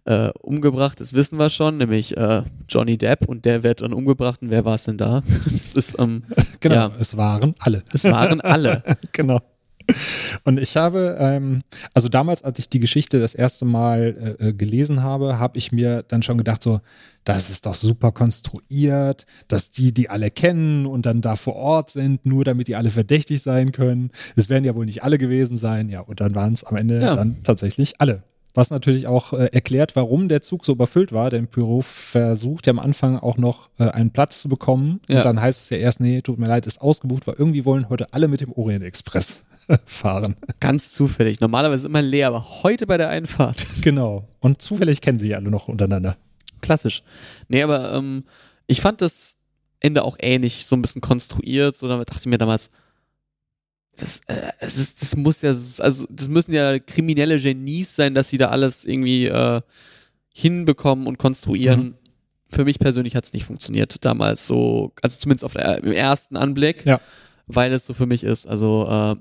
äh, 0.04 0.30
umgebracht, 0.40 1.00
das 1.00 1.14
wissen 1.14 1.38
wir 1.38 1.50
schon, 1.50 1.78
nämlich 1.78 2.16
äh, 2.16 2.42
Johnny 2.68 2.98
Depp 2.98 3.26
und 3.26 3.44
der 3.44 3.62
wird 3.62 3.80
dann 3.80 3.92
umgebracht 3.92 4.42
und 4.42 4.50
wer 4.50 4.64
war 4.64 4.74
es 4.74 4.84
denn 4.84 4.98
da? 4.98 5.22
das 5.50 5.74
ist, 5.74 5.98
ähm, 5.98 6.24
genau, 6.60 6.74
ja, 6.74 6.92
es 6.98 7.16
waren 7.16 7.54
alle. 7.58 7.80
Es 7.92 8.04
waren 8.04 8.40
alle. 8.40 8.82
genau. 9.12 9.40
Und 10.44 10.60
ich 10.60 10.76
habe, 10.76 11.16
ähm, 11.18 11.62
also 11.94 12.08
damals, 12.08 12.42
als 12.42 12.58
ich 12.58 12.68
die 12.68 12.80
Geschichte 12.80 13.20
das 13.20 13.34
erste 13.34 13.64
Mal 13.64 14.36
äh, 14.40 14.48
äh, 14.48 14.52
gelesen 14.52 15.02
habe, 15.02 15.38
habe 15.38 15.58
ich 15.58 15.72
mir 15.72 16.02
dann 16.02 16.22
schon 16.22 16.38
gedacht, 16.38 16.62
so, 16.62 16.80
das 17.24 17.50
ist 17.50 17.66
doch 17.66 17.74
super 17.74 18.12
konstruiert, 18.12 19.26
dass 19.48 19.70
die 19.70 19.92
die 19.92 20.10
alle 20.10 20.30
kennen 20.30 20.86
und 20.86 21.06
dann 21.06 21.22
da 21.22 21.36
vor 21.36 21.56
Ort 21.56 21.90
sind, 21.90 22.26
nur 22.26 22.44
damit 22.44 22.68
die 22.68 22.76
alle 22.76 22.90
verdächtig 22.90 23.42
sein 23.42 23.72
können. 23.72 24.10
Es 24.36 24.48
werden 24.48 24.64
ja 24.64 24.74
wohl 24.74 24.86
nicht 24.86 25.02
alle 25.02 25.18
gewesen 25.18 25.56
sein, 25.56 25.88
ja, 25.88 26.00
und 26.00 26.20
dann 26.20 26.34
waren 26.34 26.52
es 26.52 26.64
am 26.64 26.76
Ende 26.76 27.00
ja. 27.00 27.14
dann 27.14 27.42
tatsächlich 27.42 28.00
alle. 28.00 28.22
Was 28.56 28.70
natürlich 28.70 29.08
auch 29.08 29.32
äh, 29.32 29.46
erklärt, 29.46 29.96
warum 29.96 30.28
der 30.28 30.40
Zug 30.40 30.64
so 30.64 30.72
überfüllt 30.72 31.12
war, 31.12 31.28
denn 31.28 31.48
Pyro 31.48 31.82
versucht 31.82 32.68
ja 32.68 32.72
am 32.72 32.78
Anfang 32.78 33.18
auch 33.18 33.36
noch 33.36 33.68
äh, 33.78 33.88
einen 33.88 34.12
Platz 34.12 34.40
zu 34.40 34.48
bekommen. 34.48 35.00
Ja. 35.08 35.18
Und 35.18 35.24
dann 35.24 35.40
heißt 35.40 35.62
es 35.62 35.70
ja 35.70 35.78
erst, 35.78 35.98
nee, 35.98 36.22
tut 36.22 36.38
mir 36.38 36.46
leid, 36.46 36.64
ist 36.64 36.80
ausgebucht, 36.80 37.26
weil 37.26 37.34
irgendwie 37.36 37.64
wollen 37.64 37.88
heute 37.88 38.06
alle 38.12 38.28
mit 38.28 38.40
dem 38.40 38.52
Orient 38.52 38.84
Express 38.84 39.42
fahren. 39.86 40.36
Ganz 40.60 40.92
zufällig. 40.92 41.40
Normalerweise 41.40 41.86
immer 41.86 42.02
leer, 42.02 42.28
aber 42.28 42.62
heute 42.62 42.86
bei 42.86 42.96
der 42.96 43.08
Einfahrt. 43.08 43.66
Genau. 43.82 44.28
Und 44.40 44.62
zufällig 44.62 45.00
kennen 45.00 45.18
sie 45.18 45.34
alle 45.34 45.50
noch 45.50 45.68
untereinander. 45.68 46.16
Klassisch. 46.60 47.02
Nee, 47.48 47.62
aber 47.62 47.92
ähm, 47.92 48.24
ich 48.66 48.80
fand 48.80 49.02
das 49.02 49.38
Ende 49.80 50.04
auch 50.04 50.16
ähnlich, 50.20 50.64
so 50.64 50.76
ein 50.76 50.82
bisschen 50.82 51.02
konstruiert. 51.02 51.76
So, 51.76 51.88
damit 51.88 52.10
dachte 52.10 52.20
ich 52.22 52.26
mir 52.26 52.38
damals, 52.38 52.70
das, 53.96 54.20
äh, 54.26 54.50
es 54.60 54.78
ist, 54.78 55.02
das 55.02 55.16
muss 55.16 55.42
ja, 55.42 55.50
also 55.50 56.06
das 56.10 56.28
müssen 56.28 56.52
ja 56.52 56.78
kriminelle 56.78 57.38
Genies 57.38 57.94
sein, 57.94 58.14
dass 58.14 58.28
sie 58.28 58.38
da 58.38 58.48
alles 58.48 58.84
irgendwie 58.84 59.26
äh, 59.26 59.60
hinbekommen 60.32 61.06
und 61.06 61.18
konstruieren. 61.18 61.80
Mhm. 61.80 61.94
Für 62.48 62.64
mich 62.64 62.78
persönlich 62.78 63.16
hat 63.16 63.24
es 63.24 63.32
nicht 63.32 63.44
funktioniert 63.44 64.04
damals 64.04 64.46
so, 64.46 64.92
also 65.02 65.18
zumindest 65.18 65.44
auf 65.44 65.52
der, 65.52 65.82
im 65.82 65.92
ersten 65.92 66.36
Anblick, 66.36 66.84
ja. 66.86 67.00
weil 67.46 67.72
es 67.72 67.86
so 67.86 67.94
für 67.94 68.06
mich 68.06 68.24
ist. 68.24 68.46
Also 68.46 68.88
äh, 68.88 69.16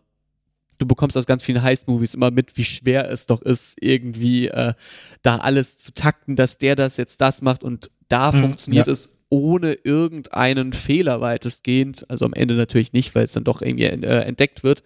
du 0.78 0.86
bekommst 0.86 1.18
aus 1.18 1.26
ganz 1.26 1.44
vielen 1.44 1.62
Heist-Movies 1.62 2.14
immer 2.14 2.32
mit, 2.32 2.58
wie 2.58 2.64
schwer 2.64 3.10
es 3.10 3.26
doch 3.26 3.42
ist, 3.42 3.78
irgendwie 3.82 4.48
äh, 4.48 4.74
da 5.22 5.38
alles 5.38 5.78
zu 5.78 5.94
takten, 5.94 6.36
dass 6.36 6.58
der 6.58 6.76
das 6.76 6.98
jetzt 6.98 7.22
das 7.22 7.42
macht 7.42 7.64
und 7.64 7.92
da 8.10 8.32
mhm, 8.32 8.42
funktioniert 8.42 8.88
ja. 8.88 8.94
es 8.94 9.22
ohne 9.30 9.74
irgendeinen 9.74 10.74
Fehler 10.74 11.20
weitestgehend. 11.20 12.06
Also 12.10 12.26
am 12.26 12.34
Ende 12.34 12.54
natürlich 12.54 12.94
nicht, 12.94 13.16
weil 13.16 13.24
es 13.24 13.34
dann 13.34 13.44
doch 13.44 13.62
irgendwie 13.62 13.86
äh, 13.86 14.22
entdeckt 14.22 14.64
wird. 14.64 14.84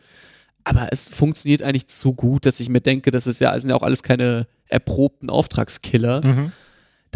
Aber 0.63 0.87
es 0.91 1.09
funktioniert 1.09 1.61
eigentlich 1.61 1.87
zu 1.87 2.13
gut, 2.13 2.45
dass 2.45 2.59
ich 2.59 2.69
mir 2.69 2.81
denke, 2.81 3.11
das 3.11 3.27
ist 3.27 3.41
ja, 3.41 3.57
sind 3.59 3.69
ja 3.69 3.75
auch 3.75 3.83
alles 3.83 4.03
keine 4.03 4.47
erprobten 4.67 5.29
Auftragskiller. 5.29 6.25
Mhm 6.25 6.51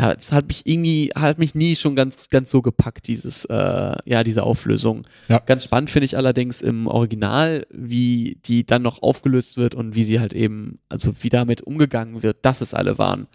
das 0.10 0.32
hat 0.32 0.48
mich 0.48 0.66
irgendwie, 0.66 1.12
hat 1.16 1.38
mich 1.38 1.56
nie 1.56 1.76
schon 1.76 1.96
ganz, 1.96 2.30
ganz 2.30 2.50
so 2.50 2.62
gepackt, 2.62 3.08
dieses, 3.08 3.46
äh, 3.46 3.96
ja, 4.06 4.24
diese 4.24 4.44
Auflösung. 4.44 5.04
Ja. 5.28 5.40
Ganz 5.40 5.64
spannend 5.64 5.90
finde 5.90 6.06
ich 6.06 6.18
allerdings 6.18 6.62
im 6.62 6.88
Original, 6.88 7.66
wie 7.70 8.38
die 8.46 8.66
dann 8.66 8.82
noch 8.82 9.02
aufgelöst 9.02 9.58
wird 9.58 9.76
und 9.76 9.96
wie 9.96 10.04
sie 10.04 10.20
halt 10.20 10.34
eben, 10.34 10.80
also 10.90 11.14
wie 11.22 11.30
damit 11.30 11.62
umgegangen 11.62 12.24
wird, 12.24 12.38
dass 12.44 12.62
es 12.62 12.74
alle 12.74 12.98
waren. 12.98 13.28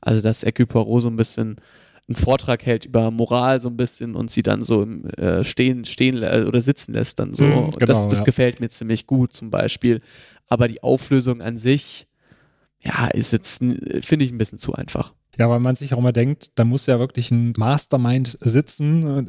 Also, 0.00 0.20
dass 0.20 0.42
Hercule 0.42 0.66
Poirot 0.66 1.02
so 1.02 1.08
ein 1.08 1.16
bisschen 1.16 1.56
einen 2.08 2.16
Vortrag 2.16 2.66
hält 2.66 2.84
über 2.84 3.10
Moral 3.10 3.60
so 3.60 3.68
ein 3.68 3.76
bisschen 3.76 4.14
und 4.16 4.30
sie 4.30 4.42
dann 4.42 4.62
so 4.62 4.82
im, 4.82 5.08
äh, 5.10 5.44
stehen, 5.44 5.84
stehen 5.84 6.18
oder 6.18 6.60
sitzen 6.60 6.92
lässt 6.92 7.18
dann 7.20 7.34
so. 7.34 7.44
Mhm, 7.44 7.70
genau, 7.70 7.86
das, 7.86 8.08
das 8.08 8.18
ja. 8.18 8.24
gefällt 8.24 8.60
mir 8.60 8.68
ziemlich 8.68 9.06
gut 9.06 9.32
zum 9.32 9.50
Beispiel. 9.50 10.00
Aber 10.48 10.68
die 10.68 10.82
Auflösung 10.82 11.40
an 11.40 11.58
sich, 11.58 12.06
ja, 12.84 13.06
ist 13.08 13.32
jetzt, 13.32 13.58
finde 13.58 14.24
ich, 14.24 14.32
ein 14.32 14.38
bisschen 14.38 14.58
zu 14.58 14.74
einfach. 14.74 15.14
Ja, 15.38 15.48
weil 15.48 15.60
man 15.60 15.76
sich 15.76 15.94
auch 15.94 15.98
immer 15.98 16.12
denkt, 16.12 16.50
da 16.56 16.64
muss 16.66 16.84
ja 16.86 16.98
wirklich 16.98 17.30
ein 17.30 17.54
Mastermind 17.56 18.36
sitzen, 18.40 19.28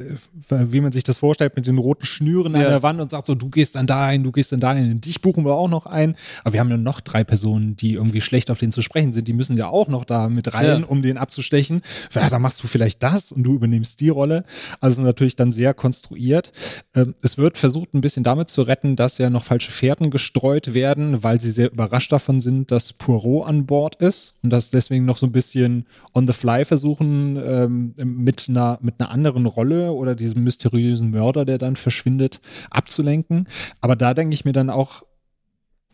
äh, 0.50 0.72
wie 0.72 0.82
man 0.82 0.92
sich 0.92 1.02
das 1.02 1.16
vorstellt, 1.16 1.56
mit 1.56 1.66
den 1.66 1.78
roten 1.78 2.04
Schnüren 2.04 2.52
ja. 2.52 2.60
an 2.60 2.66
der 2.66 2.82
Wand 2.82 3.00
und 3.00 3.10
sagt 3.10 3.24
so, 3.24 3.34
du 3.34 3.48
gehst 3.48 3.74
dann 3.74 3.86
da 3.86 4.08
ein, 4.08 4.22
du 4.22 4.30
gehst 4.30 4.52
dann 4.52 4.60
da 4.60 4.70
ein, 4.70 5.00
dich 5.00 5.22
buchen 5.22 5.46
wir 5.46 5.54
auch 5.54 5.68
noch 5.68 5.86
ein. 5.86 6.14
Aber 6.42 6.52
wir 6.52 6.60
haben 6.60 6.68
ja 6.68 6.76
noch 6.76 7.00
drei 7.00 7.24
Personen, 7.24 7.76
die 7.76 7.94
irgendwie 7.94 8.20
schlecht 8.20 8.50
auf 8.50 8.58
den 8.58 8.70
zu 8.70 8.82
sprechen 8.82 9.14
sind, 9.14 9.28
die 9.28 9.32
müssen 9.32 9.56
ja 9.56 9.68
auch 9.68 9.88
noch 9.88 10.04
da 10.04 10.28
mit 10.28 10.52
rein, 10.52 10.82
ja. 10.82 10.86
um 10.86 11.00
den 11.00 11.16
abzustechen. 11.16 11.80
Ja, 12.14 12.28
da 12.28 12.38
machst 12.38 12.62
du 12.62 12.66
vielleicht 12.66 13.02
das 13.02 13.32
und 13.32 13.42
du 13.42 13.54
übernimmst 13.54 13.98
die 14.00 14.10
Rolle. 14.10 14.44
Also 14.80 15.00
natürlich 15.00 15.36
dann 15.36 15.52
sehr 15.52 15.72
konstruiert. 15.72 16.52
Ähm, 16.94 17.14
es 17.22 17.38
wird 17.38 17.56
versucht, 17.56 17.94
ein 17.94 18.02
bisschen 18.02 18.24
damit 18.24 18.50
zu 18.50 18.60
retten, 18.60 18.94
dass 18.94 19.16
ja 19.16 19.30
noch 19.30 19.44
falsche 19.44 19.72
Fährten 19.72 20.10
gestreut 20.10 20.74
werden, 20.74 21.22
weil 21.22 21.40
sie 21.40 21.50
sehr 21.50 21.72
überrascht 21.72 22.12
davon 22.12 22.42
sind, 22.42 22.70
dass 22.70 22.92
Poirot 22.92 23.48
an 23.48 23.64
Bord 23.64 23.96
ist 23.96 24.34
und 24.42 24.50
dass 24.50 24.68
deswegen 24.68 25.06
noch 25.06 25.16
so 25.16 25.24
ein 25.24 25.32
bisschen 25.32 25.86
on 26.12 26.26
the 26.26 26.32
fly 26.32 26.64
versuchen, 26.64 27.36
ähm, 27.44 27.94
mit, 27.96 28.46
einer, 28.48 28.78
mit 28.82 29.00
einer 29.00 29.10
anderen 29.10 29.46
Rolle 29.46 29.92
oder 29.92 30.14
diesem 30.14 30.44
mysteriösen 30.44 31.10
Mörder, 31.10 31.44
der 31.44 31.58
dann 31.58 31.76
verschwindet, 31.76 32.40
abzulenken. 32.70 33.48
Aber 33.80 33.96
da 33.96 34.14
denke 34.14 34.34
ich 34.34 34.44
mir 34.44 34.52
dann 34.52 34.70
auch, 34.70 35.02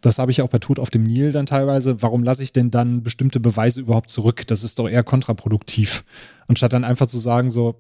das 0.01 0.19
habe 0.19 0.31
ich 0.31 0.43
auch 0.43 0.49
bei 0.49 0.59
Tod 0.59 0.79
auf 0.79 0.91
dem 0.91 1.05
Nil 1.05 1.33
dann 1.33 1.47
teilweise. 1.47 2.03
Warum 2.03 2.23
lasse 2.23 2.43
ich 2.43 2.53
denn 2.53 2.71
dann 2.71 3.03
bestimmte 3.03 3.41
Beweise 3.41 3.81
überhaupt 3.81 4.11
zurück? 4.11 4.47
Das 4.47 4.65
ist 4.65 4.79
doch 4.79 4.89
eher 4.89 5.03
kontraproduktiv. 5.03 6.05
Anstatt 6.49 6.73
dann 6.73 6.85
einfach 6.85 7.07
zu 7.07 7.19
sagen, 7.19 7.51
so, 7.51 7.77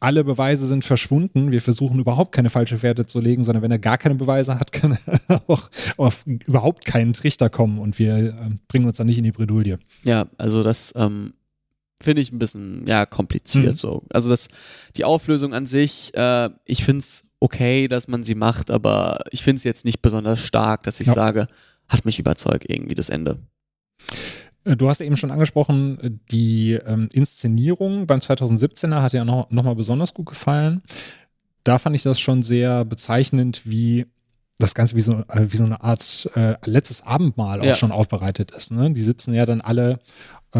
alle 0.00 0.22
Beweise 0.22 0.66
sind 0.66 0.84
verschwunden. 0.84 1.50
Wir 1.50 1.62
versuchen 1.62 1.98
überhaupt 1.98 2.32
keine 2.32 2.50
falsche 2.50 2.78
Fährte 2.78 3.06
zu 3.06 3.20
legen, 3.20 3.42
sondern 3.42 3.62
wenn 3.62 3.70
er 3.70 3.78
gar 3.78 3.96
keine 3.96 4.14
Beweise 4.14 4.58
hat, 4.58 4.72
kann 4.72 4.98
er 5.06 5.42
auch 5.48 5.70
auf 5.96 6.26
überhaupt 6.26 6.84
keinen 6.84 7.14
Trichter 7.14 7.48
kommen 7.48 7.78
und 7.78 7.98
wir 7.98 8.16
äh, 8.16 8.34
bringen 8.68 8.86
uns 8.86 8.98
dann 8.98 9.06
nicht 9.06 9.18
in 9.18 9.24
die 9.24 9.32
Bredouille. 9.32 9.78
Ja, 10.04 10.26
also 10.36 10.62
das 10.62 10.92
ähm, 10.96 11.32
finde 12.04 12.22
ich 12.22 12.32
ein 12.32 12.38
bisschen 12.38 12.86
ja 12.86 13.06
kompliziert 13.06 13.72
mhm. 13.72 13.76
so. 13.76 14.02
Also 14.10 14.30
das 14.30 14.48
die 14.96 15.04
Auflösung 15.04 15.54
an 15.54 15.66
sich, 15.66 16.14
äh, 16.14 16.50
ich 16.64 16.84
finde 16.84 17.00
es 17.00 17.32
okay, 17.40 17.88
dass 17.88 18.08
man 18.08 18.22
sie 18.22 18.34
macht, 18.34 18.70
aber 18.70 19.24
ich 19.30 19.42
finde 19.42 19.56
es 19.56 19.64
jetzt 19.64 19.84
nicht 19.84 20.00
besonders 20.00 20.40
stark, 20.40 20.82
dass 20.84 21.00
ich 21.00 21.08
ja. 21.08 21.12
sage, 21.12 21.48
hat 21.88 22.04
mich 22.04 22.18
überzeugt 22.18 22.64
irgendwie 22.68 22.94
das 22.94 23.08
Ende. 23.08 23.38
Äh, 24.64 24.76
du 24.76 24.88
hast 24.88 25.00
eben 25.00 25.16
schon 25.16 25.30
angesprochen, 25.30 26.20
die 26.30 26.72
ähm, 26.72 27.08
Inszenierung 27.12 28.06
beim 28.06 28.20
2017er 28.20 29.02
hat 29.02 29.12
ja 29.12 29.24
noch, 29.24 29.50
noch 29.50 29.64
mal 29.64 29.74
besonders 29.74 30.14
gut 30.14 30.26
gefallen. 30.26 30.82
Da 31.64 31.78
fand 31.78 31.96
ich 31.96 32.02
das 32.02 32.20
schon 32.20 32.42
sehr 32.42 32.84
bezeichnend, 32.84 33.62
wie 33.64 34.06
das 34.58 34.74
Ganze 34.74 34.96
wie 34.96 35.00
so, 35.00 35.24
äh, 35.28 35.46
wie 35.48 35.56
so 35.56 35.64
eine 35.64 35.82
Art 35.82 36.30
äh, 36.34 36.54
letztes 36.64 37.02
Abendmahl 37.02 37.60
auch 37.60 37.64
ja. 37.64 37.74
schon 37.74 37.92
aufbereitet 37.92 38.52
ist. 38.52 38.70
Ne? 38.70 38.92
Die 38.92 39.02
sitzen 39.02 39.34
ja 39.34 39.46
dann 39.46 39.60
alle 39.60 39.98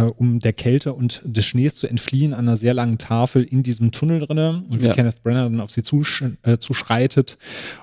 um 0.01 0.41
der 0.41 0.53
Kälte 0.53 0.93
und 0.93 1.23
des 1.25 1.45
Schnees 1.45 1.77
zu 1.77 1.87
entfliehen, 1.87 2.33
an 2.33 2.41
einer 2.41 2.57
sehr 2.57 2.75
langen 2.75 2.99
Tafel 2.99 3.45
in 3.45 3.63
diesem 3.63 3.93
Tunnel 3.93 4.21
drinne 4.21 4.65
und 4.69 4.81
wie 4.81 4.87
ja. 4.87 4.93
Kenneth 4.93 5.23
Brenner 5.23 5.45
dann 5.45 5.61
auf 5.61 5.71
sie 5.71 5.83
zusch 5.83 6.25
äh, 6.43 6.59
zuschreitet 6.59 7.39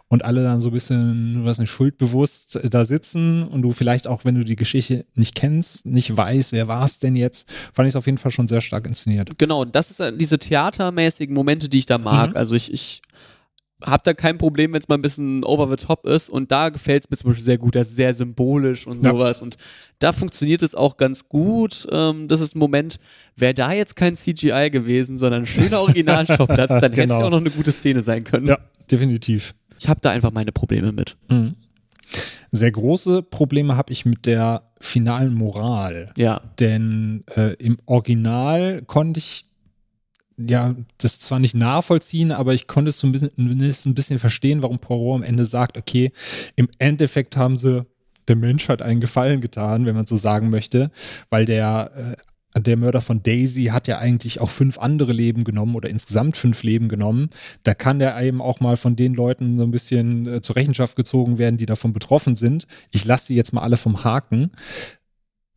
und 0.07 0.25
alle 0.25 0.43
dann 0.43 0.61
so 0.61 0.69
ein 0.69 0.73
bisschen, 0.73 1.45
was 1.45 1.59
nicht, 1.59 1.69
schuldbewusst 1.69 2.57
äh, 2.57 2.69
da 2.69 2.85
sitzen 2.85 3.43
und 3.43 3.61
du 3.61 3.71
vielleicht 3.71 4.07
auch, 4.07 4.25
wenn 4.25 4.35
du 4.35 4.43
die 4.43 4.55
Geschichte 4.55 5.05
nicht 5.15 5.35
kennst, 5.35 5.85
nicht 5.85 6.15
weißt, 6.15 6.51
wer 6.51 6.67
war 6.67 6.83
es 6.83 6.99
denn 6.99 7.15
jetzt, 7.15 7.49
fand 7.73 7.87
ich 7.87 7.93
es 7.93 7.95
auf 7.95 8.05
jeden 8.05 8.17
Fall 8.17 8.31
schon 8.31 8.47
sehr 8.47 8.61
stark 8.61 8.87
inszeniert. 8.87 9.37
Genau, 9.37 9.65
das 9.65 9.91
ist 9.91 10.01
diese 10.19 10.37
theatermäßigen 10.37 11.33
Momente, 11.33 11.69
die 11.69 11.79
ich 11.79 11.85
da 11.85 11.97
mag. 11.97 12.31
Mhm. 12.31 12.37
Also 12.37 12.55
ich, 12.55 12.73
ich 12.73 13.01
habe 13.83 14.01
da 14.03 14.13
kein 14.13 14.37
Problem, 14.37 14.73
wenn 14.73 14.81
es 14.81 14.87
mal 14.87 14.95
ein 14.95 15.01
bisschen 15.01 15.43
over 15.43 15.69
the 15.69 15.83
top 15.83 16.05
ist. 16.05 16.29
Und 16.29 16.51
da 16.51 16.69
gefällt 16.69 17.03
es 17.05 17.09
mir 17.09 17.17
zum 17.17 17.29
Beispiel 17.31 17.43
sehr 17.43 17.57
gut. 17.57 17.75
Das 17.75 17.89
ist 17.89 17.95
sehr 17.95 18.13
symbolisch 18.13 18.87
und 18.87 19.03
ja. 19.03 19.11
sowas. 19.11 19.41
Und 19.41 19.57
da 19.99 20.11
funktioniert 20.11 20.61
es 20.63 20.75
auch 20.75 20.97
ganz 20.97 21.27
gut. 21.29 21.87
Ähm, 21.91 22.27
das 22.27 22.41
ist 22.41 22.55
ein 22.55 22.59
Moment, 22.59 22.99
wäre 23.35 23.53
da 23.53 23.71
jetzt 23.71 23.95
kein 23.95 24.15
CGI 24.15 24.69
gewesen, 24.71 25.17
sondern 25.17 25.43
ein 25.43 25.47
schöner 25.47 25.81
Originalschauplatz, 25.81 26.69
dann 26.69 26.91
genau. 26.91 27.01
hätte 27.01 27.13
es 27.13 27.19
ja 27.19 27.25
auch 27.25 27.31
noch 27.31 27.39
eine 27.39 27.51
gute 27.51 27.71
Szene 27.71 28.01
sein 28.01 28.23
können. 28.23 28.47
Ja, 28.47 28.59
definitiv. 28.89 29.53
Ich 29.79 29.87
habe 29.87 29.99
da 30.01 30.11
einfach 30.11 30.31
meine 30.31 30.51
Probleme 30.51 30.91
mit. 30.91 31.17
Mhm. 31.29 31.55
Sehr 32.51 32.71
große 32.71 33.23
Probleme 33.23 33.77
habe 33.77 33.93
ich 33.93 34.05
mit 34.05 34.25
der 34.25 34.63
finalen 34.79 35.33
Moral. 35.33 36.11
Ja. 36.17 36.41
Denn 36.59 37.23
äh, 37.35 37.53
im 37.53 37.77
Original 37.85 38.81
konnte 38.85 39.19
ich 39.19 39.45
ja, 40.47 40.75
das 40.97 41.19
zwar 41.19 41.39
nicht 41.39 41.55
nachvollziehen, 41.55 42.31
aber 42.31 42.53
ich 42.53 42.67
konnte 42.67 42.89
es 42.89 42.97
zumindest 42.97 43.85
ein 43.85 43.95
bisschen 43.95 44.19
verstehen, 44.19 44.61
warum 44.61 44.79
Poirot 44.79 45.17
am 45.17 45.23
Ende 45.23 45.45
sagt, 45.45 45.77
okay, 45.77 46.11
im 46.55 46.69
Endeffekt 46.79 47.37
haben 47.37 47.57
sie 47.57 47.85
der 48.27 48.35
Menschheit 48.35 48.81
einen 48.81 49.01
Gefallen 49.01 49.41
getan, 49.41 49.85
wenn 49.85 49.95
man 49.95 50.05
so 50.05 50.15
sagen 50.15 50.49
möchte, 50.49 50.91
weil 51.29 51.45
der, 51.45 52.15
äh, 52.55 52.61
der 52.61 52.77
Mörder 52.77 53.01
von 53.01 53.23
Daisy 53.23 53.65
hat 53.65 53.87
ja 53.87 53.97
eigentlich 53.97 54.41
auch 54.41 54.49
fünf 54.49 54.77
andere 54.77 55.11
Leben 55.13 55.43
genommen 55.43 55.75
oder 55.75 55.89
insgesamt 55.89 56.37
fünf 56.37 56.63
Leben 56.63 56.89
genommen. 56.89 57.29
Da 57.63 57.73
kann 57.73 57.99
der 57.99 58.19
eben 58.21 58.41
auch 58.41 58.59
mal 58.59 58.77
von 58.77 58.95
den 58.95 59.13
Leuten 59.13 59.57
so 59.57 59.63
ein 59.63 59.71
bisschen 59.71 60.27
äh, 60.27 60.41
zur 60.41 60.55
Rechenschaft 60.55 60.95
gezogen 60.95 61.37
werden, 61.37 61.57
die 61.57 61.65
davon 61.65 61.93
betroffen 61.93 62.35
sind. 62.35 62.67
Ich 62.91 63.05
lasse 63.05 63.27
sie 63.27 63.35
jetzt 63.35 63.53
mal 63.53 63.61
alle 63.61 63.77
vom 63.77 64.03
Haken. 64.03 64.51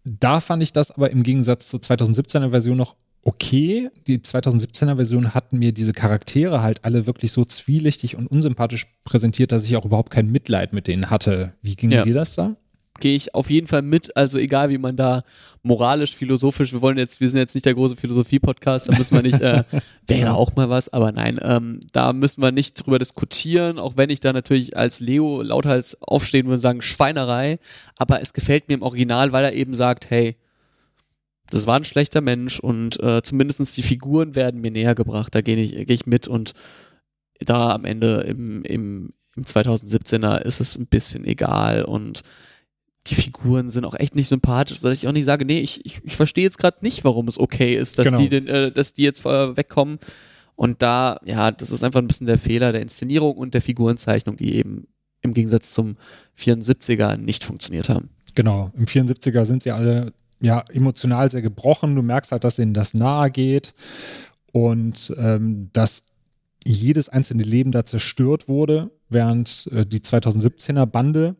Da 0.04 0.40
fand 0.40 0.62
ich 0.62 0.72
das 0.72 0.90
aber 0.90 1.10
im 1.10 1.22
Gegensatz 1.22 1.68
zur 1.68 1.80
2017er 1.80 2.50
Version 2.50 2.76
noch 2.76 2.96
okay. 3.24 3.90
Die 4.06 4.18
2017er 4.18 4.96
Version 4.96 5.34
hatten 5.34 5.58
mir 5.58 5.72
diese 5.72 5.92
Charaktere 5.92 6.62
halt 6.62 6.84
alle 6.84 7.06
wirklich 7.06 7.32
so 7.32 7.44
zwielichtig 7.44 8.16
und 8.16 8.26
unsympathisch 8.26 8.86
präsentiert, 9.04 9.52
dass 9.52 9.64
ich 9.64 9.76
auch 9.76 9.84
überhaupt 9.84 10.10
kein 10.10 10.30
Mitleid 10.30 10.72
mit 10.72 10.86
denen 10.86 11.10
hatte. 11.10 11.54
Wie 11.62 11.74
ging 11.74 11.90
ja. 11.90 12.04
dir 12.04 12.14
das 12.14 12.36
da? 12.36 12.56
Gehe 13.00 13.16
ich 13.16 13.34
auf 13.34 13.50
jeden 13.50 13.66
Fall 13.66 13.82
mit, 13.82 14.16
also 14.16 14.38
egal 14.38 14.70
wie 14.70 14.78
man 14.78 14.96
da 14.96 15.24
moralisch, 15.64 16.14
philosophisch, 16.14 16.72
wir 16.72 16.80
wollen 16.80 16.96
jetzt, 16.96 17.20
wir 17.20 17.28
sind 17.28 17.40
jetzt 17.40 17.54
nicht 17.54 17.66
der 17.66 17.74
große 17.74 17.96
Philosophie-Podcast, 17.96 18.88
da 18.88 18.96
müssen 18.96 19.16
wir 19.16 19.22
nicht, 19.22 19.40
äh, 19.40 19.64
wäre 20.06 20.34
auch 20.34 20.54
mal 20.54 20.70
was, 20.70 20.92
aber 20.92 21.10
nein, 21.10 21.40
ähm, 21.42 21.80
da 21.90 22.12
müssen 22.12 22.40
wir 22.40 22.52
nicht 22.52 22.74
drüber 22.74 23.00
diskutieren, 23.00 23.80
auch 23.80 23.96
wenn 23.96 24.10
ich 24.10 24.20
da 24.20 24.32
natürlich 24.32 24.76
als 24.76 25.00
Leo 25.00 25.42
lauthals 25.42 26.00
aufstehen 26.02 26.46
würde 26.46 26.54
und 26.54 26.60
sagen, 26.60 26.82
Schweinerei, 26.82 27.58
aber 27.96 28.22
es 28.22 28.32
gefällt 28.32 28.68
mir 28.68 28.74
im 28.74 28.82
Original, 28.82 29.32
weil 29.32 29.44
er 29.44 29.54
eben 29.54 29.74
sagt, 29.74 30.08
hey, 30.10 30.36
das 31.50 31.66
war 31.66 31.76
ein 31.76 31.84
schlechter 31.84 32.20
Mensch 32.20 32.58
und 32.58 33.00
äh, 33.02 33.22
zumindest 33.22 33.76
die 33.76 33.82
Figuren 33.82 34.34
werden 34.34 34.60
mir 34.60 34.70
näher 34.70 34.94
gebracht. 34.94 35.34
Da 35.34 35.40
gehe 35.40 35.56
ich, 35.56 35.86
geh 35.86 35.94
ich 35.94 36.06
mit 36.06 36.28
und 36.28 36.52
da 37.40 37.74
am 37.74 37.84
Ende 37.84 38.22
im, 38.22 38.62
im, 38.62 39.12
im 39.36 39.44
2017er 39.44 40.40
ist 40.40 40.60
es 40.60 40.76
ein 40.76 40.86
bisschen 40.86 41.24
egal 41.24 41.84
und 41.84 42.22
die 43.06 43.14
Figuren 43.14 43.68
sind 43.68 43.84
auch 43.84 43.94
echt 43.94 44.14
nicht 44.14 44.28
sympathisch, 44.28 44.80
dass 44.80 44.94
ich 44.94 45.06
auch 45.06 45.12
nicht 45.12 45.26
sage, 45.26 45.44
nee, 45.44 45.60
ich, 45.60 45.84
ich, 45.84 46.00
ich 46.04 46.16
verstehe 46.16 46.44
jetzt 46.44 46.58
gerade 46.58 46.78
nicht, 46.80 47.04
warum 47.04 47.28
es 47.28 47.38
okay 47.38 47.76
ist, 47.76 47.98
dass 47.98 48.06
genau. 48.06 48.18
die 48.18 48.28
den, 48.30 48.46
äh, 48.46 48.72
dass 48.72 48.94
die 48.94 49.02
jetzt 49.02 49.26
äh, 49.26 49.56
wegkommen. 49.56 49.98
Und 50.56 50.80
da, 50.80 51.20
ja, 51.24 51.50
das 51.50 51.70
ist 51.70 51.84
einfach 51.84 52.00
ein 52.00 52.06
bisschen 52.06 52.26
der 52.26 52.38
Fehler 52.38 52.72
der 52.72 52.80
Inszenierung 52.80 53.36
und 53.36 53.54
der 53.54 53.60
Figurenzeichnung, 53.60 54.36
die 54.36 54.54
eben 54.54 54.86
im 55.20 55.34
Gegensatz 55.34 55.72
zum 55.72 55.96
74er 56.38 57.16
nicht 57.16 57.44
funktioniert 57.44 57.88
haben. 57.88 58.08
Genau, 58.34 58.70
im 58.74 58.86
74er 58.86 59.44
sind 59.44 59.62
sie 59.62 59.72
alle 59.72 60.12
ja 60.44 60.64
emotional 60.72 61.30
sehr 61.30 61.42
gebrochen. 61.42 61.96
Du 61.96 62.02
merkst 62.02 62.32
halt, 62.32 62.44
dass 62.44 62.58
ihnen 62.58 62.74
das 62.74 62.94
nahe 62.94 63.30
geht 63.30 63.74
und 64.52 65.12
ähm, 65.18 65.70
dass 65.72 66.04
jedes 66.64 67.08
einzelne 67.08 67.42
Leben 67.42 67.72
da 67.72 67.84
zerstört 67.84 68.48
wurde 68.48 68.90
während 69.14 69.68
äh, 69.72 69.86
die 69.86 70.00
2017er 70.00 70.84
Bande 70.84 71.36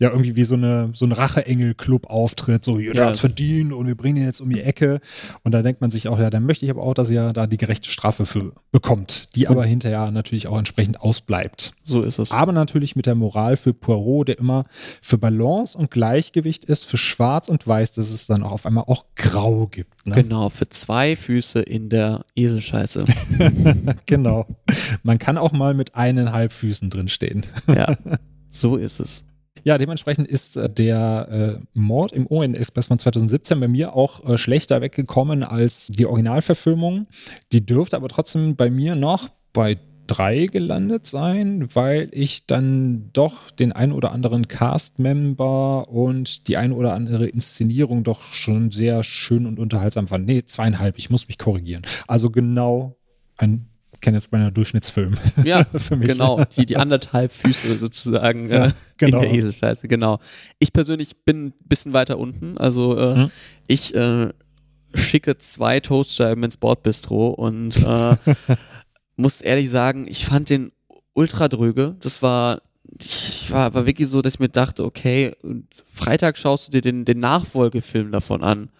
ja 0.00 0.10
irgendwie 0.10 0.36
wie 0.36 0.44
so 0.44 0.54
eine 0.54 0.90
so 0.94 1.04
ein 1.04 1.12
Racheengel-Club 1.12 2.06
auftritt, 2.06 2.64
so 2.64 2.78
jeder 2.78 3.02
ja. 3.02 3.06
hat's 3.08 3.20
verdient 3.20 3.72
und 3.72 3.86
wir 3.86 3.94
bringen 3.94 4.16
ihn 4.16 4.24
jetzt 4.24 4.40
um 4.40 4.48
die 4.48 4.62
Ecke. 4.62 5.00
Und 5.42 5.52
da 5.52 5.62
denkt 5.62 5.80
man 5.80 5.90
sich 5.90 6.08
auch, 6.08 6.18
ja, 6.18 6.30
dann 6.30 6.44
möchte 6.44 6.64
ich 6.64 6.70
aber 6.70 6.82
auch, 6.82 6.94
dass 6.94 7.10
er 7.10 7.32
da 7.32 7.46
die 7.46 7.58
gerechte 7.58 7.90
Strafe 7.90 8.24
für 8.24 8.52
bekommt, 8.72 9.34
die 9.36 9.48
aber 9.48 9.64
hinterher 9.64 10.10
natürlich 10.10 10.48
auch 10.48 10.58
entsprechend 10.58 11.00
ausbleibt. 11.00 11.74
So 11.82 12.02
ist 12.02 12.18
es. 12.18 12.32
Aber 12.32 12.52
natürlich 12.52 12.96
mit 12.96 13.06
der 13.06 13.14
Moral 13.14 13.56
für 13.56 13.74
Poirot, 13.74 14.28
der 14.28 14.38
immer 14.38 14.64
für 15.02 15.18
Balance 15.18 15.76
und 15.76 15.90
Gleichgewicht 15.90 16.64
ist, 16.64 16.84
für 16.84 16.98
Schwarz 16.98 17.48
und 17.48 17.66
Weiß, 17.66 17.92
dass 17.92 18.10
es 18.10 18.26
dann 18.26 18.42
auch 18.42 18.52
auf 18.52 18.66
einmal 18.66 18.84
auch 18.86 19.04
Grau 19.14 19.66
gibt. 19.66 20.06
Ne? 20.06 20.14
Genau, 20.14 20.50
für 20.50 20.68
zwei 20.68 21.16
Füße 21.16 21.60
in 21.60 21.88
der 21.88 22.24
Eselscheiße. 22.34 23.06
genau. 24.06 24.46
Man 25.02 25.18
kann 25.18 25.38
auch 25.38 25.52
mal 25.52 25.74
mit 25.74 25.94
eineinhalb 25.94 26.52
Füßen 26.52 26.90
drin 26.90 27.08
stehen. 27.16 27.44
Ja, 27.66 27.96
so 28.50 28.76
ist 28.76 29.00
es. 29.00 29.24
Ja, 29.64 29.78
dementsprechend 29.78 30.28
ist 30.28 30.56
äh, 30.56 30.70
der 30.70 31.58
äh, 31.58 31.66
Mord 31.74 32.12
im 32.12 32.28
Orient 32.28 32.56
Express 32.56 32.86
von 32.86 33.00
2017 33.00 33.58
bei 33.58 33.66
mir 33.66 33.94
auch 33.94 34.24
äh, 34.24 34.38
schlechter 34.38 34.80
weggekommen 34.80 35.42
als 35.42 35.88
die 35.88 36.06
Originalverfilmung. 36.06 37.08
Die 37.52 37.66
dürfte 37.66 37.96
aber 37.96 38.08
trotzdem 38.08 38.54
bei 38.54 38.70
mir 38.70 38.94
noch 38.94 39.28
bei 39.52 39.78
drei 40.06 40.46
gelandet 40.46 41.06
sein, 41.06 41.68
weil 41.74 42.08
ich 42.12 42.46
dann 42.46 43.10
doch 43.12 43.50
den 43.50 43.72
ein 43.72 43.90
oder 43.90 44.12
anderen 44.12 44.46
Cast-Member 44.46 45.88
und 45.88 46.46
die 46.46 46.56
ein 46.56 46.70
oder 46.70 46.94
andere 46.94 47.26
Inszenierung 47.26 48.04
doch 48.04 48.32
schon 48.32 48.70
sehr 48.70 49.02
schön 49.02 49.46
und 49.46 49.58
unterhaltsam 49.58 50.06
fand. 50.06 50.26
Nee, 50.26 50.44
zweieinhalb, 50.44 50.96
ich 50.96 51.10
muss 51.10 51.26
mich 51.26 51.38
korrigieren. 51.38 51.82
Also 52.06 52.30
genau 52.30 52.96
ein 53.36 53.68
Kenneth 54.00 54.30
Brenner 54.30 54.50
Durchschnittsfilm. 54.50 55.14
Ja, 55.44 55.64
für 55.74 55.96
mich. 55.96 56.08
genau. 56.08 56.44
Die, 56.56 56.66
die 56.66 56.76
anderthalb 56.76 57.32
Füße 57.32 57.76
sozusagen 57.76 58.50
ja, 58.50 58.66
äh, 58.66 58.72
genau. 58.98 59.22
in 59.22 59.22
der 59.22 59.34
Eselscheiße, 59.38 59.88
genau. 59.88 60.18
Ich 60.58 60.72
persönlich 60.72 61.24
bin 61.24 61.46
ein 61.46 61.54
bisschen 61.64 61.92
weiter 61.92 62.18
unten. 62.18 62.58
Also 62.58 62.96
äh, 62.98 63.16
mhm. 63.16 63.30
ich 63.66 63.94
äh, 63.94 64.28
schicke 64.94 65.38
zwei 65.38 65.80
Toastscheiben 65.80 66.44
ins 66.44 66.56
Bordbistro 66.56 67.30
und 67.30 67.76
äh, 67.76 68.16
muss 69.16 69.40
ehrlich 69.40 69.70
sagen, 69.70 70.06
ich 70.08 70.26
fand 70.26 70.50
den 70.50 70.72
ultra 71.14 71.48
dröge. 71.48 71.96
Das 72.00 72.22
war, 72.22 72.62
ich 72.98 73.50
war, 73.50 73.74
war 73.74 73.86
wirklich 73.86 74.08
so, 74.08 74.22
dass 74.22 74.34
ich 74.34 74.40
mir 74.40 74.48
dachte, 74.48 74.84
okay, 74.84 75.34
Freitag 75.90 76.38
schaust 76.38 76.68
du 76.68 76.72
dir 76.72 76.80
den, 76.80 77.04
den 77.04 77.20
Nachfolgefilm 77.20 78.12
davon 78.12 78.42
an. 78.42 78.70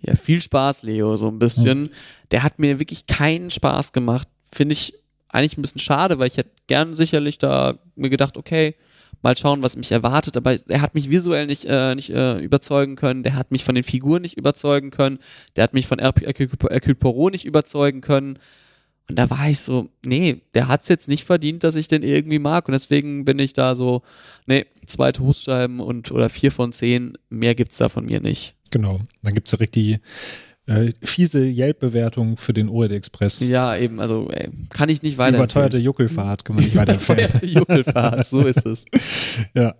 Ja, 0.00 0.16
viel 0.16 0.42
Spaß, 0.42 0.82
Leo, 0.82 1.16
so 1.16 1.28
ein 1.28 1.38
bisschen. 1.38 1.82
Mhm. 1.82 1.90
Der 2.32 2.42
hat 2.42 2.58
mir 2.58 2.78
wirklich 2.78 3.06
keinen 3.06 3.50
Spaß 3.50 3.92
gemacht. 3.92 4.28
Finde 4.52 4.72
ich 4.74 4.94
eigentlich 5.28 5.56
ein 5.56 5.62
bisschen 5.62 5.80
schade, 5.80 6.18
weil 6.18 6.28
ich 6.28 6.36
hätte 6.36 6.50
gern 6.66 6.94
sicherlich 6.94 7.38
da 7.38 7.78
mir 7.96 8.10
gedacht, 8.10 8.36
okay, 8.36 8.74
mal 9.22 9.36
schauen, 9.36 9.62
was 9.62 9.76
mich 9.76 9.92
erwartet. 9.92 10.36
Aber 10.36 10.56
er 10.68 10.80
hat 10.80 10.94
mich 10.94 11.10
visuell 11.10 11.46
nicht, 11.46 11.64
äh, 11.64 11.94
nicht 11.94 12.10
äh, 12.10 12.38
überzeugen 12.38 12.96
können. 12.96 13.22
Der 13.22 13.34
hat 13.34 13.50
mich 13.50 13.64
von 13.64 13.74
den 13.74 13.84
Figuren 13.84 14.22
nicht 14.22 14.36
überzeugen 14.36 14.90
können. 14.90 15.18
Der 15.56 15.64
hat 15.64 15.74
mich 15.74 15.86
von 15.86 15.98
Hercule 15.98 16.94
Poirot 16.94 17.32
nicht 17.32 17.44
überzeugen 17.44 18.00
können. 18.00 18.38
Und 19.08 19.18
da 19.18 19.30
war 19.30 19.48
ich 19.48 19.60
so, 19.60 19.90
nee, 20.04 20.42
der 20.54 20.68
hat 20.68 20.82
es 20.82 20.88
jetzt 20.88 21.08
nicht 21.08 21.24
verdient, 21.24 21.64
dass 21.64 21.74
ich 21.74 21.88
den 21.88 22.02
irgendwie 22.02 22.38
mag. 22.38 22.68
Und 22.68 22.72
deswegen 22.72 23.24
bin 23.24 23.38
ich 23.38 23.52
da 23.52 23.74
so, 23.74 24.02
nee, 24.46 24.66
zwei 24.86 25.12
Toastscheiben 25.12 25.80
und 25.80 26.10
oder 26.12 26.28
vier 26.28 26.52
von 26.52 26.72
zehn, 26.72 27.18
mehr 27.28 27.54
gibt 27.54 27.72
es 27.72 27.78
da 27.78 27.88
von 27.88 28.04
mir 28.04 28.20
nicht. 28.20 28.54
Genau. 28.70 29.00
Dann 29.22 29.34
gibt 29.34 29.48
es 29.48 29.50
direkt 29.50 29.74
die 29.74 29.98
äh, 30.66 30.92
fiese 31.02 31.44
Yelp-Bewertung 31.44 32.36
für 32.36 32.52
den 32.52 32.68
Orient 32.68 32.94
Express. 32.94 33.40
Ja, 33.40 33.76
eben, 33.76 34.00
also 34.00 34.28
ey, 34.30 34.50
kann 34.70 34.88
ich 34.88 35.02
nicht 35.02 35.18
weiter. 35.18 35.36
Überteuerte 35.36 35.78
Juckelfahrt 35.78 36.44
kann 36.44 36.56
man 36.56 36.64
nicht 36.64 36.76
weiterempfehlen. 36.76 37.18
Überteuerte 37.20 37.46
Juckelfahrt, 37.46 38.26
so 38.26 38.46
ist 38.46 38.66
es. 38.66 38.84
ja. 39.54 39.74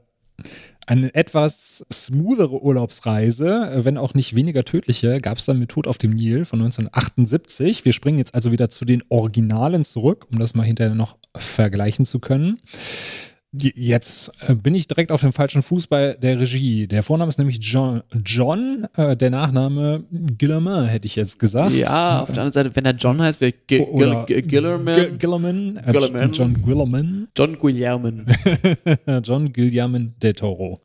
Eine 0.85 1.15
etwas 1.15 1.87
smoothere 1.93 2.61
Urlaubsreise, 2.61 3.71
äh, 3.73 3.85
wenn 3.85 3.97
auch 3.97 4.15
nicht 4.15 4.35
weniger 4.35 4.65
tödliche, 4.65 5.21
gab 5.21 5.39
es 5.39 5.45
dann 5.45 5.61
mit 5.61 5.71
Tod 5.71 5.87
auf 5.87 5.99
dem 5.99 6.13
Nil 6.13 6.45
von 6.45 6.61
1978. 6.61 7.85
Wir 7.85 7.93
springen 7.93 8.19
jetzt 8.19 8.35
also 8.35 8.51
wieder 8.51 8.69
zu 8.69 8.85
den 8.85 9.03
Originalen 9.09 9.85
zurück, 9.85 10.27
um 10.33 10.41
das 10.41 10.55
mal 10.55 10.65
hinterher 10.65 10.97
noch 10.97 11.17
vergleichen 11.37 12.05
zu 12.05 12.19
können. 12.19 12.59
Jetzt 13.55 14.33
äh, 14.49 14.55
bin 14.55 14.75
ich 14.75 14.89
direkt 14.89 15.13
auf 15.13 15.21
dem 15.21 15.35
falschen 15.35 15.63
Fuß 15.63 15.87
bei 15.87 16.15
der 16.15 16.41
Regie. 16.41 16.87
Der 16.87 17.03
Vorname 17.03 17.29
ist 17.29 17.39
nämlich 17.39 17.59
John, 17.61 18.03
John 18.25 18.87
äh, 18.97 19.15
der 19.15 19.29
Nachname 19.29 20.05
Gillerman, 20.11 20.87
hätte 20.87 21.07
ich 21.07 21.17
jetzt 21.17 21.39
gesagt. 21.39 21.75
Ja, 21.77 22.23
auf 22.23 22.33
der 22.33 22.45
anderen 22.45 22.53
Seite, 22.53 22.75
wenn 22.75 22.87
er 22.87 22.95
John 22.95 23.21
heißt, 23.21 23.43
wäre 23.43 23.53
G 23.53 23.85
Gillerman. 24.43 25.19
Gillerman. 25.19 25.77
Äh, 25.77 25.93
John 26.33 26.63
Guillerman. 26.63 27.29
John 27.37 27.59
Guillerman. 27.59 28.27
John 29.23 29.53
Guillerman 29.53 30.15
de 30.23 30.33
Toro 30.33 30.81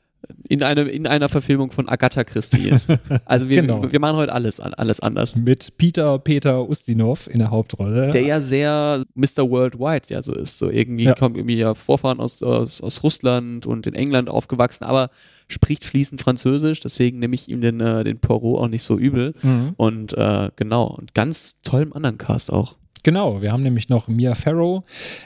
in, 0.50 0.64
eine, 0.64 0.84
in 0.84 1.08
einer 1.08 1.30
Verfilmung 1.30 1.72
von 1.72 1.88
Agatha 1.90 2.24
Christie. 2.24 2.74
Also 3.26 3.50
wir, 3.50 3.62
genau. 3.62 3.92
wir 3.92 4.00
machen 4.00 4.18
heute 4.18 4.34
alles, 4.34 4.60
alles 4.60 5.00
anders. 5.00 5.36
Mit 5.36 5.78
Peter 5.78 6.20
Peter 6.20 6.68
Ustinov 6.68 7.28
in 7.28 7.40
der 7.40 7.52
Hauptrolle. 7.52 8.12
Der 8.12 8.22
ja 8.22 8.42
sehr 8.42 9.04
Mr. 9.16 9.50
Worldwide 9.50 10.08
ja 10.10 10.22
so 10.22 10.34
ist. 10.34 10.58
So 10.58 10.70
irgendwie 10.70 11.06
ja. 11.06 11.16
kommt 11.16 11.36
irgendwie 11.36 11.58
ja 11.58 11.74
Vorfahren 11.74 12.20
aus, 12.20 12.42
aus, 12.44 12.82
aus 12.82 13.04
Russland 13.04 13.66
und 13.66 13.88
in 13.88 13.96
England 13.96 14.30
aufgewachsen, 14.30 14.84
aber 14.84 15.10
spricht 15.48 15.84
fließend 15.86 16.22
Französisch, 16.22 16.80
deswegen 16.82 17.20
nehme 17.20 17.36
ich 17.36 17.48
ihm 17.50 17.62
den, 17.62 17.80
äh, 17.80 18.04
den 18.04 18.20
Poirot 18.20 18.60
auch 18.60 18.68
nicht 18.68 18.84
so 18.84 18.98
übel. 18.98 19.34
Mhm. 19.42 19.74
Und 19.78 20.14
äh, 20.14 20.52
genau, 20.56 20.88
und 20.88 21.14
ganz 21.14 21.62
toll 21.62 21.84
im 21.84 21.94
anderen 21.94 22.18
Cast 22.18 22.52
auch. 22.52 22.76
Genau, 23.08 23.42
wir 23.42 23.54
haben 23.54 23.64
nämlich 23.64 23.88
noch 23.88 24.10
Mia 24.10 24.36
Farrow, 24.36 24.82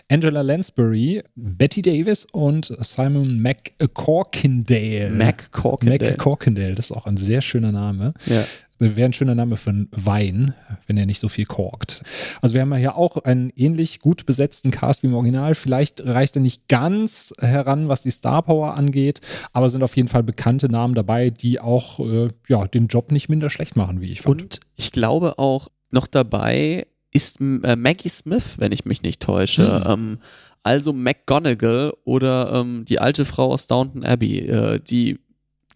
Angela 0.08 0.44
Lansbury, 0.44 1.24
Betty 1.34 1.82
Davis 1.82 2.28
und 2.32 2.72
Simon 2.80 3.42
McCorkindale. 3.42 5.10
McCorkindale. 5.10 6.12
McCorkindale, 6.12 6.76
das 6.76 6.92
ist 6.92 6.96
auch 6.96 7.08
ein 7.08 7.18
sehr 7.18 7.42
schöner 7.42 7.72
Name. 7.72 8.14
Ja. 8.28 8.44
Wäre 8.78 9.06
ein 9.06 9.14
schöner 9.14 9.34
Name 9.34 9.58
für 9.58 9.72
einen 9.72 9.88
Wein, 9.90 10.54
wenn 10.86 10.96
er 10.96 11.08
nicht 11.08 11.18
so 11.18 11.28
viel 11.28 11.46
korkt. 11.46 12.04
Also 12.40 12.54
wir 12.54 12.62
haben 12.62 12.72
ja 12.74 12.78
hier 12.78 12.98
auch 12.98 13.18
einen 13.18 13.52
ähnlich 13.56 14.00
gut 14.00 14.28
besetzten 14.28 14.70
Cast 14.70 15.02
wie 15.02 15.08
im 15.08 15.16
Original. 15.16 15.56
Vielleicht 15.56 16.06
reicht 16.06 16.36
er 16.36 16.44
nicht 16.44 16.68
ganz 16.68 17.34
heran, 17.40 17.88
was 17.88 18.04
die 18.04 18.12
Star 18.12 18.44
Power 18.44 18.78
angeht, 18.78 19.22
aber 19.54 19.70
sind 19.70 19.82
auf 19.82 19.96
jeden 19.98 20.08
Fall 20.08 20.22
bekannte 20.22 20.70
Namen 20.70 20.94
dabei, 20.94 21.32
die 21.32 21.60
auch 21.60 22.00
äh, 22.00 22.30
ja, 22.48 22.68
den 22.68 22.90
Job 22.90 23.12
nicht 23.12 23.28
minder 23.28 23.50
schlecht 23.50 23.76
machen, 23.76 24.02
wie 24.02 24.12
ich 24.12 24.22
fand. 24.22 24.40
Und 24.40 24.60
ich 24.76 24.92
glaube 24.92 25.40
auch 25.40 25.70
noch 25.90 26.06
dabei 26.06 26.86
ist 27.12 27.42
äh, 27.42 27.76
Maggie 27.76 28.10
Smith, 28.10 28.56
wenn 28.58 28.72
ich 28.72 28.86
mich 28.86 29.04
nicht 29.04 29.22
täusche. 29.22 29.84
Mhm. 29.86 29.92
Ähm, 29.92 30.20
also 30.64 30.94
McGonagall 30.94 31.94
oder 32.04 32.54
ähm, 32.54 32.86
die 32.86 33.00
alte 33.00 33.26
Frau 33.26 33.52
aus 33.52 33.68
Downton 33.68 34.06
Abbey, 34.06 34.40
äh, 34.40 34.80
die, 34.80 35.20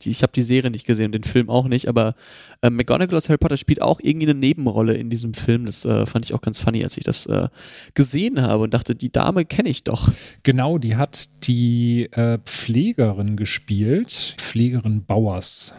die 0.02 0.12
ich 0.12 0.22
habe 0.22 0.34
die 0.34 0.44
Serie 0.44 0.70
nicht 0.70 0.86
gesehen, 0.86 1.12
den 1.12 1.24
Film 1.24 1.50
auch 1.50 1.68
nicht, 1.68 1.88
aber 1.90 2.16
äh, 2.62 2.70
McGonagall 2.70 3.18
aus 3.18 3.28
Harry 3.28 3.40
Potter 3.40 3.58
spielt 3.58 3.82
auch 3.82 4.00
irgendwie 4.02 4.28
eine 4.28 4.40
Nebenrolle 4.40 4.94
in 4.94 5.10
diesem 5.10 5.34
Film. 5.34 5.66
Das 5.66 5.86
äh, 5.86 6.06
fand 6.06 6.26
ich 6.26 6.34
auch 6.36 6.42
ganz 6.42 6.62
funny, 6.62 6.84
als 6.84 6.98
ich 6.98 7.04
das 7.04 7.26
äh, 7.26 7.48
gesehen 7.96 8.42
habe 8.42 8.64
und 8.64 8.74
dachte, 8.74 8.96
die 8.96 9.12
Dame 9.12 9.46
kenne 9.46 9.70
ich 9.70 9.84
doch. 9.84 10.12
Genau, 10.44 10.78
die 10.78 10.96
hat 10.96 11.48
die 11.48 12.04
äh, 12.12 12.38
Pflegerin 12.46 13.38
gespielt, 13.38 14.36
Pflegerin 14.38 15.06
Bauers, 15.06 15.74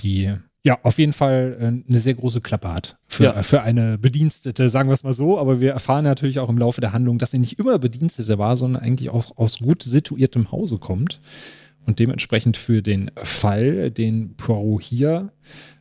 die 0.00 0.32
ja, 0.64 0.78
auf 0.82 0.98
jeden 0.98 1.12
Fall 1.12 1.56
äh, 1.60 1.66
eine 1.66 1.98
sehr 1.98 2.14
große 2.14 2.40
Klappe 2.40 2.72
hat 2.72 2.96
für, 3.06 3.24
ja. 3.24 3.42
für 3.42 3.62
eine 3.62 3.98
Bedienstete, 3.98 4.70
sagen 4.70 4.88
wir 4.88 4.94
es 4.94 5.04
mal 5.04 5.12
so. 5.12 5.38
Aber 5.38 5.60
wir 5.60 5.72
erfahren 5.72 6.04
natürlich 6.04 6.38
auch 6.38 6.48
im 6.48 6.58
Laufe 6.58 6.80
der 6.80 6.92
Handlung, 6.92 7.18
dass 7.18 7.30
sie 7.30 7.38
nicht 7.38 7.58
immer 7.58 7.78
Bedienstete 7.78 8.38
war, 8.38 8.56
sondern 8.56 8.82
eigentlich 8.82 9.10
auch 9.10 9.36
aus 9.36 9.58
gut 9.58 9.82
situiertem 9.82 10.50
Hause 10.50 10.78
kommt 10.78 11.20
und 11.84 11.98
dementsprechend 11.98 12.56
für 12.56 12.80
den 12.80 13.10
Fall, 13.14 13.90
den 13.90 14.36
Poirot 14.36 14.82
hier 14.82 15.32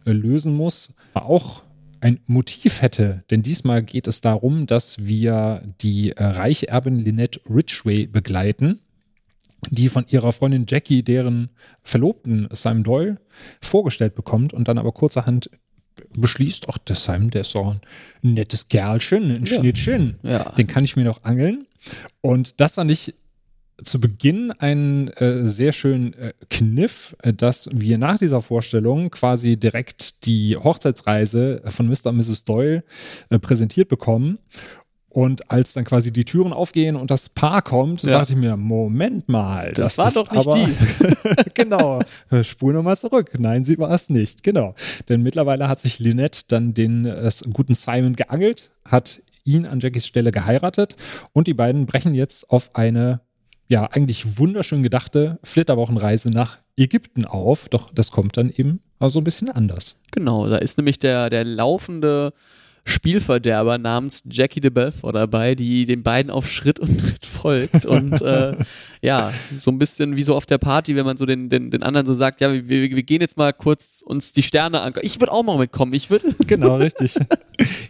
äh, 0.05 0.11
lösen 0.11 0.53
muss, 0.53 0.95
auch 1.13 1.63
ein 2.01 2.19
Motiv 2.25 2.81
hätte. 2.81 3.23
Denn 3.31 3.41
diesmal 3.41 3.81
geht 3.81 4.07
es 4.07 4.19
darum, 4.19 4.67
dass 4.67 5.05
wir 5.05 5.63
die 5.79 6.11
äh, 6.11 6.23
reiche 6.25 6.67
Erbin 6.67 6.99
Lynette 6.99 7.39
Ridgway 7.49 8.07
begleiten 8.07 8.81
die 9.71 9.89
von 9.89 10.05
ihrer 10.07 10.33
Freundin 10.33 10.65
Jackie 10.67 11.03
deren 11.03 11.49
Verlobten 11.83 12.47
Simon 12.51 12.83
Doyle 12.83 13.17
vorgestellt 13.61 14.15
bekommt 14.15 14.53
und 14.53 14.67
dann 14.67 14.77
aber 14.77 14.91
kurzerhand 14.91 15.49
beschließt, 16.15 16.67
ach, 16.69 16.77
der 16.79 16.95
Simon, 16.95 17.29
der 17.29 17.41
ist 17.41 17.51
so 17.51 17.63
ein 17.63 17.81
nettes 18.21 18.67
Kerlchen, 18.67 19.31
ein 19.31 19.45
ja. 19.45 19.59
Schnittchen, 19.59 20.15
ja. 20.23 20.51
den 20.51 20.67
kann 20.67 20.83
ich 20.83 20.95
mir 20.95 21.03
noch 21.03 21.23
angeln. 21.23 21.65
Und 22.21 22.59
das 22.59 22.75
fand 22.75 22.91
ich 22.91 23.13
zu 23.83 23.99
Beginn 23.99 24.51
einen 24.51 25.09
äh, 25.09 25.47
sehr 25.47 25.71
schönen 25.71 26.13
äh, 26.13 26.33
Kniff, 26.49 27.15
äh, 27.21 27.33
dass 27.33 27.69
wir 27.73 27.97
nach 27.97 28.17
dieser 28.17 28.41
Vorstellung 28.41 29.09
quasi 29.09 29.57
direkt 29.57 30.25
die 30.25 30.55
Hochzeitsreise 30.55 31.61
von 31.65 31.87
Mr. 31.87 32.07
und 32.07 32.17
Mrs. 32.17 32.45
Doyle 32.45 32.83
äh, 33.29 33.39
präsentiert 33.39 33.89
bekommen 33.89 34.37
und 35.13 35.51
als 35.51 35.73
dann 35.73 35.83
quasi 35.85 36.11
die 36.11 36.25
Türen 36.25 36.53
aufgehen 36.53 36.95
und 36.95 37.11
das 37.11 37.29
Paar 37.29 37.61
kommt, 37.61 38.01
ja. 38.01 38.13
dachte 38.17 38.33
ich 38.33 38.39
mir, 38.39 38.57
Moment 38.57 39.29
mal. 39.29 39.71
Das, 39.73 39.95
das 39.95 40.15
war 40.15 40.23
doch 40.23 40.31
nicht 40.31 40.47
aber, 40.47 40.65
die. 40.65 41.51
genau. 41.53 41.99
Spur 42.41 42.73
nochmal 42.73 42.97
zurück. 42.97 43.31
Nein, 43.37 43.63
sie 43.63 43.77
war 43.77 43.91
es 43.91 44.09
nicht. 44.09 44.43
Genau. 44.43 44.73
Denn 45.09 45.21
mittlerweile 45.21 45.67
hat 45.67 45.77
sich 45.77 45.99
Lynette 45.99 46.41
dann 46.47 46.73
den 46.73 47.05
äh, 47.05 47.29
guten 47.53 47.75
Simon 47.75 48.13
geangelt, 48.13 48.71
hat 48.85 49.21
ihn 49.43 49.67
an 49.67 49.79
Jackies 49.81 50.07
Stelle 50.07 50.31
geheiratet 50.31 50.95
und 51.31 51.45
die 51.45 51.53
beiden 51.53 51.85
brechen 51.85 52.15
jetzt 52.15 52.49
auf 52.49 52.75
eine, 52.75 53.21
ja, 53.67 53.85
eigentlich 53.85 54.39
wunderschön 54.39 54.81
gedachte 54.81 55.37
Flitterwochenreise 55.43 56.31
nach 56.31 56.57
Ägypten 56.75 57.25
auf. 57.25 57.69
Doch 57.69 57.91
das 57.91 58.11
kommt 58.11 58.35
dann 58.37 58.49
eben 58.49 58.81
so 58.99 59.19
ein 59.19 59.23
bisschen 59.23 59.51
anders. 59.51 60.01
Genau, 60.11 60.49
da 60.49 60.57
ist 60.57 60.79
nämlich 60.79 60.97
der, 60.97 61.29
der 61.29 61.43
laufende 61.43 62.33
Spielverderber 62.85 63.77
namens 63.77 64.23
Jackie 64.29 64.59
de 64.59 64.69
Belfort 64.69 65.13
dabei, 65.13 65.55
die 65.55 65.85
den 65.85 66.03
beiden 66.03 66.31
auf 66.31 66.49
Schritt 66.49 66.79
und 66.79 66.97
Tritt 66.99 67.25
folgt 67.25 67.85
und 67.85 68.21
äh, 68.21 68.55
ja, 69.01 69.31
so 69.59 69.71
ein 69.71 69.79
bisschen 69.79 70.17
wie 70.17 70.23
so 70.23 70.35
auf 70.35 70.45
der 70.45 70.57
Party, 70.57 70.95
wenn 70.95 71.05
man 71.05 71.17
so 71.17 71.25
den, 71.25 71.49
den, 71.49 71.71
den 71.71 71.83
anderen 71.83 72.05
so 72.05 72.13
sagt, 72.13 72.41
ja, 72.41 72.51
wir, 72.51 72.67
wir 72.67 73.03
gehen 73.03 73.21
jetzt 73.21 73.37
mal 73.37 73.53
kurz 73.53 74.01
uns 74.05 74.33
die 74.33 74.43
Sterne 74.43 74.81
an. 74.81 74.93
Ich 75.01 75.19
würde 75.19 75.31
auch 75.31 75.43
mal 75.43 75.57
mitkommen, 75.57 75.93
ich 75.93 76.09
würde. 76.09 76.35
Genau, 76.45 76.75
richtig. 76.75 77.15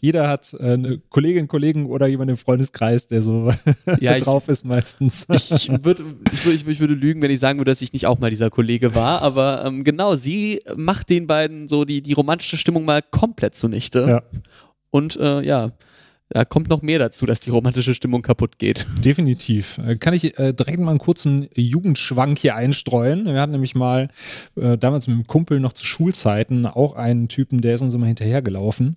Jeder 0.00 0.28
hat 0.28 0.54
äh, 0.58 0.72
eine 0.72 0.98
Kollegin, 1.08 1.48
Kollegen 1.48 1.86
oder 1.86 2.06
jemand 2.06 2.30
im 2.30 2.36
Freundeskreis, 2.36 3.06
der 3.06 3.22
so 3.22 3.52
ja, 4.00 4.18
drauf 4.18 4.48
ist 4.48 4.64
meistens. 4.64 5.26
Ich, 5.30 5.50
ich, 5.52 5.68
würd, 5.84 6.02
ich, 6.32 6.44
würd, 6.44 6.68
ich, 6.68 6.80
würde 6.80 6.94
lügen, 6.94 7.22
wenn 7.22 7.30
ich 7.30 7.40
sagen 7.40 7.58
würde, 7.58 7.70
dass 7.70 7.82
ich 7.82 7.92
nicht 7.92 8.06
auch 8.06 8.18
mal 8.18 8.30
dieser 8.30 8.50
Kollege 8.50 8.94
war, 8.94 9.22
aber 9.22 9.64
ähm, 9.64 9.84
genau, 9.84 10.16
sie 10.16 10.60
macht 10.76 11.10
den 11.10 11.26
beiden 11.26 11.68
so 11.68 11.84
die, 11.84 12.02
die 12.02 12.12
romantische 12.12 12.56
Stimmung 12.56 12.84
mal 12.84 13.02
komplett 13.02 13.54
zunichte. 13.54 14.06
Ja. 14.08 14.40
Und 14.90 15.16
äh, 15.16 15.42
ja, 15.42 15.72
da 16.30 16.44
kommt 16.44 16.68
noch 16.68 16.80
mehr 16.80 17.00
dazu, 17.00 17.26
dass 17.26 17.40
die 17.40 17.50
romantische 17.50 17.94
Stimmung 17.94 18.22
kaputt 18.22 18.58
geht. 18.58 18.86
Definitiv. 19.04 19.78
Äh, 19.78 19.96
kann 19.96 20.14
ich 20.14 20.38
äh, 20.38 20.52
direkt 20.52 20.78
mal 20.78 20.90
einen 20.90 21.00
kurzen 21.00 21.48
Jugendschwank 21.54 22.38
hier 22.38 22.54
einstreuen? 22.54 23.26
Wir 23.26 23.40
hatten 23.40 23.52
nämlich 23.52 23.74
mal 23.74 24.08
äh, 24.54 24.78
damals 24.78 25.08
mit 25.08 25.14
einem 25.14 25.26
Kumpel 25.26 25.58
noch 25.58 25.72
zu 25.72 25.84
Schulzeiten 25.84 26.66
auch 26.66 26.94
einen 26.94 27.28
Typen, 27.28 27.60
der 27.60 27.74
ist 27.74 27.82
uns 27.82 27.94
immer 27.94 28.06
hinterhergelaufen. 28.06 28.96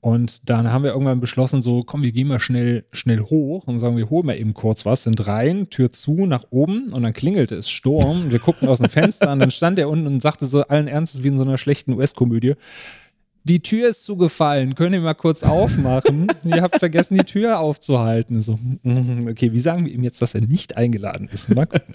Und 0.00 0.48
dann 0.48 0.72
haben 0.72 0.82
wir 0.82 0.92
irgendwann 0.92 1.20
beschlossen, 1.20 1.60
so, 1.60 1.82
komm, 1.84 2.02
wir 2.02 2.12
gehen 2.12 2.28
mal 2.28 2.40
schnell, 2.40 2.84
schnell 2.90 3.20
hoch 3.20 3.66
und 3.66 3.78
sagen, 3.78 3.98
wir 3.98 4.08
holen 4.08 4.24
mal 4.24 4.38
eben 4.38 4.54
kurz 4.54 4.86
was, 4.86 5.02
sind 5.02 5.26
rein, 5.26 5.68
Tür 5.68 5.92
zu, 5.92 6.24
nach 6.24 6.44
oben 6.48 6.94
und 6.94 7.02
dann 7.02 7.12
klingelte 7.12 7.56
es 7.56 7.68
Sturm. 7.68 8.30
Wir 8.30 8.38
guckten 8.38 8.68
aus 8.68 8.78
dem 8.78 8.88
Fenster 8.88 9.30
und 9.30 9.40
dann 9.40 9.50
stand 9.50 9.78
er 9.78 9.90
unten 9.90 10.06
und 10.06 10.22
sagte 10.22 10.46
so 10.46 10.62
allen 10.62 10.88
Ernstes 10.88 11.22
wie 11.22 11.28
in 11.28 11.36
so 11.36 11.42
einer 11.44 11.58
schlechten 11.58 11.92
US-Komödie, 11.92 12.54
die 13.44 13.60
Tür 13.60 13.88
ist 13.88 14.04
zugefallen, 14.04 14.74
könnt 14.74 14.94
ihr 14.94 15.00
mal 15.00 15.14
kurz 15.14 15.42
aufmachen? 15.42 16.26
ihr 16.44 16.62
habt 16.62 16.78
vergessen, 16.78 17.16
die 17.16 17.24
Tür 17.24 17.60
aufzuhalten. 17.60 18.40
So, 18.42 18.58
mm, 18.82 19.28
okay, 19.30 19.52
wie 19.52 19.58
sagen 19.58 19.86
wir 19.86 19.92
ihm 19.92 20.02
jetzt, 20.02 20.20
dass 20.20 20.34
er 20.34 20.42
nicht 20.42 20.76
eingeladen 20.76 21.28
ist? 21.32 21.54
Mal 21.54 21.66
gucken. 21.66 21.94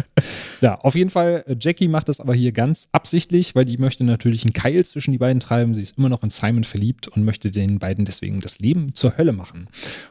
ja, 0.62 0.76
auf 0.76 0.96
jeden 0.96 1.10
Fall, 1.10 1.44
äh, 1.48 1.56
Jackie 1.60 1.88
macht 1.88 2.10
das 2.10 2.20
aber 2.20 2.34
hier 2.34 2.52
ganz 2.52 2.90
absichtlich, 2.92 3.56
weil 3.56 3.66
die 3.66 3.78
möchte 3.78 4.04
natürlich 4.04 4.44
einen 4.44 4.54
Keil 4.54 4.86
zwischen 4.86 5.12
die 5.12 5.18
beiden 5.18 5.40
treiben. 5.40 5.76
Sie 5.76 5.82
ist 5.82 5.98
immer 5.98 6.10
noch 6.10 6.24
in 6.24 6.30
Simon 6.30 6.64
verliebt 6.64 7.08
und 7.08 7.24
möchte 7.24 7.52
den 7.52 7.80
beiden 7.80 8.06
deswegen 8.06 8.40
das 8.40 8.60
Leben 8.60 8.96
zur 8.96 9.18
Hölle 9.18 9.34
machen. 9.34 9.70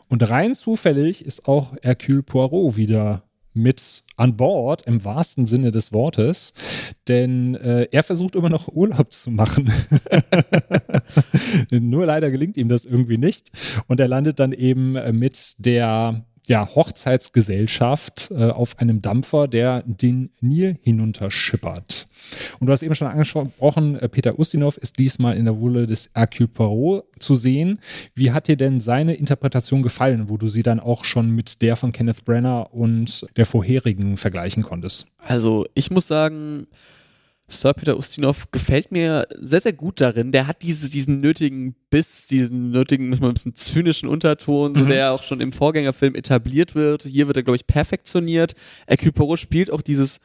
Und 0.09 0.29
rein 0.29 0.55
zufällig 0.55 1.25
ist 1.25 1.49
auch 1.49 1.75
Hercule 1.83 2.23
Poirot 2.23 2.77
wieder 2.77 3.23
mit 3.55 4.03
an 4.17 4.37
Bord 4.37 4.83
im 4.83 5.05
wahrsten 5.05 5.47
Sinne 5.47 5.71
des 5.71 5.93
Wortes, 5.93 6.55
denn 7.09 7.55
äh, 7.55 7.89
er 7.91 8.03
versucht 8.03 8.35
immer 8.37 8.51
noch 8.51 8.69
Urlaub 8.69 9.13
zu 9.13 9.31
machen. 9.31 9.73
Nur 11.73 12.07
leider 12.07 12.31
gelingt 12.31 12.57
ihm 12.57 12.69
das 12.69 12.85
irgendwie 12.85 13.19
nicht 13.19 13.51
und 13.87 14.01
er 14.01 14.09
landet 14.09 14.39
dann 14.41 14.53
eben 14.53 14.97
äh, 14.97 15.13
mit 15.13 15.65
der 15.65 16.25
ja, 16.47 16.69
Hochzeitsgesellschaft 16.75 18.31
äh, 18.31 18.51
auf 18.51 18.79
einem 18.79 19.01
Dampfer, 19.01 19.49
der 19.49 19.83
den 19.87 20.31
Nil 20.41 20.77
hinunterschippert. 20.83 22.07
Und 22.61 22.67
du 22.67 22.73
hast 22.73 22.83
eben 22.83 22.95
schon 22.95 23.09
angesprochen, 23.09 23.97
äh, 23.97 24.09
Peter 24.09 24.39
Ustinov 24.39 24.77
ist 24.77 24.99
diesmal 24.99 25.37
in 25.37 25.45
der 25.45 25.55
Rolle 25.55 25.87
des 25.87 26.11
Hercule 26.15 26.49
Poirot 26.49 27.05
zu 27.19 27.35
sehen. 27.35 27.79
Wie 28.15 28.33
hat 28.33 28.49
dir 28.49 28.57
denn 28.57 28.81
seine 28.81 29.15
Interpretation 29.15 29.83
gefallen, 29.83 30.29
wo 30.29 30.37
du 30.37 30.49
sie 30.49 30.63
dann 30.63 30.81
auch 30.81 31.05
schon 31.05 31.31
mit 31.31 31.63
der 31.63 31.77
von 31.77 31.93
Kenneth 31.93 32.25
Brenner 32.25 32.75
und 32.75 33.27
der 33.37 33.47
vorherigen 33.47 34.17
vergleichen 34.17 34.63
konntest? 34.63 35.07
Also, 35.19 35.67
ich 35.75 35.91
muss 35.91 36.07
sagen, 36.07 36.67
Sir 37.47 37.75
Peter 37.75 37.99
Ustinov 37.99 38.51
gefällt 38.53 38.91
mir 38.91 39.27
sehr, 39.39 39.61
sehr 39.61 39.75
gut 39.75 40.01
darin. 40.01 40.33
Der 40.33 40.47
hat 40.47 40.63
diese, 40.63 40.89
diesen 40.89 41.21
nötigen 41.21 41.75
Biss, 41.91 42.27
diesen 42.27 42.71
nötigen, 42.71 43.11
manchmal 43.11 43.31
ein 43.31 43.35
bisschen 43.35 43.55
zynischen 43.55 44.09
Unterton, 44.09 44.73
mhm. 44.73 44.79
so 44.79 44.85
der 44.87 45.13
auch 45.13 45.23
schon 45.23 45.41
im 45.41 45.53
Vorgängerfilm 45.53 46.15
etabliert 46.15 46.75
wird. 46.75 47.03
Hier 47.03 47.27
wird 47.27 47.37
er, 47.37 47.43
glaube 47.43 47.57
ich, 47.57 47.67
perfektioniert. 47.67 48.55
Poirot 49.15 49.39
spielt 49.39 49.71
auch 49.71 49.83
dieses 49.83 50.21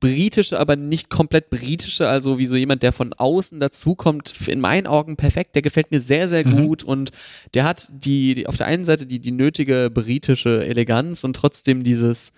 britische, 0.00 0.58
aber 0.58 0.74
nicht 0.74 1.10
komplett 1.10 1.48
britische, 1.48 2.08
also 2.08 2.36
wie 2.36 2.46
so 2.46 2.56
jemand, 2.56 2.82
der 2.82 2.92
von 2.92 3.12
außen 3.12 3.60
dazukommt, 3.60 4.34
in 4.48 4.60
meinen 4.60 4.88
Augen 4.88 5.16
perfekt. 5.16 5.54
Der 5.54 5.62
gefällt 5.62 5.92
mir 5.92 6.00
sehr, 6.00 6.28
sehr 6.28 6.46
mhm. 6.46 6.66
gut 6.66 6.84
und 6.84 7.10
der 7.54 7.64
hat 7.64 7.88
die, 7.90 8.34
die, 8.34 8.46
auf 8.48 8.56
der 8.56 8.66
einen 8.66 8.84
Seite 8.84 9.06
die, 9.06 9.20
die 9.20 9.30
nötige 9.30 9.90
britische 9.90 10.66
Eleganz 10.66 11.22
und 11.24 11.36
trotzdem 11.36 11.84
dieses, 11.84 12.32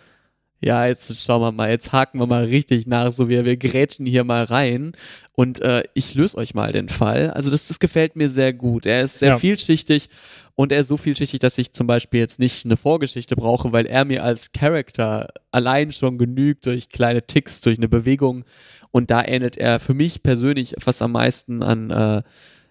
ja, 0.64 0.86
jetzt 0.86 1.22
schauen 1.22 1.42
wir 1.42 1.52
mal, 1.52 1.70
jetzt 1.70 1.92
haken 1.92 2.18
wir 2.18 2.26
mal 2.26 2.44
richtig 2.44 2.86
nach, 2.86 3.12
so 3.12 3.28
wie 3.28 3.44
wir 3.44 3.56
grätschen 3.56 4.06
hier 4.06 4.24
mal 4.24 4.44
rein 4.44 4.92
und 5.32 5.60
äh, 5.60 5.82
ich 5.92 6.14
löse 6.14 6.38
euch 6.38 6.54
mal 6.54 6.72
den 6.72 6.88
Fall. 6.88 7.30
Also 7.30 7.50
das, 7.50 7.68
das 7.68 7.78
gefällt 7.78 8.16
mir 8.16 8.30
sehr 8.30 8.52
gut. 8.52 8.86
Er 8.86 9.02
ist 9.02 9.18
sehr 9.18 9.30
ja. 9.30 9.38
vielschichtig 9.38 10.08
und 10.54 10.72
er 10.72 10.80
ist 10.80 10.88
so 10.88 10.96
vielschichtig, 10.96 11.40
dass 11.40 11.58
ich 11.58 11.72
zum 11.72 11.86
Beispiel 11.86 12.20
jetzt 12.20 12.38
nicht 12.38 12.64
eine 12.64 12.78
Vorgeschichte 12.78 13.36
brauche, 13.36 13.72
weil 13.72 13.84
er 13.84 14.06
mir 14.06 14.24
als 14.24 14.52
Charakter 14.52 15.28
allein 15.50 15.92
schon 15.92 16.16
genügt 16.16 16.64
durch 16.64 16.88
kleine 16.88 17.26
Ticks, 17.26 17.60
durch 17.60 17.76
eine 17.76 17.88
Bewegung. 17.88 18.44
Und 18.90 19.10
da 19.10 19.22
ähnelt 19.22 19.58
er 19.58 19.80
für 19.80 19.94
mich 19.94 20.22
persönlich 20.22 20.76
fast 20.78 21.02
am 21.02 21.12
meisten 21.12 21.62
an 21.62 21.90
äh, 21.90 22.22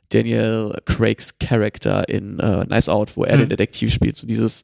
Daniel 0.10 0.76
Craigs 0.86 1.38
Charakter 1.38 2.08
in 2.10 2.40
äh, 2.40 2.64
Knives 2.66 2.90
Out, 2.90 3.16
wo 3.18 3.24
er 3.24 3.36
mhm. 3.36 3.42
den 3.42 3.50
Detektiv 3.50 3.94
spielt. 3.94 4.16
So 4.16 4.26
dieses 4.26 4.64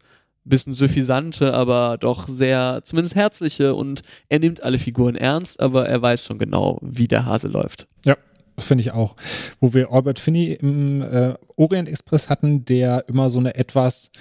bisschen 0.50 0.74
suffisante, 0.74 1.54
aber 1.54 1.98
doch 1.98 2.28
sehr, 2.28 2.82
zumindest 2.84 3.16
herzliche 3.16 3.76
und 3.76 4.02
er 4.28 4.40
nimmt 4.40 4.64
alle 4.64 4.78
Figuren 4.78 5.16
ernst, 5.16 5.60
aber 5.60 5.88
er 5.88 6.02
weiß 6.02 6.26
schon 6.26 6.40
genau, 6.40 6.80
wie 6.82 7.08
der 7.08 7.26
Hase 7.26 7.48
läuft. 7.48 7.88
Ja, 8.06 8.18
finde 8.58 8.82
ich 8.84 8.92
auch. 8.92 9.16
Wo 9.60 9.74
wir 9.74 9.92
Albert 9.92 10.20
Finney 10.20 10.54
im 10.54 11.02
äh, 11.02 11.36
Orient 11.56 11.88
Express 11.88 12.30
hatten, 12.30 12.66
der 12.66 13.06
immer 13.08 13.30
so 13.30 13.40
eine 13.40 13.56
etwas 13.56 14.12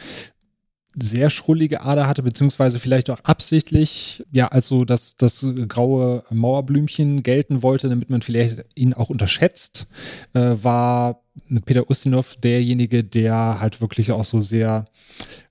sehr 1.00 1.30
schrullige 1.30 1.82
Ader 1.82 2.08
hatte, 2.08 2.22
beziehungsweise 2.22 2.78
vielleicht 2.78 3.10
auch 3.10 3.20
absichtlich, 3.20 4.24
ja, 4.32 4.48
also 4.48 4.84
das, 4.84 5.16
das 5.16 5.46
graue 5.68 6.24
Mauerblümchen 6.30 7.22
gelten 7.22 7.62
wollte, 7.62 7.88
damit 7.88 8.10
man 8.10 8.22
vielleicht 8.22 8.64
ihn 8.74 8.94
auch 8.94 9.10
unterschätzt, 9.10 9.86
äh, 10.34 10.56
war 10.62 11.22
Peter 11.64 11.90
Ustinov 11.90 12.36
derjenige, 12.36 13.04
der 13.04 13.60
halt 13.60 13.80
wirklich 13.80 14.12
auch 14.12 14.24
so 14.24 14.40
sehr 14.40 14.86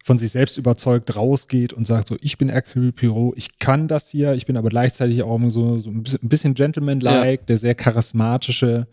von 0.08 0.18
sich 0.18 0.32
selbst 0.32 0.58
überzeugt 0.58 1.18
rausgeht 1.18 1.74
und 1.74 1.86
sagt 1.86 2.08
so, 2.08 2.16
ich 2.22 2.38
bin 2.38 2.48
Hercule 2.48 2.94
Poirot, 2.94 3.38
ich 3.38 3.60
kann 3.60 3.90
das 3.90 4.10
hier, 4.10 4.34
ich 4.36 4.46
bin 4.46 4.56
aber 4.56 4.70
gleichzeitig 4.70 5.22
auch 5.22 5.38
so, 5.50 5.80
so 5.80 5.90
ein 5.90 6.04
bisschen 6.22 6.54
Gentleman-like, 6.54 7.42
ja. 7.42 7.46
der 7.46 7.58
sehr 7.58 7.76
charismatische 7.76 8.88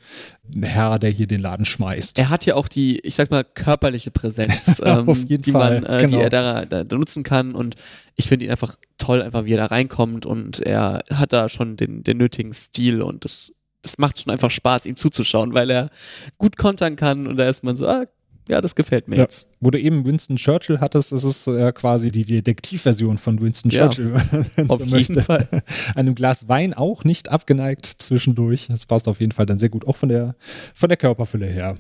Herr, 0.61 0.99
der 0.99 1.11
hier 1.11 1.29
den 1.29 1.41
Laden 1.41 1.67
schmeißt. 1.67 2.19
Er 2.19 2.31
hat 2.31 2.47
ja 2.47 2.57
auch 2.57 2.67
die, 2.67 2.99
ich 2.99 3.15
sag 3.15 3.31
mal, 3.31 3.45
körperliche 3.45 4.11
Präsenz, 4.11 4.83
ähm, 4.85 5.25
die 5.25 5.53
Fall. 5.53 5.83
man, 5.83 5.85
äh, 5.85 6.05
genau. 6.05 6.17
die 6.17 6.23
er 6.25 6.31
da, 6.31 6.65
da, 6.65 6.83
da, 6.83 6.97
nutzen 6.97 7.23
kann 7.23 7.55
und 7.55 7.77
ich 8.17 8.27
finde 8.27 8.47
ihn 8.47 8.51
einfach 8.51 8.77
toll, 8.99 9.23
einfach 9.23 9.45
wie 9.45 9.53
er 9.53 9.59
da 9.59 9.67
reinkommt 9.67 10.27
und 10.27 10.61
er 10.61 11.05
hat 11.13 11.33
da 11.33 11.49
schon 11.49 11.77
den, 11.77 12.03
den 12.03 12.17
nötigen 12.17 12.53
Stil 12.53 13.03
und 13.03 13.25
das 13.25 13.64
es 13.85 13.99
macht 13.99 14.21
schon 14.21 14.33
einfach 14.33 14.51
Spaß, 14.51 14.87
ihm 14.87 14.97
zuzuschauen, 14.97 15.55
weil 15.55 15.71
er 15.71 15.91
gut 16.39 16.57
kontern 16.57 16.97
kann 16.97 17.27
und 17.27 17.37
da 17.37 17.49
ist 17.49 17.63
man 17.63 17.77
so, 17.77 17.87
ah, 17.87 18.05
ja, 18.49 18.61
das 18.61 18.75
gefällt 18.75 19.09
mir 19.09 19.17
ja. 19.17 19.23
jetzt. 19.23 19.47
Wo 19.61 19.71
du 19.71 19.81
eben 19.81 20.05
Winston 20.05 20.37
Churchill 20.37 20.81
hattest, 20.81 21.13
ist 21.13 21.25
es 21.25 21.47
äh, 21.47 21.73
quasi 21.73 22.11
die 22.11 22.25
Detektivversion 22.25 23.17
von 23.17 23.41
Winston 23.41 23.71
ja, 23.71 23.89
Churchill, 23.89 24.15
wenn 24.57 24.69
auf 24.71 24.81
so 24.87 24.97
jeden. 24.97 25.23
Fall. 25.23 25.49
Einem 25.95 26.15
Glas 26.15 26.47
Wein 26.49 26.75
auch 26.75 27.05
nicht 27.05 27.31
abgeneigt 27.31 27.87
zwischendurch. 27.87 28.67
Das 28.69 28.85
passt 28.85 29.09
auf 29.09 29.21
jeden 29.21 29.33
Fall 29.33 29.47
dann 29.47 29.59
sehr 29.59 29.71
gut, 29.71 29.87
auch 29.87 29.97
von 29.97 30.11
der, 30.11 30.35
von 30.75 30.91
der 30.91 30.99
Körperfülle 30.99 31.47
her. 31.47 31.77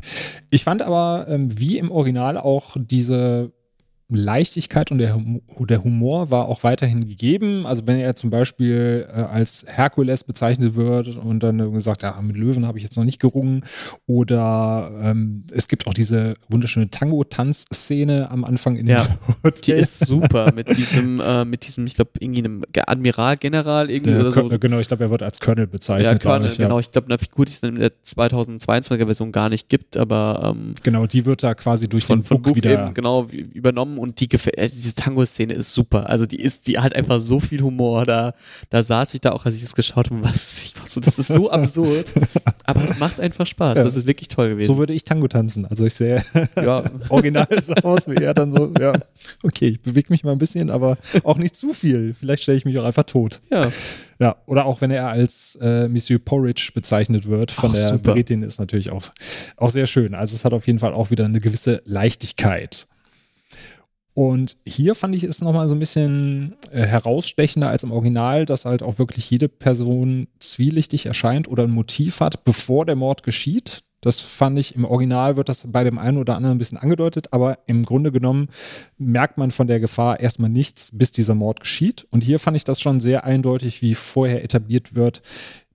Ich 0.51 0.65
fand 0.65 0.81
aber, 0.81 1.27
ähm, 1.29 1.59
wie 1.59 1.77
im 1.77 1.91
Original, 1.91 2.39
auch 2.39 2.77
diese 2.79 3.53
Leichtigkeit 4.09 4.93
und 4.93 4.99
der, 4.99 5.19
der, 5.61 5.83
Humor 5.83 6.31
war 6.31 6.49
auch 6.49 6.63
weiterhin 6.63 7.09
gegeben. 7.09 7.67
Also 7.67 7.87
wenn 7.87 7.99
er 7.99 8.15
zum 8.15 8.31
Beispiel 8.31 9.07
äh, 9.09 9.21
als 9.21 9.65
Herkules 9.67 10.25
bezeichnet 10.25 10.75
wird 10.75 11.17
und 11.17 11.43
dann 11.43 11.73
gesagt, 11.73 12.03
ja, 12.03 12.21
mit 12.21 12.37
Löwen 12.37 12.67
habe 12.67 12.79
ich 12.79 12.85
jetzt 12.85 12.97
noch 12.97 13.05
nicht 13.05 13.19
gerungen. 13.19 13.65
Oder 14.07 14.91
ähm, 15.03 15.45
es 15.53 15.69
gibt 15.69 15.87
auch 15.87 15.95
diese 15.95 16.35
wunderschöne 16.49 16.91
Tango-Tanz-Szene 16.91 18.31
am 18.31 18.45
Anfang 18.45 18.77
in 18.77 18.87
ja. 18.87 19.07
Die 19.65 19.73
ist 19.73 20.01
super 20.01 20.53
mit 20.55 20.77
diesem, 20.77 21.21
äh, 21.21 21.45
mit 21.45 21.67
diesem, 21.67 21.87
ich 21.87 21.95
glaube, 21.95 22.11
irgendwie 22.19 22.41
einem 22.41 22.65
Admiral-General 22.75 23.91
irgendwie 23.91 24.17
oder 24.17 24.33
so. 24.33 24.49
Genau, 24.59 24.79
ich 24.81 24.89
glaube, 24.89 25.05
er 25.05 25.11
wird 25.11 25.23
als 25.23 25.41
Colonel 25.41 25.67
bezeichnet. 25.67 26.07
Ja, 26.07 26.19
Colonel, 26.19 26.51
ich, 26.51 26.59
genau. 26.59 26.77
Ja. 26.77 26.81
Ich 26.81 26.93
glaube, 26.93 27.09
eine 27.09 27.19
Figur, 27.19 27.47
die 27.47 27.53
es 27.53 27.63
in 27.63 27.77
der 27.77 27.93
2022er 28.05 29.07
Version 29.07 29.33
gar 29.33 29.49
nicht 29.49 29.69
gibt, 29.69 29.97
aber 29.97 30.55
ähm, 30.55 30.75
genau, 30.83 31.07
die 31.07 31.25
wird 31.25 31.43
da 31.43 31.55
quasi 31.55 31.89
durch 31.89 32.05
von, 32.05 32.21
den 32.21 32.29
Book, 32.29 32.43
Book 32.43 32.57
wieder 32.57 32.85
eben, 32.87 32.95
genau 32.95 33.27
übernommen 33.31 33.94
und 33.99 34.21
die 34.21 34.29
also 34.33 34.77
diese 34.77 34.95
Tango-Szene 34.95 35.53
ist 35.53 35.73
super. 35.73 36.09
Also 36.09 36.27
die 36.27 36.41
ist, 36.41 36.66
die 36.66 36.79
hat 36.79 36.95
einfach 36.95 37.21
so 37.21 37.41
viel 37.41 37.62
Humor. 37.62 38.05
Da, 38.07 38.35
da 38.71 38.83
saß 38.83 39.15
ich 39.15 39.21
da 39.21 39.33
auch, 39.33 39.45
als 39.45 39.57
ich 39.57 39.62
das 39.62 39.75
geschaut 39.75 40.11
habe, 40.11 40.23
was, 40.23 40.65
ich 40.65 40.79
war 40.79 40.87
so, 40.87 41.01
das 41.01 41.19
ist 41.19 41.29
so 41.29 41.51
absurd. 41.51 42.07
aber 42.65 42.85
es 42.85 42.99
macht 42.99 43.21
einfach 43.21 43.47
Spaß. 43.47 43.79
Ja. 43.79 43.85
Das 43.85 43.97
ist 43.97 44.07
wirklich 44.07 44.29
toll 44.29 44.51
gewesen. 44.51 44.66
So 44.66 44.79
würde 44.79 44.93
ich 44.93 45.05
Tango 45.05 45.29
tanzen. 45.29 45.66
Also 45.66 45.85
ich 45.87 45.95
sehe 45.95 46.23
ja. 46.57 46.85
original 47.09 47.49
so 47.62 47.75
aus, 47.75 48.07
wie 48.07 48.23
er 48.23 48.35
dann 48.35 48.53
so, 48.53 48.73
ja, 48.79 48.95
okay, 49.43 49.66
ich 49.66 49.81
bewege 49.81 50.09
mich 50.11 50.25
mal 50.25 50.33
ein 50.33 50.39
bisschen, 50.39 50.71
aber 50.71 50.99
auch 51.23 51.37
nicht 51.37 51.57
zu 51.57 51.75
viel. 51.75 52.15
Vielleicht 52.19 52.43
stelle 52.43 52.59
ich 52.59 52.65
mich 52.65 52.79
auch 52.79 52.85
einfach 52.85 53.05
tot. 53.05 53.41
Ja. 53.51 53.71
Ja, 54.21 54.37
oder 54.47 54.66
auch 54.66 54.81
wenn 54.81 54.91
er 54.91 55.09
als 55.09 55.59
äh, 55.61 55.89
Monsieur 55.89 56.19
Porridge 56.19 56.71
bezeichnet 56.75 57.27
wird 57.27 57.51
von 57.51 57.73
Ach, 57.73 57.75
der 57.75 57.99
Britin, 57.99 58.43
ist 58.43 58.59
natürlich 58.59 58.91
auch, 58.91 59.03
auch 59.57 59.71
sehr 59.71 59.87
schön. 59.87 60.15
Also 60.15 60.35
es 60.35 60.45
hat 60.45 60.53
auf 60.53 60.66
jeden 60.66 60.79
Fall 60.79 60.93
auch 60.93 61.11
wieder 61.11 61.25
eine 61.25 61.41
gewisse 61.41 61.83
Leichtigkeit. 61.85 62.87
Und 64.15 64.57
hier 64.65 64.95
fand 64.95 65.16
ich 65.16 65.24
es 65.24 65.43
nochmal 65.43 65.66
so 65.66 65.74
ein 65.74 65.81
bisschen 65.81 66.55
äh, 66.70 66.86
herausstechender 66.86 67.69
als 67.69 67.82
im 67.82 67.91
Original, 67.91 68.47
dass 68.47 68.65
halt 68.65 68.82
auch 68.82 68.99
wirklich 68.99 69.28
jede 69.28 69.49
Person 69.49 70.28
zwielichtig 70.39 71.07
erscheint 71.07 71.49
oder 71.49 71.65
ein 71.65 71.73
Motiv 71.73 72.20
hat, 72.20 72.45
bevor 72.45 72.86
der 72.86 72.95
Mord 72.95 73.24
geschieht. 73.24 73.82
Das 74.01 74.20
fand 74.20 74.59
ich 74.59 74.77
im 74.77 74.85
Original 74.85 75.36
wird 75.36 75.49
das 75.49 75.65
bei 75.66 75.82
dem 75.82 75.99
einen 75.99 76.19
oder 76.19 76.36
anderen 76.36 76.57
ein 76.57 76.59
bisschen 76.59 76.78
angedeutet, 76.78 77.32
aber 77.32 77.59
im 77.66 77.85
Grunde 77.85 78.12
genommen 78.12 78.49
merkt 78.99 79.36
man 79.36 79.51
von 79.51 79.66
der 79.66 79.81
Gefahr 79.81 80.20
erstmal 80.20 80.51
nichts, 80.51 80.91
bis 80.97 81.11
dieser 81.11 81.35
Mord 81.35 81.59
geschieht. 81.59 82.07
Und 82.11 82.23
hier 82.23 82.39
fand 82.39 82.57
ich 82.57 82.65
das 82.65 82.81
schon 82.81 83.01
sehr 83.01 83.24
eindeutig, 83.24 83.82
wie 83.82 83.97
vorher 83.97 84.45
etabliert 84.45 84.95
wird. 84.95 85.23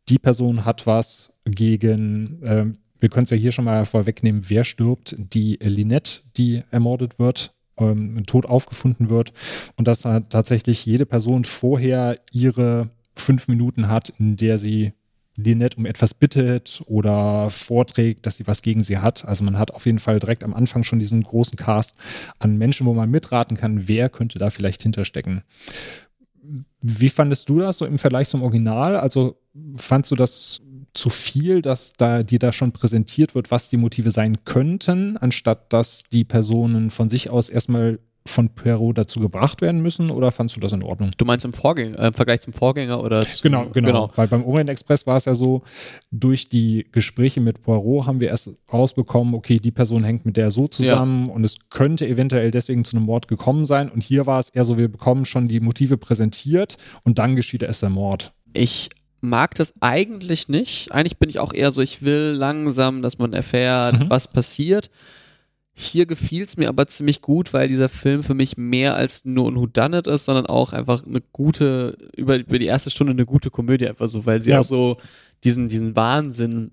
Die 0.08 0.20
Person 0.20 0.64
hat 0.64 0.88
was 0.88 1.40
gegen, 1.44 2.42
äh, 2.44 2.66
wir 3.00 3.10
können 3.10 3.26
es 3.26 3.32
ja 3.32 3.38
hier 3.38 3.52
schon 3.52 3.66
mal 3.66 3.86
vorwegnehmen, 3.86 4.44
wer 4.48 4.64
stirbt, 4.64 5.16
die 5.18 5.58
Linette, 5.62 6.22
die 6.38 6.64
ermordet 6.72 7.20
wird 7.20 7.54
ähm, 7.80 8.24
tot 8.26 8.46
aufgefunden 8.46 9.10
wird 9.10 9.34
und 9.78 9.88
dass 9.88 10.02
tatsächlich 10.02 10.86
jede 10.86 11.06
Person 11.06 11.46
vorher 11.46 12.20
ihre 12.32 12.90
fünf 13.16 13.48
Minuten 13.48 13.90
hat, 13.90 14.14
in 14.18 14.38
der 14.38 14.58
sie 14.58 14.94
Lynette 15.36 15.78
um 15.78 15.86
etwas 15.86 16.14
bittet 16.14 16.82
oder 16.86 17.50
vorträgt, 17.50 18.26
dass 18.26 18.38
sie 18.38 18.48
was 18.48 18.62
gegen 18.62 18.84
sie 18.84 18.98
hat. 18.98 19.26
Also 19.26 19.44
man 19.44 19.58
hat 19.58 19.72
auf 19.72 19.86
jeden 19.86 20.00
Fall 20.00 20.20
direkt 20.20 20.44
am 20.44 20.54
Anfang 20.54 20.84
schon 20.84 21.00
diesen 21.00 21.24
großen 21.24 21.58
Cast 21.58 21.96
an 22.40 22.58
Menschen, 22.58 22.86
wo 22.86 22.94
man 22.94 23.10
mitraten 23.10 23.56
kann, 23.56 23.88
wer 23.88 24.10
könnte 24.10 24.40
da 24.40 24.50
vielleicht 24.50 24.84
hinterstecken. 24.84 25.44
Wie 26.82 27.10
fandest 27.10 27.50
du 27.50 27.60
das 27.60 27.78
so 27.78 27.86
im 27.86 28.00
Vergleich 28.00 28.28
zum 28.28 28.42
Original? 28.42 28.98
Also 28.98 29.40
fandst 29.78 30.12
du 30.12 30.16
das 30.16 30.62
zu 30.94 31.10
viel, 31.10 31.62
dass 31.62 31.94
da 31.94 32.24
dir 32.24 32.40
da 32.40 32.52
schon 32.52 32.72
präsentiert 32.72 33.36
wird, 33.36 33.52
was 33.52 33.70
die 33.70 33.78
Motive 33.78 34.12
sein 34.12 34.44
könnten, 34.46 35.18
anstatt 35.18 35.72
dass 35.74 36.04
die 36.04 36.24
Personen 36.24 36.90
von 36.90 37.10
sich 37.10 37.30
aus 37.30 37.50
erstmal 37.50 38.00
von 38.30 38.50
Perot 38.50 38.98
dazu 38.98 39.20
gebracht 39.20 39.62
werden 39.62 39.82
müssen 39.82 40.12
oder 40.12 40.32
fandst 40.32 40.56
du 40.56 40.60
das 40.60 40.72
in 40.72 40.84
Ordnung? 40.84 41.10
Du 41.18 41.26
meinst 41.26 41.46
im, 41.46 41.54
Vorgänger, 41.54 42.00
äh, 42.00 42.08
im 42.08 42.14
Vergleich 42.14 42.42
zum 42.42 42.54
Vorgänger 42.54 43.02
oder? 43.04 43.22
Zum, 43.22 43.44
genau, 43.44 43.66
genau, 43.74 43.88
genau, 43.88 44.12
Weil 44.16 44.28
beim 44.28 44.44
Orient 44.46 44.70
Express 44.70 45.08
war 45.08 45.18
es 45.18 45.26
ja 45.26 45.36
so, 45.36 45.64
durch 46.12 46.50
die 46.50 46.86
Gespräche 46.92 47.42
mit 47.42 47.62
Poirot 47.62 48.06
haben 48.06 48.20
wir 48.20 48.30
erst 48.30 48.50
rausbekommen, 48.72 49.34
okay, 49.34 49.60
die 49.60 49.72
Person 49.72 50.04
hängt 50.04 50.26
mit 50.26 50.38
der 50.38 50.52
so 50.52 50.68
zusammen 50.68 51.30
ja. 51.30 51.34
und 51.34 51.44
es 51.44 51.70
könnte 51.70 52.08
eventuell 52.08 52.52
deswegen 52.52 52.86
zu 52.86 52.96
einem 52.96 53.06
Mord 53.06 53.28
gekommen 53.28 53.66
sein. 53.66 53.90
Und 53.90 54.04
hier 54.04 54.26
war 54.26 54.40
es 54.40 54.50
eher 54.50 54.66
so, 54.66 54.78
wir 54.78 54.90
bekommen 54.90 55.26
schon 55.26 55.48
die 55.48 55.60
Motive 55.60 55.98
präsentiert 55.98 56.78
und 57.04 57.20
dann 57.20 57.36
geschieht 57.36 57.64
erst 57.64 57.82
der 57.82 57.90
Mord. 57.90 58.34
Ich 58.54 58.90
mag 59.22 59.56
das 59.56 59.74
eigentlich 59.82 60.48
nicht. 60.48 60.92
Eigentlich 60.92 61.18
bin 61.18 61.30
ich 61.30 61.40
auch 61.40 61.54
eher 61.54 61.72
so, 61.72 61.82
ich 61.82 62.04
will 62.04 62.36
langsam, 62.38 63.02
dass 63.02 63.18
man 63.18 63.34
erfährt, 63.34 64.00
mhm. 64.00 64.10
was 64.10 64.32
passiert. 64.32 64.90
Hier 65.74 66.06
gefiel 66.06 66.44
es 66.44 66.58
mir 66.58 66.68
aber 66.68 66.88
ziemlich 66.88 67.22
gut, 67.22 67.54
weil 67.54 67.70
dieser 67.70 67.88
Film 67.88 68.24
für 68.24 68.34
mich 68.34 68.58
mehr 68.58 68.96
als 68.96 69.24
nur 69.24 69.50
ein 69.50 69.56
Whodunit 69.56 70.08
ist, 70.08 70.26
sondern 70.26 70.46
auch 70.46 70.74
einfach 70.74 71.06
eine 71.06 71.22
gute, 71.22 71.98
über, 72.18 72.38
über 72.38 72.60
die 72.60 72.66
erste 72.66 72.90
Stunde 72.90 73.12
eine 73.14 73.26
gute 73.26 73.50
Komödie 73.50 73.88
einfach 73.88 74.10
so, 74.10 74.26
weil 74.26 74.42
sie 74.42 74.52
ja. 74.52 74.60
auch 74.60 74.66
so 74.66 74.98
diesen, 75.44 75.70
diesen 75.70 75.96
Wahnsinn 75.96 76.72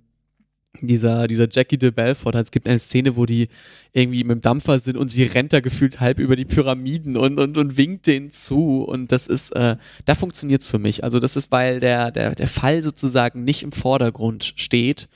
dieser, 0.83 1.27
dieser 1.27 1.49
Jackie 1.51 1.79
de 1.79 1.91
Belfort, 1.91 2.35
es 2.35 2.51
gibt 2.51 2.67
eine 2.67 2.79
Szene, 2.79 3.17
wo 3.17 3.27
die 3.27 3.49
irgendwie 3.93 4.25
mit 4.25 4.37
dem 4.37 4.43
Dampfer 4.43 4.79
sind 4.79 4.97
und 4.97 5.09
sie 5.09 5.25
rennt 5.25 5.53
da 5.53 5.61
gefühlt 5.61 6.01
halb 6.01 6.19
über 6.19 6.37
die 6.37 6.45
Pyramiden 6.45 7.17
und, 7.17 7.39
und, 7.39 7.57
und 7.57 7.77
winkt 7.77 8.07
denen 8.07 8.31
zu 8.31 8.83
und 8.83 9.13
das 9.13 9.27
ist, 9.27 9.51
äh, 9.53 9.77
da 10.05 10.15
funktioniert 10.15 10.63
es 10.63 10.69
für 10.69 10.79
mich. 10.79 11.05
Also 11.05 11.21
das 11.21 11.37
ist, 11.37 11.51
weil 11.51 11.81
der, 11.81 12.11
der, 12.11 12.35
der 12.35 12.49
Fall 12.49 12.83
sozusagen 12.83 13.45
nicht 13.45 13.63
im 13.63 13.73
Vordergrund 13.73 14.55
steht 14.57 15.09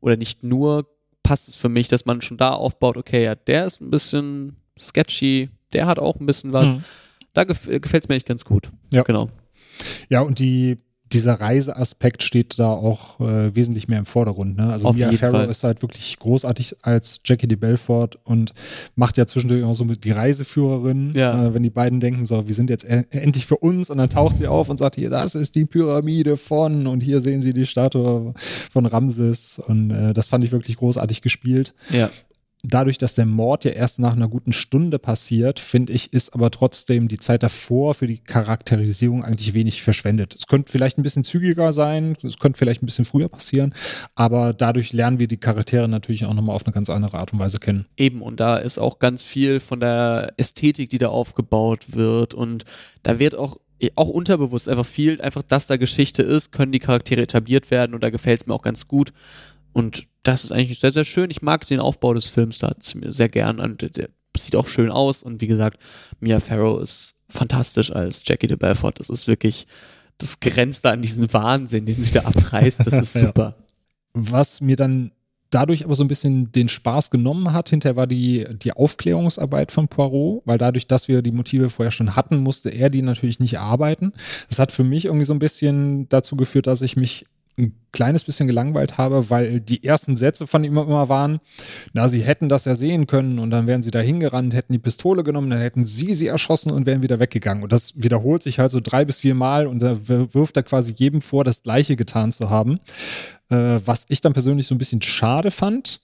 oder 0.00 0.16
nicht 0.16 0.44
nur 0.44 0.86
passt 1.22 1.48
es 1.48 1.56
für 1.56 1.68
mich, 1.68 1.88
dass 1.88 2.04
man 2.04 2.20
schon 2.20 2.36
da 2.36 2.52
aufbaut, 2.52 2.96
okay, 2.96 3.24
ja, 3.24 3.34
der 3.34 3.64
ist 3.64 3.80
ein 3.80 3.90
bisschen 3.90 4.56
sketchy, 4.78 5.48
der 5.72 5.86
hat 5.86 5.98
auch 5.98 6.20
ein 6.20 6.26
bisschen 6.26 6.52
was. 6.52 6.76
Mhm. 6.76 6.84
Da 7.32 7.44
gef 7.44 7.66
gefällt 7.66 8.04
es 8.04 8.08
mir 8.08 8.14
echt 8.14 8.26
ganz 8.26 8.44
gut. 8.44 8.70
Ja. 8.92 9.02
Genau. 9.02 9.28
Ja, 10.08 10.20
und 10.20 10.38
die 10.38 10.78
dieser 11.14 11.40
Reiseaspekt 11.40 12.22
steht 12.22 12.58
da 12.58 12.68
auch 12.68 13.20
äh, 13.20 13.54
wesentlich 13.54 13.88
mehr 13.88 13.98
im 13.98 14.06
Vordergrund. 14.06 14.56
Ne? 14.56 14.70
Also 14.70 14.88
Auf 14.88 14.96
Mia 14.96 15.12
Farrow 15.12 15.48
ist 15.48 15.64
halt 15.64 15.80
wirklich 15.80 16.18
großartig 16.18 16.76
als 16.82 17.20
Jackie 17.24 17.46
de 17.46 17.56
Belfort 17.56 18.18
und 18.24 18.52
macht 18.96 19.16
ja 19.16 19.26
zwischendurch 19.26 19.64
auch 19.64 19.74
so 19.74 19.84
mit 19.84 20.04
die 20.04 20.10
Reiseführerin, 20.10 21.12
ja. 21.14 21.46
äh, 21.46 21.54
wenn 21.54 21.62
die 21.62 21.70
beiden 21.70 22.00
denken, 22.00 22.24
so, 22.24 22.46
wir 22.46 22.54
sind 22.54 22.68
jetzt 22.68 22.84
e 22.84 23.04
endlich 23.10 23.46
für 23.46 23.56
uns 23.56 23.90
und 23.90 23.98
dann 23.98 24.10
taucht 24.10 24.36
sie 24.36 24.46
auf 24.46 24.68
und 24.68 24.78
sagt, 24.78 24.96
hier, 24.96 25.10
das 25.10 25.34
ist 25.34 25.54
die 25.54 25.64
Pyramide 25.64 26.36
von 26.36 26.86
und 26.86 27.00
hier 27.00 27.20
sehen 27.20 27.42
sie 27.42 27.52
die 27.52 27.66
Statue 27.66 28.34
von 28.70 28.86
Ramses 28.86 29.60
und 29.64 29.90
äh, 29.90 30.12
das 30.12 30.26
fand 30.26 30.44
ich 30.44 30.52
wirklich 30.52 30.76
großartig 30.76 31.22
gespielt. 31.22 31.74
Ja 31.90 32.10
dadurch, 32.64 32.98
dass 32.98 33.14
der 33.14 33.26
Mord 33.26 33.64
ja 33.64 33.72
erst 33.72 33.98
nach 33.98 34.14
einer 34.14 34.28
guten 34.28 34.52
Stunde 34.52 34.98
passiert, 34.98 35.60
finde 35.60 35.92
ich, 35.92 36.12
ist 36.12 36.34
aber 36.34 36.50
trotzdem 36.50 37.08
die 37.08 37.18
Zeit 37.18 37.42
davor 37.42 37.94
für 37.94 38.06
die 38.06 38.18
Charakterisierung 38.18 39.22
eigentlich 39.24 39.54
wenig 39.54 39.82
verschwendet. 39.82 40.34
Es 40.36 40.46
könnte 40.46 40.72
vielleicht 40.72 40.98
ein 40.98 41.02
bisschen 41.02 41.24
zügiger 41.24 41.72
sein, 41.72 42.16
es 42.22 42.38
könnte 42.38 42.58
vielleicht 42.58 42.82
ein 42.82 42.86
bisschen 42.86 43.04
früher 43.04 43.28
passieren, 43.28 43.74
aber 44.14 44.52
dadurch 44.54 44.92
lernen 44.92 45.18
wir 45.18 45.28
die 45.28 45.36
Charaktere 45.36 45.88
natürlich 45.88 46.24
auch 46.24 46.34
nochmal 46.34 46.56
auf 46.56 46.66
eine 46.66 46.72
ganz 46.72 46.90
andere 46.90 47.18
Art 47.18 47.32
und 47.32 47.38
Weise 47.38 47.60
kennen. 47.60 47.86
Eben, 47.96 48.22
und 48.22 48.40
da 48.40 48.56
ist 48.56 48.78
auch 48.78 48.98
ganz 48.98 49.22
viel 49.22 49.60
von 49.60 49.80
der 49.80 50.32
Ästhetik, 50.36 50.90
die 50.90 50.98
da 50.98 51.08
aufgebaut 51.08 51.94
wird 51.94 52.34
und 52.34 52.64
da 53.02 53.18
wird 53.18 53.34
auch 53.34 53.58
auch 53.96 54.08
unterbewusst 54.08 54.68
einfach 54.68 54.86
viel, 54.86 55.20
einfach, 55.20 55.42
dass 55.42 55.66
da 55.66 55.76
Geschichte 55.76 56.22
ist, 56.22 56.52
können 56.52 56.72
die 56.72 56.78
Charaktere 56.78 57.20
etabliert 57.20 57.70
werden 57.70 57.94
und 57.94 58.02
da 58.02 58.08
gefällt 58.08 58.40
es 58.40 58.46
mir 58.46 58.54
auch 58.54 58.62
ganz 58.62 58.88
gut. 58.88 59.12
Und 59.74 60.06
das 60.22 60.44
ist 60.44 60.52
eigentlich 60.52 60.78
sehr, 60.78 60.92
sehr 60.92 61.04
schön. 61.04 61.30
Ich 61.30 61.42
mag 61.42 61.66
den 61.66 61.80
Aufbau 61.80 62.14
des 62.14 62.26
Films 62.26 62.58
da 62.58 62.74
sehr 62.80 63.28
gern 63.28 63.60
und 63.60 63.96
der, 63.96 64.08
sieht 64.36 64.56
auch 64.56 64.66
schön 64.66 64.90
aus. 64.90 65.22
Und 65.22 65.40
wie 65.42 65.46
gesagt, 65.46 65.78
Mia 66.20 66.40
Farrow 66.40 66.80
ist 66.80 67.22
fantastisch 67.28 67.92
als 67.92 68.22
Jackie 68.24 68.46
de 68.46 68.56
Belfort. 68.56 68.94
Das 68.96 69.10
ist 69.10 69.28
wirklich, 69.28 69.66
das 70.18 70.40
grenzt 70.40 70.84
da 70.84 70.92
an 70.92 71.02
diesen 71.02 71.30
Wahnsinn, 71.32 71.86
den 71.86 72.02
sie 72.02 72.12
da 72.12 72.22
abreißt. 72.22 72.86
Das 72.86 72.94
ist 72.94 73.12
super. 73.20 73.56
ja. 73.58 73.64
Was 74.14 74.60
mir 74.60 74.76
dann 74.76 75.12
dadurch 75.50 75.84
aber 75.84 75.94
so 75.94 76.02
ein 76.02 76.08
bisschen 76.08 76.50
den 76.50 76.68
Spaß 76.68 77.10
genommen 77.10 77.52
hat. 77.52 77.70
Hinterher 77.70 77.96
war 77.96 78.06
die, 78.06 78.44
die 78.62 78.72
Aufklärungsarbeit 78.72 79.70
von 79.70 79.88
Poirot, 79.88 80.42
weil 80.44 80.58
dadurch, 80.58 80.86
dass 80.86 81.06
wir 81.06 81.22
die 81.22 81.30
Motive 81.30 81.70
vorher 81.70 81.92
schon 81.92 82.16
hatten, 82.16 82.38
musste 82.38 82.70
er 82.70 82.90
die 82.90 83.02
natürlich 83.02 83.38
nicht 83.38 83.54
erarbeiten. 83.54 84.12
Das 84.48 84.58
hat 84.58 84.72
für 84.72 84.84
mich 84.84 85.04
irgendwie 85.04 85.26
so 85.26 85.32
ein 85.32 85.38
bisschen 85.38 86.08
dazu 86.08 86.36
geführt, 86.36 86.66
dass 86.66 86.82
ich 86.82 86.96
mich 86.96 87.26
ein 87.56 87.74
kleines 87.92 88.24
bisschen 88.24 88.48
gelangweilt 88.48 88.98
habe, 88.98 89.30
weil 89.30 89.60
die 89.60 89.84
ersten 89.84 90.16
Sätze 90.16 90.46
von 90.46 90.64
ihm 90.64 90.76
immer 90.76 91.08
waren, 91.08 91.38
na, 91.92 92.08
sie 92.08 92.22
hätten 92.22 92.48
das 92.48 92.64
ja 92.64 92.74
sehen 92.74 93.06
können 93.06 93.38
und 93.38 93.50
dann 93.50 93.66
wären 93.66 93.82
sie 93.82 93.92
da 93.92 94.00
hingerannt, 94.00 94.54
hätten 94.54 94.72
die 94.72 94.78
Pistole 94.80 95.22
genommen, 95.22 95.50
dann 95.50 95.60
hätten 95.60 95.84
sie 95.84 96.14
sie 96.14 96.26
erschossen 96.26 96.72
und 96.72 96.86
wären 96.86 97.02
wieder 97.02 97.20
weggegangen. 97.20 97.62
Und 97.62 97.72
das 97.72 98.02
wiederholt 98.02 98.42
sich 98.42 98.58
halt 98.58 98.70
so 98.70 98.80
drei 98.80 99.04
bis 99.04 99.20
vier 99.20 99.34
Mal 99.34 99.66
und 99.66 99.80
da 99.80 99.98
wirft 100.08 100.56
er 100.56 100.64
quasi 100.64 100.92
jedem 100.96 101.20
vor, 101.20 101.44
das 101.44 101.62
Gleiche 101.62 101.94
getan 101.94 102.32
zu 102.32 102.50
haben. 102.50 102.80
Äh, 103.50 103.80
was 103.84 104.06
ich 104.08 104.20
dann 104.20 104.32
persönlich 104.32 104.66
so 104.66 104.74
ein 104.74 104.78
bisschen 104.78 105.02
schade 105.02 105.50
fand, 105.50 106.00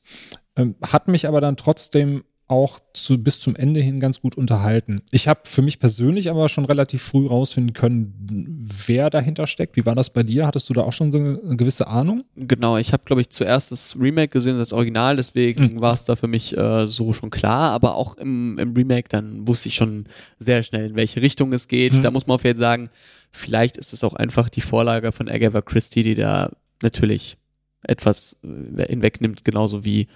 äh, 0.55 0.67
hat 0.87 1.09
mich 1.09 1.27
aber 1.27 1.41
dann 1.41 1.57
trotzdem 1.57 2.23
auch 2.51 2.81
zu, 2.93 3.23
bis 3.23 3.39
zum 3.39 3.55
Ende 3.55 3.81
hin 3.81 4.01
ganz 4.01 4.21
gut 4.21 4.37
unterhalten. 4.37 5.03
Ich 5.13 5.29
habe 5.29 5.41
für 5.45 5.63
mich 5.63 5.79
persönlich 5.79 6.31
aber 6.31 6.49
schon 6.49 6.65
relativ 6.65 7.03
früh 7.03 7.27
rausfinden 7.27 7.73
können, 7.73 8.69
wer 8.87 9.09
dahinter 9.09 9.47
steckt. 9.47 9.77
Wie 9.77 9.87
war 9.87 9.95
das 9.95 10.11
bei 10.11 10.23
dir? 10.23 10.47
Hattest 10.47 10.69
du 10.69 10.75
da 10.75 10.83
auch 10.83 10.93
schon 10.93 11.13
so 11.13 11.19
eine 11.19 11.57
gewisse 11.57 11.87
Ahnung? 11.87 12.25
Genau, 12.35 12.77
ich 12.77 12.93
habe, 12.93 13.05
glaube 13.05 13.21
ich, 13.21 13.31
zuerst 13.31 13.71
das 13.71 13.97
Remake 13.99 14.33
gesehen, 14.33 14.59
das 14.59 14.73
Original, 14.73 15.17
deswegen 15.17 15.75
mhm. 15.75 15.81
war 15.81 15.95
es 15.95 16.05
da 16.05 16.17
für 16.17 16.27
mich 16.27 16.57
äh, 16.57 16.87
so 16.87 17.13
schon 17.13 17.31
klar. 17.31 17.71
Aber 17.71 17.95
auch 17.95 18.17
im, 18.17 18.59
im, 18.59 18.75
Remake, 18.75 19.09
dann 19.09 19.47
wusste 19.47 19.69
ich 19.69 19.77
schon 19.77 20.07
sehr 20.39 20.63
schnell, 20.63 20.87
in 20.87 20.97
welche 20.97 21.23
Richtung 21.23 21.53
es 21.53 21.69
geht. 21.69 21.95
Mhm. 21.95 22.03
Da 22.03 22.11
muss 22.11 22.27
man 22.27 22.35
auf 22.35 22.45
jeden 22.45 22.59
Fall 22.59 22.67
sagen, 22.67 22.91
vielleicht 23.31 23.77
ist 23.77 23.93
es 23.93 24.03
auch 24.03 24.15
einfach 24.15 24.49
die 24.49 24.61
Vorlage 24.61 25.13
von 25.13 25.29
Agatha 25.29 25.63
Christie, 25.63 26.03
die 26.03 26.17
da 26.17 26.51
natürlich 26.83 27.37
etwas 27.83 28.37
äh, 28.43 28.87
hinwegnimmt, 28.89 29.45
genauso 29.45 29.85
wie 29.85 30.09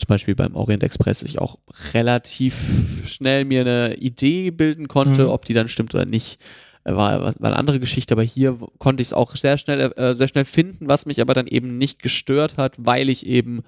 zum 0.00 0.08
Beispiel 0.08 0.34
beim 0.34 0.56
Orient 0.56 0.82
Express 0.82 1.22
ich 1.22 1.38
auch 1.38 1.58
relativ 1.92 2.56
schnell 3.06 3.44
mir 3.44 3.60
eine 3.60 3.96
Idee 3.96 4.50
bilden 4.50 4.88
konnte, 4.88 5.24
mhm. 5.24 5.30
ob 5.30 5.44
die 5.44 5.54
dann 5.54 5.68
stimmt 5.68 5.94
oder 5.94 6.06
nicht. 6.06 6.40
War, 6.84 7.20
war 7.20 7.34
eine 7.42 7.56
andere 7.56 7.78
Geschichte, 7.78 8.14
aber 8.14 8.22
hier 8.22 8.58
konnte 8.78 9.02
ich 9.02 9.08
es 9.08 9.12
auch 9.12 9.36
sehr 9.36 9.58
schnell, 9.58 9.92
äh, 9.96 10.14
sehr 10.14 10.28
schnell 10.28 10.46
finden, 10.46 10.88
was 10.88 11.04
mich 11.04 11.20
aber 11.20 11.34
dann 11.34 11.46
eben 11.46 11.76
nicht 11.76 12.02
gestört 12.02 12.56
hat, 12.56 12.74
weil 12.78 13.10
ich 13.10 13.26
eben 13.26 13.62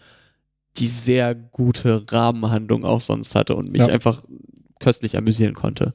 die 0.78 0.86
sehr 0.86 1.34
gute 1.34 2.10
Rahmenhandlung 2.10 2.86
auch 2.86 3.02
sonst 3.02 3.34
hatte 3.34 3.54
und 3.54 3.70
mich 3.70 3.82
ja. 3.82 3.88
einfach 3.88 4.22
köstlich 4.80 5.18
amüsieren 5.18 5.52
konnte. 5.52 5.92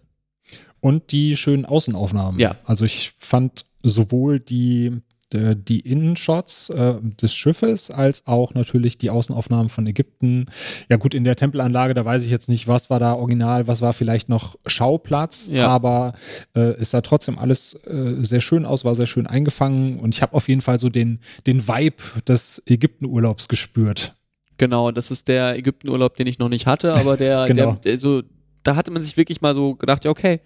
Und 0.80 1.12
die 1.12 1.36
schönen 1.36 1.66
Außenaufnahmen. 1.66 2.40
Ja. 2.40 2.56
Also 2.66 2.86
ich 2.86 3.14
fand 3.18 3.66
sowohl 3.82 4.40
die 4.40 5.02
die 5.34 5.82
Innenshots 5.82 6.70
äh, 6.70 6.96
des 7.02 7.36
Schiffes 7.36 7.92
als 7.92 8.26
auch 8.28 8.54
natürlich 8.54 8.98
die 8.98 9.10
Außenaufnahmen 9.10 9.70
von 9.70 9.86
Ägypten. 9.86 10.46
Ja 10.90 10.96
gut, 10.96 11.14
in 11.14 11.26
der 11.26 11.36
Tempelanlage, 11.36 11.94
da 11.94 12.06
weiß 12.06 12.24
ich 12.24 12.32
jetzt 12.32 12.48
nicht, 12.48 12.68
was 12.68 12.90
war 12.90 13.00
da 13.00 13.14
original, 13.14 13.68
was 13.68 13.82
war 13.82 13.92
vielleicht 13.92 14.30
noch 14.30 14.56
Schauplatz, 14.66 15.50
ja. 15.52 15.68
aber 15.68 16.14
äh, 16.56 16.76
es 16.80 16.92
sah 16.92 17.02
trotzdem 17.02 17.38
alles 17.38 17.74
äh, 17.86 18.16
sehr 18.20 18.40
schön 18.40 18.66
aus, 18.66 18.86
war 18.86 18.96
sehr 18.96 19.08
schön 19.08 19.28
eingefangen 19.28 20.00
und 20.00 20.16
ich 20.16 20.22
habe 20.22 20.34
auf 20.34 20.48
jeden 20.48 20.62
Fall 20.62 20.80
so 20.80 20.90
den, 20.90 21.20
den 21.46 21.68
Vibe 21.68 22.22
des 22.26 22.64
Ägyptenurlaubs 22.66 23.50
gespürt. 23.50 24.16
Genau, 24.58 24.92
das 24.92 25.12
ist 25.12 25.28
der 25.28 25.56
Ägyptenurlaub, 25.58 26.16
den 26.16 26.28
ich 26.28 26.40
noch 26.40 26.50
nicht 26.50 26.68
hatte, 26.68 26.96
aber 26.96 27.18
der, 27.18 27.46
genau. 27.48 27.74
der, 27.74 27.92
der 27.92 27.98
so, 27.98 28.24
da 28.64 28.76
hatte 28.76 28.92
man 28.92 29.02
sich 29.02 29.18
wirklich 29.18 29.42
mal 29.42 29.54
so 29.54 29.76
gedacht, 29.76 30.06
ja 30.06 30.12
okay, 30.12 30.40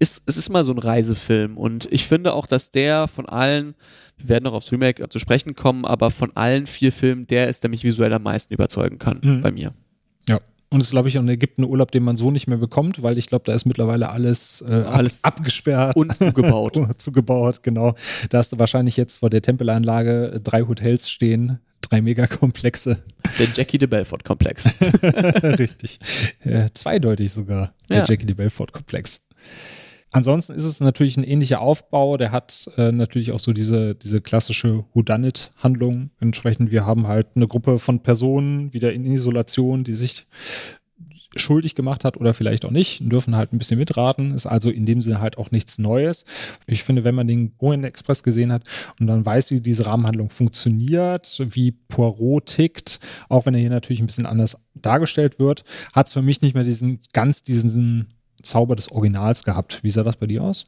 ist, 0.00 0.22
es 0.26 0.38
ist 0.38 0.48
mal 0.48 0.64
so 0.64 0.72
ein 0.72 0.78
Reisefilm 0.78 1.58
und 1.58 1.86
ich 1.92 2.06
finde 2.06 2.32
auch, 2.32 2.46
dass 2.46 2.70
der 2.70 3.06
von 3.06 3.28
allen 3.28 3.74
wir 4.20 4.28
werden 4.28 4.44
noch 4.44 4.52
aufs 4.52 4.72
Remake 4.72 5.08
zu 5.08 5.18
sprechen 5.18 5.54
kommen, 5.54 5.84
aber 5.84 6.10
von 6.10 6.34
allen 6.36 6.66
vier 6.66 6.92
Filmen, 6.92 7.26
der 7.26 7.48
ist, 7.48 7.62
der 7.62 7.70
mich 7.70 7.84
visuell 7.84 8.12
am 8.12 8.22
meisten 8.22 8.52
überzeugen 8.54 8.98
kann 8.98 9.20
mhm. 9.22 9.40
bei 9.40 9.50
mir. 9.50 9.72
Ja. 10.28 10.40
Und 10.70 10.80
es 10.80 10.86
ist, 10.86 10.90
glaube 10.92 11.08
ich, 11.08 11.18
auch 11.18 11.22
in 11.22 11.28
Ägypten 11.28 11.62
ein 11.62 11.68
Urlaub, 11.68 11.90
den 11.90 12.04
man 12.04 12.16
so 12.16 12.30
nicht 12.30 12.46
mehr 12.46 12.58
bekommt, 12.58 13.02
weil 13.02 13.18
ich 13.18 13.26
glaube, 13.26 13.44
da 13.44 13.52
ist 13.52 13.64
mittlerweile 13.64 14.10
alles, 14.10 14.64
äh, 14.68 14.72
alles 14.72 15.24
ab, 15.24 15.38
abgesperrt. 15.38 15.96
Und 15.96 16.16
zugebaut. 16.16 16.78
zugebaut, 16.98 17.62
genau. 17.62 17.94
Da 18.28 18.38
hast 18.38 18.52
du 18.52 18.58
wahrscheinlich 18.58 18.96
jetzt 18.96 19.16
vor 19.16 19.30
der 19.30 19.42
Tempelanlage 19.42 20.40
drei 20.42 20.62
Hotels 20.62 21.10
stehen, 21.10 21.58
drei 21.80 22.00
Megakomplexe. 22.00 23.02
Der 23.38 23.48
Jackie 23.52 23.78
de 23.78 23.88
Belfort-Komplex. 23.88 24.68
Richtig. 25.42 25.98
Äh, 26.40 26.68
zweideutig 26.72 27.32
sogar, 27.32 27.74
der 27.88 27.98
ja. 27.98 28.04
Jackie 28.04 28.26
de 28.26 28.36
Belfort-Komplex. 28.36 29.22
Ansonsten 30.12 30.54
ist 30.54 30.64
es 30.64 30.80
natürlich 30.80 31.16
ein 31.16 31.24
ähnlicher 31.24 31.60
Aufbau. 31.60 32.16
Der 32.16 32.32
hat 32.32 32.68
äh, 32.76 32.90
natürlich 32.90 33.30
auch 33.32 33.38
so 33.38 33.52
diese, 33.52 33.94
diese 33.94 34.20
klassische 34.20 34.84
Whodunit-Handlung. 34.92 36.10
Entsprechend, 36.18 36.70
wir 36.70 36.84
haben 36.84 37.06
halt 37.06 37.28
eine 37.36 37.46
Gruppe 37.46 37.78
von 37.78 38.02
Personen 38.02 38.72
wieder 38.72 38.92
in 38.92 39.04
Isolation, 39.04 39.84
die 39.84 39.94
sich 39.94 40.26
schuldig 41.36 41.76
gemacht 41.76 42.04
hat 42.04 42.16
oder 42.16 42.34
vielleicht 42.34 42.64
auch 42.64 42.72
nicht, 42.72 43.00
dürfen 43.04 43.36
halt 43.36 43.52
ein 43.52 43.58
bisschen 43.58 43.78
mitraten. 43.78 44.34
Ist 44.34 44.46
also 44.46 44.68
in 44.70 44.84
dem 44.84 45.00
Sinne 45.00 45.20
halt 45.20 45.38
auch 45.38 45.50
nichts 45.50 45.78
Neues. 45.78 46.24
Ich 46.66 46.82
finde, 46.82 47.04
wenn 47.04 47.14
man 47.14 47.28
den 47.28 47.52
Orient 47.58 47.84
Express 47.84 48.22
gesehen 48.22 48.52
hat 48.52 48.64
und 48.98 49.06
dann 49.06 49.24
weiß, 49.24 49.50
wie 49.52 49.60
diese 49.60 49.86
Rahmenhandlung 49.86 50.30
funktioniert, 50.30 51.40
wie 51.50 51.70
Poirot 51.70 52.46
tickt, 52.46 52.98
auch 53.28 53.46
wenn 53.46 53.54
er 53.54 53.60
hier 53.60 53.70
natürlich 53.70 54.00
ein 54.00 54.06
bisschen 54.06 54.26
anders 54.26 54.56
dargestellt 54.74 55.38
wird, 55.38 55.64
hat 55.92 56.08
es 56.08 56.12
für 56.12 56.22
mich 56.22 56.42
nicht 56.42 56.54
mehr 56.54 56.64
diesen 56.64 57.00
ganz 57.12 57.42
diesen 57.42 58.08
Zauber 58.42 58.76
des 58.76 58.90
Originals 58.90 59.44
gehabt. 59.44 59.80
Wie 59.82 59.90
sah 59.90 60.02
das 60.02 60.16
bei 60.16 60.26
dir 60.26 60.42
aus? 60.42 60.66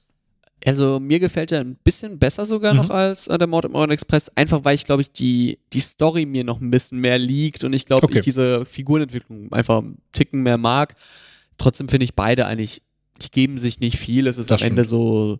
Also 0.65 1.01
mir 1.01 1.19
gefällt 1.19 1.51
er 1.51 1.61
ein 1.61 1.77
bisschen 1.77 2.19
besser 2.19 2.47
sogar 2.47 2.73
mhm. 2.73 2.81
noch 2.81 2.91
als 2.91 3.27
äh, 3.27 3.37
der 3.37 3.49
Mord 3.49 3.65
im 3.65 3.75
Orient 3.75 3.93
Express, 3.93 4.31
einfach 4.37 4.65
weil 4.65 4.75
ich 4.77 4.85
glaube 4.85 5.03
ich 5.03 5.11
die, 5.11 5.59
die 5.73 5.81
Story 5.81 6.25
mir 6.25 6.45
noch 6.45 6.61
ein 6.61 6.71
bisschen 6.71 7.01
mehr 7.01 7.19
liegt 7.19 7.65
und 7.65 7.73
ich 7.73 7.85
glaube 7.85 8.05
okay. 8.05 8.19
ich 8.19 8.25
diese 8.25 8.65
Figurenentwicklung 8.65 9.53
einfach 9.53 9.79
einen 9.79 9.99
Ticken 10.13 10.43
mehr 10.43 10.59
mag. 10.59 10.95
Trotzdem 11.59 11.89
finde 11.89 12.05
ich 12.05 12.15
beide 12.15 12.47
eigentlich, 12.47 12.83
die 13.21 13.31
geben 13.31 13.59
sich 13.59 13.81
nicht 13.81 13.99
viel. 13.99 14.27
Es 14.27 14.39
ist 14.39 14.51
das 14.51 14.63
am 14.63 14.67
stimmt. 14.67 14.79
Ende 14.79 14.85
so 14.85 15.39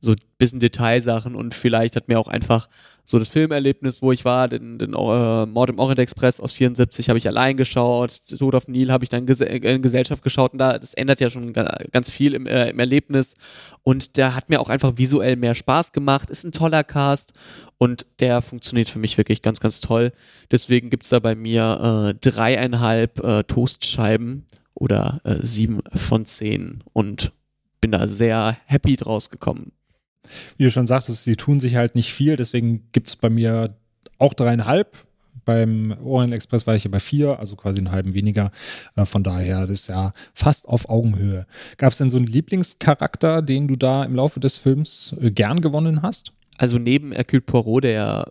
so 0.00 0.12
ein 0.12 0.18
bisschen 0.38 0.60
Detailsachen 0.60 1.34
und 1.34 1.54
vielleicht 1.54 1.96
hat 1.96 2.08
mir 2.08 2.18
auch 2.18 2.28
einfach 2.28 2.68
so 3.08 3.18
das 3.20 3.28
Filmerlebnis, 3.28 4.02
wo 4.02 4.10
ich 4.10 4.24
war, 4.24 4.48
den, 4.48 4.78
den 4.78 4.92
äh, 4.92 5.46
Mord 5.46 5.70
im 5.70 5.78
Orient 5.78 6.00
Express 6.00 6.40
aus 6.40 6.52
74 6.52 7.08
habe 7.08 7.18
ich 7.18 7.26
allein 7.28 7.56
geschaut, 7.56 8.20
Tod 8.36 8.54
auf 8.54 8.66
Nil 8.66 8.90
habe 8.90 9.04
ich 9.04 9.10
dann 9.10 9.26
ges 9.26 9.40
in 9.40 9.80
Gesellschaft 9.80 10.22
geschaut 10.22 10.52
und 10.52 10.58
da, 10.58 10.78
das 10.78 10.92
ändert 10.92 11.20
ja 11.20 11.30
schon 11.30 11.52
ganz 11.52 12.10
viel 12.10 12.34
im, 12.34 12.46
äh, 12.46 12.70
im 12.70 12.78
Erlebnis 12.78 13.36
und 13.84 14.16
der 14.16 14.34
hat 14.34 14.50
mir 14.50 14.60
auch 14.60 14.68
einfach 14.68 14.94
visuell 14.96 15.36
mehr 15.36 15.54
Spaß 15.54 15.92
gemacht, 15.92 16.30
ist 16.30 16.44
ein 16.44 16.52
toller 16.52 16.82
Cast 16.82 17.32
und 17.78 18.06
der 18.18 18.42
funktioniert 18.42 18.88
für 18.88 18.98
mich 18.98 19.16
wirklich 19.16 19.40
ganz, 19.40 19.60
ganz 19.60 19.80
toll. 19.80 20.12
Deswegen 20.50 20.90
gibt 20.90 21.04
es 21.04 21.10
da 21.10 21.20
bei 21.20 21.36
mir 21.36 22.12
äh, 22.12 22.18
dreieinhalb 22.20 23.22
äh, 23.22 23.44
Toastscheiben 23.44 24.46
oder 24.74 25.20
äh, 25.24 25.36
sieben 25.40 25.80
von 25.94 26.26
zehn 26.26 26.82
und 26.92 27.32
bin 27.80 27.92
da 27.92 28.08
sehr 28.08 28.56
happy 28.66 28.96
draus 28.96 29.30
gekommen 29.30 29.72
wie 30.56 30.64
du 30.64 30.70
schon 30.70 30.86
sagtest, 30.86 31.24
sie 31.24 31.36
tun 31.36 31.60
sich 31.60 31.76
halt 31.76 31.94
nicht 31.94 32.12
viel, 32.12 32.36
deswegen 32.36 32.88
gibt 32.92 33.08
es 33.08 33.16
bei 33.16 33.30
mir 33.30 33.76
auch 34.18 34.34
dreieinhalb. 34.34 34.96
Beim 35.44 35.96
Orient 36.02 36.34
Express 36.34 36.66
war 36.66 36.74
ich 36.74 36.84
ja 36.84 36.90
bei 36.90 36.98
vier, 36.98 37.38
also 37.38 37.54
quasi 37.54 37.78
einen 37.78 37.92
halben 37.92 38.14
weniger. 38.14 38.50
Äh, 38.96 39.04
von 39.04 39.22
daher, 39.22 39.62
das 39.62 39.80
ist 39.80 39.86
ja 39.88 40.12
fast 40.34 40.66
auf 40.66 40.88
Augenhöhe. 40.88 41.46
Gab 41.76 41.92
es 41.92 41.98
denn 41.98 42.10
so 42.10 42.16
einen 42.16 42.26
Lieblingscharakter, 42.26 43.42
den 43.42 43.68
du 43.68 43.76
da 43.76 44.04
im 44.04 44.16
Laufe 44.16 44.40
des 44.40 44.56
Films 44.56 45.14
äh, 45.20 45.30
gern 45.30 45.60
gewonnen 45.60 46.02
hast? 46.02 46.32
Also 46.58 46.78
neben 46.78 47.12
Hercule 47.12 47.42
Poirot, 47.42 47.84
der 47.84 47.92
ja 47.92 48.26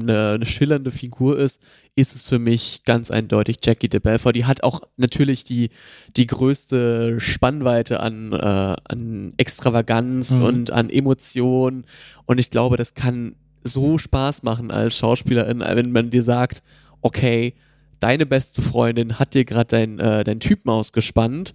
eine, 0.00 0.32
eine, 0.32 0.46
schillernde 0.46 0.90
Figur 0.90 1.38
ist, 1.38 1.60
ist 1.94 2.14
es 2.14 2.22
für 2.22 2.38
mich 2.38 2.82
ganz 2.84 3.10
eindeutig 3.10 3.58
Jackie 3.64 3.88
de 3.88 4.00
Belfort. 4.00 4.32
Die 4.32 4.44
hat 4.44 4.62
auch 4.62 4.80
natürlich 4.96 5.44
die, 5.44 5.70
die 6.16 6.26
größte 6.26 7.20
Spannweite 7.20 8.00
an, 8.00 8.32
äh, 8.32 8.36
an 8.36 9.34
Extravaganz 9.36 10.32
mhm. 10.32 10.44
und 10.44 10.70
an 10.70 10.90
Emotionen. 10.90 11.84
Und 12.26 12.38
ich 12.38 12.50
glaube, 12.50 12.76
das 12.76 12.94
kann 12.94 13.34
so 13.64 13.98
Spaß 13.98 14.42
machen 14.42 14.70
als 14.70 14.96
Schauspielerin, 14.96 15.60
wenn 15.60 15.92
man 15.92 16.10
dir 16.10 16.22
sagt, 16.22 16.62
okay, 17.02 17.54
deine 18.00 18.26
beste 18.26 18.62
Freundin 18.62 19.18
hat 19.18 19.34
dir 19.34 19.44
gerade 19.44 19.68
dein, 19.68 19.98
äh, 19.98 20.24
dein 20.24 20.40
Typen 20.40 20.70
ausgespannt. 20.70 21.54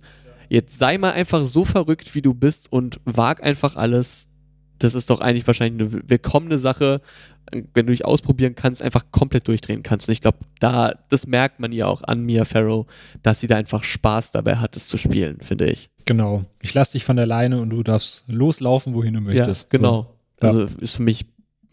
Jetzt 0.49 0.77
sei 0.77 0.97
mal 0.97 1.11
einfach 1.11 1.45
so 1.45 1.63
verrückt, 1.63 2.13
wie 2.15 2.21
du 2.21 2.33
bist 2.33 2.71
und 2.71 2.99
wag 3.05 3.41
einfach 3.41 3.75
alles. 3.75 4.29
Das 4.79 4.95
ist 4.95 5.09
doch 5.09 5.21
eigentlich 5.21 5.47
wahrscheinlich 5.47 5.93
eine 5.93 6.09
willkommene 6.09 6.57
Sache, 6.57 7.01
wenn 7.51 7.85
du 7.85 7.91
dich 7.91 8.05
ausprobieren 8.05 8.55
kannst, 8.55 8.81
einfach 8.81 9.05
komplett 9.11 9.47
durchdrehen 9.47 9.83
kannst. 9.83 10.07
Und 10.07 10.13
ich 10.13 10.21
glaube, 10.21 10.39
da, 10.59 10.93
das 11.09 11.27
merkt 11.27 11.59
man 11.59 11.71
ja 11.71 11.87
auch 11.87 12.01
an 12.03 12.23
Mia 12.23 12.45
Farrow, 12.45 12.85
dass 13.23 13.39
sie 13.39 13.47
da 13.47 13.55
einfach 13.55 13.83
Spaß 13.83 14.31
dabei 14.31 14.57
hat, 14.57 14.75
es 14.75 14.87
zu 14.87 14.97
spielen, 14.97 15.39
finde 15.41 15.69
ich. 15.69 15.89
Genau. 16.05 16.45
Ich 16.61 16.73
lasse 16.73 16.93
dich 16.93 17.05
von 17.05 17.15
der 17.15 17.25
Leine 17.25 17.61
und 17.61 17.69
du 17.69 17.83
darfst 17.83 18.27
loslaufen, 18.27 18.93
wohin 18.93 19.13
du 19.13 19.21
möchtest. 19.21 19.71
Ja, 19.71 19.77
genau. 19.77 20.15
So. 20.39 20.47
Also 20.47 20.67
ist 20.79 20.95
für 20.95 21.03
mich, 21.03 21.25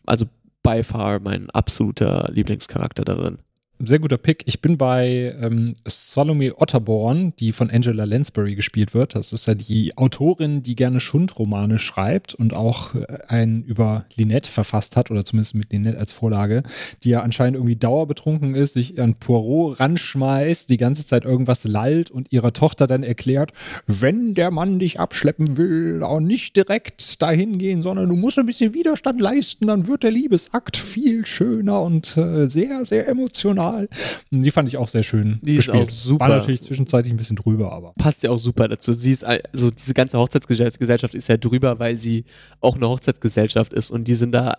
also 0.06 0.26
by 0.62 0.82
far 0.82 1.20
mein 1.20 1.50
absoluter 1.50 2.28
Lieblingscharakter 2.32 3.04
darin 3.04 3.38
sehr 3.78 4.00
guter 4.00 4.18
Pick. 4.18 4.42
Ich 4.46 4.60
bin 4.60 4.76
bei 4.76 5.34
ähm, 5.40 5.76
Salome 5.84 6.60
Otterborn, 6.60 7.32
die 7.38 7.52
von 7.52 7.70
Angela 7.70 8.04
Lansbury 8.04 8.56
gespielt 8.56 8.92
wird. 8.92 9.14
Das 9.14 9.32
ist 9.32 9.46
ja 9.46 9.54
die 9.54 9.96
Autorin, 9.96 10.62
die 10.62 10.74
gerne 10.74 10.98
Schundromane 10.98 11.78
schreibt 11.78 12.34
und 12.34 12.54
auch 12.54 12.94
äh, 12.94 13.06
einen 13.28 13.62
über 13.62 14.04
Linette 14.16 14.50
verfasst 14.50 14.96
hat, 14.96 15.10
oder 15.10 15.24
zumindest 15.24 15.54
mit 15.54 15.72
Linette 15.72 15.98
als 15.98 16.12
Vorlage, 16.12 16.64
die 17.04 17.10
ja 17.10 17.22
anscheinend 17.22 17.56
irgendwie 17.56 17.76
dauerbetrunken 17.76 18.56
ist, 18.56 18.72
sich 18.72 19.00
an 19.00 19.14
Poirot 19.14 19.78
ranschmeißt, 19.78 20.68
die 20.70 20.76
ganze 20.76 21.06
Zeit 21.06 21.24
irgendwas 21.24 21.62
lallt 21.64 22.10
und 22.10 22.32
ihrer 22.32 22.52
Tochter 22.52 22.88
dann 22.88 23.04
erklärt, 23.04 23.52
wenn 23.86 24.34
der 24.34 24.50
Mann 24.50 24.80
dich 24.80 24.98
abschleppen 24.98 25.56
will, 25.56 26.02
auch 26.02 26.20
nicht 26.20 26.56
direkt 26.56 27.22
dahin 27.22 27.58
gehen, 27.58 27.82
sondern 27.82 28.08
du 28.08 28.16
musst 28.16 28.38
ein 28.38 28.46
bisschen 28.46 28.74
Widerstand 28.74 29.20
leisten, 29.20 29.68
dann 29.68 29.86
wird 29.86 30.02
der 30.02 30.10
Liebesakt 30.10 30.76
viel 30.76 31.24
schöner 31.26 31.80
und 31.82 32.16
äh, 32.16 32.48
sehr, 32.48 32.84
sehr 32.84 33.06
emotional 33.06 33.67
Wahl. 33.72 33.88
Die 34.30 34.50
fand 34.50 34.68
ich 34.68 34.76
auch 34.76 34.88
sehr 34.88 35.02
schön. 35.02 35.38
Die 35.42 35.56
gespielt. 35.56 35.88
ist 35.88 35.88
auch 35.88 35.90
super. 35.90 36.28
War 36.28 36.36
natürlich 36.36 36.62
zwischenzeitlich 36.62 37.12
ein 37.12 37.16
bisschen 37.16 37.36
drüber, 37.36 37.72
aber. 37.72 37.92
Passt 37.98 38.22
ja 38.22 38.30
auch 38.30 38.38
super 38.38 38.68
dazu. 38.68 38.92
Sie 38.92 39.12
ist, 39.12 39.24
also 39.24 39.70
diese 39.70 39.94
ganze 39.94 40.18
Hochzeitsgesellschaft 40.18 41.14
ist 41.14 41.28
ja 41.28 41.36
drüber, 41.36 41.78
weil 41.78 41.96
sie 41.96 42.24
auch 42.60 42.76
eine 42.76 42.88
Hochzeitsgesellschaft 42.88 43.72
ist 43.72 43.90
und 43.90 44.04
die 44.04 44.14
sind 44.14 44.32
da, 44.32 44.56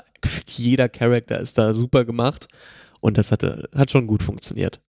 jeder 0.47 0.89
Charakter 0.89 1.39
ist 1.39 1.57
da 1.57 1.73
super 1.73 2.05
gemacht 2.05 2.47
und 2.99 3.17
das 3.17 3.31
hatte, 3.31 3.69
hat 3.75 3.91
schon 3.91 4.07
gut 4.07 4.23
funktioniert. 4.23 4.81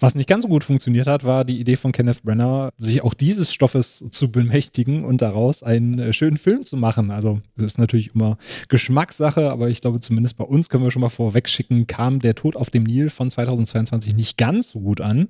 Was 0.00 0.14
nicht 0.14 0.28
ganz 0.28 0.42
so 0.42 0.48
gut 0.48 0.64
funktioniert 0.64 1.06
hat, 1.06 1.24
war 1.24 1.44
die 1.44 1.58
Idee 1.58 1.76
von 1.76 1.92
Kenneth 1.92 2.22
Brenner, 2.22 2.70
sich 2.78 3.02
auch 3.02 3.14
dieses 3.14 3.52
Stoffes 3.52 4.04
zu 4.10 4.30
bemächtigen 4.30 5.04
und 5.04 5.22
daraus 5.22 5.62
einen 5.62 5.98
äh, 5.98 6.12
schönen 6.12 6.36
Film 6.36 6.64
zu 6.64 6.76
machen. 6.76 7.10
Also, 7.10 7.40
das 7.56 7.66
ist 7.66 7.78
natürlich 7.78 8.14
immer 8.14 8.38
Geschmackssache, 8.68 9.50
aber 9.50 9.68
ich 9.68 9.80
glaube, 9.80 10.00
zumindest 10.00 10.36
bei 10.36 10.44
uns 10.44 10.68
können 10.68 10.84
wir 10.84 10.90
schon 10.90 11.02
mal 11.02 11.08
vorwegschicken, 11.08 11.86
kam 11.86 12.20
der 12.20 12.34
Tod 12.34 12.56
auf 12.56 12.70
dem 12.70 12.84
Nil 12.84 13.10
von 13.10 13.30
2022 13.30 14.14
nicht 14.14 14.36
ganz 14.36 14.70
so 14.70 14.80
gut 14.80 15.00
an. 15.00 15.28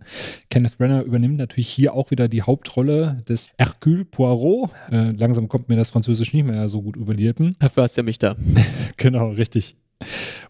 Kenneth 0.51 0.77
Brenner 0.77 1.03
übernimmt 1.03 1.39
natürlich 1.39 1.69
hier 1.69 1.95
auch 1.95 2.11
wieder 2.11 2.29
die 2.29 2.43
Hauptrolle 2.43 3.23
des 3.29 3.51
Hercule 3.59 4.05
Poirot. 4.05 4.71
Äh, 4.91 5.13
langsam 5.13 5.49
kommt 5.49 5.69
mir 5.69 5.77
das 5.77 5.91
Französisch 5.91 6.35
nicht 6.35 6.45
mehr 6.45 6.69
so 6.69 6.83
gut 6.83 6.97
über 6.97 7.15
die 7.15 7.25
Lippen. 7.25 7.57
Dafür 7.59 7.85
hast 7.85 7.97
du 7.97 8.01
ja 8.01 8.05
mich 8.05 8.19
da. 8.19 8.37
genau, 8.97 9.31
richtig. 9.31 9.77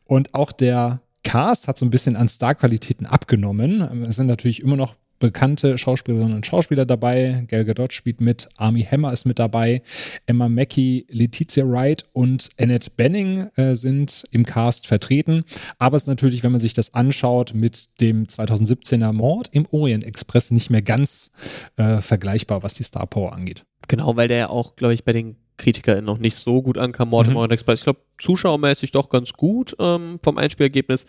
Und 0.07 0.35
auch 0.35 0.53
der 0.53 1.01
Cast 1.29 1.69
hat 1.69 1.77
so 1.77 1.85
ein 1.85 1.91
bisschen 1.91 2.17
an 2.17 2.27
Starqualitäten 2.27 3.05
abgenommen. 3.05 3.83
Es 4.05 4.17
sind 4.17 4.29
natürlich 4.29 4.63
immer 4.63 4.77
noch 4.77 4.95
bekannte 5.19 5.77
Schauspielerinnen 5.77 6.35
und 6.35 6.47
Schauspieler 6.47 6.87
dabei. 6.87 7.45
Gal 7.49 7.67
Gadot 7.67 7.93
spielt 7.93 8.23
mit, 8.23 8.49
Army 8.57 8.83
Hammer 8.83 9.13
ist 9.13 9.27
mit 9.27 9.39
dabei, 9.39 9.83
Emma 10.25 10.49
Mackey, 10.49 11.05
Letizia 11.11 11.69
Wright 11.69 12.07
und 12.15 12.49
Annette 12.59 12.91
Benning 12.97 13.51
äh, 13.57 13.75
sind 13.75 14.27
im 14.31 14.47
Cast 14.47 14.87
vertreten. 14.87 15.45
Aber 15.79 15.99
es 15.99 16.05
ist 16.05 16.09
natürlich, 16.09 16.45
wenn 16.45 16.53
man 16.53 16.63
sich 16.63 16.73
das 16.73 16.95
anschaut, 16.95 17.53
mit 17.53 18.01
dem 18.01 18.25
2017er 18.25 19.13
Mord 19.13 19.51
im 19.53 19.67
Orient 19.71 20.05
Express 20.05 20.51
nicht 20.51 20.71
mehr 20.71 20.83
ganz 20.83 21.33
äh, 21.77 22.01
vergleichbar, 22.01 22.63
was 22.63 22.73
die 22.73 22.85
Star 22.85 23.07
Power 23.07 23.35
angeht. 23.35 23.67
Genau, 23.87 24.17
weil 24.17 24.29
der 24.29 24.39
ja 24.39 24.49
auch, 24.49 24.77
glaube 24.77 24.95
ich, 24.95 25.05
bei 25.05 25.13
den 25.13 25.37
KritikerInnen 25.59 26.05
noch 26.05 26.19
nicht 26.19 26.37
so 26.37 26.63
gut 26.63 26.79
ankam. 26.79 27.11
Mord 27.11 27.27
im 27.27 27.33
mhm. 27.33 27.39
Orient 27.39 27.53
Express, 27.53 27.81
ich 27.81 27.85
glaube, 27.85 28.01
zuschauermäßig 28.19 28.93
doch 28.93 29.11
ganz 29.11 29.33
gut 29.33 29.77
ähm, 29.79 30.19
vom 30.23 30.39
Einspielergebnis. 30.39 31.07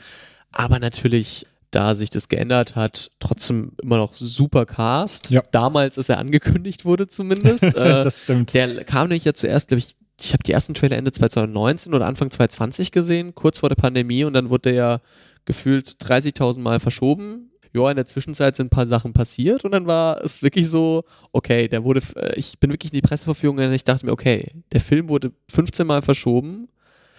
Aber 0.51 0.79
natürlich, 0.79 1.45
da 1.71 1.95
sich 1.95 2.09
das 2.09 2.27
geändert 2.27 2.75
hat, 2.75 3.11
trotzdem 3.19 3.73
immer 3.81 3.97
noch 3.97 4.13
super 4.13 4.65
Cast. 4.65 5.29
Ja. 5.29 5.43
Damals, 5.51 5.97
als 5.97 6.09
er 6.09 6.17
angekündigt 6.17 6.83
wurde 6.83 7.07
zumindest. 7.07 7.63
äh, 7.63 8.03
das 8.03 8.23
stimmt. 8.23 8.53
Der 8.53 8.83
kam 8.83 9.07
nämlich 9.07 9.25
ja 9.25 9.33
zuerst, 9.33 9.69
glaube 9.69 9.79
ich, 9.79 9.95
ich 10.19 10.33
habe 10.33 10.43
die 10.43 10.51
ersten 10.51 10.73
Trailer 10.73 10.97
Ende 10.97 11.11
2019 11.11 11.93
oder 11.93 12.05
Anfang 12.05 12.29
2020 12.29 12.91
gesehen, 12.91 13.35
kurz 13.35 13.59
vor 13.59 13.69
der 13.69 13.77
Pandemie 13.77 14.25
und 14.25 14.33
dann 14.33 14.49
wurde 14.49 14.63
der 14.63 14.73
ja 14.73 15.01
gefühlt 15.45 15.95
30.000 16.01 16.59
Mal 16.59 16.79
verschoben 16.81 17.51
ja, 17.73 17.89
in 17.89 17.95
der 17.95 18.05
Zwischenzeit 18.05 18.55
sind 18.55 18.67
ein 18.67 18.69
paar 18.69 18.85
Sachen 18.85 19.13
passiert 19.13 19.63
und 19.63 19.71
dann 19.71 19.85
war 19.85 20.23
es 20.23 20.41
wirklich 20.41 20.67
so, 20.67 21.03
okay, 21.31 21.67
der 21.67 21.83
wurde, 21.83 22.01
äh, 22.15 22.33
ich 22.35 22.59
bin 22.59 22.71
wirklich 22.71 22.91
in 22.91 22.97
die 22.97 23.07
Presseverführung 23.07 23.57
und 23.57 23.73
ich 23.73 23.83
dachte 23.83 24.05
mir, 24.05 24.11
okay, 24.11 24.51
der 24.71 24.81
Film 24.81 25.09
wurde 25.09 25.31
15 25.51 25.85
Mal 25.85 26.01
verschoben. 26.01 26.67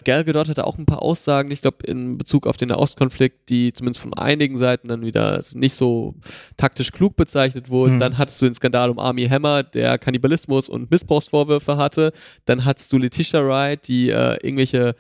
Gal 0.05 0.25
Gadot 0.25 0.49
hatte 0.49 0.67
auch 0.67 0.79
ein 0.79 0.87
paar 0.87 1.03
Aussagen, 1.03 1.51
ich 1.51 1.61
glaube, 1.61 1.85
in 1.87 2.17
Bezug 2.17 2.47
auf 2.47 2.57
den 2.57 2.69
Nahostkonflikt, 2.69 3.51
die 3.51 3.73
zumindest 3.73 4.01
von 4.01 4.15
einigen 4.15 4.57
Seiten 4.57 4.89
dann 4.89 5.03
wieder 5.03 5.43
nicht 5.55 5.75
so 5.75 6.15
taktisch 6.57 6.91
klug 6.93 7.17
bezeichnet 7.17 7.69
wurden. 7.69 7.97
Mhm. 7.97 8.01
Dann 8.01 8.19
hattest 8.19 8.41
du 8.41 8.47
den 8.47 8.55
Skandal 8.55 8.91
um 8.91 8.99
Army 8.99 9.29
Hammer, 9.29 9.63
der 9.63 9.99
Kannibalismus 9.99 10.69
und 10.69 10.91
Missbrauchsvorwürfe 10.91 11.77
hatte. 11.77 12.13
Dann 12.47 12.65
hattest 12.65 12.93
du 12.93 12.99
Letitia 12.99 13.47
Wright, 13.47 13.87
die 13.89 14.11
äh, 14.11 14.39
irgendwelche 14.43 14.95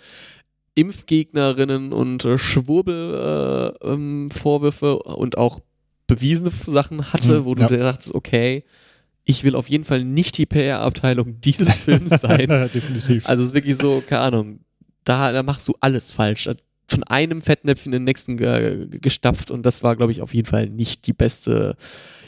Impfgegnerinnen 0.80 1.92
und 1.92 2.24
äh, 2.24 2.38
Schwurbel-Vorwürfe 2.38 4.86
äh, 4.86 5.08
ähm, 5.08 5.14
und 5.14 5.36
auch 5.36 5.60
bewiesene 6.06 6.50
Sachen 6.66 7.12
hatte, 7.12 7.40
mhm, 7.40 7.44
wo 7.44 7.54
du 7.54 7.60
ja. 7.62 7.68
dir 7.68 7.78
dachtest, 7.78 8.14
okay, 8.14 8.64
ich 9.24 9.44
will 9.44 9.54
auf 9.54 9.68
jeden 9.68 9.84
Fall 9.84 10.04
nicht 10.04 10.38
die 10.38 10.46
PR-Abteilung 10.46 11.40
dieses 11.40 11.78
Films 11.78 12.20
sein. 12.20 12.48
Definitiv. 12.74 13.28
Also 13.28 13.42
es 13.42 13.50
ist 13.50 13.54
wirklich 13.54 13.76
so, 13.76 14.02
keine 14.06 14.22
Ahnung, 14.22 14.60
da, 15.04 15.32
da 15.32 15.42
machst 15.42 15.68
du 15.68 15.74
alles 15.80 16.10
falsch. 16.10 16.48
von 16.88 17.04
einem 17.04 17.42
Fettnäpfchen 17.42 17.92
in 17.92 18.00
den 18.00 18.04
nächsten 18.04 18.36
gestapft 19.00 19.50
und 19.50 19.64
das 19.64 19.82
war, 19.82 19.96
glaube 19.96 20.12
ich, 20.12 20.22
auf 20.22 20.34
jeden 20.34 20.48
Fall 20.48 20.68
nicht 20.68 21.06
die 21.06 21.12
beste, 21.12 21.76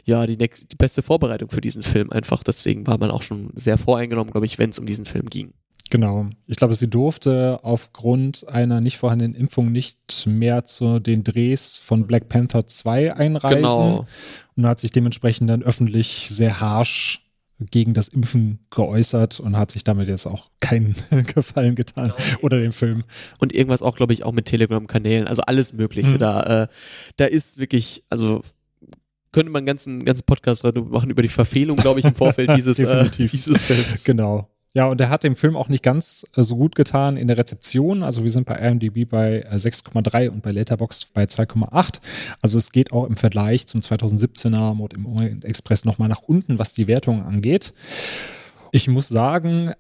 ja, 0.05 0.27
die, 0.27 0.37
nächste, 0.37 0.66
die 0.66 0.77
beste 0.77 1.03
Vorbereitung 1.03 1.51
für 1.51 1.61
diesen 1.61 1.83
Film. 1.83 2.11
Einfach 2.11 2.45
deswegen 2.45 2.87
war 2.87 2.99
man 2.99 3.11
auch 3.11 3.23
schon 3.23 3.51
sehr 3.55 3.79
voreingenommen, 3.79 4.31
glaube 4.31 4.47
ich, 4.47 4.59
wenn 4.59 4.70
es 4.70 4.79
um 4.79 4.87
diesen 4.87 5.07
Film 5.07 5.29
ging. 5.29 5.55
Genau. 5.93 6.31
Ich 6.47 6.56
glaube, 6.56 6.74
sie 6.74 6.89
durfte 6.89 7.59
aufgrund 7.64 8.48
einer 8.48 8.81
nicht 8.81 8.97
vorhandenen 8.97 9.35
Impfung 9.35 9.70
nicht 9.70 10.27
mehr 10.27 10.64
zu 10.64 11.01
den 11.01 11.23
Drehs 11.23 11.77
von 11.77 12.06
Black 12.06 12.31
Panther 12.31 12.66
2 12.66 13.14
einreisen 13.14 13.56
genau. 13.56 14.06
und 14.56 14.66
hat 14.66 14.81
sich 14.81 14.90
dementsprechend 14.90 15.51
dann 15.51 15.62
öffentlich 15.62 16.31
sehr 16.31 16.60
harsch 16.60 17.31
gegen 17.59 17.93
das 17.93 18.09
Impfen 18.09 18.60
geäußert 18.70 19.39
und 19.39 19.59
hat 19.59 19.70
sich 19.70 19.85
damit 19.85 20.09
jetzt 20.09 20.24
auch 20.24 20.48
keinen 20.60 20.97
Gefallen 21.35 21.74
getan 21.74 22.14
genau. 22.16 22.39
oder 22.40 22.59
den 22.59 22.73
Film. 22.73 23.05
Und 23.39 23.52
irgendwas 23.52 23.82
auch, 23.82 23.94
glaube 23.94 24.14
ich, 24.14 24.24
auch 24.24 24.32
mit 24.32 24.47
Telegram-Kanälen, 24.47 25.27
also 25.28 25.43
alles 25.43 25.74
Mögliche. 25.74 26.12
Mhm. 26.12 26.19
Da, 26.19 26.62
äh, 26.62 26.69
da 27.19 27.27
ist 27.27 27.59
wirklich, 27.59 28.02
also 28.09 28.40
könnte 29.31 29.52
man 29.52 29.60
einen 29.60 29.66
ganzen, 29.66 30.06
ganzen 30.06 30.24
Podcast 30.24 30.64
machen 30.64 31.10
über 31.10 31.20
die 31.20 31.28
Verfehlung, 31.28 31.77
glaube 31.77 32.01
ich, 32.01 32.06
im 32.06 32.14
Vorfeld 32.14 32.51
dieses, 32.56 32.78
äh, 32.78 33.10
dieses 33.10 33.59
Films. 33.59 34.05
Genau. 34.05 34.48
Ja, 34.74 34.86
und 34.86 35.01
er 35.01 35.11
hat 35.11 35.23
dem 35.23 35.36
Film 35.36 35.55
auch 35.55 35.69
nicht 35.69 35.82
ganz 35.82 36.27
äh, 36.35 36.43
so 36.43 36.57
gut 36.57 36.74
getan 36.74 37.16
in 37.16 37.28
der 37.28 37.36
Rezeption. 37.36 38.03
Also 38.03 38.23
wir 38.23 38.31
sind 38.31 38.47
bei 38.47 38.55
IMDb 38.55 39.09
bei 39.09 39.47
6,3 39.51 40.24
äh, 40.24 40.28
und 40.28 40.43
bei 40.43 40.51
Letterboxd 40.51 41.12
bei 41.12 41.24
2,8. 41.24 42.01
Also 42.40 42.59
es 42.59 42.73
geht 42.73 42.93
auch 42.93 43.07
im 43.07 43.16
Vergleich 43.16 43.66
zum 43.66 43.82
2017er 43.82 44.74
Mode 44.74 44.97
im 44.97 45.07
Orient 45.07 45.44
Express 45.44 45.85
nochmal 45.85 46.09
nach 46.09 46.23
unten, 46.23 46.59
was 46.59 46.73
die 46.73 46.86
Wertung 46.86 47.23
angeht. 47.23 47.74
Ich 48.70 48.89
muss 48.89 49.09
sagen, 49.09 49.73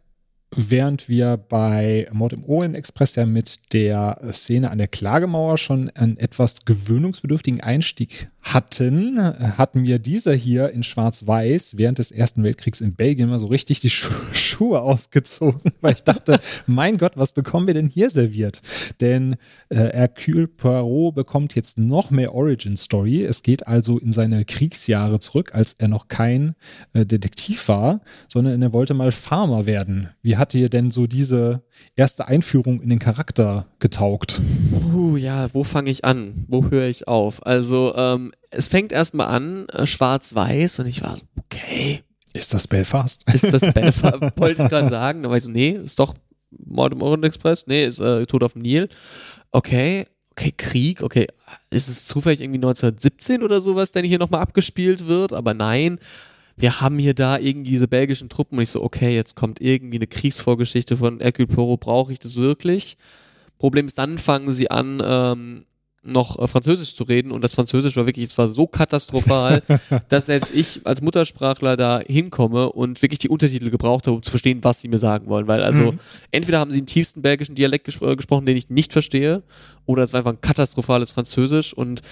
während 0.54 1.08
wir 1.08 1.38
bei 1.38 2.06
Mord 2.12 2.34
im 2.34 2.44
Orient 2.44 2.76
Express 2.76 3.14
ja 3.14 3.24
mit 3.24 3.72
der 3.72 4.20
Szene 4.32 4.70
an 4.70 4.76
der 4.76 4.88
Klagemauer 4.88 5.56
schon 5.56 5.88
einen 5.90 6.18
etwas 6.18 6.66
gewöhnungsbedürftigen 6.66 7.62
Einstieg 7.62 8.28
hatten, 8.42 9.18
hatten 9.56 9.82
mir 9.82 9.98
dieser 9.98 10.34
hier 10.34 10.70
in 10.70 10.82
Schwarz-Weiß 10.82 11.78
während 11.78 11.98
des 11.98 12.10
Ersten 12.10 12.42
Weltkriegs 12.42 12.80
in 12.80 12.94
Belgien 12.94 13.28
mal 13.28 13.38
so 13.38 13.46
richtig 13.46 13.80
die 13.80 13.90
Schu 13.90 14.12
Schuhe 14.32 14.82
ausgezogen, 14.82 15.72
weil 15.80 15.94
ich 15.94 16.04
dachte, 16.04 16.40
mein 16.66 16.98
Gott, 16.98 17.12
was 17.16 17.32
bekommen 17.32 17.66
wir 17.66 17.74
denn 17.74 17.88
hier 17.88 18.10
serviert? 18.10 18.60
Denn 19.00 19.36
äh, 19.70 19.76
Hercule 19.76 20.46
Poirot 20.46 21.14
bekommt 21.14 21.54
jetzt 21.54 21.78
noch 21.78 22.10
mehr 22.10 22.34
Origin-Story. 22.34 23.24
Es 23.24 23.42
geht 23.42 23.66
also 23.66 23.98
in 23.98 24.12
seine 24.12 24.44
Kriegsjahre 24.44 25.20
zurück, 25.20 25.54
als 25.54 25.74
er 25.78 25.88
noch 25.88 26.08
kein 26.08 26.54
äh, 26.92 27.06
Detektiv 27.06 27.68
war, 27.68 28.00
sondern 28.28 28.60
er 28.60 28.72
wollte 28.72 28.94
mal 28.94 29.12
Farmer 29.12 29.66
werden. 29.66 30.10
Wie 30.22 30.36
hat 30.36 30.52
dir 30.52 30.68
denn 30.68 30.90
so 30.90 31.06
diese 31.06 31.62
erste 31.96 32.28
Einführung 32.28 32.80
in 32.80 32.90
den 32.90 32.98
Charakter 32.98 33.66
getaugt? 33.78 34.40
Uh, 34.92 35.16
ja, 35.16 35.52
wo 35.54 35.64
fange 35.64 35.90
ich 35.90 36.04
an? 36.04 36.44
Wo 36.48 36.70
höre 36.70 36.88
ich 36.88 37.08
auf? 37.08 37.44
Also, 37.46 37.94
ähm, 37.96 38.31
es 38.50 38.68
fängt 38.68 38.92
erstmal 38.92 39.28
an, 39.28 39.68
äh, 39.68 39.86
schwarz-weiß, 39.86 40.80
und 40.80 40.86
ich 40.86 41.02
war 41.02 41.16
so, 41.16 41.24
okay. 41.38 42.02
Ist 42.34 42.54
das 42.54 42.66
Belfast? 42.66 43.24
Ist 43.32 43.52
das 43.52 43.60
Belfast? 43.74 44.36
Wollte 44.36 44.62
ich 44.62 44.68
gerade 44.68 44.88
sagen. 44.88 45.22
Da 45.22 45.30
war 45.30 45.36
ich 45.36 45.42
so, 45.42 45.50
nee, 45.50 45.70
ist 45.70 45.98
doch 45.98 46.14
Mord 46.50 46.92
im 46.92 47.02
Orient 47.02 47.24
Express, 47.24 47.66
nee, 47.66 47.84
ist 47.84 48.00
äh, 48.00 48.26
Tod 48.26 48.42
auf 48.42 48.54
dem 48.54 48.62
Nil. 48.62 48.88
Okay, 49.52 50.06
okay, 50.30 50.52
Krieg, 50.56 51.02
okay, 51.02 51.26
ist 51.70 51.88
es 51.88 52.06
zufällig 52.06 52.40
irgendwie 52.40 52.58
1917 52.58 53.42
oder 53.42 53.60
sowas, 53.60 53.92
der 53.92 54.02
hier 54.02 54.18
nochmal 54.18 54.40
abgespielt 54.40 55.06
wird? 55.06 55.32
Aber 55.32 55.54
nein, 55.54 55.98
wir 56.56 56.80
haben 56.80 56.98
hier 56.98 57.14
da 57.14 57.38
irgendwie 57.38 57.70
diese 57.70 57.88
belgischen 57.88 58.28
Truppen 58.28 58.58
und 58.58 58.62
ich 58.62 58.70
so, 58.70 58.82
okay, 58.82 59.14
jetzt 59.14 59.36
kommt 59.36 59.60
irgendwie 59.60 59.96
eine 59.96 60.06
Kriegsvorgeschichte 60.06 60.96
von 60.96 61.20
Hercule 61.20 61.48
Poirot, 61.48 61.80
brauche 61.80 62.12
ich 62.12 62.18
das 62.18 62.36
wirklich? 62.36 62.96
Problem 63.58 63.86
ist, 63.86 63.98
dann 63.98 64.18
fangen 64.18 64.50
sie 64.52 64.70
an, 64.70 65.02
ähm, 65.04 65.64
noch 66.02 66.38
äh, 66.38 66.48
Französisch 66.48 66.94
zu 66.94 67.04
reden. 67.04 67.32
Und 67.32 67.42
das 67.42 67.54
Französisch 67.54 67.96
war 67.96 68.06
wirklich, 68.06 68.26
es 68.26 68.38
war 68.38 68.48
so 68.48 68.66
katastrophal, 68.66 69.62
dass 70.08 70.26
selbst 70.26 70.54
ich 70.54 70.80
als 70.84 71.00
Muttersprachler 71.00 71.76
da 71.76 72.00
hinkomme 72.00 72.72
und 72.72 73.00
wirklich 73.02 73.18
die 73.18 73.28
Untertitel 73.28 73.70
gebraucht 73.70 74.06
habe, 74.06 74.16
um 74.16 74.22
zu 74.22 74.30
verstehen, 74.30 74.62
was 74.62 74.80
sie 74.80 74.88
mir 74.88 74.98
sagen 74.98 75.28
wollen, 75.28 75.46
weil 75.46 75.62
also 75.62 75.92
mhm. 75.92 76.00
entweder 76.30 76.58
haben 76.58 76.70
sie 76.70 76.80
den 76.80 76.86
tiefsten 76.86 77.22
belgischen 77.22 77.54
Dialekt 77.54 77.84
ges 77.84 78.00
äh, 78.00 78.16
gesprochen, 78.16 78.46
den 78.46 78.56
ich 78.56 78.70
nicht 78.70 78.92
verstehe, 78.92 79.42
oder 79.86 80.02
es 80.02 80.12
war 80.12 80.18
einfach 80.18 80.32
ein 80.32 80.40
katastrophales 80.40 81.10
Französisch. 81.10 81.72
Und 81.72 82.02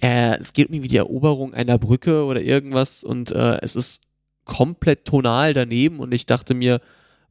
äh, 0.00 0.36
es 0.38 0.52
geht 0.52 0.70
irgendwie 0.70 0.88
die 0.88 0.96
Eroberung 0.96 1.54
einer 1.54 1.78
Brücke 1.78 2.24
oder 2.24 2.40
irgendwas. 2.40 3.04
Und 3.04 3.32
äh, 3.32 3.58
es 3.62 3.76
ist 3.76 4.04
komplett 4.44 5.04
tonal 5.04 5.52
daneben. 5.52 6.00
Und 6.00 6.12
ich 6.12 6.26
dachte 6.26 6.54
mir, 6.54 6.80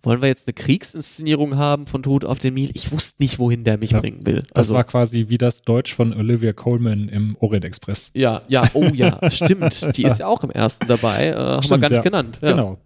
wollen 0.04 0.22
wir 0.22 0.28
jetzt 0.28 0.48
eine 0.48 0.54
Kriegsinszenierung 0.54 1.56
haben 1.56 1.88
von 1.88 2.04
Tod 2.04 2.26
auf 2.26 2.38
dem 2.40 2.54
Nil? 2.54 2.70
Ich 2.74 2.92
wusste 2.92 3.24
nicht, 3.24 3.40
wohin 3.40 3.64
der 3.64 3.78
mich 3.78 3.92
ja, 3.92 4.02
bringen 4.02 4.26
will. 4.26 4.44
Das 4.50 4.56
also, 4.56 4.76
war 4.76 4.84
quasi 4.84 5.30
wie 5.30 5.38
das 5.38 5.62
Deutsch 5.62 5.94
von 5.96 6.14
Olivia 6.14 6.54
Coleman 6.54 7.08
im 7.08 7.38
Orient 7.40 7.66
Express. 7.66 8.12
Ja, 8.14 8.42
ja, 8.48 8.64
oh 8.74 8.90
ja, 8.94 9.20
stimmt. 9.32 9.98
Die 9.98 10.04
ist 10.04 10.20
ja 10.20 10.28
auch 10.28 10.44
im 10.44 10.52
ersten 10.52 10.88
dabei, 10.88 11.30
äh, 11.30 11.36
haben 11.36 11.70
wir 11.70 11.78
gar 11.78 11.90
nicht 11.90 11.98
ja. 11.98 12.04
genannt. 12.04 12.40
Ja. 12.42 12.52
Genau. 12.52 12.78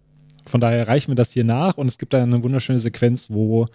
Von 0.48 0.60
daher 0.60 0.88
reichen 0.88 1.10
wir 1.10 1.16
das 1.16 1.32
hier 1.32 1.44
nach 1.44 1.76
und 1.76 1.86
es 1.86 1.98
gibt 1.98 2.12
da 2.12 2.22
eine 2.22 2.42
wunderschöne 2.42 2.78
Sequenz, 2.78 3.30
wo 3.30 3.66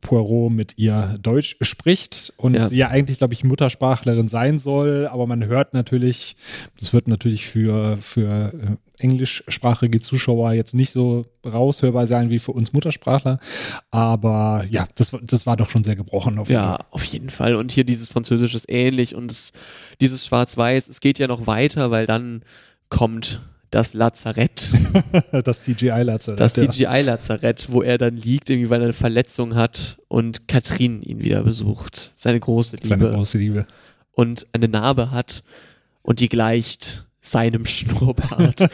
Poirot 0.00 0.52
mit 0.52 0.78
ihr 0.78 1.18
Deutsch 1.20 1.56
spricht 1.60 2.32
und 2.36 2.54
ja. 2.54 2.64
sie 2.64 2.78
ja 2.78 2.88
eigentlich, 2.88 3.18
glaube 3.18 3.34
ich, 3.34 3.44
Muttersprachlerin 3.44 4.28
sein 4.28 4.58
soll, 4.58 5.06
aber 5.06 5.26
man 5.26 5.44
hört 5.44 5.74
natürlich, 5.74 6.36
das 6.78 6.92
wird 6.92 7.08
natürlich 7.08 7.46
für, 7.46 7.98
für 8.00 8.52
äh, 8.52 8.76
englischsprachige 8.98 10.00
Zuschauer 10.00 10.52
jetzt 10.52 10.74
nicht 10.74 10.90
so 10.90 11.26
raushörbar 11.44 12.06
sein 12.06 12.30
wie 12.30 12.38
für 12.38 12.52
uns 12.52 12.72
Muttersprachler. 12.72 13.38
Aber 13.90 14.64
ja, 14.70 14.86
das, 14.94 15.12
das 15.22 15.46
war 15.46 15.56
doch 15.56 15.68
schon 15.68 15.84
sehr 15.84 15.96
gebrochen. 15.96 16.38
Auf 16.38 16.48
ja, 16.48 16.78
auf 16.90 17.04
jeden 17.04 17.30
Fall. 17.30 17.56
Und 17.56 17.72
hier 17.72 17.84
dieses 17.84 18.08
Französische 18.08 18.56
ist 18.56 18.70
ähnlich 18.70 19.14
und 19.14 19.30
es, 19.30 19.52
dieses 20.00 20.26
Schwarz-Weiß, 20.26 20.88
es 20.88 21.00
geht 21.00 21.18
ja 21.18 21.26
noch 21.26 21.46
weiter, 21.46 21.90
weil 21.90 22.06
dann 22.06 22.44
kommt 22.88 23.40
das 23.74 23.92
Lazarett. 23.92 24.72
das 25.44 25.64
CGI-Lazarett. 25.64 26.38
Das 26.38 26.54
CGI-Lazarett, 26.54 27.66
wo 27.70 27.82
er 27.82 27.98
dann 27.98 28.16
liegt, 28.16 28.48
irgendwie 28.48 28.70
weil 28.70 28.80
er 28.80 28.84
eine 28.84 28.92
Verletzung 28.92 29.56
hat 29.56 29.98
und 30.06 30.46
Katrin 30.46 31.02
ihn 31.02 31.22
wieder 31.24 31.42
besucht. 31.42 32.12
Seine 32.14 32.38
große 32.38 32.76
Liebe. 32.76 32.88
Seine 32.88 33.10
große 33.10 33.38
Liebe. 33.38 33.66
Und 34.12 34.46
eine 34.52 34.68
Narbe 34.68 35.10
hat 35.10 35.42
und 36.02 36.20
die 36.20 36.28
gleicht 36.28 37.04
seinem 37.20 37.66
Schnurrbart. 37.66 38.58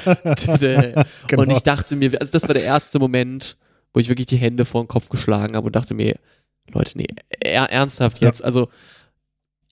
genau. 1.26 1.42
Und 1.42 1.50
ich 1.50 1.60
dachte 1.60 1.96
mir, 1.96 2.20
also 2.20 2.32
das 2.32 2.46
war 2.46 2.54
der 2.54 2.64
erste 2.64 2.98
Moment, 2.98 3.56
wo 3.94 4.00
ich 4.00 4.08
wirklich 4.08 4.26
die 4.26 4.36
Hände 4.36 4.66
vor 4.66 4.82
den 4.84 4.88
Kopf 4.88 5.08
geschlagen 5.08 5.56
habe 5.56 5.68
und 5.68 5.76
dachte 5.76 5.94
mir, 5.94 6.16
Leute, 6.72 6.98
nee, 6.98 7.08
ernsthaft 7.40 8.20
jetzt, 8.20 8.40
ja. 8.40 8.46
also 8.46 8.68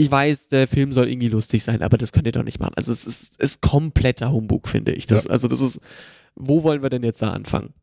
ich 0.00 0.10
weiß, 0.10 0.48
der 0.48 0.68
Film 0.68 0.92
soll 0.92 1.08
irgendwie 1.08 1.28
lustig 1.28 1.64
sein, 1.64 1.82
aber 1.82 1.98
das 1.98 2.12
könnt 2.12 2.26
ihr 2.26 2.32
doch 2.32 2.44
nicht 2.44 2.60
machen. 2.60 2.74
Also 2.76 2.92
es 2.92 3.04
ist, 3.04 3.40
ist 3.42 3.60
kompletter 3.60 4.32
Humbug, 4.32 4.68
finde 4.68 4.92
ich. 4.92 5.06
Das, 5.06 5.24
ja. 5.24 5.30
Also 5.30 5.48
das 5.48 5.60
ist, 5.60 5.80
wo 6.36 6.62
wollen 6.62 6.82
wir 6.82 6.88
denn 6.88 7.02
jetzt 7.02 7.20
da 7.20 7.32
anfangen? 7.32 7.74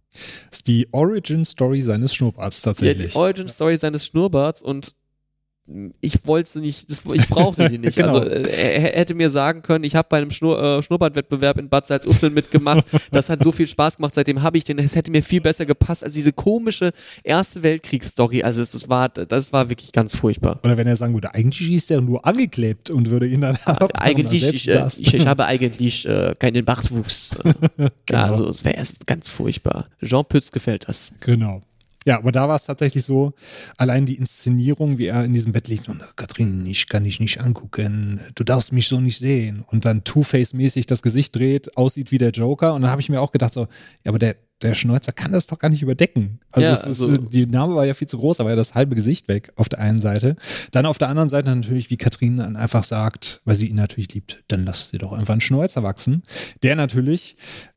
Das 0.50 0.60
ist 0.60 0.68
die 0.68 0.88
Origin 0.94 1.44
Story 1.44 1.82
seines 1.82 2.16
Schnurrbarts 2.16 2.62
tatsächlich. 2.62 3.14
Ja, 3.14 3.20
die 3.20 3.24
Origin 3.24 3.48
Story 3.50 3.76
seines 3.76 4.06
Schnurrbarts 4.06 4.62
und 4.62 4.96
ich 6.00 6.28
wollte 6.28 6.60
nicht, 6.60 6.92
das, 6.92 7.02
ich 7.12 7.28
brauchte 7.28 7.70
die 7.70 7.80
nicht. 7.80 7.96
genau. 7.98 8.20
Also 8.20 8.30
äh, 8.30 8.44
er, 8.44 8.94
er, 8.94 9.00
hätte 9.00 9.16
mir 9.16 9.32
sagen 9.32 9.64
können, 9.64 9.84
ich 9.84 9.96
habe 9.96 10.08
bei 10.10 10.18
einem 10.18 10.30
Schnur, 10.30 10.62
äh, 10.62 10.84
Schnurrbartwettbewerb 10.84 11.58
in 11.58 11.70
Bad 11.70 11.88
Salzuflen 11.88 12.34
mitgemacht. 12.34 12.86
Das 13.12 13.30
hat 13.30 13.44
so 13.44 13.52
viel 13.52 13.68
Spaß 13.68 13.98
gemacht. 13.98 14.14
Seitdem 14.16 14.42
habe 14.42 14.58
ich 14.58 14.64
den. 14.64 14.78
Es 14.80 14.96
hätte 14.96 15.10
mir 15.10 15.24
viel 15.24 15.40
besser 15.40 15.66
gepasst 15.66 16.04
als 16.04 16.14
diese 16.14 16.34
komische 16.34 16.92
Erste 17.24 17.64
Weltkriegsstory. 17.64 18.44
Also 18.44 18.62
es, 18.62 18.72
das 18.72 18.90
war, 18.90 19.10
das 19.10 19.54
war 19.54 19.70
wirklich 19.70 19.92
ganz 19.92 20.16
furchtbar. 20.16 20.60
Oder 20.64 20.76
wenn 20.78 20.88
er 20.88 20.96
sagen 20.96 21.14
würde, 21.14 21.34
eigentlich 21.34 21.72
ist 21.72 21.90
er 21.92 22.02
nur 22.02 22.26
angeklebt 22.26 22.90
und 22.90 23.10
würde 23.10 23.28
ihn 23.28 23.42
dann 23.42 23.56
ab, 23.66 23.92
Eigentlich, 23.96 24.44
ich, 24.44 24.68
äh, 24.68 24.88
ich, 25.00 25.14
ich, 25.14 25.28
habe 25.28 25.46
eigentlich 25.46 26.08
äh, 26.08 26.36
keinen 26.38 26.66
Bartwuchs. 26.66 27.40
genau. 28.06 28.22
Also 28.22 28.50
es 28.50 28.64
wäre 28.66 28.84
ganz 29.06 29.30
furchtbar. 29.30 29.88
Jean 30.04 30.26
Pütz 30.26 30.52
gefällt 30.52 30.88
das. 30.88 31.12
Genau. 31.22 31.62
Ja, 32.06 32.20
aber 32.20 32.32
da 32.32 32.48
war 32.48 32.56
es 32.56 32.66
tatsächlich 32.66 33.04
so, 33.04 33.34
allein 33.78 34.06
die 34.06 34.16
Inszenierung, 34.16 35.00
wie 35.00 35.08
er 35.08 35.26
in 35.26 35.34
diesem 35.34 35.52
Bett 35.52 35.68
liegt 35.68 35.90
und 35.90 36.04
Katrin, 36.16 36.66
ich 36.68 36.88
kann 36.88 37.04
dich 37.04 37.20
nicht 37.20 37.42
angucken, 37.42 38.22
du 38.36 38.44
darfst 38.44 38.72
mich 38.72 38.88
so 38.88 39.00
nicht 39.00 39.18
sehen. 39.18 39.66
Und 39.68 39.86
dann 39.86 40.04
Two-Face-mäßig 40.04 40.86
das 40.86 41.02
Gesicht 41.02 41.36
dreht, 41.36 41.76
aussieht 41.76 42.12
wie 42.12 42.20
der 42.20 42.30
Joker. 42.30 42.76
Und 42.76 42.84
dann 42.84 42.92
habe 42.92 43.02
ich 43.02 43.10
mir 43.10 43.22
auch 43.22 43.32
gedacht, 43.32 43.56
so, 43.56 43.62
ja, 43.62 44.10
aber 44.10 44.20
der, 44.20 44.36
der 44.62 44.76
Schnäuzer 44.76 45.12
kann 45.12 45.32
das 45.32 45.48
doch 45.48 45.58
gar 45.58 45.70
nicht 45.70 45.82
überdecken. 45.82 46.40
Also, 46.52 46.68
ja, 46.68 46.74
ist, 46.74 46.86
also 46.86 47.18
die 47.18 47.48
Narbe 47.48 47.76
war 47.76 47.86
ja 47.86 47.96
viel 47.96 48.08
zu 48.08 48.20
groß, 48.20 48.40
aber 48.40 48.52
ja 48.52 48.56
das 48.56 48.76
halbe 48.76 48.96
Gesicht 48.96 49.28
weg 49.28 49.52
auf 49.56 49.68
der 49.68 49.80
einen 49.80 50.00
Seite. 50.00 50.36
Dann 50.72 50.86
auf 50.86 51.00
der 51.00 51.10
anderen 51.10 51.30
Seite 51.30 51.54
natürlich, 51.54 51.90
wie 51.90 51.98
Katrin 51.98 52.38
dann 52.38 52.56
einfach 52.56 52.84
sagt, 52.84 53.42
weil 53.46 53.56
sie 53.56 53.68
ihn 53.68 53.76
natürlich 53.76 54.14
liebt, 54.14 54.44
dann 54.48 54.64
lass 54.64 54.90
sie 54.90 55.00
doch 55.00 55.12
einfach 55.12 55.34
einen 55.34 55.42
Schnäuzer 55.42 55.82
wachsen. 55.82 56.22
Der 56.62 56.76
natürlich 56.76 57.36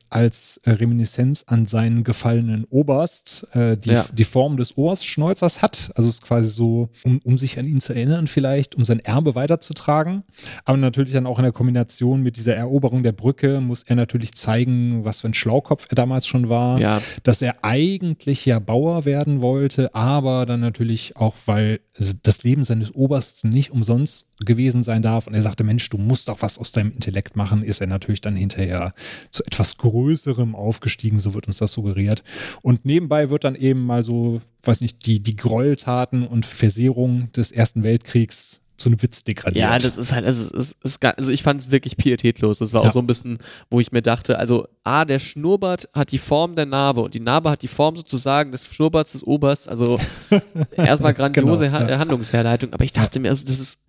als 0.09 0.57
äh, 0.63 0.71
Reminiszenz 0.71 1.43
an 1.47 1.65
seinen 1.65 2.03
gefallenen 2.03 2.65
Oberst 2.65 3.47
äh, 3.53 3.77
die, 3.77 3.91
ja. 3.91 4.05
die 4.11 4.25
Form 4.25 4.57
des 4.57 4.77
Oberstschneuzers 4.77 5.61
hat. 5.61 5.91
Also 5.95 6.09
es 6.09 6.15
ist 6.15 6.23
quasi 6.23 6.47
so, 6.47 6.89
um, 7.03 7.19
um 7.23 7.37
sich 7.37 7.59
an 7.59 7.65
ihn 7.65 7.79
zu 7.79 7.93
erinnern 7.93 8.27
vielleicht, 8.27 8.75
um 8.75 8.85
sein 8.85 8.99
Erbe 8.99 9.35
weiterzutragen. 9.35 10.23
Aber 10.65 10.77
natürlich 10.77 11.13
dann 11.13 11.25
auch 11.25 11.37
in 11.37 11.43
der 11.43 11.51
Kombination 11.51 12.21
mit 12.21 12.37
dieser 12.37 12.55
Eroberung 12.55 13.03
der 13.03 13.11
Brücke 13.11 13.61
muss 13.61 13.83
er 13.83 13.95
natürlich 13.95 14.33
zeigen, 14.33 15.05
was 15.05 15.21
für 15.21 15.27
ein 15.27 15.33
Schlaukopf 15.33 15.87
er 15.89 15.95
damals 15.95 16.27
schon 16.27 16.49
war. 16.49 16.79
Ja. 16.79 17.01
Dass 17.23 17.41
er 17.41 17.63
eigentlich 17.63 18.45
ja 18.45 18.59
Bauer 18.59 19.05
werden 19.05 19.41
wollte, 19.41 19.93
aber 19.93 20.45
dann 20.45 20.59
natürlich 20.59 21.17
auch, 21.17 21.35
weil 21.45 21.79
das 22.23 22.43
Leben 22.43 22.63
seines 22.63 22.93
Obersts 22.93 23.43
nicht 23.43 23.71
umsonst 23.71 24.28
gewesen 24.45 24.83
sein 24.83 25.01
darf. 25.01 25.27
Und 25.27 25.33
er 25.33 25.41
sagte, 25.41 25.63
Mensch, 25.63 25.89
du 25.89 25.97
musst 25.97 26.27
doch 26.27 26.41
was 26.41 26.57
aus 26.57 26.71
deinem 26.71 26.91
Intellekt 26.91 27.35
machen, 27.35 27.63
ist 27.63 27.81
er 27.81 27.87
natürlich 27.87 28.21
dann 28.21 28.35
hinterher 28.35 28.93
zu 29.31 29.43
etwas 29.45 29.77
Größerem 29.77 30.55
aufgestiegen, 30.55 31.19
so 31.19 31.33
wird 31.33 31.47
uns 31.47 31.57
das 31.57 31.71
suggeriert. 31.71 32.23
Und 32.61 32.85
nebenbei 32.85 33.29
wird 33.29 33.43
dann 33.43 33.55
eben 33.55 33.85
mal 33.85 34.03
so, 34.03 34.41
weiß 34.63 34.81
nicht, 34.81 35.05
die, 35.05 35.21
die 35.21 35.35
Gräueltaten 35.35 36.25
und 36.25 36.45
Versehrung 36.45 37.31
des 37.33 37.51
Ersten 37.51 37.83
Weltkriegs 37.83 38.61
zu 38.79 38.89
einem 38.89 39.01
Witz 39.01 39.23
degradiert. 39.23 39.61
Ja, 39.61 39.77
das 39.77 39.97
ist 39.97 40.13
halt, 40.13 40.25
also, 40.25 40.55
es 40.55 40.71
ist, 40.71 41.03
also 41.03 41.31
ich 41.31 41.43
fand 41.43 41.61
es 41.61 41.71
wirklich 41.71 41.97
pietätlos. 41.97 42.59
Das 42.59 42.73
war 42.73 42.81
ja. 42.81 42.87
auch 42.87 42.93
so 42.93 42.99
ein 42.99 43.07
bisschen, 43.07 43.37
wo 43.69 43.79
ich 43.79 43.91
mir 43.91 44.01
dachte, 44.01 44.39
also 44.39 44.67
A, 44.83 45.05
der 45.05 45.19
Schnurrbart 45.19 45.89
hat 45.93 46.11
die 46.11 46.17
Form 46.17 46.55
der 46.55 46.65
Narbe 46.65 47.01
und 47.01 47.13
die 47.13 47.19
Narbe 47.19 47.51
hat 47.51 47.61
die 47.61 47.67
Form 47.67 47.95
sozusagen 47.95 48.51
des 48.51 48.65
Schnurrbarts 48.65 49.11
des 49.11 49.23
Oberst. 49.23 49.67
Also 49.67 49.99
erstmal 50.77 51.13
grandiose 51.13 51.65
genau, 51.65 51.87
ja. 51.87 51.99
Handlungsherleitung. 51.99 52.73
Aber 52.73 52.83
ich 52.83 52.93
dachte 52.93 53.19
mir, 53.19 53.29
also 53.29 53.45
das 53.45 53.59
ist, 53.59 53.83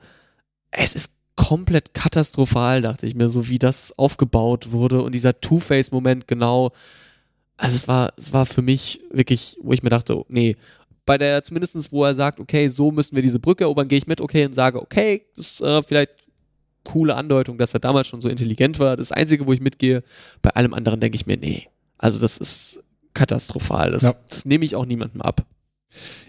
es 0.70 0.94
ist 0.94 1.12
komplett 1.36 1.94
katastrophal, 1.94 2.82
dachte 2.82 3.06
ich 3.06 3.14
mir, 3.14 3.28
so 3.28 3.48
wie 3.48 3.58
das 3.58 3.98
aufgebaut 3.98 4.72
wurde 4.72 5.02
und 5.02 5.14
dieser 5.14 5.40
Two-Face-Moment 5.40 6.28
genau. 6.28 6.72
Also 7.56 7.76
es 7.76 7.88
war, 7.88 8.12
es 8.16 8.32
war 8.32 8.46
für 8.46 8.62
mich 8.62 9.00
wirklich, 9.10 9.58
wo 9.62 9.72
ich 9.72 9.82
mir 9.82 9.90
dachte, 9.90 10.24
nee, 10.28 10.56
bei 11.06 11.18
der 11.18 11.42
zumindestens, 11.42 11.92
wo 11.92 12.04
er 12.04 12.14
sagt, 12.14 12.40
okay, 12.40 12.68
so 12.68 12.92
müssen 12.92 13.16
wir 13.16 13.22
diese 13.22 13.40
Brücke 13.40 13.64
erobern, 13.64 13.88
gehe 13.88 13.98
ich 13.98 14.06
mit, 14.06 14.20
okay, 14.20 14.44
und 14.44 14.54
sage, 14.54 14.80
okay, 14.80 15.26
das 15.34 15.52
ist 15.52 15.60
äh, 15.62 15.82
vielleicht 15.82 16.12
coole 16.84 17.14
Andeutung, 17.14 17.58
dass 17.58 17.74
er 17.74 17.80
damals 17.80 18.08
schon 18.08 18.20
so 18.20 18.28
intelligent 18.28 18.78
war. 18.78 18.96
Das 18.96 19.12
Einzige, 19.12 19.46
wo 19.46 19.52
ich 19.52 19.60
mitgehe, 19.60 20.02
bei 20.42 20.50
allem 20.50 20.74
anderen 20.74 21.00
denke 21.00 21.16
ich 21.16 21.26
mir, 21.26 21.36
nee. 21.36 21.68
Also 21.98 22.20
das 22.20 22.38
ist 22.38 22.84
katastrophal. 23.14 23.90
Das, 23.90 24.02
ja. 24.02 24.14
das 24.28 24.44
nehme 24.44 24.64
ich 24.64 24.76
auch 24.76 24.86
niemandem 24.86 25.20
ab. 25.20 25.44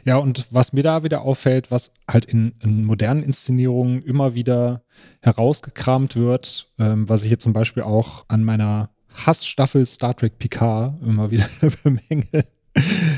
Ja, 0.03 0.17
und 0.17 0.47
was 0.49 0.73
mir 0.73 0.83
da 0.83 1.03
wieder 1.03 1.21
auffällt, 1.21 1.71
was 1.71 1.91
halt 2.09 2.25
in, 2.25 2.53
in 2.61 2.85
modernen 2.85 3.23
Inszenierungen 3.23 4.01
immer 4.01 4.33
wieder 4.33 4.83
herausgekramt 5.21 6.15
wird, 6.15 6.71
ähm, 6.79 7.07
was 7.07 7.23
ich 7.23 7.31
jetzt 7.31 7.43
zum 7.43 7.53
Beispiel 7.53 7.83
auch 7.83 8.25
an 8.27 8.43
meiner 8.43 8.89
Hassstaffel 9.13 9.85
Star 9.85 10.15
Trek 10.15 10.39
Picard 10.39 11.01
immer 11.03 11.31
wieder 11.31 11.47
bemänge. 11.83 12.45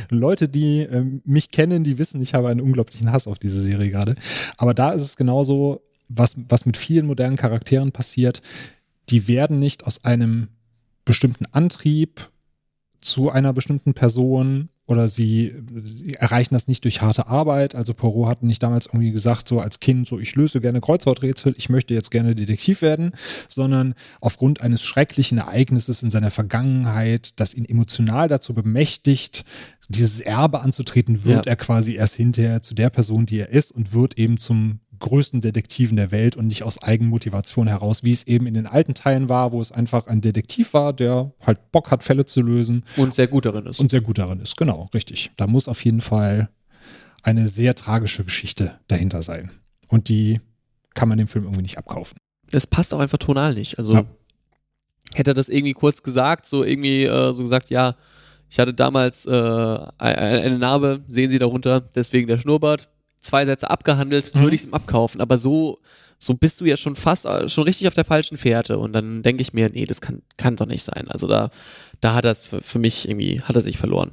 Leute, 0.10 0.49
die 0.49 0.82
ähm, 0.82 1.22
mich 1.26 1.52
kennen, 1.52 1.84
die 1.84 1.98
wissen, 1.98 2.22
ich 2.22 2.34
habe 2.34 2.49
einen 2.49 2.61
unglaublichen 2.61 3.11
Hass 3.11 3.28
auf 3.28 3.40
diese 3.40 3.61
Serie 3.61 3.91
gerade. 3.91 4.15
Aber 4.57 4.74
da 4.74 4.91
ist 4.91 5.03
es 5.03 5.15
genauso, 5.15 5.82
was, 6.10 6.36
was 6.49 6.65
mit 6.65 6.78
vielen 6.78 7.06
modernen 7.06 7.38
Charakteren 7.38 7.91
passiert. 7.91 8.41
Die 9.10 9.28
werden 9.28 9.60
nicht 9.60 9.86
aus 9.86 10.03
einem 10.06 10.49
bestimmten 11.06 11.45
Antrieb 11.52 12.30
zu 13.02 13.30
einer 13.30 13.53
bestimmten 13.53 13.94
Person 13.94 14.70
oder 14.86 15.08
sie, 15.08 15.56
sie, 15.84 16.16
erreichen 16.16 16.54
das 16.54 16.68
nicht 16.68 16.84
durch 16.84 17.02
harte 17.02 17.28
Arbeit. 17.28 17.74
Also 17.74 17.94
Poirot 17.94 18.28
hat 18.28 18.44
nicht 18.44 18.62
damals 18.62 18.88
irgendwie 18.88 19.12
gesagt, 19.12 19.48
so 19.48 19.62
als 19.62 19.80
Kind, 19.80 20.08
so 20.08 20.20
ich 20.20 20.36
löse 20.36 20.60
gerne 20.60 20.82
Kreuzworträtsel, 20.82 21.56
ich 21.58 21.70
möchte 21.70 21.94
jetzt 21.94 22.12
gerne 22.12 22.36
Detektiv 22.36 22.82
werden, 22.82 23.14
sondern 23.48 23.96
aufgrund 24.20 24.60
eines 24.62 24.84
schrecklichen 24.84 25.38
Ereignisses 25.38 26.04
in 26.04 26.12
seiner 26.12 26.32
Vergangenheit, 26.32 27.40
das 27.40 27.54
ihn 27.54 27.66
emotional 27.66 28.28
dazu 28.28 28.54
bemächtigt, 28.54 29.46
dieses 29.88 30.20
Erbe 30.20 30.62
anzutreten, 30.62 31.24
wird 31.24 31.46
ja. 31.46 31.52
er 31.52 31.56
quasi 31.56 31.96
erst 31.96 32.16
hinterher 32.16 32.62
zu 32.62 32.74
der 32.74 32.90
Person, 32.90 33.26
die 33.26 33.40
er 33.40 33.50
ist 33.50 33.72
und 33.72 33.94
wird 33.94 34.18
eben 34.18 34.38
zum 34.38 34.80
größten 35.04 35.42
Detektiven 35.42 35.98
der 35.98 36.12
Welt 36.12 36.36
und 36.36 36.48
nicht 36.48 36.64
aus 36.64 36.82
Eigenmotivation 36.82 37.68
heraus, 37.68 38.04
wie 38.04 38.12
es 38.12 38.26
eben 38.26 38.48
in 38.48 38.56
den 38.56 38.66
alten 38.66 38.96
Teilen 38.96 39.30
war, 39.30 39.52
wo 39.52 39.62
es 39.62 39.72
einfach 39.72 40.08
ein 40.08 40.22
Detektiv 40.22 40.74
war, 40.74 40.94
der 40.94 41.32
halt 41.42 41.72
Bock 41.72 41.92
hat, 41.92 42.04
Fälle 42.04 42.26
zu 42.26 42.42
lösen. 42.42 42.84
Und 42.96 43.14
sehr 43.14 43.28
gut 43.28 43.46
darin 43.46 43.68
ist. 43.68 43.80
Und 43.80 43.92
sehr 43.92 44.02
gut 44.02 44.18
darin 44.18 44.40
ist, 44.40 44.58
genau, 44.58 44.90
richtig. 44.94 45.32
Da 45.38 45.46
muss 45.46 45.68
auf 45.68 45.84
jeden 45.86 46.02
Fall 46.02 46.50
eine 47.22 47.48
sehr 47.48 47.76
tragische 47.76 48.24
Geschichte 48.24 48.80
dahinter 48.88 49.22
sein. 49.22 49.52
Und 49.90 50.10
die 50.10 50.42
kann 50.96 51.10
man 51.10 51.18
dem 51.18 51.28
Film 51.28 51.44
irgendwie 51.46 51.62
nicht 51.64 51.78
abkaufen. 51.78 52.18
Es 52.52 52.66
passt 52.66 52.94
auch 52.94 53.00
einfach 53.00 53.18
tonal 53.18 53.54
nicht. 53.54 53.78
Also 53.80 53.94
ja. 53.94 54.06
hätte 55.14 55.32
er 55.32 55.36
das 55.36 55.50
irgendwie 55.50 55.74
kurz 55.74 56.02
gesagt, 56.02 56.46
so 56.46 56.64
irgendwie 56.64 57.04
äh, 57.04 57.34
so 57.34 57.44
gesagt, 57.44 57.70
ja, 57.70 57.96
ich 58.50 58.60
hatte 58.60 58.74
damals 58.74 59.26
äh, 59.26 59.32
eine 59.98 60.60
Narbe, 60.60 61.04
sehen 61.08 61.32
Sie 61.32 61.40
darunter, 61.40 61.82
deswegen 61.82 62.28
der 62.28 62.38
Schnurrbart 62.38 62.90
zwei 63.24 63.45
Sätze 63.45 63.70
abgehandelt, 63.70 64.34
mhm. 64.36 64.41
würde 64.41 64.56
ich 64.56 64.62
es 64.62 64.68
ihm 64.68 64.74
abkaufen. 64.74 65.22
Aber 65.22 65.38
so, 65.38 65.80
so 66.18 66.36
bist 66.36 66.62
du 66.62 66.66
ja 66.66 66.78
schon 66.78 66.95
fast, 66.95 67.26
äh, 67.26 67.50
schon 67.50 67.64
richtig 67.64 67.88
auf 67.88 67.94
der 67.94 68.06
falschen 68.06 68.38
Fährte. 68.38 68.78
Und 68.78 68.94
dann 68.94 69.24
denke 69.24 69.41
ich 69.41 69.54
mir, 69.54 69.70
nee, 69.70 69.86
das 69.86 70.02
kann, 70.02 70.22
kann 70.38 70.56
doch 70.56 70.68
nicht 70.68 70.84
sein. 70.84 71.08
Also 71.08 71.28
da, 71.28 71.50
da 72.02 72.14
hat 72.14 72.26
er 72.26 72.32
es 72.32 72.45
für, 72.45 72.62
für 72.62 72.80
mich 72.80 73.10
irgendwie, 73.10 73.41
hat 73.41 73.56
er 73.56 73.62
sich 73.62 73.78
verloren. 73.78 74.12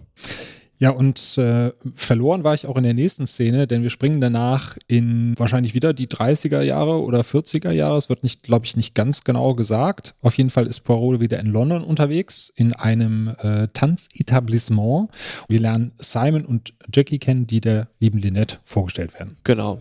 Ja, 0.80 0.90
und 0.90 1.36
äh, 1.36 1.72
verloren 1.94 2.42
war 2.42 2.54
ich 2.54 2.66
auch 2.66 2.76
in 2.76 2.84
der 2.84 2.94
nächsten 2.94 3.26
Szene, 3.26 3.66
denn 3.66 3.82
wir 3.82 3.90
springen 3.90 4.22
danach 4.22 4.78
in 4.88 5.34
wahrscheinlich 5.38 5.74
wieder 5.74 5.92
die 5.92 6.08
30er 6.08 6.62
Jahre 6.62 7.02
oder 7.02 7.20
40er 7.20 7.70
Jahre. 7.70 7.98
Es 7.98 8.08
wird 8.08 8.22
nicht, 8.22 8.42
glaube 8.44 8.64
ich, 8.64 8.76
nicht 8.76 8.94
ganz 8.94 9.22
genau 9.22 9.54
gesagt. 9.54 10.14
Auf 10.22 10.38
jeden 10.38 10.48
Fall 10.48 10.66
ist 10.66 10.80
Poirot 10.80 11.20
wieder 11.20 11.38
in 11.38 11.46
London 11.48 11.84
unterwegs, 11.84 12.50
in 12.56 12.72
einem 12.72 13.34
äh, 13.42 13.68
Tanzetablissement. 13.74 15.10
Wir 15.48 15.60
lernen 15.60 15.92
Simon 15.98 16.46
und 16.46 16.72
Jackie 16.90 17.18
kennen, 17.18 17.46
die 17.46 17.60
der 17.60 17.88
lieben 18.00 18.18
Lynette 18.18 18.56
vorgestellt 18.64 19.12
werden. 19.12 19.36
Genau 19.44 19.78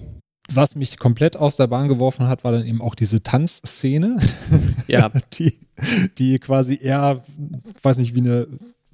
was 0.51 0.75
mich 0.75 0.97
komplett 0.97 1.37
aus 1.37 1.57
der 1.57 1.67
Bahn 1.67 1.87
geworfen 1.87 2.27
hat, 2.27 2.43
war 2.43 2.51
dann 2.51 2.65
eben 2.65 2.81
auch 2.81 2.95
diese 2.95 3.21
Tanzszene. 3.21 4.17
Ja. 4.87 5.11
die, 5.33 5.53
die 6.17 6.39
quasi 6.39 6.79
eher, 6.81 7.21
weiß 7.83 7.99
nicht, 7.99 8.15
wie 8.15 8.21
eine 8.21 8.47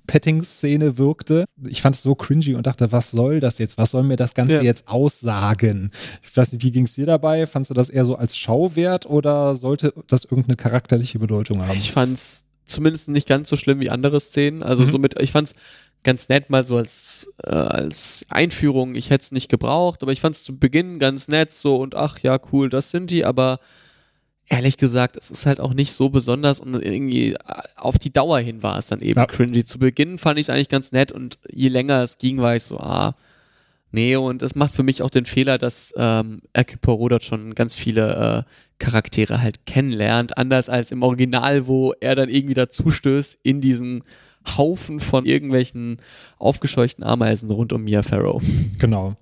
Petting-Szene 0.06 0.98
wirkte. 0.98 1.46
Ich 1.68 1.82
fand 1.82 1.96
es 1.96 2.02
so 2.02 2.16
cringy 2.16 2.56
und 2.56 2.68
dachte, 2.68 2.92
was 2.92 3.12
soll 3.12 3.40
das 3.40 3.58
jetzt? 3.58 3.78
Was 3.78 3.92
soll 3.92 4.04
mir 4.04 4.16
das 4.16 4.34
Ganze 4.34 4.56
ja. 4.56 4.62
jetzt 4.62 4.88
aussagen? 4.88 5.92
Ich 6.24 6.36
weiß 6.36 6.54
nicht, 6.54 6.64
wie 6.64 6.72
ging 6.72 6.86
es 6.86 6.96
dir 6.96 7.06
dabei? 7.06 7.48
Fandst 7.48 7.72
du 7.72 7.76
das 7.76 7.90
eher 7.90 8.06
so 8.06 8.16
als 8.16 8.38
Schauwert 8.38 9.06
oder 9.06 9.56
sollte 9.56 9.94
das 10.08 10.26
irgendeine 10.26 10.56
charakterliche 10.56 11.20
Bedeutung 11.20 11.66
haben? 11.66 11.78
Ich 11.78 11.92
fand 11.92 12.14
es 12.14 12.46
zumindest 12.66 13.10
nicht 13.10 13.28
ganz 13.28 13.50
so 13.50 13.56
schlimm 13.56 13.80
wie 13.80 13.90
andere 13.90 14.20
Szenen. 14.20 14.64
Also 14.64 14.84
mhm. 14.84 14.88
somit, 14.88 15.22
ich 15.22 15.32
fand 15.32 15.50
es 15.50 15.54
ganz 16.04 16.30
nett 16.30 16.50
mal 16.50 16.64
so 16.64 16.78
als, 16.78 17.34
äh, 17.44 17.50
als 17.50 18.26
Einführung. 18.30 18.96
Ich 18.96 19.10
hätte 19.10 19.24
es 19.24 19.32
nicht 19.32 19.50
gebraucht, 19.50 20.04
aber 20.04 20.12
ich 20.12 20.22
fand 20.22 20.36
es 20.36 20.44
zu 20.44 20.58
Beginn 20.58 21.00
ganz 21.00 21.28
nett 21.28 21.52
so 21.52 21.78
und 21.78 21.96
ach 21.96 22.20
ja, 22.20 22.40
cool, 22.52 22.70
das 22.70 22.92
sind 22.92 23.12
die, 23.12 23.26
aber 23.26 23.60
ehrlich 24.48 24.78
gesagt, 24.78 25.18
es 25.18 25.32
ist 25.32 25.46
halt 25.46 25.60
auch 25.60 25.74
nicht 25.74 25.92
so 25.94 26.10
besonders 26.10 26.60
und 26.60 26.76
irgendwie 26.76 27.34
äh, 27.34 27.38
auf 27.78 27.98
die 27.98 28.14
Dauer 28.14 28.40
hin 28.40 28.64
war 28.64 28.78
es 28.78 28.88
dann 28.88 29.02
eben 29.02 29.20
ja. 29.20 29.26
cringy. 29.26 29.66
Zu 29.66 29.80
Beginn 29.80 30.18
fand 30.18 30.40
ich 30.40 30.46
es 30.46 30.50
eigentlich 30.50 30.70
ganz 30.70 30.92
nett 30.92 31.12
und 31.12 31.38
je 31.52 31.70
länger 31.70 32.04
es 32.04 32.18
ging, 32.18 32.40
war 32.40 32.56
ich 32.56 32.64
so, 32.64 32.78
ah, 32.80 33.16
nee, 33.92 34.16
und 34.16 34.42
es 34.42 34.56
macht 34.56 34.76
für 34.76 34.84
mich 34.84 35.02
auch 35.02 35.10
den 35.10 35.26
Fehler, 35.26 35.58
dass 35.58 35.94
ähm, 35.98 36.42
Hercule 36.54 36.80
Poirot 36.80 37.12
dort 37.14 37.24
schon 37.24 37.56
ganz 37.56 37.76
viele 37.76 38.46
äh, 38.48 38.52
Charaktere 38.78 39.42
halt 39.42 39.66
kennenlernt, 39.66 40.38
anders 40.38 40.70
als 40.70 40.92
im 40.92 41.02
Original, 41.02 41.68
wo 41.68 41.94
er 42.00 42.16
dann 42.16 42.30
irgendwie 42.30 42.54
dazustößt 42.54 43.40
in 43.42 43.62
diesen 43.62 44.04
Haufen 44.58 45.00
von 45.00 45.26
irgendwelchen 45.26 45.98
aufgescheuchten 46.38 47.04
Ameisen 47.04 47.50
rund 47.50 47.74
um 47.74 47.84
Mia 47.84 48.04
Farrow. 48.04 48.44
Genau. 48.78 49.16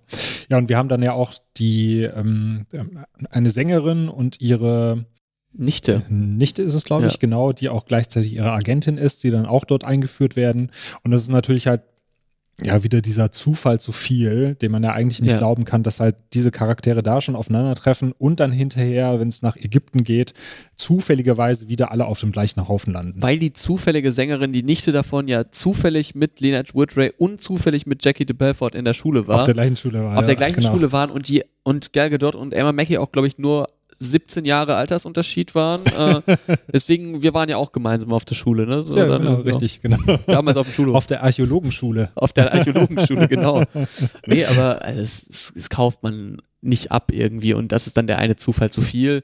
Ja, 0.50 0.58
und 0.58 0.68
wir 0.68 0.78
haben 0.78 0.90
dann 0.90 1.02
ja 1.02 1.14
auch 1.14 1.34
die 1.58 2.02
ähm, 2.02 2.66
eine 3.30 3.50
Sängerin 3.50 4.10
und 4.10 4.42
ihre 4.42 5.06
Nichte. 5.54 6.02
Nichte 6.10 6.62
ist 6.62 6.74
es, 6.74 6.84
glaube 6.84 7.06
ich, 7.08 7.14
ja. 7.14 7.20
genau, 7.20 7.54
die 7.54 7.70
auch 7.70 7.86
gleichzeitig 7.86 8.34
ihre 8.34 8.52
Agentin 8.52 8.98
ist, 8.98 9.24
die 9.24 9.30
dann 9.32 9.46
auch 9.46 9.66
dort 9.66 9.84
eingeführt 9.84 10.36
werden. 10.36 10.72
Und 11.04 11.12
das 11.12 11.24
ist 11.24 11.32
natürlich 11.32 11.68
halt 11.68 11.82
ja, 12.62 12.84
wieder 12.84 13.02
dieser 13.02 13.32
Zufall 13.32 13.80
zu 13.80 13.92
viel, 13.92 14.56
den 14.56 14.72
man 14.72 14.84
ja 14.84 14.94
eigentlich 14.94 15.22
nicht 15.22 15.32
ja. 15.32 15.38
glauben 15.38 15.66
kann, 15.66 15.82
dass 15.82 16.00
halt 16.00 16.16
diese 16.34 16.52
Charaktere 16.52 17.02
da 17.02 17.20
schon 17.20 17.36
aufeinandertreffen 17.36 18.12
und 18.12 18.40
dann 18.40 18.52
hinterher, 18.52 19.20
wenn 19.20 19.28
es 19.28 19.42
nach 19.42 19.56
Ägypten 19.56 20.04
geht, 20.04 20.34
zufälligerweise 20.78 21.68
wieder 21.68 21.92
alle 21.92 22.06
auf 22.06 22.20
dem 22.20 22.32
gleichen 22.32 22.68
Haufen 22.68 22.94
landen. 22.94 23.22
Weil 23.22 23.40
die 23.40 23.54
zufällige 23.54 24.12
Sängerin, 24.12 24.54
die 24.54 24.62
Nichte 24.62 24.92
davon, 24.92 25.28
ja 25.28 25.50
zufällig 25.50 26.14
mit 26.14 26.42
Lynette 26.42 26.76
Woodray 26.76 27.12
und 27.18 27.42
zufällig 27.42 27.88
mit 27.88 28.06
Jackie 28.06 28.26
de 28.26 28.36
Belfort 28.36 28.76
in 28.76 28.86
der 28.86 28.94
Schule 28.94 29.28
war. 29.28 29.40
Auf 29.40 29.46
der 29.46 29.56
gleichen 29.56 29.76
Schule 29.76 30.04
war. 30.04 30.12
Auf 30.12 30.22
ja, 30.22 30.28
der 30.28 30.36
gleichen 30.36 30.60
genau. 30.60 30.72
Schule 30.72 30.92
waren 30.92 31.10
und 31.10 31.28
die 31.28 31.44
und 31.64 31.92
Gal 31.94 32.12
Gadot 32.12 32.36
und 32.36 32.54
Emma 32.54 32.72
Mackey 32.72 32.98
auch, 32.98 33.12
glaube 33.12 33.28
ich, 33.28 33.40
nur 33.40 33.68
17 34.12 34.46
Jahre 34.46 34.76
Altersunterschied 34.76 35.56
waren. 35.56 35.86
äh, 36.28 36.38
deswegen, 36.72 37.22
wir 37.22 37.34
waren 37.34 37.50
ja 37.50 37.58
auch 37.58 37.72
gemeinsam 37.72 38.14
auf 38.14 38.26
der 38.26 38.36
Schule, 38.36 38.66
ne? 38.66 38.84
So, 38.84 38.96
ja, 38.98 39.08
dann, 39.08 39.22
genau, 39.22 39.36
richtig, 39.42 39.82
genau. 39.82 39.98
Damals 40.28 40.58
auf 40.58 40.68
der 40.68 40.74
Schule. 40.74 40.94
Auf 40.94 41.08
der 41.08 41.24
Archäologenschule. 41.24 42.12
Auf 42.16 42.34
der 42.34 42.54
Archäologenschule, 42.54 43.28
genau. 43.28 43.64
Nee, 44.26 44.46
aber 44.46 44.84
also, 44.84 45.02
es, 45.02 45.28
es, 45.30 45.54
es, 45.56 45.70
kauft 45.70 46.04
man 46.04 46.42
nicht 46.62 46.92
ab 46.92 47.12
irgendwie 47.12 47.54
und 47.54 47.72
das 47.72 47.88
ist 47.88 47.98
dann 47.98 48.08
der 48.08 48.20
eine 48.20 48.36
Zufall 48.36 48.70
zu 48.70 48.82
viel. 48.82 49.24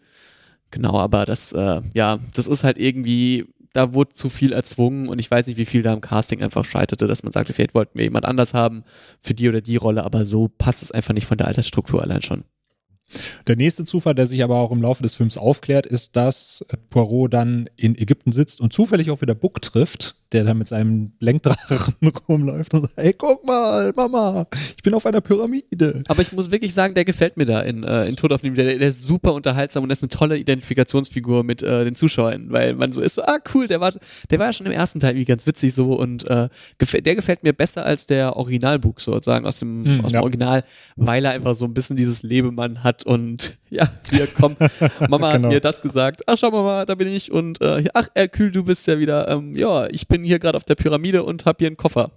Genau, 0.71 0.99
aber 0.99 1.25
das, 1.25 1.51
äh, 1.53 1.81
ja, 1.93 2.19
das 2.33 2.47
ist 2.47 2.63
halt 2.63 2.77
irgendwie 2.77 3.47
da 3.73 3.93
wurde 3.93 4.13
zu 4.13 4.29
viel 4.29 4.51
erzwungen 4.51 5.09
und 5.09 5.19
ich 5.19 5.29
weiß 5.29 5.47
nicht, 5.47 5.57
wie 5.57 5.65
viel 5.65 5.83
da 5.83 5.93
im 5.93 6.01
Casting 6.01 6.41
einfach 6.41 6.65
scheiterte, 6.65 7.07
dass 7.07 7.23
man 7.23 7.31
sagte, 7.31 7.53
vielleicht 7.53 7.75
wollten 7.75 7.97
wir 7.97 8.03
jemand 8.03 8.25
anders 8.25 8.53
haben 8.53 8.83
für 9.21 9.33
die 9.33 9.47
oder 9.47 9.61
die 9.61 9.75
Rolle, 9.75 10.03
aber 10.05 10.25
so 10.25 10.47
passt 10.47 10.81
es 10.81 10.91
einfach 10.91 11.13
nicht 11.13 11.27
von 11.27 11.37
der 11.37 11.47
Altersstruktur 11.47 12.01
allein 12.01 12.21
schon. 12.21 12.43
Der 13.47 13.55
nächste 13.55 13.85
Zufall, 13.85 14.15
der 14.15 14.27
sich 14.27 14.43
aber 14.43 14.57
auch 14.57 14.71
im 14.71 14.81
Laufe 14.81 15.03
des 15.03 15.15
Films 15.15 15.37
aufklärt, 15.37 15.85
ist, 15.85 16.15
dass 16.15 16.65
Poirot 16.89 17.33
dann 17.33 17.69
in 17.75 17.97
Ägypten 17.97 18.31
sitzt 18.31 18.61
und 18.61 18.73
zufällig 18.73 19.11
auch 19.11 19.21
wieder 19.21 19.35
Buck 19.35 19.61
trifft, 19.61 20.15
der 20.31 20.43
da 20.43 20.53
mit 20.53 20.67
seinem 20.67 21.13
Lenkdrachen 21.19 21.95
rumläuft 22.29 22.73
und 22.73 22.81
sagt, 22.81 22.93
hey, 22.97 23.13
guck 23.13 23.45
mal, 23.45 23.91
Mama, 23.95 24.45
ich 24.75 24.83
bin 24.83 24.93
auf 24.93 25.05
einer 25.05 25.21
Pyramide. 25.21 26.03
Aber 26.07 26.21
ich 26.21 26.31
muss 26.31 26.51
wirklich 26.51 26.73
sagen, 26.73 26.93
der 26.93 27.05
gefällt 27.05 27.37
mir 27.37 27.45
da 27.45 27.61
in, 27.61 27.83
äh, 27.83 28.05
in 28.05 28.15
Tod 28.15 28.31
auf 28.31 28.41
dem 28.41 28.55
der, 28.55 28.77
der 28.77 28.89
ist 28.89 29.03
super 29.03 29.33
unterhaltsam 29.33 29.83
und 29.83 29.89
das 29.89 29.99
ist 29.99 30.03
eine 30.03 30.09
tolle 30.09 30.37
Identifikationsfigur 30.37 31.43
mit 31.43 31.63
äh, 31.63 31.83
den 31.83 31.95
Zuschauern, 31.95 32.51
weil 32.51 32.75
man 32.75 32.91
so 32.91 33.01
ist, 33.01 33.15
so, 33.15 33.23
ah 33.23 33.39
cool, 33.53 33.67
der 33.67 33.81
war, 33.81 33.93
der 34.29 34.39
war 34.39 34.47
ja 34.47 34.53
schon 34.53 34.67
im 34.67 34.71
ersten 34.71 34.99
Teil 34.99 35.15
wie 35.15 35.25
ganz 35.25 35.47
witzig 35.47 35.73
so 35.73 35.93
und 35.93 36.29
äh, 36.29 36.49
gefällt, 36.77 37.05
der 37.05 37.15
gefällt 37.15 37.43
mir 37.43 37.53
besser 37.53 37.85
als 37.85 38.05
der 38.05 38.35
Originalbuch 38.35 38.99
sozusagen 38.99 39.45
aus 39.45 39.59
dem, 39.59 39.85
hm, 39.85 40.05
aus 40.05 40.11
dem 40.11 40.17
ja. 40.17 40.21
Original, 40.21 40.63
weil 40.95 41.25
er 41.25 41.31
einfach 41.31 41.55
so 41.55 41.65
ein 41.65 41.73
bisschen 41.73 41.97
dieses 41.97 42.23
Lebemann 42.23 42.83
hat 42.83 43.05
und 43.05 43.58
ja, 43.71 43.89
hier 44.09 44.27
komm, 44.27 44.55
Mama 45.09 45.31
genau. 45.33 45.47
hat 45.47 45.53
mir 45.53 45.61
das 45.61 45.81
gesagt, 45.81 46.21
ach 46.25 46.37
schau 46.37 46.51
mal, 46.51 46.85
da 46.85 46.95
bin 46.95 47.07
ich 47.07 47.31
und 47.31 47.61
äh, 47.61 47.83
ach 47.93 48.07
Hercule, 48.15 48.51
du 48.51 48.63
bist 48.63 48.87
ja 48.87 48.97
wieder, 48.97 49.27
ähm, 49.29 49.55
ja, 49.55 49.87
ich 49.89 50.07
bin 50.07 50.23
hier 50.23 50.39
gerade 50.39 50.57
auf 50.57 50.63
der 50.63 50.75
Pyramide 50.75 51.23
und 51.23 51.45
habe 51.45 51.57
hier 51.59 51.67
einen 51.67 51.77
Koffer. 51.77 52.11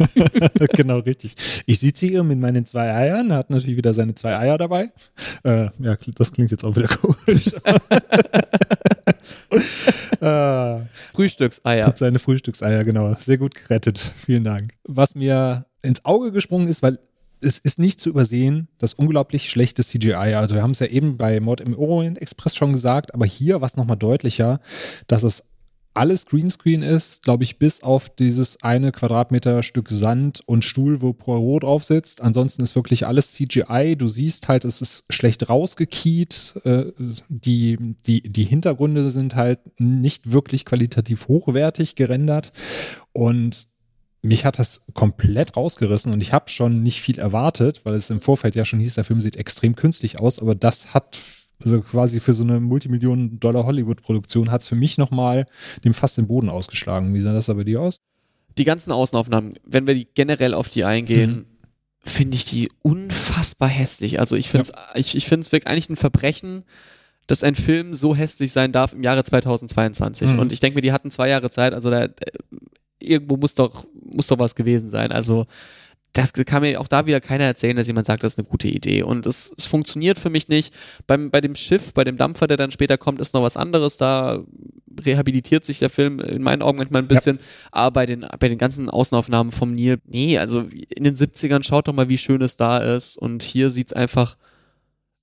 genau, 0.72 0.98
richtig. 0.98 1.34
Ich 1.66 1.78
sitze 1.78 2.06
hier 2.06 2.24
mit 2.24 2.38
meinen 2.38 2.66
zwei 2.66 2.92
Eiern, 2.92 3.32
hat 3.32 3.50
natürlich 3.50 3.76
wieder 3.76 3.94
seine 3.94 4.14
zwei 4.14 4.36
Eier 4.36 4.58
dabei. 4.58 4.90
Äh, 5.44 5.68
ja, 5.78 5.96
das 6.16 6.32
klingt 6.32 6.50
jetzt 6.50 6.64
auch 6.64 6.74
wieder 6.74 6.88
komisch. 6.88 7.50
ah, 10.20 10.80
Frühstückseier. 11.12 11.86
Hat 11.86 11.98
seine 11.98 12.18
Frühstückseier, 12.18 12.84
genau. 12.84 13.14
Sehr 13.18 13.38
gut 13.38 13.54
gerettet. 13.54 14.12
Vielen 14.24 14.44
Dank. 14.44 14.72
Was 14.84 15.14
mir 15.14 15.66
ins 15.82 16.04
Auge 16.04 16.32
gesprungen 16.32 16.68
ist, 16.68 16.82
weil 16.82 16.98
es 17.40 17.58
ist 17.58 17.78
nicht 17.78 18.00
zu 18.00 18.10
übersehen, 18.10 18.68
das 18.78 18.94
unglaublich 18.94 19.50
schlechte 19.50 19.84
CGI. 19.84 20.34
Also 20.34 20.54
wir 20.54 20.62
haben 20.62 20.72
es 20.72 20.80
ja 20.80 20.86
eben 20.86 21.16
bei 21.16 21.40
Mord 21.40 21.60
im 21.60 21.76
Orient 21.76 22.20
Express 22.20 22.54
schon 22.54 22.72
gesagt, 22.72 23.14
aber 23.14 23.26
hier 23.26 23.60
war 23.60 23.66
es 23.66 23.76
nochmal 23.76 23.96
deutlicher, 23.96 24.60
dass 25.06 25.22
es 25.22 25.44
alles 25.92 26.26
Greenscreen 26.26 26.82
ist, 26.82 27.24
glaube 27.24 27.42
ich, 27.42 27.58
bis 27.58 27.82
auf 27.82 28.08
dieses 28.10 28.62
eine 28.62 28.92
Quadratmeter 28.92 29.62
Stück 29.62 29.90
Sand 29.90 30.40
und 30.46 30.64
Stuhl, 30.64 31.02
wo 31.02 31.12
Poirot 31.12 31.64
drauf 31.64 31.82
sitzt. 31.82 32.20
Ansonsten 32.20 32.62
ist 32.62 32.76
wirklich 32.76 33.06
alles 33.06 33.34
CGI. 33.34 33.96
Du 33.98 34.06
siehst 34.06 34.46
halt, 34.46 34.64
es 34.64 34.80
ist 34.80 35.04
schlecht 35.10 35.48
rausgekiet. 35.48 36.54
Äh, 36.64 36.92
die, 37.28 37.76
die, 38.06 38.22
die 38.22 38.44
Hintergründe 38.44 39.10
sind 39.10 39.34
halt 39.34 39.58
nicht 39.80 40.30
wirklich 40.30 40.64
qualitativ 40.64 41.26
hochwertig 41.26 41.96
gerendert. 41.96 42.52
Und 43.12 43.66
mich 44.22 44.44
hat 44.44 44.58
das 44.58 44.86
komplett 44.94 45.56
rausgerissen 45.56 46.12
und 46.12 46.20
ich 46.20 46.32
habe 46.32 46.50
schon 46.50 46.82
nicht 46.82 47.00
viel 47.00 47.18
erwartet, 47.18 47.80
weil 47.84 47.94
es 47.94 48.10
im 48.10 48.20
Vorfeld 48.20 48.54
ja 48.54 48.64
schon 48.64 48.80
hieß, 48.80 48.94
der 48.94 49.04
Film 49.04 49.20
sieht 49.20 49.36
extrem 49.36 49.76
künstlich 49.76 50.20
aus, 50.20 50.38
aber 50.38 50.54
das 50.54 50.92
hat 50.92 51.18
also 51.62 51.82
quasi 51.82 52.20
für 52.20 52.32
so 52.32 52.42
eine 52.42 52.58
Multimillionen-Dollar 52.60 53.66
Hollywood-Produktion 53.66 54.50
hat 54.50 54.62
es 54.62 54.68
für 54.68 54.76
mich 54.76 54.98
nochmal 54.98 55.46
dem 55.84 55.94
fast 55.94 56.16
den 56.16 56.26
Boden 56.26 56.48
ausgeschlagen. 56.48 57.12
Wie 57.14 57.20
sah 57.20 57.34
das 57.34 57.50
aber 57.50 57.64
dir 57.64 57.82
aus? 57.82 58.00
Die 58.56 58.64
ganzen 58.64 58.92
Außenaufnahmen, 58.92 59.58
wenn 59.64 59.86
wir 59.86 59.94
die 59.94 60.08
generell 60.14 60.54
auf 60.54 60.68
die 60.68 60.84
eingehen, 60.84 61.30
mhm. 61.30 61.46
finde 62.02 62.36
ich 62.36 62.46
die 62.46 62.70
unfassbar 62.82 63.68
hässlich. 63.68 64.20
Also 64.20 64.36
ich 64.36 64.48
finde 64.48 64.62
es 64.62 64.68
ja. 64.70 64.76
ich, 64.94 65.14
ich 65.14 65.26
find's 65.26 65.52
wirklich 65.52 65.70
eigentlich 65.70 65.90
ein 65.90 65.96
Verbrechen, 65.96 66.64
dass 67.26 67.44
ein 67.44 67.54
Film 67.54 67.94
so 67.94 68.16
hässlich 68.16 68.52
sein 68.52 68.72
darf 68.72 68.92
im 68.92 69.02
Jahre 69.02 69.22
2022. 69.22 70.32
Mhm. 70.32 70.38
Und 70.38 70.52
ich 70.52 70.60
denke 70.60 70.76
mir, 70.76 70.82
die 70.82 70.92
hatten 70.92 71.10
zwei 71.10 71.28
Jahre 71.28 71.50
Zeit, 71.50 71.74
also 71.74 71.90
da, 71.90 72.08
irgendwo 73.00 73.36
muss 73.36 73.54
doch, 73.54 73.86
muss 74.14 74.28
doch 74.28 74.38
was 74.38 74.54
gewesen 74.54 74.88
sein. 74.88 75.12
Also 75.12 75.46
das 76.12 76.32
kann 76.32 76.62
mir 76.62 76.80
auch 76.80 76.88
da 76.88 77.06
wieder 77.06 77.20
keiner 77.20 77.44
erzählen, 77.44 77.76
dass 77.76 77.86
jemand 77.86 78.06
sagt, 78.06 78.24
das 78.24 78.32
ist 78.32 78.38
eine 78.38 78.48
gute 78.48 78.68
Idee. 78.68 79.02
Und 79.02 79.26
es, 79.26 79.52
es 79.56 79.66
funktioniert 79.66 80.18
für 80.18 80.30
mich 80.30 80.48
nicht. 80.48 80.74
Beim, 81.06 81.30
bei 81.30 81.40
dem 81.40 81.54
Schiff, 81.54 81.94
bei 81.94 82.02
dem 82.02 82.16
Dampfer, 82.16 82.48
der 82.48 82.56
dann 82.56 82.72
später 82.72 82.98
kommt, 82.98 83.20
ist 83.20 83.32
noch 83.32 83.42
was 83.42 83.56
anderes. 83.56 83.96
Da 83.96 84.42
rehabilitiert 85.04 85.64
sich 85.64 85.78
der 85.78 85.90
Film 85.90 86.18
in 86.18 86.42
meinen 86.42 86.62
Augen 86.62 86.78
manchmal 86.78 87.02
ein 87.02 87.08
bisschen. 87.08 87.36
Ja. 87.36 87.42
Aber 87.70 87.92
bei 87.92 88.06
den, 88.06 88.26
bei 88.40 88.48
den 88.48 88.58
ganzen 88.58 88.90
Außenaufnahmen 88.90 89.52
vom 89.52 89.72
Nil, 89.72 90.00
nee, 90.04 90.36
also 90.36 90.62
in 90.88 91.04
den 91.04 91.14
70ern 91.14 91.62
schaut 91.62 91.86
doch 91.86 91.94
mal, 91.94 92.08
wie 92.08 92.18
schön 92.18 92.42
es 92.42 92.56
da 92.56 92.78
ist. 92.78 93.16
Und 93.16 93.44
hier 93.44 93.70
sieht's 93.70 93.92
einfach 93.92 94.36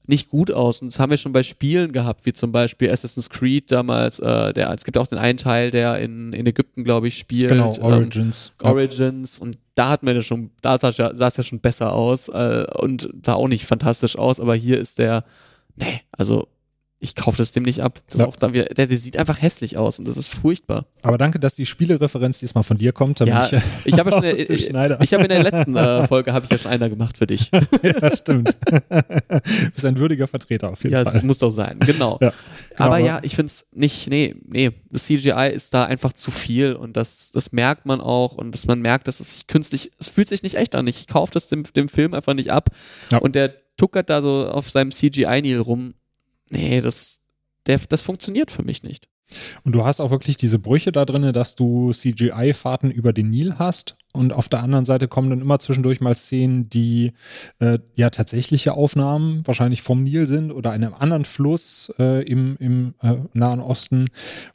nicht 0.07 0.29
gut 0.29 0.51
aus. 0.51 0.81
Und 0.81 0.91
das 0.91 0.99
haben 0.99 1.09
wir 1.09 1.17
schon 1.17 1.33
bei 1.33 1.43
Spielen 1.43 1.91
gehabt, 1.91 2.25
wie 2.25 2.33
zum 2.33 2.51
Beispiel 2.51 2.89
Assassin's 2.89 3.29
Creed 3.29 3.71
damals. 3.71 4.19
Äh, 4.19 4.53
der, 4.53 4.71
es 4.71 4.85
gibt 4.85 4.97
auch 4.97 5.07
den 5.07 5.17
einen 5.17 5.37
Teil, 5.37 5.69
der 5.69 5.99
in, 5.99 6.33
in 6.33 6.47
Ägypten, 6.47 6.83
glaube 6.83 7.09
ich, 7.09 7.17
spielt. 7.17 7.49
Genau, 7.49 7.77
Origins. 7.79 8.55
Ähm, 8.61 8.69
Origins. 8.69 9.37
Und 9.37 9.57
da 9.75 9.89
hat 9.89 10.03
man 10.03 10.15
ja 10.15 10.21
schon, 10.21 10.51
da 10.61 10.79
sah 10.79 10.89
es 10.89 11.37
ja 11.37 11.43
schon 11.43 11.59
besser 11.59 11.93
aus 11.93 12.29
äh, 12.29 12.65
und 12.79 13.09
sah 13.25 13.33
auch 13.33 13.47
nicht 13.47 13.65
fantastisch 13.65 14.17
aus. 14.17 14.39
Aber 14.39 14.55
hier 14.55 14.79
ist 14.79 14.97
der, 14.97 15.25
nee, 15.75 16.01
also 16.11 16.47
ich 16.99 17.15
kaufe 17.15 17.37
das 17.37 17.51
dem 17.51 17.63
nicht 17.63 17.81
ab. 17.81 18.01
Das 18.09 18.19
ja. 18.19 18.29
da, 18.39 18.47
der, 18.47 18.87
der, 18.87 18.97
sieht 18.97 19.17
einfach 19.17 19.39
hässlich 19.39 19.77
aus 19.77 19.99
und 19.99 20.07
das 20.07 20.17
ist 20.17 20.27
furchtbar. 20.27 20.87
Aber 21.03 21.17
danke, 21.19 21.39
dass 21.39 21.53
die 21.55 21.67
Spielereferenz 21.67 22.39
diesmal 22.39 22.63
von 22.63 22.77
dir 22.77 22.91
kommt. 22.91 23.19
Ja, 23.19 23.45
ich, 23.45 23.53
ich 23.85 23.99
habe 23.99 24.09
ja 24.09 24.23
ich, 24.23 24.49
ich 24.49 25.13
habe 25.13 25.23
in 25.23 25.29
der 25.29 25.43
letzten 25.43 25.75
äh, 25.75 26.07
Folge 26.07 26.33
habe 26.33 26.45
ich 26.45 26.51
ja 26.51 26.57
schon 26.57 26.71
einer 26.71 26.89
gemacht 26.89 27.17
für 27.17 27.27
dich. 27.27 27.51
ja, 27.83 28.15
stimmt. 28.15 28.57
du 28.69 28.81
bist 29.73 29.85
ein 29.85 29.97
würdiger 29.97 30.27
Vertreter 30.27 30.71
auf 30.71 30.83
jeden 30.83 30.93
ja, 30.93 31.03
Fall. 31.03 31.13
Ja, 31.13 31.19
das 31.19 31.23
muss 31.23 31.37
doch 31.37 31.51
sein. 31.51 31.77
Genau. 31.79 32.17
Ja, 32.19 32.29
genau 32.29 32.33
aber, 32.77 32.95
aber 32.95 32.97
ja, 32.97 33.19
ich 33.21 33.35
finde 33.35 33.47
es 33.47 33.67
nicht. 33.73 34.09
Nee, 34.09 34.35
nee, 34.47 34.71
das 34.89 35.05
CGI 35.05 35.51
ist 35.53 35.73
da 35.75 35.85
einfach 35.85 36.13
zu 36.13 36.31
viel 36.31 36.73
und 36.73 36.97
das, 36.97 37.31
das 37.31 37.51
merkt 37.51 37.85
man 37.85 38.01
auch 38.01 38.37
und 38.37 38.51
dass 38.53 38.65
man 38.65 38.81
merkt, 38.81 39.07
dass 39.07 39.19
es 39.19 39.35
sich 39.35 39.47
künstlich, 39.47 39.91
es 39.99 40.09
fühlt 40.09 40.29
sich 40.29 40.41
nicht 40.41 40.55
echt 40.55 40.73
an. 40.73 40.87
Ich 40.87 41.05
kaufe 41.05 41.31
das 41.31 41.47
dem, 41.47 41.63
dem 41.63 41.89
Film 41.89 42.15
einfach 42.15 42.33
nicht 42.33 42.51
ab 42.51 42.71
und 43.21 43.35
der 43.35 43.53
tuckert 43.77 44.09
da 44.09 44.21
so 44.21 44.49
auf 44.49 44.69
seinem 44.71 44.91
CGI-Nil 44.91 45.59
rum 45.59 45.93
nee, 46.49 46.81
das, 46.81 47.27
der, 47.65 47.79
das 47.89 48.01
funktioniert 48.01 48.51
für 48.51 48.63
mich 48.63 48.83
nicht. 48.83 49.07
Und 49.63 49.73
du 49.73 49.83
hast 49.83 49.99
auch 49.99 50.11
wirklich 50.11 50.37
diese 50.37 50.57
Brüche 50.57 50.91
da 50.91 51.03
drin, 51.03 51.33
dass 51.33 51.55
du 51.55 51.91
CGI-Fahrten 51.91 52.91
über 52.91 53.11
den 53.11 53.29
Nil 53.29 53.55
hast 53.59 53.97
und 54.13 54.33
auf 54.33 54.47
der 54.49 54.63
anderen 54.63 54.85
Seite 54.85 55.07
kommen 55.07 55.29
dann 55.29 55.41
immer 55.41 55.59
zwischendurch 55.59 56.01
mal 56.01 56.15
Szenen, 56.15 56.69
die 56.69 57.11
äh, 57.59 57.79
ja 57.95 58.09
tatsächliche 58.09 58.73
Aufnahmen 58.73 59.45
wahrscheinlich 59.45 59.81
vom 59.81 60.03
Nil 60.03 60.25
sind 60.25 60.51
oder 60.51 60.71
einem 60.71 60.93
anderen 60.93 61.25
Fluss 61.25 61.93
äh, 61.99 62.23
im, 62.23 62.55
im 62.59 62.93
äh, 63.01 63.15
Nahen 63.33 63.59
Osten, 63.59 64.07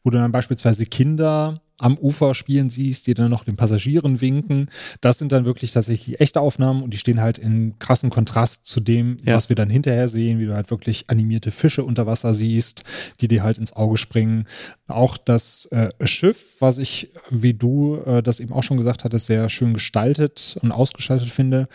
wo 0.03 0.11
du 0.11 0.19
dann 0.19 0.33
beispielsweise 0.33 0.87
Kinder 0.87 1.61
am 1.83 1.99
Ufer 1.99 2.35
spielen 2.35 2.71
siehst, 2.71 3.07
die 3.07 3.15
dann 3.15 3.31
noch 3.31 3.45
den 3.45 3.57
Passagieren 3.57 4.21
winken. 4.21 4.69
Das 5.01 5.19
sind 5.19 5.33
dann 5.33 5.45
wirklich 5.45 5.73
tatsächlich 5.73 6.21
echte 6.21 6.41
Aufnahmen 6.41 6.83
und 6.83 6.93
die 6.95 6.99
stehen 6.99 7.21
halt 7.21 7.39
in 7.39 7.79
krassem 7.79 8.11
Kontrast 8.11 8.67
zu 8.67 8.81
dem, 8.81 9.17
ja. 9.25 9.35
was 9.35 9.49
wir 9.49 9.57
dann 9.57 9.71
hinterher 9.71 10.09
sehen, 10.09 10.39
wie 10.39 10.47
du 10.47 10.55
halt 10.55 10.71
wirklich 10.71 11.11
animierte 11.11 11.51
Fische 11.51 11.85
unter 11.85 12.07
Wasser 12.07 12.35
siehst, 12.35 12.85
die 13.21 13.29
dir 13.29 13.43
halt 13.43 13.59
ins 13.59 13.73
Auge 13.73 13.97
springen. 13.97 14.47
Auch 14.87 15.17
das 15.17 15.67
äh, 15.67 15.91
Schiff, 16.07 16.57
was 16.61 16.79
ich, 16.79 17.11
wie 17.31 17.55
du 17.55 17.97
äh, 18.07 18.23
das 18.23 18.41
eben 18.41 18.53
auch 18.53 18.63
schon 18.63 18.77
gesagt 18.77 19.05
hattest, 19.05 19.27
sehr 19.27 19.49
schön 19.49 19.75
gestaltet 19.75 20.57
und 20.63 20.73
ausgestaltet 20.73 21.31
finde, 21.31 21.69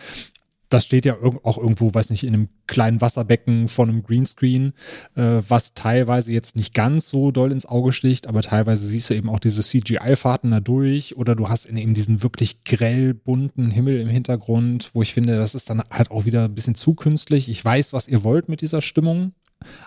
das 0.70 0.86
steht 0.86 1.06
ja 1.06 1.16
auch 1.44 1.58
irgendwo, 1.58 1.94
weiß 1.94 2.10
nicht, 2.10 2.24
in 2.24 2.34
einem 2.34 2.50
kleinen 2.68 3.00
Wasserbecken 3.00 3.70
von 3.70 3.90
einem 3.90 4.04
Greenscreen, 4.04 4.74
äh, 5.16 5.42
was 5.48 5.74
teilweise 5.74 6.34
jetzt 6.34 6.56
nicht 6.56 6.74
ganz 6.74 7.08
so 7.08 7.32
doll 7.32 7.52
ins 7.52 7.66
Auge 7.66 7.94
sticht, 7.94 8.28
aber 8.28 8.42
teilweise 8.42 8.86
siehst 8.86 9.10
du 9.10 9.14
eben 9.14 9.30
auch 9.30 9.40
diese 9.40 9.62
CGI-Fahrten 9.62 10.52
da 10.52 10.60
durch 10.60 11.16
oder 11.16 11.36
du 11.36 11.48
hast 11.48 11.66
eben 11.68 11.94
diesen 11.94 12.22
wirklich 12.22 12.66
grell 12.66 13.14
bunten 13.14 13.72
Himmel 13.72 14.00
im 14.00 14.10
Hintergrund, 14.10 14.92
wo 14.94 15.02
ich 15.02 15.14
finde, 15.14 15.38
das 15.38 15.56
ist 15.56 15.70
dann 15.70 15.82
halt 15.90 16.12
auch 16.12 16.26
wieder 16.26 16.46
ein 16.46 16.56
bisschen 16.56 16.76
zu 16.76 16.96
künstlich. 16.96 17.50
Ich 17.50 17.64
weiß, 17.64 17.94
was 17.94 18.08
ihr 18.08 18.24
wollt 18.24 18.50
mit 18.50 18.62
dieser 18.62 18.82
Stimmung, 18.82 19.34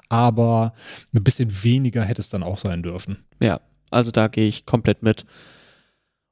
aber 0.08 0.72
ein 1.14 1.22
bisschen 1.22 1.62
weniger 1.62 2.04
hätte 2.04 2.22
es 2.22 2.30
dann 2.30 2.42
auch 2.42 2.58
sein 2.58 2.82
dürfen. 2.82 3.18
Ja, 3.40 3.60
also 3.90 4.10
da 4.10 4.28
gehe 4.28 4.48
ich 4.48 4.66
komplett 4.66 5.02
mit. 5.02 5.26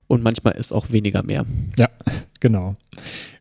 Und 0.07 0.23
manchmal 0.23 0.55
ist 0.55 0.73
auch 0.73 0.91
weniger 0.91 1.23
mehr. 1.23 1.45
Ja, 1.79 1.91
genau. 2.41 2.77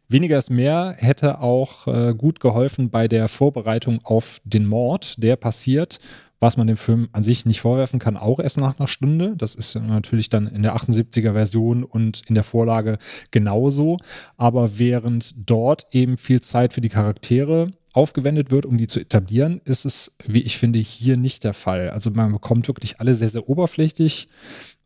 Weniger 0.10 0.38
ist 0.38 0.50
mehr 0.50 0.96
hätte 0.98 1.42
auch 1.42 1.86
äh, 1.88 2.14
gut 2.14 2.40
geholfen 2.40 2.90
bei 2.90 3.08
der 3.10 3.28
Vorbereitung 3.28 4.00
auf 4.04 4.40
den 4.46 4.66
Mord, 4.66 5.22
der 5.22 5.36
passiert, 5.36 6.00
was 6.40 6.56
man 6.56 6.68
dem 6.68 6.78
Film 6.78 7.10
an 7.12 7.24
sich 7.24 7.46
nicht 7.46 7.62
vorwerfen 7.62 8.00
kann, 8.00 8.16
auch 8.16 8.40
erst 8.40 8.58
nach 8.58 8.80
einer 8.80 8.88
Stunde. 8.88 9.36
Das 9.36 9.56
ist 9.56 9.76
natürlich 9.76 10.30
dann 10.30 10.48
in 10.48 10.64
der 10.64 10.76
78er 10.76 11.34
Version 11.34 11.84
und 11.84 12.22
in 12.28 12.36
der 12.36 12.44
Vorlage 12.44 13.00
genauso. 13.32 13.98
Aber 14.38 14.78
während 14.78 15.50
dort 15.50 15.88
eben 15.92 16.18
viel 16.18 16.42
Zeit 16.42 16.74
für 16.74 16.82
die 16.82 16.90
Charaktere 16.90 17.72
aufgewendet 17.94 18.52
wird, 18.52 18.66
um 18.66 18.78
die 18.78 18.88
zu 18.88 19.00
etablieren, 19.00 19.60
ist 19.66 19.84
es, 19.84 20.16
wie 20.26 20.42
ich 20.42 20.58
finde, 20.58 20.80
hier 20.80 21.18
nicht 21.18 21.44
der 21.44 21.56
Fall. 21.56 21.90
Also 21.90 22.12
man 22.12 22.32
bekommt 22.32 22.68
wirklich 22.68 23.00
alle 23.00 23.16
sehr, 23.16 23.30
sehr 23.30 23.50
oberflächlich 23.50 24.30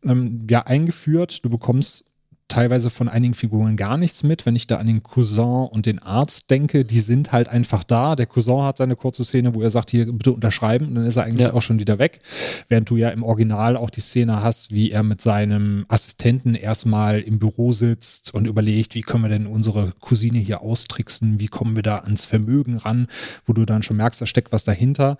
ähm, 0.02 0.46
ja, 0.50 0.60
eingeführt. 0.60 1.44
Du 1.44 1.50
bekommst 1.50 2.11
teilweise 2.52 2.90
von 2.90 3.08
einigen 3.08 3.32
Figuren 3.32 3.76
gar 3.76 3.96
nichts 3.96 4.22
mit. 4.22 4.44
Wenn 4.44 4.56
ich 4.56 4.66
da 4.66 4.76
an 4.76 4.86
den 4.86 5.02
Cousin 5.02 5.68
und 5.70 5.86
den 5.86 5.98
Arzt 6.00 6.50
denke, 6.50 6.84
die 6.84 7.00
sind 7.00 7.32
halt 7.32 7.48
einfach 7.48 7.82
da. 7.82 8.14
Der 8.14 8.26
Cousin 8.26 8.62
hat 8.62 8.76
seine 8.76 8.94
kurze 8.94 9.24
Szene, 9.24 9.54
wo 9.54 9.62
er 9.62 9.70
sagt, 9.70 9.90
hier 9.90 10.04
bitte 10.12 10.32
unterschreiben, 10.32 10.88
und 10.88 10.94
dann 10.96 11.06
ist 11.06 11.16
er 11.16 11.24
eigentlich 11.24 11.46
ja. 11.46 11.54
auch 11.54 11.62
schon 11.62 11.80
wieder 11.80 11.98
weg. 11.98 12.20
Während 12.68 12.90
du 12.90 12.96
ja 12.96 13.08
im 13.08 13.22
Original 13.22 13.76
auch 13.76 13.88
die 13.88 14.00
Szene 14.00 14.42
hast, 14.42 14.70
wie 14.70 14.90
er 14.90 15.02
mit 15.02 15.22
seinem 15.22 15.86
Assistenten 15.88 16.54
erstmal 16.54 17.20
im 17.20 17.38
Büro 17.38 17.72
sitzt 17.72 18.34
und 18.34 18.46
überlegt, 18.46 18.94
wie 18.94 19.00
können 19.00 19.24
wir 19.24 19.30
denn 19.30 19.46
unsere 19.46 19.92
Cousine 20.00 20.38
hier 20.38 20.60
austricksen, 20.60 21.40
wie 21.40 21.48
kommen 21.48 21.74
wir 21.74 21.82
da 21.82 21.98
ans 21.98 22.26
Vermögen 22.26 22.76
ran, 22.76 23.06
wo 23.46 23.54
du 23.54 23.64
dann 23.64 23.82
schon 23.82 23.96
merkst, 23.96 24.20
da 24.20 24.26
steckt 24.26 24.52
was 24.52 24.64
dahinter 24.64 25.16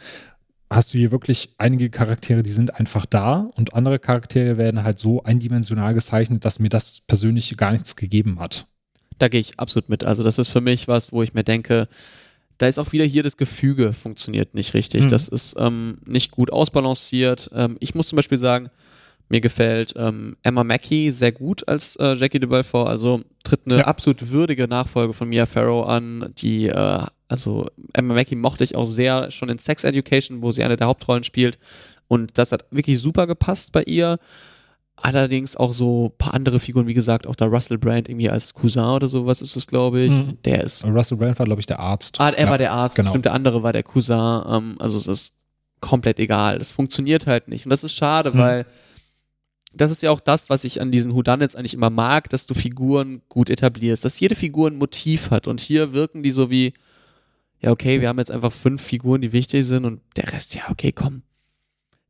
hast 0.74 0.94
du 0.94 0.98
hier 0.98 1.12
wirklich 1.12 1.50
einige 1.58 1.90
Charaktere, 1.90 2.42
die 2.42 2.50
sind 2.50 2.78
einfach 2.78 3.06
da 3.06 3.50
und 3.56 3.74
andere 3.74 3.98
Charaktere 3.98 4.56
werden 4.56 4.82
halt 4.82 4.98
so 4.98 5.22
eindimensional 5.22 5.94
gezeichnet, 5.94 6.44
dass 6.44 6.58
mir 6.58 6.68
das 6.68 7.00
persönlich 7.00 7.56
gar 7.56 7.72
nichts 7.72 7.96
gegeben 7.96 8.40
hat. 8.40 8.66
Da 9.18 9.28
gehe 9.28 9.40
ich 9.40 9.58
absolut 9.58 9.88
mit. 9.88 10.04
Also 10.04 10.24
das 10.24 10.38
ist 10.38 10.48
für 10.48 10.60
mich 10.60 10.88
was, 10.88 11.12
wo 11.12 11.22
ich 11.22 11.34
mir 11.34 11.44
denke, 11.44 11.88
da 12.58 12.66
ist 12.66 12.78
auch 12.78 12.92
wieder 12.92 13.04
hier 13.04 13.22
das 13.22 13.36
Gefüge 13.36 13.92
funktioniert 13.92 14.54
nicht 14.54 14.74
richtig. 14.74 15.04
Mhm. 15.04 15.08
Das 15.08 15.28
ist 15.28 15.56
ähm, 15.58 15.98
nicht 16.06 16.30
gut 16.30 16.52
ausbalanciert. 16.52 17.50
Ähm, 17.52 17.76
ich 17.80 17.94
muss 17.94 18.08
zum 18.08 18.16
Beispiel 18.16 18.38
sagen, 18.38 18.70
mir 19.28 19.40
gefällt 19.40 19.94
ähm, 19.96 20.36
Emma 20.42 20.62
Mackey 20.62 21.10
sehr 21.10 21.32
gut 21.32 21.66
als 21.66 21.96
äh, 21.96 22.14
Jackie 22.14 22.38
de 22.38 22.48
Belfort. 22.48 22.88
Also 22.88 23.22
tritt 23.44 23.60
eine 23.66 23.78
ja. 23.78 23.84
absolut 23.86 24.30
würdige 24.30 24.68
Nachfolge 24.68 25.12
von 25.12 25.28
Mia 25.28 25.46
Farrow 25.46 25.88
an, 25.88 26.32
die 26.38 26.68
äh, 26.68 27.06
also 27.32 27.68
Emma 27.92 28.14
Mackey 28.14 28.36
mochte 28.36 28.62
ich 28.62 28.76
auch 28.76 28.84
sehr 28.84 29.30
schon 29.30 29.48
in 29.48 29.58
Sex 29.58 29.82
Education, 29.82 30.42
wo 30.42 30.52
sie 30.52 30.62
eine 30.62 30.76
der 30.76 30.86
Hauptrollen 30.86 31.24
spielt. 31.24 31.58
Und 32.06 32.38
das 32.38 32.52
hat 32.52 32.66
wirklich 32.70 33.00
super 33.00 33.26
gepasst 33.26 33.72
bei 33.72 33.82
ihr. 33.82 34.18
Allerdings 34.96 35.56
auch 35.56 35.72
so 35.72 36.08
ein 36.08 36.18
paar 36.18 36.34
andere 36.34 36.60
Figuren, 36.60 36.86
wie 36.86 36.94
gesagt, 36.94 37.26
auch 37.26 37.34
der 37.34 37.48
Russell 37.48 37.78
Brand 37.78 38.08
irgendwie 38.08 38.28
als 38.28 38.52
Cousin 38.52 38.84
oder 38.84 39.08
sowas 39.08 39.40
ist 39.42 39.56
es, 39.56 39.66
glaube 39.66 40.02
ich. 40.02 40.12
Mhm. 40.12 40.38
Der 40.44 40.62
ist. 40.62 40.84
Russell 40.84 41.16
Brand 41.16 41.38
war, 41.38 41.46
glaube 41.46 41.60
ich, 41.60 41.66
der 41.66 41.80
Arzt. 41.80 42.20
Ah, 42.20 42.28
er 42.28 42.44
ja, 42.44 42.50
war 42.50 42.58
der 42.58 42.72
Arzt, 42.72 42.96
genau. 42.96 43.08
stimmt, 43.08 43.24
der 43.24 43.32
andere 43.32 43.62
war 43.62 43.72
der 43.72 43.82
Cousin. 43.82 44.42
Ähm, 44.46 44.76
also 44.78 44.98
es 44.98 45.08
ist 45.08 45.36
komplett 45.80 46.20
egal. 46.20 46.58
Das 46.58 46.70
funktioniert 46.70 47.26
halt 47.26 47.48
nicht. 47.48 47.64
Und 47.66 47.70
das 47.70 47.82
ist 47.82 47.94
schade, 47.94 48.32
mhm. 48.32 48.38
weil 48.38 48.66
das 49.74 49.90
ist 49.90 50.02
ja 50.02 50.10
auch 50.10 50.20
das, 50.20 50.50
was 50.50 50.64
ich 50.64 50.80
an 50.80 50.90
diesen 50.90 51.14
Whodunits 51.14 51.56
eigentlich 51.56 51.74
immer 51.74 51.90
mag, 51.90 52.28
dass 52.28 52.46
du 52.46 52.54
Figuren 52.54 53.22
gut 53.28 53.48
etablierst, 53.48 54.04
dass 54.04 54.20
jede 54.20 54.34
Figur 54.34 54.68
ein 54.70 54.76
Motiv 54.76 55.30
hat. 55.30 55.46
Und 55.46 55.60
hier 55.60 55.92
wirken 55.92 56.22
die 56.22 56.30
so 56.30 56.50
wie, 56.50 56.74
ja, 57.62 57.70
okay, 57.70 58.00
wir 58.00 58.08
haben 58.08 58.18
jetzt 58.18 58.30
einfach 58.30 58.52
fünf 58.52 58.82
Figuren, 58.82 59.20
die 59.20 59.32
wichtig 59.32 59.64
sind 59.64 59.84
und 59.84 60.00
der 60.16 60.32
Rest, 60.32 60.54
ja, 60.54 60.70
okay, 60.70 60.92
komm. 60.92 61.22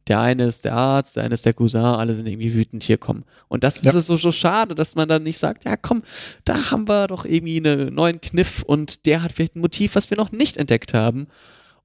Der 0.09 0.19
eine 0.21 0.47
ist 0.47 0.65
der 0.65 0.75
Arzt, 0.75 1.17
der 1.17 1.25
eine 1.25 1.35
ist 1.35 1.47
der 1.47 1.55
Cousin, 1.55 1.81
alle 1.81 2.15
sind 2.15 2.27
irgendwie 2.27 2.55
wütend, 2.55 2.83
hier 2.83 2.99
kommen. 2.99 3.25
Und 3.49 3.63
das 3.63 3.83
ja. 3.83 3.93
ist 3.93 4.07
so, 4.07 4.17
so 4.17 4.33
schade, 4.33 4.75
dass 4.75 4.97
man 4.97 5.09
dann 5.09 5.23
nicht 5.23 5.39
sagt, 5.39 5.65
ja 5.65 5.77
komm, 5.77 6.03
da 6.45 6.71
haben 6.71 6.89
wir 6.89 7.07
doch 7.07 7.25
irgendwie 7.25 7.59
einen 7.59 7.95
neuen 7.95 8.21
Kniff 8.21 8.63
und 8.63 9.07
der 9.07 9.23
hat 9.23 9.33
vielleicht 9.33 9.55
ein 9.55 9.61
Motiv, 9.61 9.95
was 9.95 10.11
wir 10.11 10.17
noch 10.17 10.33
nicht 10.33 10.57
entdeckt 10.57 10.93
haben. 10.93 11.29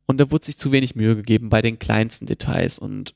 Und 0.08 0.20
da 0.20 0.32
wurde 0.32 0.46
sich 0.46 0.58
zu 0.58 0.72
wenig 0.72 0.96
Mühe 0.96 1.16
gegeben 1.16 1.50
bei 1.50 1.62
den 1.62 1.78
kleinsten 1.78 2.26
Details. 2.26 2.80
Und 2.80 3.14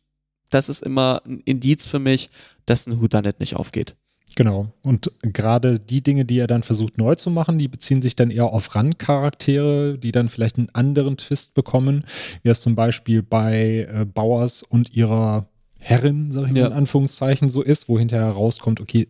das 0.50 0.70
ist 0.70 0.84
immer 0.84 1.22
ein 1.26 1.40
Indiz 1.46 1.88
für 1.88 2.00
mich, 2.00 2.30
dass 2.66 2.86
ein 2.86 3.02
Houdanet 3.02 3.40
nicht 3.40 3.56
aufgeht. 3.56 3.96
Genau. 4.36 4.72
Und 4.82 5.12
gerade 5.22 5.78
die 5.78 6.02
Dinge, 6.02 6.26
die 6.26 6.40
er 6.40 6.48
dann 6.48 6.64
versucht 6.64 6.98
neu 6.98 7.16
zu 7.16 7.30
machen, 7.30 7.60
die 7.60 7.68
beziehen 7.68 8.02
sich 8.02 8.16
dann 8.16 8.32
eher 8.32 8.46
auf 8.46 8.76
Randcharaktere, 8.76 9.98
die 9.98 10.12
dann 10.12 10.30
vielleicht 10.30 10.58
einen 10.58 10.70
anderen 10.70 11.18
Twist 11.18 11.54
bekommen, 11.54 12.06
wie 12.44 12.50
es 12.50 12.62
zum 12.62 12.76
Beispiel 12.76 13.24
bei 13.24 13.88
äh, 13.92 14.06
Bauers 14.06 14.64
und 14.64 14.96
ihrer 14.96 15.48
Herrin, 15.80 16.32
sag 16.32 16.46
ich 16.46 16.54
mal 16.54 16.60
ja. 16.60 16.68
in 16.68 16.74
Anführungszeichen, 16.74 17.50
so 17.50 17.62
ist, 17.62 17.90
wo 17.90 18.00
hinterher 18.00 18.30
rauskommt, 18.30 18.80
okay, 18.80 19.08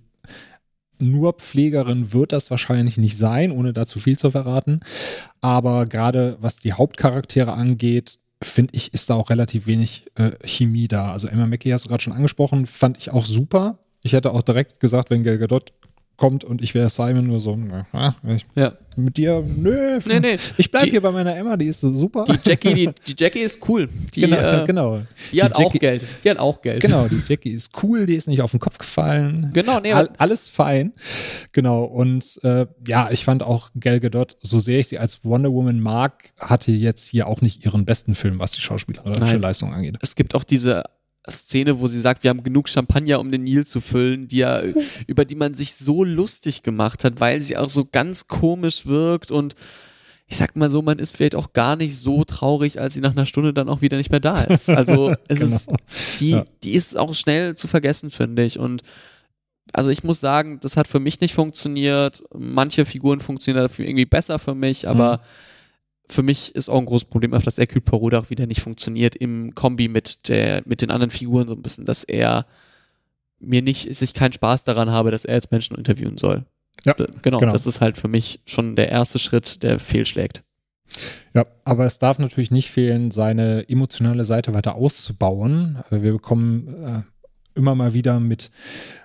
nur 1.02 1.34
Pflegerin 1.34 2.14
wird 2.14 2.32
das 2.32 2.52
wahrscheinlich 2.52 2.98
nicht 2.98 3.18
sein, 3.18 3.52
ohne 3.52 3.74
da 3.74 3.86
zu 3.86 4.00
viel 4.00 4.18
zu 4.18 4.32
verraten. 4.32 4.82
Aber 5.42 5.86
gerade 5.86 6.38
was 6.40 6.58
die 6.58 6.74
Hauptcharaktere 6.74 7.54
angeht, 7.54 8.20
finde 8.42 8.76
ich, 8.76 8.94
ist 8.94 9.10
da 9.10 9.16
auch 9.16 9.30
relativ 9.30 9.66
wenig 9.68 10.06
äh, 10.16 10.32
Chemie 10.46 10.88
da. 10.88 11.12
Also 11.12 11.28
Emma 11.28 11.48
Mackey 11.48 11.70
hast 11.70 11.86
du 11.86 11.90
gerade 11.90 12.04
schon 12.04 12.14
angesprochen, 12.14 12.66
fand 12.68 12.98
ich 12.98 13.12
auch 13.12 13.26
super. 13.26 13.80
Ich 14.04 14.14
hätte 14.14 14.32
auch 14.32 14.42
direkt 14.42 14.80
gesagt, 14.80 15.10
wenn 15.10 15.24
Gal 15.24 15.38
Gadot 15.38 15.74
kommt 16.22 16.44
und 16.44 16.62
ich 16.62 16.76
wäre 16.76 16.88
Simon 16.88 17.26
nur 17.26 17.40
so, 17.40 17.58
na, 17.58 18.16
ich, 18.36 18.46
ja. 18.54 18.74
mit 18.96 19.18
dir, 19.18 19.44
nö, 19.58 20.00
nee, 20.06 20.20
nee. 20.20 20.38
ich 20.56 20.70
bleibe 20.70 20.92
hier 20.92 21.02
bei 21.02 21.10
meiner 21.10 21.36
Emma, 21.36 21.58
die 21.58 21.66
ist 21.66 21.82
super. 21.82 22.26
Die 22.26 22.38
Jackie, 22.48 22.76
die, 22.76 22.90
die 23.08 23.16
Jackie 23.18 23.40
ist 23.40 23.68
cool. 23.68 23.90
Die, 24.14 24.22
genau, 24.22 24.38
äh, 24.38 24.64
genau. 24.68 24.98
Die, 25.00 25.32
die 25.32 25.44
hat 25.44 25.58
Jackie, 25.58 25.78
auch 25.78 25.80
Geld. 25.80 26.06
Die 26.24 26.30
hat 26.30 26.38
auch 26.38 26.62
Geld. 26.62 26.80
Genau, 26.80 27.08
die 27.08 27.24
Jackie 27.28 27.50
ist 27.50 27.72
cool, 27.82 28.06
die 28.06 28.14
ist 28.14 28.28
nicht 28.28 28.44
auf 28.44 28.52
den 28.52 28.60
Kopf 28.60 28.78
gefallen. 28.78 29.50
Genau, 29.54 29.80
nee. 29.80 29.94
All, 29.94 30.12
alles 30.20 30.48
fein. 30.48 30.94
Genau, 31.54 31.86
und 31.86 32.40
äh, 32.44 32.68
ja, 32.88 33.10
ich 33.10 33.26
fand 33.26 33.42
auch 33.42 33.72
Gal 33.80 34.00
Gadot, 34.00 34.38
so 34.42 34.60
sehr 34.60 34.78
ich 34.78 34.90
sie 34.90 35.00
als 35.00 35.26
Wonder 35.26 35.52
Woman 35.52 35.80
mag, 35.80 36.34
hatte 36.40 36.72
jetzt 36.72 37.08
hier 37.08 37.26
auch 37.26 37.42
nicht 37.42 37.66
ihren 37.66 37.84
besten 37.84 38.14
Film, 38.14 38.38
was 38.38 38.52
die 38.52 38.62
schauspielerische 38.62 39.38
Leistung 39.38 39.74
angeht. 39.74 39.98
Es 40.02 40.16
gibt 40.16 40.36
auch 40.36 40.44
diese 40.44 40.84
Szene, 41.32 41.80
wo 41.80 41.88
sie 41.88 42.00
sagt, 42.00 42.24
wir 42.24 42.30
haben 42.30 42.44
genug 42.44 42.70
Champagner, 42.70 43.20
um 43.20 43.32
den 43.32 43.44
Nil 43.44 43.66
zu 43.66 43.82
füllen, 43.82 44.28
die 44.28 44.38
ja, 44.38 44.62
über 45.08 45.26
die 45.26 45.36
man 45.36 45.54
sich 45.54 45.76
so 45.76 46.04
lustig 46.04 46.64
gemacht 46.64 47.04
hat, 47.04 47.20
weil 47.20 47.42
sie 47.42 47.58
auch 47.58 47.70
so 47.70 47.88
ganz 47.92 48.28
komisch 48.28 48.86
wirkt 48.86 49.32
und 49.32 49.56
ich 50.28 50.38
sag 50.38 50.56
mal 50.56 50.70
so, 50.70 50.82
man 50.82 50.98
ist 51.00 51.18
vielleicht 51.18 51.36
auch 51.36 51.52
gar 51.52 51.76
nicht 51.76 51.98
so 51.98 52.24
traurig, 52.24 52.80
als 52.80 52.94
sie 52.94 53.02
nach 53.02 53.12
einer 53.12 53.26
Stunde 53.26 53.54
dann 53.54 53.68
auch 53.68 53.82
wieder 53.82 53.98
nicht 53.98 54.12
mehr 54.12 54.22
da 54.22 54.42
ist. 54.44 54.70
Also 54.70 55.14
es 55.28 55.40
genau. 55.40 55.56
ist, 55.56 55.70
die, 56.22 56.32
ja. 56.32 56.46
die 56.64 56.72
ist 56.72 56.98
auch 56.98 57.14
schnell 57.14 57.56
zu 57.56 57.68
vergessen, 57.68 58.12
finde 58.12 58.46
ich. 58.46 58.58
Und 58.58 58.82
also 59.74 59.90
ich 59.90 60.06
muss 60.06 60.22
sagen, 60.22 60.62
das 60.62 60.78
hat 60.78 60.88
für 60.88 61.02
mich 61.02 61.20
nicht 61.20 61.34
funktioniert. 61.34 62.24
Manche 62.34 62.86
Figuren 62.86 63.20
funktionieren 63.20 63.64
dafür 63.64 63.86
irgendwie 63.86 64.06
besser 64.06 64.40
für 64.40 64.56
mich, 64.56 64.88
aber 64.88 65.18
mhm 65.18 65.22
für 66.12 66.24
mich 66.24 66.54
ist 66.56 66.70
auch 66.70 66.80
ein 66.80 66.86
großes 66.86 67.08
Problem, 67.08 67.32
dass 67.32 67.58
Hercule 67.58 67.82
Poirot 67.82 68.14
auch 68.16 68.30
wieder 68.30 68.46
nicht 68.46 68.62
funktioniert 68.62 69.16
im 69.16 69.56
Kombi 69.56 69.88
mit 69.88 70.28
der, 70.28 70.62
mit 70.66 70.82
den 70.82 70.92
anderen 70.92 71.12
Figuren 71.12 71.48
so 71.48 71.54
ein 71.54 71.62
bisschen, 71.62 71.86
dass 71.86 72.04
er 72.04 72.46
mir 73.40 73.62
nicht, 73.62 73.90
dass 73.90 74.02
ich 74.02 74.14
keinen 74.14 74.34
Spaß 74.34 74.66
daran 74.66 74.92
habe, 74.92 75.12
dass 75.12 75.26
er 75.26 75.36
jetzt 75.36 75.52
Menschen 75.52 75.78
interviewen 75.78 76.18
soll. 76.18 76.46
Ja, 76.86 76.94
genau, 76.94 77.40
genau, 77.40 77.52
das 77.52 77.66
ist 77.66 77.82
halt 77.82 77.98
für 77.98 78.08
mich 78.08 78.42
schon 78.46 78.76
der 78.76 78.90
erste 78.90 79.20
Schritt, 79.20 79.64
der 79.64 79.80
fehlschlägt. 79.80 80.44
Ja, 81.34 81.46
aber 81.64 81.86
es 81.86 82.00
darf 82.00 82.20
natürlich 82.20 82.52
nicht 82.52 82.70
fehlen, 82.70 83.12
seine 83.12 83.70
emotionale 83.70 84.26
Seite 84.26 84.54
weiter 84.54 84.76
auszubauen. 84.76 85.80
Wir 85.90 86.12
bekommen 86.12 86.68
äh, 86.84 87.02
immer 87.58 87.76
mal 87.76 87.94
wieder 87.94 88.20
mit 88.20 88.52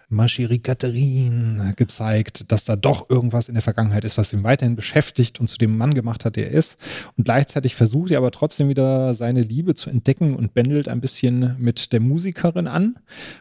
Maschiri 0.08 0.60
Catherine 0.60 1.74
gezeigt, 1.76 2.52
dass 2.52 2.64
da 2.64 2.76
doch 2.76 3.10
irgendwas 3.10 3.48
in 3.48 3.54
der 3.54 3.62
Vergangenheit 3.62 4.04
ist, 4.04 4.16
was 4.16 4.32
ihn 4.32 4.44
weiterhin 4.44 4.76
beschäftigt 4.76 5.40
und 5.40 5.48
zu 5.48 5.58
dem 5.58 5.76
Mann 5.76 5.92
gemacht 5.92 6.24
hat, 6.24 6.36
der 6.36 6.50
er 6.52 6.58
ist. 6.58 6.78
Und 7.16 7.24
gleichzeitig 7.24 7.74
versucht 7.74 8.12
er 8.12 8.18
aber 8.18 8.30
trotzdem 8.30 8.68
wieder 8.68 9.14
seine 9.14 9.42
Liebe 9.42 9.74
zu 9.74 9.90
entdecken 9.90 10.36
und 10.36 10.54
bändelt 10.54 10.88
ein 10.88 11.00
bisschen 11.00 11.56
mit 11.58 11.92
der 11.92 12.00
Musikerin 12.00 12.68
an, 12.68 12.96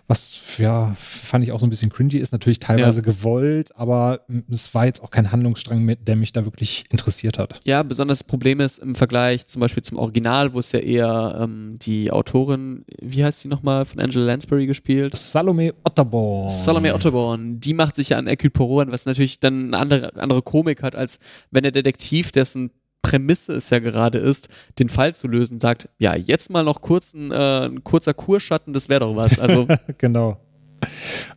was 0.07 0.57
ja, 0.57 0.95
fand 0.99 1.43
ich 1.43 1.51
auch 1.51 1.59
so 1.59 1.67
ein 1.67 1.69
bisschen 1.69 1.91
cringy 1.91 2.17
ist, 2.17 2.31
natürlich 2.31 2.59
teilweise 2.59 3.01
ja. 3.01 3.05
gewollt, 3.05 3.75
aber 3.75 4.21
es 4.49 4.73
war 4.73 4.85
jetzt 4.85 5.03
auch 5.03 5.11
kein 5.11 5.31
Handlungsstrang, 5.31 5.95
der 6.01 6.15
mich 6.15 6.33
da 6.33 6.45
wirklich 6.45 6.85
interessiert 6.89 7.37
hat. 7.37 7.59
Ja, 7.63 7.83
besonders 7.83 8.15
das 8.15 8.23
Problem 8.23 8.61
ist 8.61 8.77
im 8.79 8.95
Vergleich 8.95 9.45
zum 9.45 9.59
Beispiel 9.59 9.83
zum 9.83 9.97
Original, 9.97 10.53
wo 10.53 10.59
es 10.59 10.71
ja 10.71 10.79
eher 10.79 11.37
ähm, 11.41 11.77
die 11.79 12.11
Autorin, 12.11 12.85
wie 13.01 13.25
heißt 13.25 13.41
sie 13.41 13.49
nochmal, 13.49 13.83
von 13.83 13.99
Angela 13.99 14.27
Lansbury 14.27 14.67
gespielt? 14.67 15.17
Salome 15.17 15.73
Otterborn. 15.83 16.47
Salome 16.63 16.93
Otterborn, 16.93 17.59
die 17.59 17.73
macht 17.73 17.95
sich 17.95 18.09
ja 18.09 18.17
an 18.17 18.27
Hercule 18.27 18.51
Poirot 18.51 18.91
was 18.91 19.05
natürlich 19.05 19.39
dann 19.39 19.73
eine 19.73 19.77
andere, 19.77 20.15
andere 20.15 20.41
Komik 20.41 20.83
hat, 20.83 20.95
als 20.95 21.19
wenn 21.51 21.63
der 21.63 21.71
Detektiv, 21.71 22.31
dessen 22.31 22.71
Prämisse 23.01 23.53
es 23.53 23.69
ja 23.69 23.79
gerade 23.79 24.17
ist, 24.17 24.49
den 24.79 24.89
Fall 24.89 25.13
zu 25.13 25.27
lösen, 25.27 25.59
sagt, 25.59 25.89
ja, 25.99 26.15
jetzt 26.15 26.49
mal 26.49 26.63
noch 26.63 26.81
kurz 26.81 27.13
ein, 27.13 27.31
äh, 27.31 27.67
ein 27.67 27.83
kurzer 27.83 28.13
Kurschatten, 28.13 28.73
das 28.73 28.89
wäre 28.89 29.01
doch 29.01 29.15
was. 29.15 29.39
Also 29.39 29.67
genau. 29.97 30.39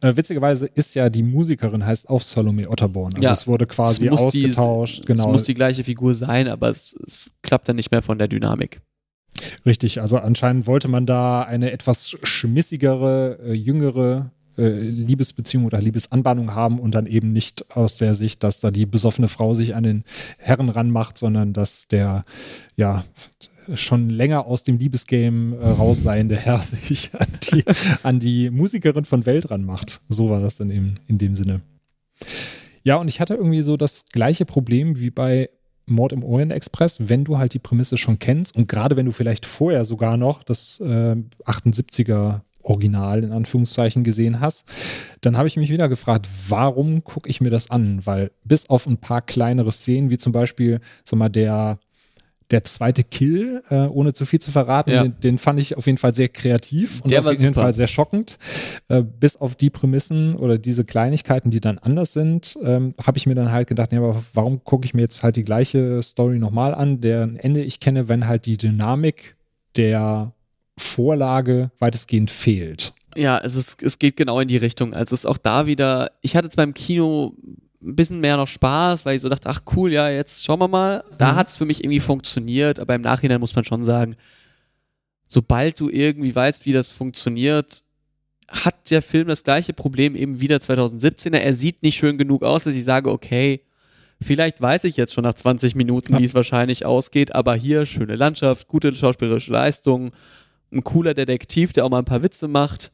Äh, 0.00 0.16
witzigerweise 0.16 0.66
ist 0.66 0.94
ja 0.94 1.10
die 1.10 1.22
Musikerin 1.22 1.84
heißt 1.84 2.08
auch 2.08 2.22
Salome 2.22 2.68
Otterborn. 2.68 3.14
Also 3.14 3.22
ja, 3.22 3.32
es 3.32 3.46
wurde 3.46 3.66
quasi 3.66 4.06
es 4.06 4.12
ausgetauscht. 4.12 5.02
Die, 5.02 5.06
genau. 5.06 5.26
Es 5.26 5.32
muss 5.32 5.44
die 5.44 5.54
gleiche 5.54 5.84
Figur 5.84 6.14
sein, 6.14 6.48
aber 6.48 6.68
es, 6.68 6.98
es 7.06 7.30
klappt 7.42 7.68
dann 7.68 7.76
nicht 7.76 7.90
mehr 7.90 8.02
von 8.02 8.18
der 8.18 8.28
Dynamik. 8.28 8.80
Richtig, 9.64 10.00
also 10.00 10.18
anscheinend 10.18 10.66
wollte 10.66 10.88
man 10.88 11.06
da 11.06 11.42
eine 11.42 11.70
etwas 11.70 12.16
schmissigere, 12.22 13.38
äh, 13.44 13.52
jüngere 13.52 14.32
äh, 14.58 14.68
Liebesbeziehung 14.68 15.64
oder 15.64 15.80
Liebesanbahnung 15.80 16.54
haben 16.54 16.78
und 16.78 16.94
dann 16.94 17.06
eben 17.06 17.32
nicht 17.32 17.74
aus 17.76 17.96
der 17.96 18.14
Sicht, 18.14 18.42
dass 18.42 18.60
da 18.60 18.70
die 18.70 18.86
besoffene 18.86 19.28
Frau 19.28 19.54
sich 19.54 19.74
an 19.74 19.84
den 19.84 20.04
Herren 20.38 20.68
ranmacht, 20.68 21.16
sondern 21.16 21.52
dass 21.52 21.88
der, 21.88 22.24
ja, 22.76 23.04
schon 23.74 24.08
länger 24.08 24.46
aus 24.46 24.64
dem 24.64 24.78
Liebesgame 24.78 25.56
äh, 25.56 25.68
rausseiende 25.68 26.36
Herr 26.36 26.58
sich 26.62 27.10
an 27.14 27.28
die, 27.42 27.64
an 28.02 28.18
die 28.20 28.50
Musikerin 28.50 29.04
von 29.04 29.26
Welt 29.26 29.50
ranmacht. 29.50 30.00
So 30.08 30.30
war 30.30 30.40
das 30.40 30.56
dann 30.56 30.70
eben 30.70 30.94
in 31.06 31.18
dem 31.18 31.36
Sinne. 31.36 31.60
Ja, 32.82 32.96
und 32.96 33.08
ich 33.08 33.20
hatte 33.20 33.34
irgendwie 33.34 33.62
so 33.62 33.76
das 33.76 34.06
gleiche 34.10 34.44
Problem 34.44 34.98
wie 34.98 35.10
bei 35.10 35.50
Mord 35.86 36.12
im 36.12 36.22
Orient 36.22 36.52
Express, 36.52 37.08
wenn 37.08 37.24
du 37.24 37.38
halt 37.38 37.54
die 37.54 37.58
Prämisse 37.58 37.96
schon 37.96 38.18
kennst 38.18 38.54
und 38.54 38.68
gerade 38.68 38.96
wenn 38.96 39.06
du 39.06 39.12
vielleicht 39.12 39.46
vorher 39.46 39.84
sogar 39.84 40.16
noch 40.16 40.42
das 40.42 40.80
äh, 40.80 41.16
78er 41.44 42.40
Original 42.68 43.24
in 43.24 43.32
Anführungszeichen 43.32 44.04
gesehen 44.04 44.40
hast, 44.40 44.68
dann 45.20 45.36
habe 45.36 45.48
ich 45.48 45.56
mich 45.56 45.70
wieder 45.70 45.88
gefragt, 45.88 46.28
warum 46.48 47.04
gucke 47.04 47.28
ich 47.28 47.40
mir 47.40 47.50
das 47.50 47.70
an? 47.70 48.02
Weil 48.04 48.30
bis 48.44 48.68
auf 48.68 48.86
ein 48.86 48.98
paar 48.98 49.22
kleinere 49.22 49.72
Szenen, 49.72 50.10
wie 50.10 50.18
zum 50.18 50.32
Beispiel, 50.32 50.80
sag 51.04 51.18
mal, 51.18 51.28
der 51.28 51.78
der 52.50 52.64
zweite 52.64 53.04
Kill, 53.04 53.62
äh, 53.68 53.86
ohne 53.86 54.14
zu 54.14 54.24
viel 54.24 54.40
zu 54.40 54.50
verraten, 54.50 54.90
ja. 54.90 55.02
den, 55.02 55.20
den, 55.20 55.38
fand 55.38 55.60
ich 55.60 55.76
auf 55.76 55.86
jeden 55.86 55.98
Fall 55.98 56.14
sehr 56.14 56.28
kreativ 56.28 57.02
und 57.02 57.10
der 57.10 57.20
auf 57.20 57.30
jeden 57.30 57.52
super. 57.52 57.62
Fall 57.62 57.74
sehr 57.74 57.86
schockend. 57.86 58.38
Äh, 58.88 59.02
bis 59.02 59.36
auf 59.36 59.54
die 59.54 59.68
Prämissen 59.70 60.34
oder 60.34 60.56
diese 60.56 60.84
Kleinigkeiten, 60.84 61.50
die 61.50 61.60
dann 61.60 61.78
anders 61.78 62.12
sind, 62.14 62.56
ähm, 62.64 62.94
habe 63.04 63.18
ich 63.18 63.26
mir 63.26 63.34
dann 63.34 63.52
halt 63.52 63.68
gedacht, 63.68 63.92
ja, 63.92 63.98
aber 63.98 64.22
warum 64.32 64.64
gucke 64.64 64.86
ich 64.86 64.94
mir 64.94 65.02
jetzt 65.02 65.22
halt 65.22 65.36
die 65.36 65.44
gleiche 65.44 66.02
Story 66.02 66.38
nochmal 66.38 66.74
an, 66.74 67.00
deren 67.00 67.36
Ende 67.36 67.62
ich 67.62 67.80
kenne, 67.80 68.08
wenn 68.08 68.26
halt 68.26 68.46
die 68.46 68.56
Dynamik 68.56 69.36
der 69.76 70.32
Vorlage 70.78 71.70
weitestgehend 71.78 72.30
fehlt. 72.30 72.92
Ja, 73.16 73.38
es, 73.38 73.56
ist, 73.56 73.82
es 73.82 73.98
geht 73.98 74.16
genau 74.16 74.40
in 74.40 74.48
die 74.48 74.56
Richtung. 74.56 74.94
Also 74.94 75.14
es 75.14 75.20
ist 75.20 75.26
auch 75.26 75.38
da 75.38 75.66
wieder, 75.66 76.12
ich 76.20 76.36
hatte 76.36 76.48
zwar 76.48 76.64
im 76.64 76.74
Kino 76.74 77.34
ein 77.82 77.96
bisschen 77.96 78.20
mehr 78.20 78.36
noch 78.36 78.48
Spaß, 78.48 79.04
weil 79.04 79.16
ich 79.16 79.22
so 79.22 79.28
dachte, 79.28 79.48
ach 79.48 79.60
cool, 79.76 79.92
ja, 79.92 80.08
jetzt 80.08 80.44
schauen 80.44 80.60
wir 80.60 80.68
mal. 80.68 81.04
Da 81.16 81.32
mhm. 81.32 81.36
hat 81.36 81.48
es 81.48 81.56
für 81.56 81.64
mich 81.64 81.82
irgendwie 81.84 82.00
funktioniert, 82.00 82.80
aber 82.80 82.94
im 82.94 83.02
Nachhinein 83.02 83.40
muss 83.40 83.54
man 83.54 83.64
schon 83.64 83.84
sagen, 83.84 84.16
sobald 85.26 85.78
du 85.78 85.88
irgendwie 85.88 86.34
weißt, 86.34 86.66
wie 86.66 86.72
das 86.72 86.88
funktioniert, 86.88 87.82
hat 88.48 88.90
der 88.90 89.02
Film 89.02 89.28
das 89.28 89.44
gleiche 89.44 89.74
Problem 89.74 90.16
eben 90.16 90.40
wieder 90.40 90.58
2017. 90.58 91.34
Er 91.34 91.54
sieht 91.54 91.82
nicht 91.82 91.96
schön 91.96 92.18
genug 92.18 92.42
aus, 92.42 92.64
dass 92.64 92.74
ich 92.74 92.84
sage, 92.84 93.10
okay, 93.10 93.62
vielleicht 94.20 94.60
weiß 94.60 94.84
ich 94.84 94.96
jetzt 94.96 95.12
schon 95.12 95.24
nach 95.24 95.34
20 95.34 95.74
Minuten, 95.74 96.14
ja. 96.14 96.18
wie 96.18 96.24
es 96.24 96.34
wahrscheinlich 96.34 96.86
ausgeht, 96.86 97.34
aber 97.34 97.54
hier 97.54 97.86
schöne 97.86 98.16
Landschaft, 98.16 98.66
gute 98.66 98.94
schauspielerische 98.94 99.52
Leistung, 99.52 100.12
ein 100.72 100.84
cooler 100.84 101.14
Detektiv, 101.14 101.72
der 101.72 101.84
auch 101.84 101.90
mal 101.90 101.98
ein 101.98 102.04
paar 102.04 102.22
Witze 102.22 102.48
macht. 102.48 102.92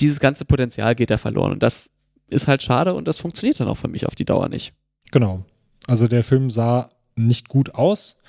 Dieses 0.00 0.20
ganze 0.20 0.44
Potenzial 0.44 0.94
geht 0.94 1.10
da 1.10 1.18
verloren 1.18 1.52
und 1.52 1.62
das 1.62 1.90
ist 2.28 2.48
halt 2.48 2.62
schade 2.62 2.94
und 2.94 3.06
das 3.06 3.18
funktioniert 3.18 3.60
dann 3.60 3.68
auch 3.68 3.76
für 3.76 3.88
mich 3.88 4.06
auf 4.06 4.14
die 4.14 4.24
Dauer 4.24 4.48
nicht. 4.48 4.72
Genau. 5.10 5.44
Also 5.86 6.08
der 6.08 6.24
Film 6.24 6.50
sah 6.50 6.88
nicht 7.14 7.48
gut 7.48 7.74
aus 7.74 8.22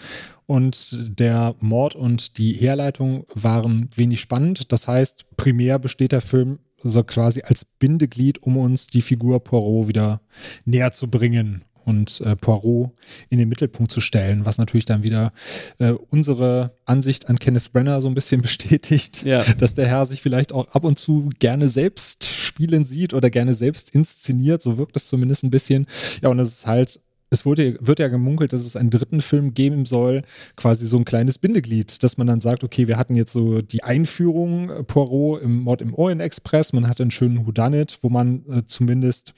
und 0.45 1.19
der 1.19 1.55
Mord 1.59 1.95
und 1.95 2.37
die 2.37 2.53
Herleitung 2.53 3.25
waren 3.33 3.89
wenig 3.95 4.19
spannend. 4.19 4.71
Das 4.71 4.87
heißt, 4.87 5.37
primär 5.37 5.79
besteht 5.79 6.11
der 6.11 6.21
Film 6.21 6.59
so 6.81 7.03
quasi 7.03 7.41
als 7.43 7.63
Bindeglied, 7.63 8.43
um 8.43 8.57
uns 8.57 8.87
die 8.87 9.01
Figur 9.01 9.41
Poirot 9.41 9.87
wieder 9.87 10.21
näher 10.65 10.91
zu 10.91 11.09
bringen 11.09 11.63
und 11.85 12.21
äh, 12.21 12.35
Poirot 12.35 12.91
in 13.29 13.37
den 13.37 13.49
Mittelpunkt 13.49 13.91
zu 13.91 14.01
stellen, 14.01 14.45
was 14.45 14.57
natürlich 14.57 14.85
dann 14.85 15.03
wieder 15.03 15.33
äh, 15.79 15.91
unsere 16.09 16.77
Ansicht 16.85 17.29
an 17.29 17.37
Kenneth 17.37 17.71
Brenner 17.71 18.01
so 18.01 18.07
ein 18.07 18.15
bisschen 18.15 18.41
bestätigt, 18.43 19.23
ja. 19.23 19.43
dass 19.57 19.75
der 19.75 19.87
Herr 19.87 20.05
sich 20.05 20.21
vielleicht 20.21 20.51
auch 20.53 20.67
ab 20.69 20.83
und 20.83 20.99
zu 20.99 21.29
gerne 21.39 21.69
selbst 21.69 22.25
spielen 22.25 22.85
sieht 22.85 23.13
oder 23.13 23.29
gerne 23.29 23.53
selbst 23.53 23.93
inszeniert, 23.95 24.61
so 24.61 24.77
wirkt 24.77 24.95
es 24.95 25.07
zumindest 25.07 25.43
ein 25.43 25.51
bisschen. 25.51 25.87
Ja, 26.21 26.29
und 26.29 26.39
es 26.39 26.59
ist 26.59 26.65
halt 26.67 26.99
es 27.33 27.45
wurde, 27.45 27.77
wird 27.81 27.99
ja 27.99 28.07
gemunkelt, 28.07 28.53
dass 28.53 28.63
es 28.63 28.75
einen 28.75 28.91
dritten 28.91 29.19
Film 29.19 29.55
geben 29.55 29.85
soll, 29.85 30.21
quasi 30.55 30.85
so 30.85 30.97
ein 30.97 31.05
kleines 31.05 31.39
Bindeglied, 31.39 32.03
dass 32.03 32.17
man 32.17 32.27
dann 32.27 32.41
sagt, 32.41 32.63
okay, 32.63 32.87
wir 32.87 32.97
hatten 32.97 33.15
jetzt 33.15 33.33
so 33.33 33.61
die 33.61 33.83
Einführung 33.83 34.69
äh, 34.69 34.83
Poirot 34.83 35.41
im 35.41 35.61
Mord 35.61 35.81
im 35.81 35.95
Orient 35.95 36.21
Express, 36.21 36.73
man 36.73 36.87
hatte 36.87 37.03
einen 37.03 37.11
schönen 37.11 37.45
Whodunit, 37.47 37.97
wo 38.01 38.09
man 38.09 38.45
äh, 38.47 38.61
zumindest 38.67 39.33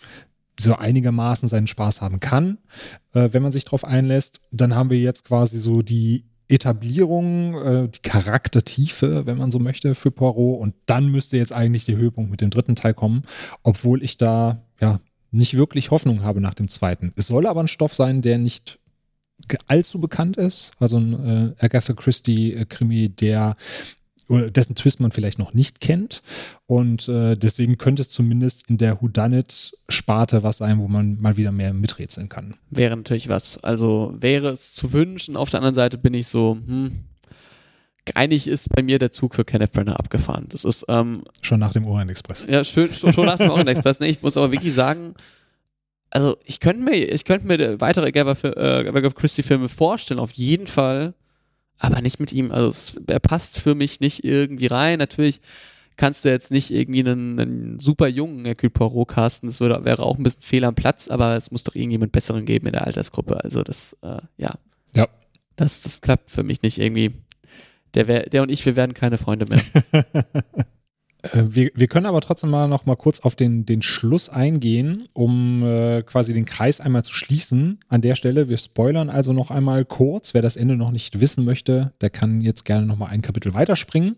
so 0.60 0.76
einigermaßen 0.76 1.50
seinen 1.50 1.68
Spaß 1.68 2.02
haben 2.02 2.20
kann, 2.20 2.58
äh, 3.14 3.30
wenn 3.32 3.44
man 3.44 3.52
sich 3.52 3.66
darauf 3.66 3.84
einlässt. 3.84 4.42
Dann 4.52 4.76
haben 4.76 4.90
wir 4.90 5.00
jetzt 5.00 5.26
quasi 5.26 5.60
so 5.60 5.82
die 5.82 6.26
Etablierung, 6.48 7.56
äh, 7.56 7.90
die 7.90 8.02
Charaktertiefe, 8.02 9.26
wenn 9.26 9.38
man 9.38 9.52
so 9.52 9.60
möchte, 9.60 9.96
für 9.96 10.12
Poirot. 10.12 10.62
Und 10.62 10.76
dann 10.86 11.10
müsste 11.10 11.38
jetzt 11.38 11.54
eigentlich 11.54 11.86
der 11.86 11.98
Höhepunkt 11.98 12.32
mit 12.32 12.42
dem 12.42 12.52
dritten 12.52 12.76
Teil 12.76 12.94
kommen, 12.94 13.24
obwohl 13.64 14.04
ich 14.04 14.18
da 14.18 14.64
ja 14.80 15.00
nicht 15.32 15.56
wirklich 15.58 15.92
Hoffnung 15.92 16.24
habe 16.24 16.42
nach 16.42 16.54
dem 16.54 16.68
zweiten. 16.68 17.12
Es 17.16 17.28
soll 17.28 17.48
aber 17.48 17.62
ein 17.62 17.68
Stoff 17.68 17.94
sein, 17.94 18.22
der 18.22 18.38
nicht 18.38 18.80
allzu 19.68 20.00
bekannt 20.00 20.38
ist. 20.38 20.72
Also 20.80 20.98
ein 20.98 21.56
äh, 21.60 21.66
Agatha 21.66 21.94
Christie-Krimi, 21.94 23.10
der 23.10 23.56
oder 24.28 24.50
dessen 24.50 24.76
Twist 24.76 25.00
man 25.00 25.12
vielleicht 25.12 25.40
noch 25.40 25.54
nicht 25.54 25.82
kennt. 25.82 26.24
Und 26.66 27.08
äh, 27.08 27.36
deswegen 27.36 27.78
könnte 27.78 28.02
es 28.02 28.10
zumindest 28.10 28.70
in 28.70 28.78
der 28.78 29.02
Whodunit-Sparte 29.02 30.44
was 30.44 30.58
sein, 30.58 30.80
wo 30.80 30.88
man 30.88 31.20
mal 31.22 31.38
wieder 31.38 31.52
mehr 31.52 31.74
miträtseln 31.74 32.30
kann. 32.30 32.56
Wäre 32.70 32.96
natürlich 32.96 33.30
was. 33.30 33.64
Also 33.64 34.16
wäre 34.20 34.50
es 34.50 34.74
zu 34.74 34.94
wünschen. 34.94 35.36
Auf 35.36 35.50
der 35.50 35.60
anderen 35.60 35.76
Seite 35.76 35.98
bin 35.98 36.14
ich 36.14 36.28
so, 36.28 36.58
hm, 36.66 37.06
eigentlich 38.14 38.48
ist 38.48 38.70
bei 38.70 38.84
mir 38.84 39.00
der 39.00 39.12
Zug 39.12 39.36
für 39.36 39.46
Kenneth 39.46 39.74
Brenner 39.74 40.00
abgefahren. 40.00 40.46
Das 40.50 40.64
ist 40.64 40.86
ähm, 40.90 41.24
schon 41.42 41.60
nach 41.60 41.74
dem 41.74 41.86
Orient 41.86 42.12
Express. 42.12 42.46
Ja, 42.48 42.64
schön, 42.64 42.94
schon, 42.94 43.14
schon 43.14 43.26
nach 43.26 43.38
dem 43.38 43.50
Orient 43.50 43.70
Express. 43.70 44.00
Nee, 44.00 44.10
ich 44.10 44.22
muss 44.22 44.38
aber 44.38 44.52
wirklich 44.52 44.74
sagen, 44.74 45.16
also 46.12 46.38
ich 46.46 46.60
könnte 46.60 46.84
mir, 46.84 46.96
ich 46.96 47.26
könnte 47.26 47.48
mir 47.48 47.82
weitere 47.82 48.08
Agatha 48.08 48.50
äh, 48.50 49.12
Christie 49.12 49.44
Filme 49.44 49.70
vorstellen, 49.70 50.20
auf 50.20 50.32
jeden 50.34 50.68
Fall 50.68 51.14
aber 51.80 52.02
nicht 52.02 52.20
mit 52.20 52.32
ihm. 52.34 52.52
Also 52.52 52.68
es, 52.68 52.96
er 53.08 53.20
passt 53.20 53.60
für 53.60 53.76
mich 53.76 54.00
nicht 54.00 54.24
irgendwie 54.24 54.68
rein. 54.68 55.00
Natürlich 55.00 55.42
kannst 55.98 56.26
du 56.26 56.30
jetzt 56.30 56.52
nicht 56.52 56.72
irgendwie 56.72 57.00
einen, 57.00 57.40
einen 57.40 57.80
super 57.80 58.08
jungen 58.08 58.46
Hercule 58.46 58.70
Poirot 58.70 59.10
casten. 59.10 59.50
Das 59.50 59.60
würde, 59.60 59.84
wäre 59.86 60.04
auch 60.04 60.18
ein 60.18 60.24
bisschen 60.24 60.42
fehl 60.42 60.64
am 60.64 60.76
Platz, 60.76 61.08
aber 61.08 61.36
es 61.36 61.52
muss 61.52 61.64
doch 61.64 61.76
irgendjemand 61.76 62.12
Besseren 62.12 62.46
geben 62.46 62.68
in 62.68 62.74
der 62.74 62.86
Altersgruppe. 62.86 63.44
Also 63.44 63.64
das, 63.64 63.96
äh, 64.02 64.22
ja. 64.38 64.56
Ja. 64.94 65.08
Das, 65.56 65.82
das 65.82 66.02
klappt 66.02 66.30
für 66.30 66.44
mich 66.44 66.62
nicht 66.62 66.80
irgendwie. 66.80 67.14
Der, 67.94 68.08
wär, 68.08 68.24
der 68.30 68.42
und 68.42 68.52
ich, 68.52 68.66
wir 68.66 68.76
werden 68.76 68.94
keine 68.94 69.18
Freunde 69.18 69.46
mehr. 69.50 69.62
Äh, 71.34 71.44
wir, 71.50 71.72
wir 71.74 71.88
können 71.88 72.06
aber 72.06 72.22
trotzdem 72.22 72.50
mal 72.50 72.68
noch 72.68 72.86
mal 72.86 72.96
kurz 72.96 73.20
auf 73.20 73.36
den, 73.36 73.66
den 73.66 73.82
Schluss 73.82 74.30
eingehen, 74.30 75.08
um 75.14 75.64
äh, 75.64 76.04
quasi 76.04 76.34
den 76.34 76.46
Kreis 76.46 76.82
einmal 76.82 77.04
zu 77.04 77.14
schließen. 77.14 77.80
An 77.88 78.02
der 78.02 78.16
Stelle, 78.16 78.50
wir 78.50 78.58
spoilern 78.58 79.10
also 79.10 79.34
noch 79.34 79.52
einmal 79.52 79.86
kurz. 79.86 80.34
Wer 80.34 80.42
das 80.42 80.56
Ende 80.56 80.76
noch 80.76 80.92
nicht 80.92 81.20
wissen 81.20 81.46
möchte, 81.46 81.94
der 82.02 82.10
kann 82.10 82.42
jetzt 82.42 82.66
gerne 82.66 82.86
noch 82.86 82.98
mal 82.98 83.08
ein 83.08 83.22
Kapitel 83.22 83.54
weiterspringen. 83.54 84.16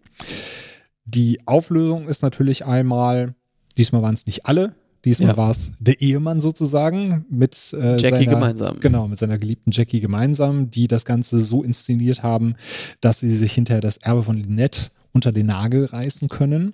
Die 1.06 1.40
Auflösung 1.48 2.08
ist 2.08 2.22
natürlich 2.22 2.66
einmal, 2.66 3.34
diesmal 3.78 4.02
waren 4.02 4.14
es 4.14 4.26
nicht 4.26 4.46
alle, 4.46 4.76
Diesmal 5.06 5.30
ja. 5.30 5.38
war 5.38 5.52
es 5.52 5.74
der 5.80 6.02
Ehemann 6.02 6.42
sozusagen 6.42 7.26
mit 7.30 7.74
äh, 7.74 7.92
Jackie 7.98 8.26
seiner, 8.26 8.26
gemeinsam. 8.26 8.80
Genau, 8.82 9.08
mit 9.08 9.18
seiner 9.18 9.38
geliebten 9.38 9.72
Jackie 9.72 10.02
gemeinsam, 10.02 10.70
die 10.70 10.88
das 10.90 11.06
Ganze 11.06 11.40
so 11.40 11.64
inszeniert 11.64 12.24
haben, 12.24 12.56
dass 13.00 13.22
sie 13.22 13.34
sich 13.34 13.54
hinterher 13.54 13.80
das 13.80 13.98
Erbe 13.98 14.24
von 14.24 14.38
Lynette 14.38 14.90
unter 15.18 15.32
den 15.32 15.48
Nagel 15.48 15.86
reißen 15.86 16.30
können. 16.30 16.74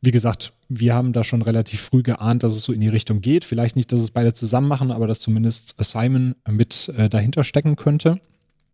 Wie 0.00 0.10
gesagt, 0.10 0.52
wir 0.68 0.94
haben 0.94 1.12
da 1.12 1.22
schon 1.22 1.42
relativ 1.42 1.80
früh 1.80 2.02
geahnt, 2.02 2.42
dass 2.42 2.54
es 2.54 2.64
so 2.64 2.72
in 2.72 2.80
die 2.80 2.88
Richtung 2.88 3.20
geht. 3.20 3.44
Vielleicht 3.44 3.76
nicht, 3.76 3.92
dass 3.92 4.00
es 4.00 4.10
beide 4.10 4.34
zusammen 4.34 4.66
machen, 4.66 4.90
aber 4.90 5.06
dass 5.06 5.20
zumindest 5.20 5.76
Simon 5.78 6.34
mit 6.50 6.92
äh, 6.96 7.08
dahinter 7.08 7.44
stecken 7.44 7.76
könnte. 7.76 8.20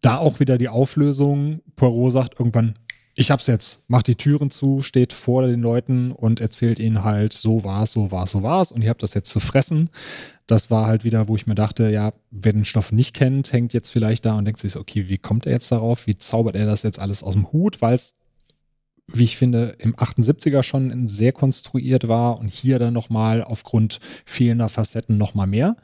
Da 0.01 0.17
auch 0.17 0.41
wieder 0.41 0.57
die 0.57 0.71
Auflösung. 0.71 1.61
Poirot 1.77 2.13
sagt 2.13 2.41
irgendwann, 2.41 2.77
ich 3.15 3.31
hab's 3.31 3.47
jetzt, 3.49 3.91
macht 3.91 4.07
die 4.07 4.15
Türen 4.15 4.51
zu, 4.51 4.81
steht 4.81 5.13
vor 5.13 5.45
den 5.47 5.61
Leuten 5.61 6.13
und 6.13 6.41
erzählt 6.41 6.79
ihnen 6.79 7.03
halt, 7.03 7.33
so 7.33 7.65
war's, 7.65 7.93
so 7.93 8.13
war's, 8.13 8.31
so 8.31 8.43
war's 8.45 8.71
und 8.71 8.81
ihr 8.83 8.91
habt 8.91 9.03
das 9.03 9.13
jetzt 9.13 9.31
zu 9.31 9.41
fressen. 9.41 9.91
Das 10.47 10.71
war 10.71 10.87
halt 10.87 11.05
wieder, 11.05 11.29
wo 11.29 11.35
ich 11.35 11.47
mir 11.47 11.57
dachte, 11.57 11.91
ja, 11.91 12.13
wer 12.31 12.53
den 12.53 12.65
Stoff 12.65 12.93
nicht 12.93 13.15
kennt, 13.15 13.53
hängt 13.53 13.75
jetzt 13.75 13.91
vielleicht 13.91 14.25
da 14.25 14.39
und 14.39 14.45
denkt 14.45 14.61
sich, 14.61 14.77
okay, 14.77 15.09
wie 15.09 15.19
kommt 15.19 15.47
er 15.47 15.53
jetzt 15.53 15.73
darauf? 15.73 16.07
Wie 16.07 16.17
zaubert 16.17 16.55
er 16.55 16.65
das 16.65 16.85
jetzt 16.85 17.01
alles 17.01 17.25
aus 17.25 17.35
dem 17.35 17.51
Hut? 17.53 17.83
Weil 17.83 17.97
es 17.97 18.15
wie 19.13 19.25
ich 19.25 19.37
finde, 19.37 19.75
im 19.79 19.95
78er 19.97 20.63
schon 20.63 21.09
sehr 21.09 21.33
konstruiert 21.33 22.09
war 22.09 22.39
und 22.39 22.49
hier 22.49 22.79
dann 22.79 22.95
nochmal 22.95 23.43
aufgrund 23.43 24.01
fehlender 24.25 24.69
Facetten 24.69 25.17
nochmal 25.17 25.47
mehr. 25.47 25.77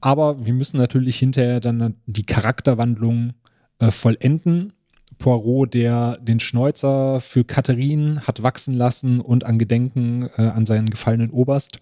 Aber 0.00 0.44
wir 0.44 0.52
müssen 0.52 0.76
natürlich 0.76 1.18
hinterher 1.18 1.60
dann 1.60 1.96
die 2.06 2.26
Charakterwandlung 2.26 3.34
äh, 3.78 3.90
vollenden. 3.90 4.74
Poirot, 5.18 5.74
der 5.74 6.18
den 6.18 6.40
Schnäuzer 6.40 7.20
für 7.20 7.44
Katharine 7.44 8.26
hat 8.26 8.42
wachsen 8.42 8.74
lassen 8.74 9.20
und 9.20 9.44
an 9.44 9.58
Gedenken 9.58 10.28
äh, 10.36 10.42
an 10.42 10.66
seinen 10.66 10.90
gefallenen 10.90 11.30
Oberst, 11.30 11.78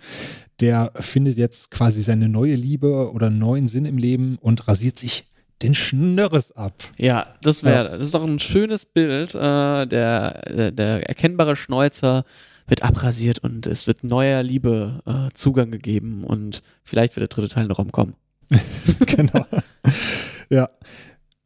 der 0.60 0.92
findet 0.96 1.38
jetzt 1.38 1.70
quasi 1.70 2.02
seine 2.02 2.28
neue 2.28 2.54
Liebe 2.54 3.10
oder 3.12 3.30
neuen 3.30 3.68
Sinn 3.68 3.86
im 3.86 3.96
Leben 3.96 4.38
und 4.40 4.68
rasiert 4.68 4.98
sich 4.98 5.31
den 5.62 5.74
Schnörres 5.74 6.52
ab. 6.52 6.74
Ja, 6.98 7.26
das 7.42 7.64
wäre, 7.64 7.84
ja. 7.84 7.90
das 7.92 8.02
ist 8.02 8.14
doch 8.14 8.24
ein 8.24 8.38
schönes 8.38 8.84
Bild. 8.84 9.34
Äh, 9.34 9.38
der, 9.38 9.86
der, 9.86 10.70
der, 10.70 11.08
erkennbare 11.08 11.56
Schnäuzer 11.56 12.24
wird 12.66 12.82
abrasiert 12.82 13.40
und 13.40 13.66
es 13.66 13.86
wird 13.86 14.04
neuer 14.04 14.42
Liebe 14.42 15.00
äh, 15.06 15.32
Zugang 15.34 15.70
gegeben 15.70 16.24
und 16.24 16.62
vielleicht 16.84 17.16
wird 17.16 17.30
der 17.30 17.34
dritte 17.34 17.54
Teil 17.54 17.66
noch 17.66 17.78
umkommen. 17.78 18.14
genau. 19.06 19.46
ja 20.50 20.68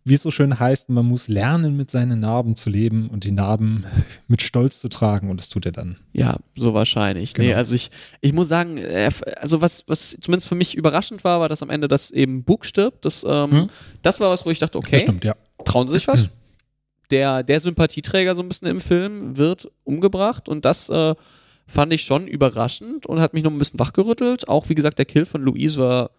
wie 0.06 0.14
es 0.14 0.22
so 0.22 0.30
schön 0.30 0.60
heißt, 0.60 0.88
man 0.88 1.04
muss 1.04 1.26
lernen, 1.26 1.76
mit 1.76 1.90
seinen 1.90 2.20
Narben 2.20 2.54
zu 2.54 2.70
leben 2.70 3.10
und 3.10 3.24
die 3.24 3.32
Narben 3.32 3.84
mit 4.28 4.40
Stolz 4.40 4.80
zu 4.80 4.88
tragen 4.88 5.28
und 5.30 5.38
das 5.38 5.48
tut 5.48 5.66
er 5.66 5.72
dann. 5.72 5.98
Ja, 6.12 6.36
so 6.54 6.74
wahrscheinlich. 6.74 7.34
Genau. 7.34 7.48
Nee, 7.48 7.54
also 7.54 7.74
ich, 7.74 7.90
ich 8.20 8.32
muss 8.32 8.46
sagen, 8.46 8.80
also 9.40 9.60
was, 9.60 9.82
was 9.88 10.16
zumindest 10.20 10.48
für 10.48 10.54
mich 10.54 10.76
überraschend 10.76 11.24
war, 11.24 11.40
war, 11.40 11.48
dass 11.48 11.60
am 11.62 11.70
Ende 11.70 11.88
das 11.88 12.12
eben 12.12 12.44
Bug 12.44 12.64
stirbt. 12.64 13.04
Das, 13.04 13.26
ähm, 13.28 13.50
hm? 13.50 13.66
das 14.02 14.20
war 14.20 14.30
was, 14.30 14.46
wo 14.46 14.50
ich 14.50 14.60
dachte, 14.60 14.78
okay, 14.78 15.00
stimmt, 15.00 15.24
ja. 15.24 15.34
trauen 15.64 15.88
Sie 15.88 15.94
sich 15.94 16.06
was? 16.06 16.30
der, 17.10 17.42
der 17.42 17.58
Sympathieträger 17.58 18.36
so 18.36 18.42
ein 18.42 18.48
bisschen 18.48 18.68
im 18.68 18.80
Film 18.80 19.36
wird 19.36 19.68
umgebracht 19.82 20.48
und 20.48 20.64
das 20.64 20.88
äh, 20.88 21.16
fand 21.66 21.92
ich 21.92 22.02
schon 22.02 22.28
überraschend 22.28 23.06
und 23.06 23.18
hat 23.18 23.34
mich 23.34 23.42
noch 23.42 23.50
ein 23.50 23.58
bisschen 23.58 23.80
wachgerüttelt. 23.80 24.48
Auch 24.48 24.68
wie 24.68 24.76
gesagt, 24.76 24.98
der 24.98 25.04
Kill 25.04 25.26
von 25.26 25.42
Louise 25.42 25.80
war 25.80 26.12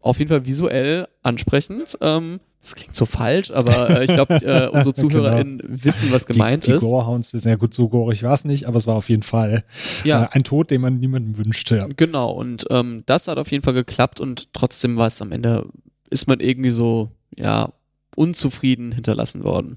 auf 0.00 0.18
jeden 0.18 0.28
Fall 0.28 0.44
visuell 0.44 1.08
ansprechend. 1.22 1.96
Ähm, 2.02 2.40
das 2.66 2.74
klingt 2.74 2.96
so 2.96 3.06
falsch, 3.06 3.52
aber 3.52 3.90
äh, 3.90 4.04
ich 4.04 4.12
glaube, 4.12 4.34
äh, 4.34 4.66
unsere 4.72 4.92
genau. 4.92 5.08
ZuhörerInnen 5.08 5.58
genau. 5.58 5.84
wissen, 5.84 6.10
was 6.10 6.26
gemeint 6.26 6.66
die, 6.66 6.72
die 6.72 6.76
ist. 6.76 6.82
Die 6.82 6.86
Gorehounds 6.86 7.32
wissen 7.32 7.48
ja 7.48 7.54
gut, 7.54 7.74
so 7.74 7.88
gorig 7.88 8.24
war 8.24 8.34
es 8.34 8.44
nicht, 8.44 8.66
aber 8.66 8.76
es 8.76 8.88
war 8.88 8.96
auf 8.96 9.08
jeden 9.08 9.22
Fall 9.22 9.62
ja. 10.02 10.24
äh, 10.24 10.28
ein 10.32 10.42
Tod, 10.42 10.72
den 10.72 10.80
man 10.80 10.98
niemandem 10.98 11.38
wünschte. 11.38 11.76
Ja. 11.76 11.86
Genau, 11.96 12.32
und 12.32 12.66
ähm, 12.70 13.04
das 13.06 13.28
hat 13.28 13.38
auf 13.38 13.52
jeden 13.52 13.62
Fall 13.62 13.74
geklappt 13.74 14.18
und 14.18 14.52
trotzdem 14.52 14.96
war 14.96 15.06
es 15.06 15.22
am 15.22 15.30
Ende, 15.30 15.68
ist 16.10 16.26
man 16.26 16.40
irgendwie 16.40 16.70
so, 16.70 17.12
ja, 17.36 17.72
unzufrieden 18.16 18.90
hinterlassen 18.90 19.44
worden. 19.44 19.76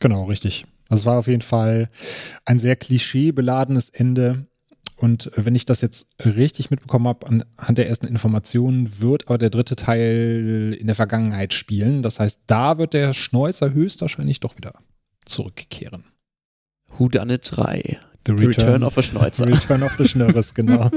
Genau, 0.00 0.24
richtig. 0.24 0.66
Also 0.90 1.02
es 1.02 1.06
war 1.06 1.18
auf 1.18 1.28
jeden 1.28 1.40
Fall 1.40 1.88
ein 2.44 2.58
sehr 2.58 2.76
klischeebeladenes 2.76 3.88
Ende. 3.88 4.46
Und 4.96 5.30
wenn 5.36 5.54
ich 5.54 5.66
das 5.66 5.82
jetzt 5.82 6.16
richtig 6.24 6.70
mitbekommen 6.70 7.06
habe, 7.06 7.26
anhand 7.26 7.78
der 7.78 7.88
ersten 7.88 8.06
Informationen 8.06 9.00
wird 9.00 9.28
aber 9.28 9.36
der 9.36 9.50
dritte 9.50 9.76
Teil 9.76 10.76
in 10.78 10.86
der 10.86 10.96
Vergangenheit 10.96 11.52
spielen. 11.52 12.02
Das 12.02 12.18
heißt, 12.18 12.42
da 12.46 12.78
wird 12.78 12.94
der 12.94 13.12
Schnäuzer 13.12 13.72
höchstwahrscheinlich 13.74 14.40
doch 14.40 14.56
wieder 14.56 14.72
zurückkehren. 15.26 16.04
Who 16.96 17.08
Done 17.08 17.34
It 17.34 17.42
3. 17.44 17.98
The 18.26 18.32
Return, 18.32 18.38
the 18.38 18.46
Return 18.46 18.82
of 18.82 18.94
the 18.94 19.02
Schnäuzer. 19.02 19.46
Return 19.46 19.82
of 19.82 19.92
the 19.98 20.08
Schnörres, 20.08 20.54
genau. 20.54 20.90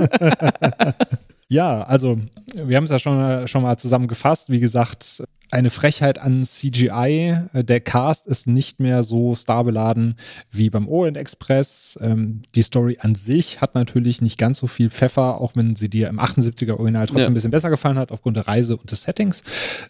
ja, 1.49 1.81
also 1.83 2.19
wir 2.55 2.77
haben 2.77 2.85
es 2.85 2.89
ja 2.89 2.99
schon, 2.99 3.47
schon 3.47 3.63
mal 3.63 3.77
zusammengefasst. 3.77 4.49
Wie 4.49 4.59
gesagt, 4.59 5.23
eine 5.51 5.69
Frechheit 5.69 6.19
an 6.19 6.43
CGI. 6.43 7.37
Äh, 7.53 7.63
der 7.63 7.79
Cast 7.79 8.27
ist 8.27 8.47
nicht 8.47 8.79
mehr 8.79 9.03
so 9.03 9.35
starbeladen 9.35 10.15
wie 10.51 10.69
beim 10.69 10.87
Orient 10.87 11.17
Express. 11.17 11.97
Ähm, 12.01 12.43
die 12.55 12.61
Story 12.61 12.97
an 13.01 13.15
sich 13.15 13.61
hat 13.61 13.75
natürlich 13.75 14.21
nicht 14.21 14.37
ganz 14.37 14.59
so 14.59 14.67
viel 14.67 14.89
Pfeffer, 14.89 15.41
auch 15.41 15.55
wenn 15.55 15.75
sie 15.75 15.89
dir 15.89 16.07
im 16.07 16.19
78er 16.19 16.77
Original 16.77 17.07
trotzdem 17.07 17.21
ja. 17.21 17.27
ein 17.29 17.33
bisschen 17.33 17.51
besser 17.51 17.69
gefallen 17.69 17.97
hat, 17.97 18.11
aufgrund 18.11 18.37
der 18.37 18.47
Reise 18.47 18.77
und 18.77 18.91
des 18.91 19.03
Settings. 19.03 19.43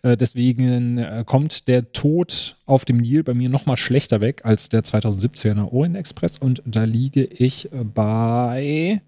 Äh, 0.03 0.17
deswegen 0.17 0.97
äh, 0.97 1.23
kommt 1.25 1.67
der 1.67 1.91
Tod 1.91 2.57
auf 2.65 2.85
dem 2.85 2.97
Nil 2.97 3.23
bei 3.23 3.33
mir 3.33 3.49
nochmal 3.49 3.77
schlechter 3.77 4.21
weg 4.21 4.41
als 4.45 4.69
der 4.69 4.83
2017er 4.83 5.71
Orient 5.71 5.97
Express 5.97 6.37
und 6.37 6.61
da 6.65 6.83
liege 6.83 7.23
ich 7.23 7.69
bei 7.93 9.01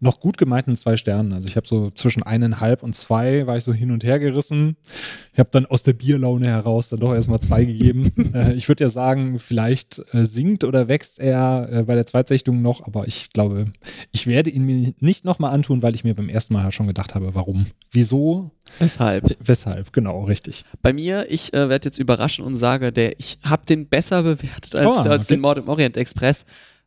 noch 0.00 0.20
gut 0.20 0.38
gemeinten 0.38 0.76
zwei 0.76 0.96
Sternen. 0.96 1.32
Also 1.32 1.48
ich 1.48 1.56
habe 1.56 1.66
so 1.66 1.90
zwischen 1.90 2.22
eineinhalb 2.22 2.82
und 2.82 2.94
zwei 2.94 3.46
war 3.46 3.56
ich 3.56 3.64
so 3.64 3.72
hin 3.72 3.90
und 3.90 4.04
her 4.04 4.18
gerissen. 4.18 4.76
Ich 5.32 5.38
habe 5.38 5.48
dann 5.52 5.66
aus 5.66 5.82
der 5.82 5.92
Bierlaune 5.92 6.46
heraus 6.46 6.88
dann 6.88 7.00
doch 7.00 7.14
erstmal 7.14 7.40
zwei 7.40 7.64
gegeben. 7.64 8.12
äh, 8.34 8.54
ich 8.54 8.68
würde 8.68 8.84
ja 8.84 8.90
sagen, 8.90 9.38
vielleicht 9.38 10.02
äh, 10.12 10.24
sinkt 10.24 10.64
oder 10.64 10.88
wächst 10.88 11.18
er 11.18 11.68
äh, 11.70 11.82
bei 11.82 11.94
der 11.94 12.06
Zweitsichtung 12.06 12.62
noch, 12.62 12.86
aber 12.86 13.06
ich 13.06 13.32
glaube, 13.32 13.72
ich 14.12 14.26
werde 14.26 14.50
ihn 14.50 14.64
mir 14.64 14.94
nicht 15.00 15.24
nochmal 15.24 15.54
antun, 15.54 15.82
weil 15.82 15.94
ich 15.94 16.04
mir 16.04 16.14
beim 16.14 16.28
ersten 16.28 16.54
Mal 16.54 16.64
ja 16.64 16.72
schon 16.72 16.86
gedacht 16.86 17.14
habe, 17.14 17.34
warum, 17.34 17.66
wieso, 17.90 18.50
weshalb. 18.78 19.30
Äh, 19.30 19.36
weshalb, 19.40 19.92
genau, 19.92 20.24
richtig. 20.24 20.64
Bei 20.82 20.92
mir, 20.92 21.26
ich 21.30 21.54
äh, 21.54 21.68
werde 21.68 21.86
jetzt 21.86 21.98
überraschen 21.98 22.44
und 22.44 22.56
sage, 22.56 22.92
der, 22.92 23.18
ich 23.18 23.38
habe 23.42 23.64
den 23.66 23.88
besser 23.88 24.22
bewertet 24.22 24.76
als, 24.76 24.86
oh, 24.86 25.00
als 25.00 25.24
okay. 25.24 25.34
den 25.34 25.40
Mord 25.40 25.58
im 25.58 25.68
Orient 25.68 25.96
Express 25.96 26.44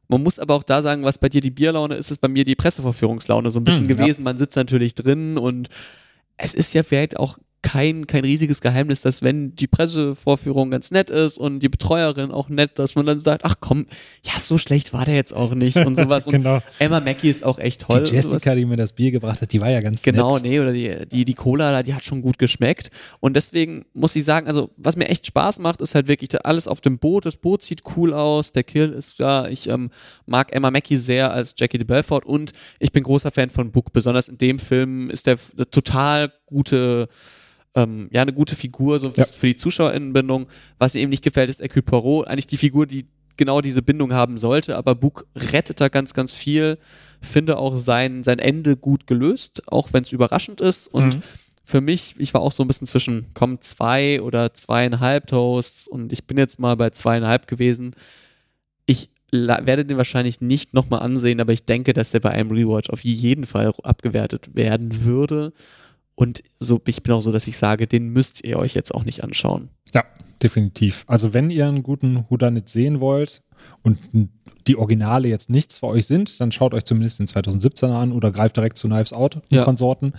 man 0.09 0.23
muss 0.23 0.39
aber 0.39 0.55
auch 0.55 0.63
da 0.63 0.81
sagen, 0.81 1.03
was 1.03 1.19
bei 1.19 1.29
dir 1.29 1.39
die 1.39 1.51
Bierlaune 1.51 1.95
ist, 1.95 2.11
ist 2.11 2.19
bei 2.19 2.27
mir 2.27 2.43
die 2.43 2.55
Pressevorführungslaune 2.55 3.51
so 3.51 3.59
ein 3.59 3.63
bisschen 3.63 3.87
hm, 3.87 3.95
gewesen. 3.95 4.21
Ja. 4.21 4.25
Man 4.25 4.37
sitzt 4.37 4.55
natürlich 4.55 4.95
drin 4.95 5.37
und 5.37 5.69
es 6.37 6.53
ist 6.53 6.73
ja 6.73 6.83
vielleicht 6.83 7.17
auch 7.17 7.37
kein, 7.61 8.07
kein 8.07 8.23
riesiges 8.23 8.61
Geheimnis, 8.61 9.01
dass 9.01 9.21
wenn 9.21 9.55
die 9.55 9.67
Pressevorführung 9.67 10.71
ganz 10.71 10.91
nett 10.91 11.09
ist 11.09 11.37
und 11.37 11.59
die 11.59 11.69
Betreuerin 11.69 12.31
auch 12.31 12.47
nett, 12.49 12.79
dass 12.79 12.95
man 12.95 13.05
dann 13.05 13.19
sagt, 13.19 13.43
ach 13.43 13.55
komm, 13.59 13.85
ja, 14.23 14.39
so 14.39 14.57
schlecht 14.57 14.93
war 14.93 15.05
der 15.05 15.15
jetzt 15.15 15.33
auch 15.33 15.53
nicht 15.53 15.77
und 15.77 15.97
sowas. 15.97 16.25
genau. 16.29 16.55
Und 16.55 16.63
Emma 16.79 16.99
Mackey 16.99 17.29
ist 17.29 17.43
auch 17.43 17.59
echt 17.59 17.81
toll. 17.81 18.03
Die 18.03 18.13
Jessica, 18.13 18.55
die 18.55 18.65
mir 18.65 18.77
das 18.77 18.93
Bier 18.93 19.11
gebracht 19.11 19.41
hat, 19.41 19.51
die 19.51 19.61
war 19.61 19.69
ja 19.69 19.81
ganz 19.81 20.01
genau, 20.01 20.35
nett. 20.35 20.43
Genau, 20.43 20.51
nee, 20.51 20.59
oder 20.59 20.71
die, 20.71 21.07
die, 21.09 21.25
die 21.25 21.33
Cola, 21.33 21.83
die 21.83 21.93
hat 21.93 22.03
schon 22.03 22.21
gut 22.21 22.39
geschmeckt. 22.39 22.91
Und 23.19 23.35
deswegen 23.35 23.85
muss 23.93 24.15
ich 24.15 24.23
sagen, 24.23 24.47
also 24.47 24.71
was 24.77 24.95
mir 24.95 25.09
echt 25.09 25.27
Spaß 25.27 25.59
macht, 25.59 25.81
ist 25.81 25.95
halt 25.95 26.07
wirklich 26.07 26.29
alles 26.45 26.67
auf 26.67 26.79
dem 26.81 26.97
Boot. 26.97 27.25
Das 27.25 27.37
Boot 27.37 27.63
sieht 27.63 27.83
cool 27.97 28.13
aus, 28.13 28.51
der 28.53 28.63
Kill 28.63 28.89
ist 28.89 29.19
da. 29.19 29.47
Ich 29.47 29.67
ähm, 29.67 29.89
mag 30.25 30.53
Emma 30.53 30.71
Mackey 30.71 30.95
sehr 30.95 31.31
als 31.31 31.55
Jackie 31.57 31.77
de 31.77 31.85
Belfort 31.85 32.25
und 32.25 32.51
ich 32.79 32.91
bin 32.91 33.03
großer 33.03 33.31
Fan 33.31 33.49
von 33.49 33.71
Book. 33.71 33.91
Besonders 33.91 34.29
in 34.29 34.37
dem 34.37 34.59
Film 34.59 35.09
ist 35.09 35.27
der 35.27 35.37
total 35.71 36.31
gute 36.45 37.09
ähm, 37.75 38.09
ja, 38.11 38.21
eine 38.21 38.33
gute 38.33 38.55
Figur, 38.55 38.99
so 38.99 39.11
ja. 39.15 39.23
für 39.23 39.47
die 39.47 39.55
ZuschauerInnenbindung. 39.55 40.47
Was 40.77 40.93
mir 40.93 41.01
eben 41.01 41.09
nicht 41.09 41.23
gefällt, 41.23 41.49
ist 41.49 41.59
Hercule 41.59 41.83
Poirot, 41.83 42.27
eigentlich 42.27 42.47
die 42.47 42.57
Figur, 42.57 42.87
die 42.87 43.07
genau 43.37 43.61
diese 43.61 43.81
Bindung 43.81 44.13
haben 44.13 44.37
sollte, 44.37 44.77
aber 44.77 44.95
Book 44.95 45.25
rettet 45.35 45.79
da 45.79 45.87
ganz, 45.87 46.13
ganz 46.13 46.33
viel. 46.33 46.77
Finde 47.21 47.57
auch 47.57 47.77
sein, 47.77 48.23
sein 48.23 48.37
Ende 48.37 48.75
gut 48.75 49.07
gelöst, 49.07 49.63
auch 49.67 49.93
wenn 49.93 50.03
es 50.03 50.11
überraschend 50.11 50.61
ist. 50.61 50.87
Und 50.87 51.15
mhm. 51.15 51.23
für 51.63 51.81
mich, 51.81 52.15
ich 52.17 52.33
war 52.33 52.41
auch 52.41 52.51
so 52.51 52.63
ein 52.63 52.67
bisschen 52.67 52.85
zwischen, 52.85 53.33
kommen 53.33 53.61
zwei 53.61 54.21
oder 54.21 54.53
zweieinhalb 54.53 55.27
Toasts 55.27 55.87
und 55.87 56.11
ich 56.11 56.25
bin 56.25 56.37
jetzt 56.37 56.59
mal 56.59 56.75
bei 56.75 56.89
zweieinhalb 56.89 57.47
gewesen. 57.47 57.95
Ich 58.85 59.09
werde 59.31 59.85
den 59.85 59.97
wahrscheinlich 59.97 60.41
nicht 60.41 60.73
nochmal 60.73 61.01
ansehen, 61.01 61.39
aber 61.39 61.53
ich 61.53 61.65
denke, 61.65 61.93
dass 61.93 62.11
der 62.11 62.19
bei 62.19 62.31
einem 62.31 62.51
Rewatch 62.51 62.89
auf 62.89 63.03
jeden 63.03 63.45
Fall 63.45 63.73
abgewertet 63.83 64.55
werden 64.55 65.05
würde. 65.05 65.53
Und 66.19 66.43
so, 66.59 66.81
ich 66.85 67.01
bin 67.01 67.13
auch 67.13 67.21
so, 67.21 67.31
dass 67.31 67.47
ich 67.47 67.57
sage, 67.57 67.87
den 67.87 68.09
müsst 68.09 68.43
ihr 68.43 68.59
euch 68.59 68.73
jetzt 68.73 68.93
auch 68.93 69.05
nicht 69.05 69.23
anschauen. 69.23 69.69
Ja, 69.93 70.03
definitiv. 70.43 71.05
Also 71.07 71.33
wenn 71.33 71.49
ihr 71.49 71.65
einen 71.65 71.81
guten 71.81 72.29
Houdanit 72.29 72.67
sehen 72.67 72.99
wollt 72.99 73.41
und 73.83 73.99
die 74.67 74.75
Originale 74.75 75.29
jetzt 75.29 75.49
nichts 75.49 75.77
für 75.77 75.87
euch 75.87 76.07
sind, 76.07 76.41
dann 76.41 76.51
schaut 76.51 76.73
euch 76.73 76.83
zumindest 76.83 77.19
den 77.19 77.27
2017er 77.27 77.93
an 77.93 78.11
oder 78.11 78.33
greift 78.33 78.57
direkt 78.57 78.77
zu 78.77 78.89
Knives 78.89 79.13
Out 79.13 79.37
und 79.37 79.43
ja. 79.49 79.63
Konsorten. 79.63 80.11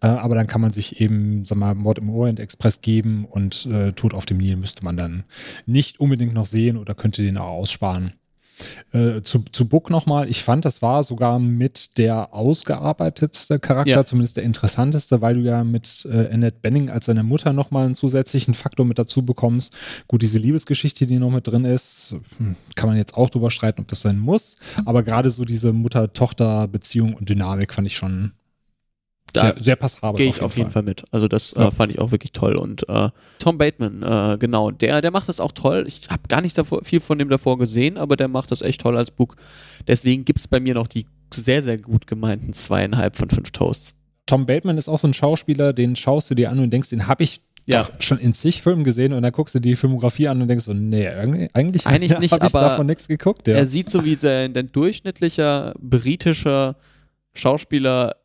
Äh, 0.00 0.06
aber 0.06 0.34
dann 0.34 0.46
kann 0.46 0.62
man 0.62 0.72
sich 0.72 1.02
eben, 1.02 1.44
sag 1.44 1.58
mal, 1.58 1.74
Mord 1.74 1.98
im 1.98 2.08
Orient 2.08 2.40
Express 2.40 2.80
geben 2.80 3.26
und 3.26 3.66
äh, 3.66 3.92
Tod 3.92 4.14
auf 4.14 4.24
dem 4.24 4.38
Nil 4.38 4.56
müsste 4.56 4.82
man 4.82 4.96
dann 4.96 5.24
nicht 5.66 6.00
unbedingt 6.00 6.32
noch 6.32 6.46
sehen 6.46 6.78
oder 6.78 6.94
könnte 6.94 7.22
den 7.22 7.36
auch 7.36 7.50
aussparen. 7.50 8.14
Äh, 8.92 9.22
zu, 9.22 9.44
zu 9.52 9.68
Book 9.68 9.90
nochmal, 9.90 10.28
ich 10.28 10.42
fand, 10.44 10.64
das 10.64 10.82
war 10.82 11.02
sogar 11.02 11.38
mit 11.38 11.98
der 11.98 12.32
ausgearbeitetste 12.32 13.58
Charakter, 13.58 13.90
ja. 13.90 14.04
zumindest 14.04 14.36
der 14.36 14.44
interessanteste, 14.44 15.20
weil 15.20 15.34
du 15.34 15.40
ja 15.40 15.64
mit 15.64 16.06
äh, 16.10 16.32
Annette 16.32 16.58
Benning 16.62 16.90
als 16.90 17.06
seine 17.06 17.22
Mutter 17.22 17.52
nochmal 17.52 17.86
einen 17.86 17.94
zusätzlichen 17.94 18.54
Faktor 18.54 18.86
mit 18.86 18.98
dazu 18.98 19.24
bekommst. 19.24 19.74
Gut, 20.06 20.22
diese 20.22 20.38
Liebesgeschichte, 20.38 21.06
die 21.06 21.18
noch 21.18 21.30
mit 21.30 21.46
drin 21.46 21.64
ist, 21.64 22.14
hm, 22.38 22.56
kann 22.74 22.88
man 22.88 22.96
jetzt 22.96 23.16
auch 23.16 23.30
drüber 23.30 23.50
streiten, 23.50 23.80
ob 23.80 23.88
das 23.88 24.02
sein 24.02 24.18
muss, 24.18 24.56
aber 24.84 25.02
gerade 25.02 25.30
so 25.30 25.44
diese 25.44 25.72
Mutter-Tochter-Beziehung 25.72 27.14
und 27.14 27.28
Dynamik 27.28 27.74
fand 27.74 27.86
ich 27.86 27.96
schon 27.96 28.32
sehr, 29.40 29.54
sehr 29.58 29.76
passabel. 29.76 30.18
Gehe 30.18 30.28
ich 30.28 30.40
auf 30.42 30.56
jeden, 30.56 30.70
Fall. 30.70 30.82
Fall. 30.82 30.90
mit. 30.90 31.04
Also 31.10 31.28
das 31.28 31.52
äh, 31.52 31.60
ja. 31.60 31.68
äh, 31.68 31.70
fand 31.70 31.92
ich 31.92 31.98
auch 31.98 32.10
wirklich 32.10 32.32
toll. 32.32 32.56
Und 32.56 32.88
äh, 32.88 33.10
Tom 33.38 33.58
Bateman, 33.58 34.02
äh, 34.02 34.38
genau, 34.38 34.70
der, 34.70 35.00
der 35.02 35.10
macht 35.10 35.28
das 35.28 35.40
auch 35.40 35.52
toll. 35.52 35.84
Ich 35.86 36.08
habe 36.10 36.22
gar 36.28 36.40
nicht 36.40 36.56
davor, 36.56 36.84
viel 36.84 37.00
von 37.00 37.18
dem 37.18 37.28
davor 37.28 37.58
gesehen, 37.58 37.98
aber 37.98 38.16
der 38.16 38.28
macht 38.28 38.50
das 38.50 38.62
echt 38.62 38.80
toll 38.80 38.96
als 38.96 39.10
Book. 39.10 39.36
Deswegen 39.86 40.24
gibt 40.24 40.40
es 40.40 40.48
bei 40.48 40.60
mir 40.60 40.74
noch 40.74 40.86
die 40.86 41.06
sehr, 41.32 41.62
sehr 41.62 41.78
gut 41.78 42.06
gemeinten 42.06 42.52
zweieinhalb 42.52 43.16
von 43.16 43.30
fünf 43.30 43.50
Toasts. 43.50 43.94
Tom 44.26 44.46
Bateman 44.46 44.78
ist 44.78 44.88
auch 44.88 44.98
so 44.98 45.08
ein 45.08 45.14
Schauspieler, 45.14 45.72
den 45.72 45.96
schaust 45.96 46.30
du 46.30 46.34
dir 46.34 46.50
an 46.50 46.58
und 46.58 46.70
denkst, 46.70 46.90
den 46.90 47.06
habe 47.06 47.24
ich 47.24 47.42
ja. 47.66 47.88
schon 47.98 48.18
in 48.18 48.34
zig 48.34 48.62
Filmen 48.62 48.84
gesehen 48.84 49.12
und 49.12 49.22
dann 49.22 49.32
guckst 49.32 49.54
du 49.54 49.58
die 49.58 49.76
Filmografie 49.76 50.28
an 50.28 50.40
und 50.40 50.48
denkst 50.48 50.64
so, 50.64 50.72
nee, 50.72 51.08
eigentlich, 51.08 51.86
eigentlich 51.86 52.18
nicht, 52.18 52.32
habe 52.32 52.46
ich 52.46 52.52
davon 52.52 52.86
nichts 52.86 53.08
geguckt. 53.08 53.48
Ja. 53.48 53.56
Er 53.56 53.66
sieht 53.66 53.90
so 53.90 54.04
wie 54.04 54.16
der, 54.16 54.48
der 54.48 54.62
durchschnittlicher 54.62 55.74
britischer 55.78 56.76
Schauspieler 57.34 58.16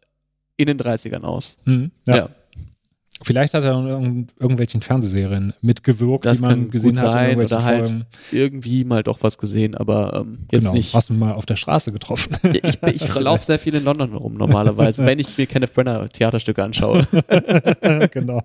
in 0.59 0.67
den 0.67 0.77
30ern 0.77 1.23
aus. 1.23 1.57
Mhm, 1.65 1.91
ja. 2.07 2.15
ja. 2.15 2.29
Vielleicht 3.21 3.53
hat 3.53 3.65
er 3.65 3.77
in 3.77 3.87
irgend, 3.87 4.33
irgendwelchen 4.39 4.81
Fernsehserien 4.81 5.53
mitgewirkt, 5.59 6.25
das 6.25 6.37
die 6.37 6.43
man 6.45 6.71
gesehen 6.71 6.97
hat. 7.01 7.11
Sein, 7.11 7.37
oder 7.37 7.63
halt 7.65 7.89
Folgen. 7.89 8.05
irgendwie 8.31 8.85
mal 8.85 9.03
doch 9.03 9.21
was 9.23 9.37
gesehen, 9.37 9.75
aber 9.75 10.21
ähm, 10.21 10.39
jetzt 10.51 10.63
genau. 10.63 10.73
nicht. 10.73 10.93
Hast 10.93 11.09
du 11.09 11.13
mal 11.15 11.33
auf 11.33 11.45
der 11.45 11.57
Straße 11.57 11.91
getroffen? 11.91 12.37
Ich, 12.43 12.63
ich, 12.63 12.81
ich 12.81 13.15
laufe 13.19 13.43
sehr 13.43 13.59
viel 13.59 13.75
in 13.75 13.83
London 13.83 14.13
rum 14.13 14.35
normalerweise, 14.35 15.05
wenn 15.05 15.19
ich 15.19 15.37
mir 15.37 15.47
Kenneth 15.47 15.73
Brenner 15.73 16.07
Theaterstücke 16.07 16.63
anschaue. 16.63 17.05
genau. 18.11 18.41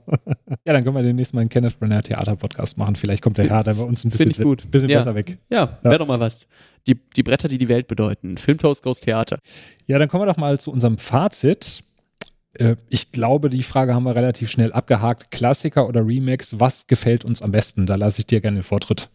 Ja, 0.66 0.72
dann 0.72 0.82
können 0.82 0.96
wir 0.96 1.02
demnächst 1.04 1.34
mal 1.34 1.42
einen 1.42 1.50
Kenneth 1.50 1.78
Brenner 1.78 2.02
Theater-Podcast 2.02 2.76
machen. 2.76 2.96
Vielleicht 2.96 3.22
kommt 3.22 3.38
der 3.38 3.48
Herr 3.48 3.62
da 3.62 3.74
bei 3.74 3.82
uns 3.82 4.04
ein 4.04 4.10
bisschen, 4.10 4.32
gut. 4.42 4.68
bisschen 4.72 4.90
ja. 4.90 4.98
besser 4.98 5.14
weg. 5.14 5.38
Ja, 5.50 5.78
ja. 5.84 5.90
wäre 5.90 5.98
doch 5.98 6.08
mal 6.08 6.18
was. 6.18 6.48
Die, 6.88 6.98
die 7.16 7.22
Bretter, 7.22 7.46
die 7.46 7.58
die 7.58 7.68
Welt 7.68 7.86
bedeuten. 7.86 8.36
Filmtoast 8.38 8.82
Goes 8.82 9.00
Theater. 9.00 9.38
Ja, 9.86 9.98
dann 10.00 10.08
kommen 10.08 10.22
wir 10.22 10.26
doch 10.26 10.36
mal 10.36 10.58
zu 10.58 10.72
unserem 10.72 10.98
Fazit. 10.98 11.83
Äh, 12.54 12.76
ich 12.88 13.12
glaube, 13.12 13.50
die 13.50 13.62
Frage 13.62 13.94
haben 13.94 14.04
wir 14.04 14.14
relativ 14.14 14.50
schnell 14.50 14.72
abgehakt. 14.72 15.30
Klassiker 15.30 15.88
oder 15.88 16.06
Remix, 16.06 16.58
was 16.58 16.86
gefällt 16.86 17.24
uns 17.24 17.42
am 17.42 17.52
besten? 17.52 17.86
Da 17.86 17.96
lasse 17.96 18.20
ich 18.20 18.26
dir 18.26 18.40
gerne 18.40 18.58
den 18.58 18.62
Vortritt. 18.62 19.10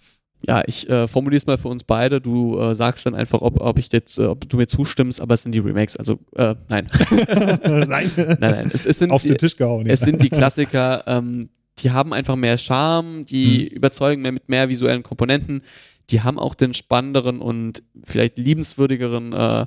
Ja, 0.48 0.64
ich 0.66 0.90
äh, 0.90 1.08
formuliere 1.08 1.38
es 1.38 1.48
mal 1.48 1.58
für 1.58 1.68
uns 1.68 1.84
beide. 1.84 2.22
Du 2.22 2.58
äh, 2.58 2.74
sagst 2.74 3.06
dann 3.06 3.14
einfach, 3.14 3.42
ob, 3.42 3.60
ob 3.60 3.78
ich 3.78 3.92
jetzt, 3.92 4.20
äh, 4.20 4.24
ob 4.24 4.48
du 4.48 4.58
mir 4.58 4.68
zustimmst, 4.68 5.20
aber 5.20 5.34
es 5.34 5.44
sind 5.44 5.52
die 5.52 5.60
Remakes. 5.60 5.98
Also 5.98 6.20
äh, 6.36 6.56
nein. 6.70 6.90
nein. 7.66 8.12
nein, 8.16 8.38
nein. 8.40 8.72
Es, 8.74 8.86
es 8.86 9.00
sind 9.00 9.12
Auf 9.12 9.22
die, 9.22 9.30
den 9.30 9.38
Tisch 9.38 9.58
gehauen. 9.58 9.86
Es 9.90 10.00
sind 10.00 10.22
die 10.22 10.30
Klassiker. 10.30 11.04
Ähm, 11.08 11.50
die 11.80 11.92
haben 11.92 12.14
einfach 12.14 12.36
mehr 12.36 12.58
Charme, 12.58 13.26
die 13.26 13.70
mhm. 13.70 13.78
überzeugen 13.78 14.22
mehr 14.22 14.32
mit 14.32 14.48
mehr 14.48 14.70
visuellen 14.70 15.04
Komponenten. 15.04 15.62
Die 16.10 16.22
haben 16.22 16.40
auch 16.40 16.56
den 16.56 16.74
spannenderen 16.74 17.40
und 17.40 17.84
vielleicht 18.06 18.38
liebenswürdigeren 18.38 19.34
äh, 19.34 19.66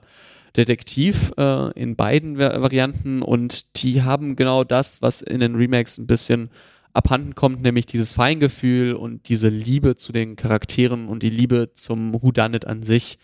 Detektiv 0.56 1.32
äh, 1.38 1.72
in 1.72 1.96
beiden 1.96 2.38
Varianten 2.38 3.22
und 3.22 3.82
die 3.82 4.02
haben 4.02 4.36
genau 4.36 4.64
das, 4.64 5.02
was 5.02 5.22
in 5.22 5.40
den 5.40 5.54
Remakes 5.54 5.98
ein 5.98 6.06
bisschen 6.06 6.50
abhanden 6.92 7.34
kommt, 7.34 7.62
nämlich 7.62 7.86
dieses 7.86 8.12
Feingefühl 8.12 8.94
und 8.94 9.28
diese 9.28 9.48
Liebe 9.48 9.96
zu 9.96 10.12
den 10.12 10.36
Charakteren 10.36 11.08
und 11.08 11.22
die 11.22 11.30
Liebe 11.30 11.70
zum 11.72 12.12
Whodunit 12.12 12.66
an 12.66 12.82
sich. 12.82 13.18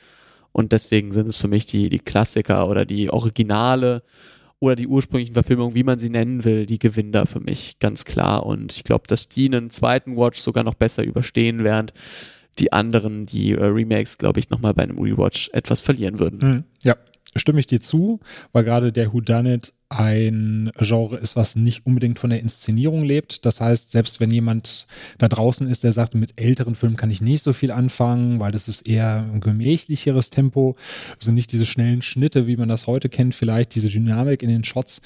Und 0.53 0.73
deswegen 0.73 1.13
sind 1.13 1.29
es 1.29 1.37
für 1.37 1.49
mich 1.49 1.67
die, 1.67 1.89
die 1.89 1.99
Klassiker 1.99 2.69
oder 2.69 2.87
die 2.87 3.11
Originale 3.11 4.03
oder 4.61 4.75
die 4.75 4.89
ursprünglichen 4.89 5.35
Verfilmungen, 5.35 5.75
wie 5.75 5.85
man 5.85 5.99
sie 5.99 6.11
nennen 6.11 6.45
will, 6.45 6.67
die 6.67 6.79
gewinnen 6.79 7.13
da 7.13 7.27
für 7.27 7.41
mich 7.41 7.79
ganz 7.79 8.05
klar. 8.05 8.45
Und 8.45 8.73
ich 8.73 8.85
glaube, 8.85 9.05
dass 9.07 9.29
die 9.29 9.47
einen 9.47 9.71
zweiten 9.71 10.17
Watch 10.17 10.41
sogar 10.41 10.65
noch 10.65 10.75
besser 10.75 11.05
überstehen, 11.05 11.63
während 11.63 11.93
die 12.59 12.73
anderen, 12.73 13.27
die 13.27 13.53
äh, 13.53 13.65
Remakes, 13.65 14.19
glaube 14.19 14.41
ich, 14.41 14.51
nochmal 14.51 14.75
bei 14.75 14.83
einem 14.83 14.99
Rewatch 14.99 15.51
etwas 15.53 15.81
verlieren 15.81 16.19
würden. 16.19 16.39
Mhm. 16.41 16.65
Ja, 16.83 16.97
stimme 17.39 17.61
ich 17.61 17.67
dir 17.67 17.81
zu, 17.81 18.21
weil 18.53 18.65
gerade 18.65 18.93
der 18.93 19.13
Whodunit 19.13 19.73
ein 19.91 20.71
Genre 20.79 21.17
ist, 21.17 21.35
was 21.37 21.57
nicht 21.57 21.87
unbedingt 21.87 22.19
von 22.19 22.31
der 22.31 22.41
Inszenierung 22.41 23.05
lebt. 23.05 23.47
Das 23.47 23.61
heißt, 23.61 23.91
selbst 23.91 24.21
wenn 24.21 24.31
jemand 24.31 24.87
da 25.17 25.29
draußen 25.29 25.69
ist, 25.69 25.85
der 25.85 25.93
sagt, 25.93 26.15
mit 26.15 26.39
älteren 26.41 26.75
Filmen 26.75 26.97
kann 26.97 27.11
ich 27.11 27.21
nicht 27.21 27.43
so 27.43 27.53
viel 27.53 27.71
anfangen, 27.71 28.39
weil 28.39 28.53
das 28.53 28.69
ist 28.69 28.89
eher 28.89 29.27
ein 29.33 29.41
gemächlicheres 29.41 30.31
Tempo, 30.31 30.77
also 31.17 31.33
nicht 31.33 31.53
diese 31.53 31.67
schnellen 31.67 32.03
Schnitte, 32.03 32.47
wie 32.47 32.57
man 32.57 32.69
das 32.69 32.87
heute 32.87 33.09
kennt, 33.09 33.35
vielleicht 33.35 33.75
diese 33.75 33.89
Dynamik 33.89 34.43
in 34.43 34.51
den 34.51 34.65
Shots. 34.65 35.01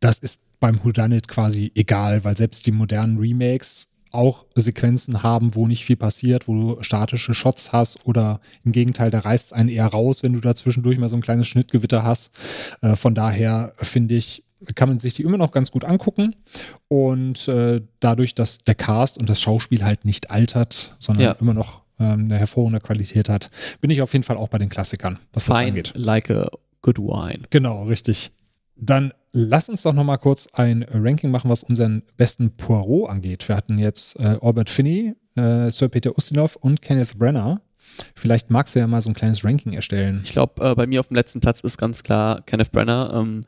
Das 0.00 0.18
ist 0.18 0.38
beim 0.60 0.84
Whodunit 0.84 1.28
quasi 1.28 1.72
egal, 1.74 2.24
weil 2.24 2.36
selbst 2.36 2.66
die 2.66 2.72
modernen 2.72 3.18
Remakes 3.18 3.88
auch 4.14 4.46
Sequenzen 4.54 5.22
haben, 5.22 5.54
wo 5.54 5.66
nicht 5.66 5.84
viel 5.84 5.96
passiert, 5.96 6.48
wo 6.48 6.54
du 6.54 6.82
statische 6.82 7.34
Shots 7.34 7.72
hast 7.72 8.06
oder 8.06 8.40
im 8.64 8.72
Gegenteil, 8.72 9.10
da 9.10 9.20
reißt 9.20 9.46
es 9.46 9.52
einen 9.52 9.68
eher 9.68 9.86
raus, 9.86 10.22
wenn 10.22 10.32
du 10.32 10.40
da 10.40 10.54
zwischendurch 10.54 10.98
mal 10.98 11.08
so 11.08 11.16
ein 11.16 11.22
kleines 11.22 11.46
Schnittgewitter 11.46 12.02
hast. 12.04 12.30
Äh, 12.80 12.96
von 12.96 13.14
daher 13.14 13.72
finde 13.76 14.14
ich, 14.14 14.44
kann 14.74 14.88
man 14.88 14.98
sich 14.98 15.14
die 15.14 15.22
immer 15.22 15.36
noch 15.36 15.52
ganz 15.52 15.70
gut 15.70 15.84
angucken. 15.84 16.34
Und 16.88 17.48
äh, 17.48 17.82
dadurch, 18.00 18.34
dass 18.34 18.58
der 18.58 18.74
Cast 18.74 19.18
und 19.18 19.28
das 19.28 19.40
Schauspiel 19.40 19.84
halt 19.84 20.04
nicht 20.04 20.30
altert, 20.30 20.94
sondern 20.98 21.24
ja. 21.24 21.32
immer 21.32 21.54
noch 21.54 21.82
ähm, 21.98 22.24
eine 22.24 22.38
hervorragende 22.38 22.80
Qualität 22.80 23.28
hat, 23.28 23.50
bin 23.80 23.90
ich 23.90 24.02
auf 24.02 24.12
jeden 24.12 24.22
Fall 24.22 24.36
auch 24.36 24.48
bei 24.48 24.58
den 24.58 24.68
Klassikern, 24.68 25.18
was 25.32 25.44
Fine, 25.44 25.58
das 25.58 25.66
angeht. 25.68 25.92
Like 25.94 26.30
a 26.30 26.48
good 26.82 26.98
wine. 26.98 27.40
Genau, 27.50 27.84
richtig. 27.84 28.32
Dann 28.76 29.12
lass 29.32 29.68
uns 29.68 29.82
doch 29.82 29.92
noch 29.92 30.04
mal 30.04 30.16
kurz 30.16 30.48
ein 30.52 30.84
Ranking 30.88 31.30
machen, 31.30 31.50
was 31.50 31.62
unseren 31.62 32.02
besten 32.16 32.56
Poirot 32.56 33.10
angeht. 33.10 33.48
Wir 33.48 33.56
hatten 33.56 33.78
jetzt 33.78 34.18
äh, 34.20 34.36
Albert 34.40 34.70
Finney, 34.70 35.14
äh, 35.36 35.70
Sir 35.70 35.88
Peter 35.88 36.16
Ustinov 36.16 36.56
und 36.56 36.82
Kenneth 36.82 37.18
Brenner. 37.18 37.60
Vielleicht 38.14 38.50
magst 38.50 38.74
du 38.74 38.78
ja 38.78 38.86
mal 38.86 39.02
so 39.02 39.10
ein 39.10 39.14
kleines 39.14 39.44
Ranking 39.44 39.72
erstellen. 39.72 40.22
Ich 40.24 40.32
glaube, 40.32 40.64
äh, 40.64 40.74
bei 40.74 40.86
mir 40.86 41.00
auf 41.00 41.08
dem 41.08 41.16
letzten 41.16 41.40
Platz 41.40 41.60
ist 41.60 41.76
ganz 41.76 42.02
klar 42.02 42.42
Kenneth 42.42 42.72
Brenner. 42.72 43.12
Ähm, 43.14 43.42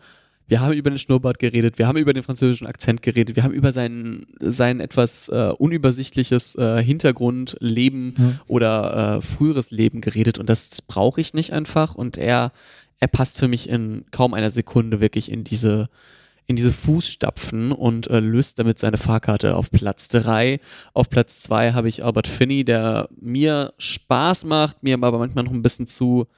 wir 0.49 0.61
haben 0.61 0.75
über 0.75 0.91
den 0.91 0.99
Schnurrbart 0.99 1.39
geredet, 1.39 1.79
wir 1.79 1.89
haben 1.89 1.99
über 1.99 2.13
den 2.13 2.23
französischen 2.23 2.67
Akzent 2.69 3.03
geredet, 3.03 3.35
wir 3.35 3.43
haben 3.43 3.53
über 3.53 3.73
sein, 3.73 4.27
sein 4.39 4.79
etwas 4.79 5.29
äh, 5.29 5.51
unübersichtliches 5.59 6.55
äh, 6.55 6.83
Hintergrundleben 6.83 8.15
mhm. 8.17 8.41
oder 8.47 9.17
äh, 9.17 9.23
früheres 9.23 9.73
Leben 9.73 10.01
geredet 10.01 10.39
und 10.39 10.49
das, 10.49 10.71
das 10.71 10.83
brauche 10.83 11.21
ich 11.21 11.35
nicht 11.35 11.53
einfach 11.53 11.97
und 11.97 12.17
er 12.17 12.53
er 12.99 13.09
passt 13.09 13.39
für 13.39 13.49
mich 13.49 13.69
in 13.69 14.05
kaum 14.11 14.35
einer 14.35 14.51
Sekunde 14.51 15.01
wirklich 15.01 15.31
in 15.31 15.45
diese 15.45 15.89
in 16.49 16.55
diese 16.55 16.73
Fußstapfen 16.73 17.73
und 17.73 18.07
äh, 18.09 18.21
löst 18.21 18.61
damit 18.61 18.79
seine 18.79 18.99
Fahrkarte 18.99 19.57
auf 19.57 19.69
Platz 19.71 20.09
drei. 20.09 20.61
Auf 20.95 21.11
Platz 21.11 21.41
zwei 21.41 21.73
habe 21.73 21.89
ich 21.89 22.05
Albert 22.05 22.29
Finney, 22.29 22.65
der 22.65 23.09
mir 23.21 23.75
Spaß 23.79 24.45
macht, 24.45 24.85
mir 24.85 24.95
aber 24.95 25.19
manchmal 25.19 25.43
noch 25.45 25.53
ein 25.53 25.63
bisschen 25.63 25.89
zu 25.89 26.29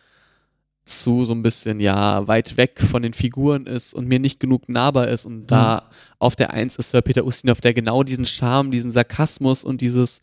zu 0.89 1.27
so 1.27 1.35
ein 1.35 1.43
bisschen, 1.43 1.81
ja, 1.81 2.27
weit 2.27 2.57
weg 2.57 2.81
von 2.81 3.03
den 3.03 3.13
Figuren 3.13 3.67
ist 3.67 3.93
und 3.93 4.09
mir 4.09 4.19
nicht 4.19 4.41
genug 4.41 4.71
nahbar 4.71 5.09
ist. 5.09 5.27
Und 5.27 5.49
da 5.49 5.83
mhm. 5.83 5.95
auf 6.19 6.35
der 6.35 6.55
Eins 6.55 6.77
ist 6.77 6.89
Sir 6.89 7.03
Peter 7.03 7.27
Ustinov, 7.27 7.61
der 7.61 7.75
genau 7.75 8.03
diesen 8.03 8.25
Charme, 8.25 8.71
diesen 8.71 8.91
Sarkasmus 8.91 9.65
und 9.65 9.83
dieses, 9.83 10.23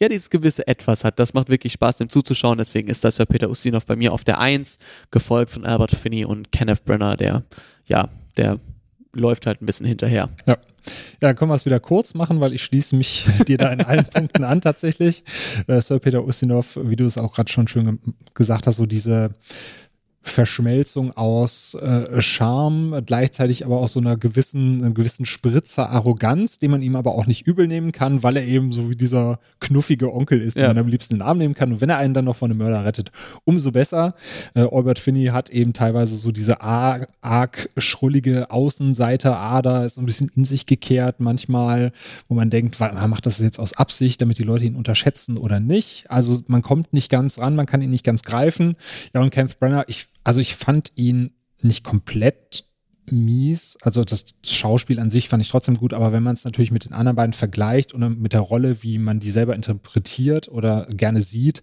ja, 0.00 0.08
dieses 0.08 0.30
gewisse 0.30 0.66
Etwas 0.66 1.04
hat. 1.04 1.18
Das 1.18 1.34
macht 1.34 1.48
wirklich 1.48 1.72
Spaß, 1.72 1.98
dem 1.98 2.08
zuzuschauen. 2.08 2.58
Deswegen 2.58 2.88
ist 2.88 3.04
das 3.04 3.16
Sir 3.16 3.26
Peter 3.26 3.48
Ustinov 3.48 3.86
bei 3.86 3.96
mir 3.96 4.12
auf 4.12 4.24
der 4.24 4.38
Eins, 4.38 4.78
gefolgt 5.10 5.50
von 5.50 5.64
Albert 5.64 5.92
Finney 5.92 6.24
und 6.24 6.52
Kenneth 6.52 6.84
Brenner, 6.84 7.16
der, 7.16 7.44
ja, 7.86 8.08
der 8.36 8.58
läuft 9.14 9.46
halt 9.46 9.62
ein 9.62 9.66
bisschen 9.66 9.86
hinterher. 9.86 10.28
Ja. 10.46 10.58
Ja, 11.20 11.28
dann 11.28 11.36
können 11.36 11.50
wir 11.50 11.56
es 11.56 11.66
wieder 11.66 11.80
kurz 11.80 12.14
machen, 12.14 12.40
weil 12.40 12.52
ich 12.52 12.62
schließe 12.62 12.94
mich 12.94 13.26
dir 13.48 13.58
da 13.58 13.72
in 13.72 13.80
allen 13.80 14.04
Punkten 14.04 14.44
an 14.44 14.60
tatsächlich. 14.60 15.24
Äh, 15.66 15.80
Sir 15.80 15.98
Peter 15.98 16.24
Ustinov, 16.24 16.78
wie 16.80 16.94
du 16.94 17.04
es 17.04 17.18
auch 17.18 17.34
gerade 17.34 17.50
schon 17.50 17.66
schön 17.66 17.98
gesagt 18.34 18.66
hast, 18.66 18.76
so 18.76 18.86
diese 18.86 19.30
Verschmelzung 20.28 21.12
aus 21.12 21.74
äh, 21.74 22.20
Charme, 22.20 23.02
gleichzeitig 23.04 23.64
aber 23.64 23.78
auch 23.78 23.88
so 23.88 24.00
einer 24.00 24.16
gewissen, 24.16 24.82
einem 24.82 24.94
gewissen 24.94 25.26
Spritzer 25.26 25.90
Arroganz, 25.90 26.58
den 26.58 26.70
man 26.70 26.82
ihm 26.82 26.96
aber 26.96 27.14
auch 27.14 27.26
nicht 27.26 27.46
übel 27.46 27.66
nehmen 27.66 27.92
kann, 27.92 28.22
weil 28.22 28.36
er 28.36 28.44
eben 28.44 28.72
so 28.72 28.90
wie 28.90 28.96
dieser 28.96 29.38
knuffige 29.60 30.12
Onkel 30.12 30.40
ist, 30.40 30.56
den 30.56 30.62
ja. 30.62 30.68
man 30.68 30.78
am 30.78 30.88
liebsten 30.88 31.14
in 31.14 31.20
den 31.20 31.26
Arm 31.26 31.38
nehmen 31.38 31.54
kann. 31.54 31.72
Und 31.72 31.80
wenn 31.80 31.90
er 31.90 31.98
einen 31.98 32.14
dann 32.14 32.24
noch 32.24 32.36
von 32.36 32.50
einem 32.50 32.58
Mörder 32.58 32.84
rettet, 32.84 33.12
umso 33.44 33.72
besser. 33.72 34.14
Äh, 34.54 34.66
Albert 34.70 34.98
Finney 34.98 35.26
hat 35.26 35.50
eben 35.50 35.72
teilweise 35.72 36.16
so 36.16 36.32
diese 36.32 36.60
arg, 36.60 37.08
arg 37.20 37.68
schrullige 37.76 38.50
Außenseiter-Ader, 38.50 39.86
ist 39.86 39.94
so 39.94 40.02
ein 40.02 40.06
bisschen 40.06 40.30
in 40.34 40.44
sich 40.44 40.66
gekehrt 40.66 41.20
manchmal, 41.20 41.92
wo 42.28 42.34
man 42.34 42.50
denkt, 42.50 42.78
man 42.80 43.10
macht 43.10 43.26
das 43.26 43.38
jetzt 43.38 43.58
aus 43.58 43.74
Absicht, 43.74 44.20
damit 44.20 44.38
die 44.38 44.44
Leute 44.44 44.64
ihn 44.64 44.76
unterschätzen 44.76 45.36
oder 45.36 45.60
nicht. 45.60 46.10
Also 46.10 46.40
man 46.48 46.62
kommt 46.62 46.92
nicht 46.92 47.10
ganz 47.10 47.38
ran, 47.38 47.56
man 47.56 47.66
kann 47.66 47.82
ihn 47.82 47.90
nicht 47.90 48.04
ganz 48.04 48.22
greifen. 48.22 48.76
Ja, 49.14 49.20
und 49.20 49.30
Kenneth 49.30 49.58
Brenner, 49.58 49.84
ich 49.88 50.08
also 50.26 50.40
ich 50.40 50.56
fand 50.56 50.90
ihn 50.96 51.30
nicht 51.62 51.84
komplett 51.84 52.64
mies. 53.08 53.78
Also 53.82 54.02
das 54.02 54.24
Schauspiel 54.42 54.98
an 54.98 55.08
sich 55.08 55.28
fand 55.28 55.40
ich 55.40 55.48
trotzdem 55.48 55.76
gut, 55.76 55.94
aber 55.94 56.10
wenn 56.10 56.24
man 56.24 56.34
es 56.34 56.44
natürlich 56.44 56.72
mit 56.72 56.84
den 56.84 56.92
anderen 56.92 57.14
beiden 57.14 57.32
vergleicht 57.32 57.94
und 57.94 58.20
mit 58.20 58.32
der 58.32 58.40
Rolle, 58.40 58.82
wie 58.82 58.98
man 58.98 59.20
die 59.20 59.30
selber 59.30 59.54
interpretiert 59.54 60.48
oder 60.48 60.86
gerne 60.90 61.22
sieht, 61.22 61.62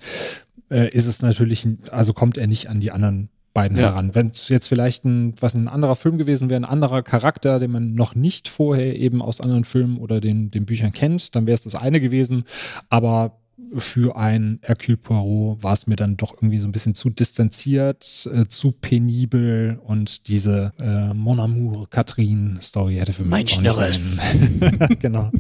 äh, 0.70 0.88
ist 0.92 1.08
es 1.08 1.22
natürlich, 1.22 1.68
also 1.92 2.14
kommt 2.14 2.38
er 2.38 2.48
nicht 2.48 2.70
an 2.70 2.80
die 2.80 2.92
anderen 2.92 3.28
beiden 3.54 3.78
ja. 3.78 3.90
heran. 3.90 4.16
Wenn 4.16 4.28
es 4.28 4.48
jetzt 4.48 4.70
vielleicht 4.70 5.04
ein, 5.04 5.36
was 5.42 5.56
ein 5.56 5.68
anderer 5.68 5.98
Film 5.98 6.18
gewesen 6.18 6.50
wäre, 6.50 6.62
ein 6.62 6.66
anderer 6.66 7.04
Charakter, 7.04 7.60
den 7.60 7.72
man 7.72 7.96
noch 7.96 8.16
nicht 8.16 8.48
vorher 8.48 8.98
eben 8.98 9.22
aus 9.22 9.42
anderen 9.42 9.66
Filmen 9.66 9.98
oder 9.98 10.22
den, 10.22 10.52
den 10.52 10.66
Büchern 10.66 10.94
kennt, 10.94 11.36
dann 11.36 11.48
wäre 11.48 11.56
es 11.56 11.64
das 11.64 11.76
eine 11.76 12.00
gewesen. 12.00 12.46
Aber 12.88 13.43
für 13.78 14.16
ein 14.16 14.60
Hercule 14.62 14.98
Poirot 14.98 15.64
war 15.64 15.74
es 15.74 15.88
mir 15.88 15.96
dann 15.96 16.18
doch 16.18 16.34
irgendwie 16.34 16.60
so 16.60 16.68
ein 16.68 16.72
bisschen 16.72 16.96
zu 16.96 17.10
distanziert, 17.10 18.30
äh, 18.34 18.46
zu 18.48 18.72
penibel 18.72 19.80
und 19.84 20.28
diese 20.28 20.72
äh, 20.80 21.14
Mon 21.14 21.40
Amour 21.40 21.90
Catherine 21.90 22.60
Story 22.62 22.96
hätte 22.96 23.14
für 23.14 23.24
mich 23.24 23.32
mein 23.32 23.48
Schnörres. 23.48 24.20
genau. 25.00 25.32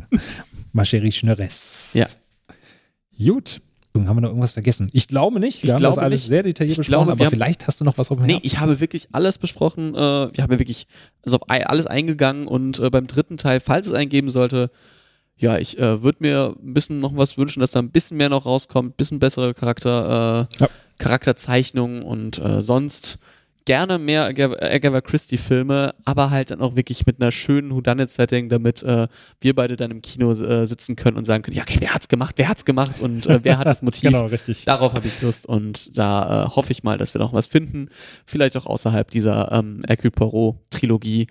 Ma 0.71 0.83
chérie 0.83 1.11
Schnörres. 1.11 1.91
Ja. 1.93 2.07
Gut. 3.17 3.61
Haben 3.95 4.17
wir 4.17 4.21
noch 4.21 4.29
irgendwas 4.29 4.53
vergessen? 4.53 4.89
Ich 4.91 5.07
glaube 5.07 5.39
nicht. 5.39 5.61
Wir 5.61 5.67
ich 5.67 5.73
haben 5.75 5.83
das 5.83 5.99
alles 5.99 6.21
nicht. 6.21 6.29
sehr 6.29 6.41
detailliert 6.41 6.71
ich 6.71 6.77
besprochen, 6.77 7.05
glaube, 7.05 7.11
aber 7.11 7.25
haben, 7.25 7.31
vielleicht 7.31 7.67
hast 7.67 7.79
du 7.79 7.85
noch 7.85 7.99
was 7.99 8.09
auf 8.09 8.17
dem 8.17 8.25
Nee, 8.25 8.33
Herzen. 8.33 8.47
ich 8.47 8.59
habe 8.59 8.79
wirklich 8.79 9.07
alles 9.11 9.37
besprochen. 9.37 9.93
Äh, 9.93 9.97
wir 9.97 10.43
haben 10.43 10.51
ja 10.51 10.57
wirklich 10.57 10.87
also 11.23 11.37
auf 11.37 11.43
alles 11.47 11.85
eingegangen 11.85 12.47
und 12.47 12.79
äh, 12.79 12.89
beim 12.89 13.05
dritten 13.05 13.37
Teil, 13.37 13.59
falls 13.59 13.85
es 13.85 13.93
eingeben 13.93 14.31
sollte, 14.31 14.71
ja, 15.43 15.57
ich 15.57 15.77
äh, 15.77 16.01
würde 16.01 16.19
mir 16.21 16.55
ein 16.63 16.73
bisschen 16.73 17.01
noch 17.01 17.15
was 17.17 17.37
wünschen, 17.37 17.59
dass 17.59 17.71
da 17.71 17.79
ein 17.79 17.91
bisschen 17.91 18.15
mehr 18.15 18.29
noch 18.29 18.45
rauskommt, 18.45 18.91
ein 18.91 18.95
bisschen 18.95 19.19
bessere 19.19 19.53
Charakter, 19.53 20.47
äh, 20.49 20.57
ja. 20.61 20.69
Charakterzeichnungen 20.99 22.01
und 22.01 22.39
äh, 22.39 22.61
sonst 22.61 23.19
gerne 23.65 23.97
mehr 23.97 24.25
Agatha 24.25 25.01
Christie 25.01 25.37
Filme, 25.37 25.95
aber 26.05 26.29
halt 26.29 26.51
dann 26.51 26.61
auch 26.61 26.77
wirklich 26.77 27.05
mit 27.05 27.21
einer 27.21 27.31
schönen 27.31 27.71
Whodunit-Setting, 27.71 28.47
damit 28.47 28.83
äh, 28.83 29.07
wir 29.41 29.53
beide 29.53 29.75
dann 29.75 29.91
im 29.91 30.01
Kino 30.01 30.31
äh, 30.31 30.65
sitzen 30.65 30.95
können 30.95 31.17
und 31.17 31.25
sagen 31.25 31.43
können, 31.43 31.57
ja, 31.57 31.63
okay, 31.63 31.77
wer 31.79 31.93
hat's 31.93 32.07
gemacht, 32.07 32.35
wer 32.37 32.47
hat's 32.47 32.63
gemacht 32.63 33.01
und 33.01 33.27
äh, 33.27 33.39
wer 33.43 33.57
hat 33.57 33.67
das 33.67 33.81
Motiv? 33.81 34.03
genau, 34.03 34.27
richtig. 34.27 34.63
Darauf 34.63 34.93
habe 34.93 35.07
ich 35.07 35.21
Lust 35.21 35.45
und 35.45 35.97
da 35.97 36.45
äh, 36.45 36.49
hoffe 36.55 36.71
ich 36.71 36.83
mal, 36.83 36.97
dass 36.97 37.13
wir 37.13 37.19
noch 37.19 37.33
was 37.33 37.47
finden, 37.47 37.89
vielleicht 38.25 38.55
auch 38.55 38.65
außerhalb 38.65 39.11
dieser 39.11 39.51
ähm, 39.51 39.83
Hercule 39.87 40.11
Poirot 40.11 40.55
Trilogie 40.69 41.27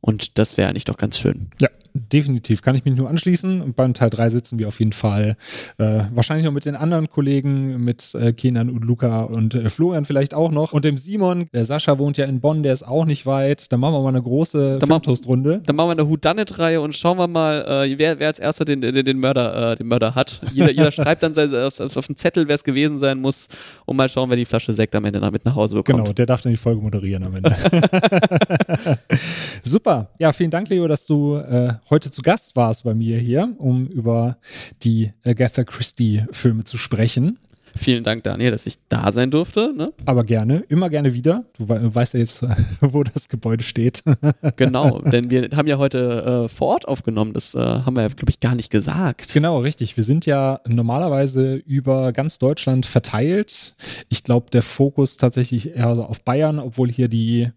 und 0.00 0.38
das 0.38 0.56
wäre 0.56 0.68
eigentlich 0.68 0.84
doch 0.84 0.98
ganz 0.98 1.18
schön. 1.18 1.50
Ja, 1.58 1.68
definitiv. 1.96 2.62
Kann 2.62 2.74
ich 2.74 2.84
mich 2.84 2.96
nur 2.96 3.08
anschließen. 3.08 3.60
Und 3.60 3.76
beim 3.76 3.94
Teil 3.94 4.10
3 4.10 4.30
sitzen 4.30 4.58
wir 4.58 4.68
auf 4.68 4.78
jeden 4.78 4.92
Fall 4.92 5.36
äh, 5.78 6.00
wahrscheinlich 6.12 6.44
noch 6.46 6.52
mit 6.52 6.64
den 6.64 6.76
anderen 6.76 7.08
Kollegen, 7.08 7.82
mit 7.84 8.14
äh, 8.14 8.32
Kenan 8.32 8.70
und 8.70 8.84
Luca 8.84 9.22
und 9.22 9.54
äh, 9.54 9.70
Florian 9.70 10.04
vielleicht 10.04 10.34
auch 10.34 10.50
noch. 10.50 10.72
Und 10.72 10.84
dem 10.84 10.96
Simon, 10.96 11.48
der 11.52 11.64
Sascha 11.64 11.98
wohnt 11.98 12.16
ja 12.16 12.26
in 12.26 12.40
Bonn, 12.40 12.62
der 12.62 12.72
ist 12.72 12.86
auch 12.86 13.04
nicht 13.04 13.26
weit. 13.26 13.72
Dann 13.72 13.80
machen 13.80 13.94
wir 13.94 14.02
mal 14.02 14.08
eine 14.08 14.22
große 14.22 14.78
Filmtoastrunde. 14.80 15.62
Dann 15.64 15.76
machen 15.76 15.88
wir 15.88 15.92
eine 15.92 16.08
Whodunit-Reihe 16.08 16.80
und 16.80 16.94
schauen 16.96 17.18
wir 17.18 17.28
mal, 17.28 17.86
äh, 17.86 17.98
wer, 17.98 18.18
wer 18.18 18.28
als 18.28 18.38
erster 18.38 18.64
den, 18.64 18.80
den, 18.80 19.04
den 19.04 19.18
Mörder, 19.18 19.72
äh, 19.72 19.76
den 19.76 19.88
Mörder 19.88 20.14
hat. 20.14 20.40
Jeder, 20.52 20.70
jeder 20.70 20.90
schreibt 20.92 21.22
dann 21.22 21.32
auf, 21.36 21.80
auf, 21.80 21.96
auf 21.96 22.06
den 22.06 22.16
Zettel, 22.16 22.48
wer 22.48 22.54
es 22.54 22.64
gewesen 22.64 22.98
sein 22.98 23.20
muss 23.20 23.48
und 23.84 23.96
mal 23.96 24.08
schauen, 24.08 24.30
wer 24.30 24.36
die 24.36 24.44
Flasche 24.44 24.72
Sekt 24.72 24.94
am 24.94 25.04
Ende 25.04 25.30
mit 25.30 25.44
nach 25.44 25.54
Hause 25.54 25.76
bekommt. 25.76 26.04
Genau, 26.04 26.12
der 26.12 26.26
darf 26.26 26.42
dann 26.42 26.52
die 26.52 26.58
Folge 26.58 26.80
moderieren 26.80 27.24
am 27.24 27.34
Ende. 27.34 27.54
Super. 29.64 30.08
Ja, 30.18 30.32
vielen 30.32 30.50
Dank, 30.50 30.68
Leo, 30.68 30.86
dass 30.88 31.06
du 31.06 31.36
äh, 31.36 31.72
heute 31.90 32.10
zu 32.10 32.22
Gast 32.22 32.56
warst 32.56 32.84
bei 32.84 32.94
mir 32.94 33.18
hier, 33.18 33.54
um 33.58 33.86
über 33.86 34.38
die 34.82 35.12
Agatha 35.24 35.64
Christie-Filme 35.64 36.64
zu 36.64 36.78
sprechen. 36.78 37.38
Vielen 37.76 38.04
Dank, 38.04 38.24
Daniel, 38.24 38.50
dass 38.50 38.66
ich 38.66 38.76
da 38.88 39.12
sein 39.12 39.30
durfte. 39.30 39.72
Ne? 39.76 39.92
Aber 40.06 40.24
gerne, 40.24 40.64
immer 40.68 40.88
gerne 40.88 41.12
wieder. 41.12 41.44
Du 41.58 41.68
weißt 41.68 42.14
ja 42.14 42.20
jetzt, 42.20 42.44
wo 42.80 43.02
das 43.02 43.28
Gebäude 43.28 43.62
steht. 43.62 44.02
genau, 44.56 45.00
denn 45.00 45.30
wir 45.30 45.50
haben 45.54 45.68
ja 45.68 45.78
heute 45.78 46.46
äh, 46.46 46.48
vor 46.48 46.68
Ort 46.68 46.88
aufgenommen. 46.88 47.32
Das 47.32 47.54
äh, 47.54 47.58
haben 47.58 47.94
wir 47.94 48.02
ja, 48.02 48.08
glaube 48.08 48.30
ich, 48.30 48.40
gar 48.40 48.54
nicht 48.54 48.70
gesagt. 48.70 49.32
Genau, 49.32 49.60
richtig. 49.60 49.96
Wir 49.96 50.04
sind 50.04 50.26
ja 50.26 50.60
normalerweise 50.66 51.56
über 51.56 52.12
ganz 52.12 52.38
Deutschland 52.38 52.86
verteilt. 52.86 53.74
Ich 54.08 54.24
glaube, 54.24 54.50
der 54.50 54.62
Fokus 54.62 55.16
tatsächlich 55.18 55.74
eher 55.74 55.88
auf 55.88 56.22
Bayern, 56.22 56.58
obwohl 56.58 56.90
hier 56.90 57.08
die, 57.08 57.50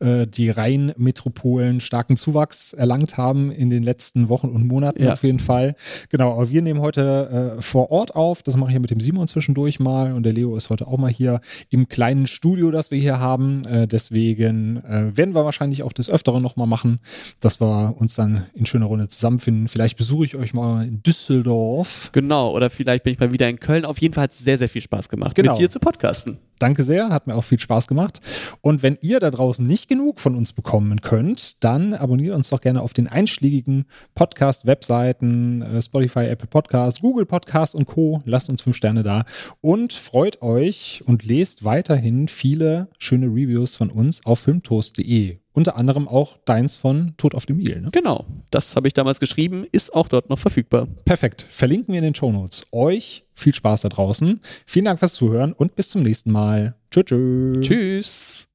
äh, 0.00 0.26
die 0.26 0.50
Rheinmetropolen 0.50 1.80
starken 1.80 2.16
Zuwachs 2.16 2.72
erlangt 2.72 3.16
haben 3.16 3.52
in 3.52 3.70
den 3.70 3.82
letzten 3.82 4.28
Wochen 4.28 4.48
und 4.48 4.66
Monaten 4.66 5.04
ja. 5.04 5.12
auf 5.12 5.22
jeden 5.22 5.38
Fall. 5.38 5.76
Genau, 6.08 6.32
aber 6.32 6.50
wir 6.50 6.62
nehmen 6.62 6.80
heute 6.80 7.56
äh, 7.58 7.62
vor 7.62 7.90
Ort 7.90 8.16
auf. 8.16 8.42
Das 8.42 8.56
mache 8.56 8.70
ich 8.70 8.74
ja 8.74 8.80
mit 8.80 8.90
dem 8.90 9.00
Simon 9.00 9.28
zwischendurch 9.28 9.59
zwischendurch 9.60 9.80
mal 9.80 10.12
und 10.12 10.22
der 10.24 10.32
Leo 10.32 10.56
ist 10.56 10.70
heute 10.70 10.86
auch 10.86 10.98
mal 10.98 11.10
hier 11.10 11.40
im 11.70 11.88
kleinen 11.88 12.26
Studio, 12.26 12.70
das 12.70 12.90
wir 12.90 12.98
hier 12.98 13.20
haben. 13.20 13.64
Äh, 13.64 13.86
deswegen 13.86 14.78
äh, 14.84 15.16
werden 15.16 15.34
wir 15.34 15.44
wahrscheinlich 15.44 15.82
auch 15.82 15.92
des 15.92 16.08
Öfteren 16.08 16.42
nochmal 16.42 16.66
machen, 16.66 17.00
dass 17.40 17.60
wir 17.60 17.94
uns 17.98 18.14
dann 18.14 18.46
in 18.54 18.66
schöner 18.66 18.86
Runde 18.86 19.08
zusammenfinden. 19.08 19.68
Vielleicht 19.68 19.96
besuche 19.96 20.24
ich 20.24 20.36
euch 20.36 20.54
mal 20.54 20.86
in 20.86 21.02
Düsseldorf. 21.02 22.10
Genau, 22.12 22.52
oder 22.52 22.70
vielleicht 22.70 23.04
bin 23.04 23.12
ich 23.12 23.20
mal 23.20 23.32
wieder 23.32 23.48
in 23.48 23.60
Köln. 23.60 23.84
Auf 23.84 24.00
jeden 24.00 24.14
Fall 24.14 24.24
hat 24.24 24.32
es 24.32 24.38
sehr, 24.38 24.58
sehr 24.58 24.68
viel 24.68 24.82
Spaß 24.82 25.08
gemacht, 25.08 25.34
genau. 25.34 25.52
mit 25.52 25.60
dir 25.60 25.70
zu 25.70 25.80
podcasten. 25.80 26.38
Danke 26.60 26.84
sehr, 26.84 27.08
hat 27.08 27.26
mir 27.26 27.34
auch 27.34 27.44
viel 27.44 27.58
Spaß 27.58 27.88
gemacht. 27.88 28.20
Und 28.60 28.82
wenn 28.82 28.98
ihr 29.00 29.18
da 29.18 29.30
draußen 29.30 29.66
nicht 29.66 29.88
genug 29.88 30.20
von 30.20 30.36
uns 30.36 30.52
bekommen 30.52 31.00
könnt, 31.00 31.64
dann 31.64 31.94
abonniert 31.94 32.36
uns 32.36 32.50
doch 32.50 32.60
gerne 32.60 32.82
auf 32.82 32.92
den 32.92 33.08
einschlägigen 33.08 33.86
Podcast-Webseiten, 34.14 35.62
äh, 35.62 35.82
Spotify, 35.82 36.26
Apple 36.26 36.48
Podcast, 36.48 37.00
Google 37.00 37.26
Podcast 37.26 37.74
und 37.74 37.86
Co. 37.86 38.22
Lasst 38.26 38.50
uns 38.50 38.62
fünf 38.62 38.76
Sterne 38.76 39.02
da 39.02 39.24
und 39.60 39.92
freut 39.92 40.42
euch 40.42 41.02
und 41.06 41.24
lest 41.24 41.64
weiterhin 41.64 42.28
viele 42.28 42.88
schöne 42.98 43.26
Reviews 43.26 43.74
von 43.74 43.90
uns 43.90 44.24
auf 44.26 44.40
filmtoast.de. 44.40 45.39
Unter 45.52 45.76
anderem 45.76 46.06
auch 46.06 46.36
deins 46.44 46.76
von 46.76 47.14
Tod 47.16 47.34
auf 47.34 47.46
dem 47.46 47.58
Nil. 47.58 47.80
Ne? 47.80 47.88
Genau, 47.92 48.24
das 48.50 48.76
habe 48.76 48.86
ich 48.86 48.94
damals 48.94 49.18
geschrieben, 49.18 49.66
ist 49.72 49.94
auch 49.94 50.08
dort 50.08 50.30
noch 50.30 50.38
verfügbar. 50.38 50.86
Perfekt, 51.04 51.46
verlinken 51.50 51.92
wir 51.92 51.98
in 51.98 52.04
den 52.04 52.14
Show 52.14 52.30
Notes. 52.30 52.66
Euch 52.70 53.24
viel 53.34 53.54
Spaß 53.54 53.82
da 53.82 53.88
draußen. 53.88 54.40
Vielen 54.66 54.84
Dank 54.84 54.98
fürs 54.98 55.14
Zuhören 55.14 55.52
und 55.52 55.74
bis 55.74 55.90
zum 55.90 56.02
nächsten 56.02 56.30
Mal. 56.30 56.74
Tschüss. 56.90 57.60
Tschüss. 57.60 58.49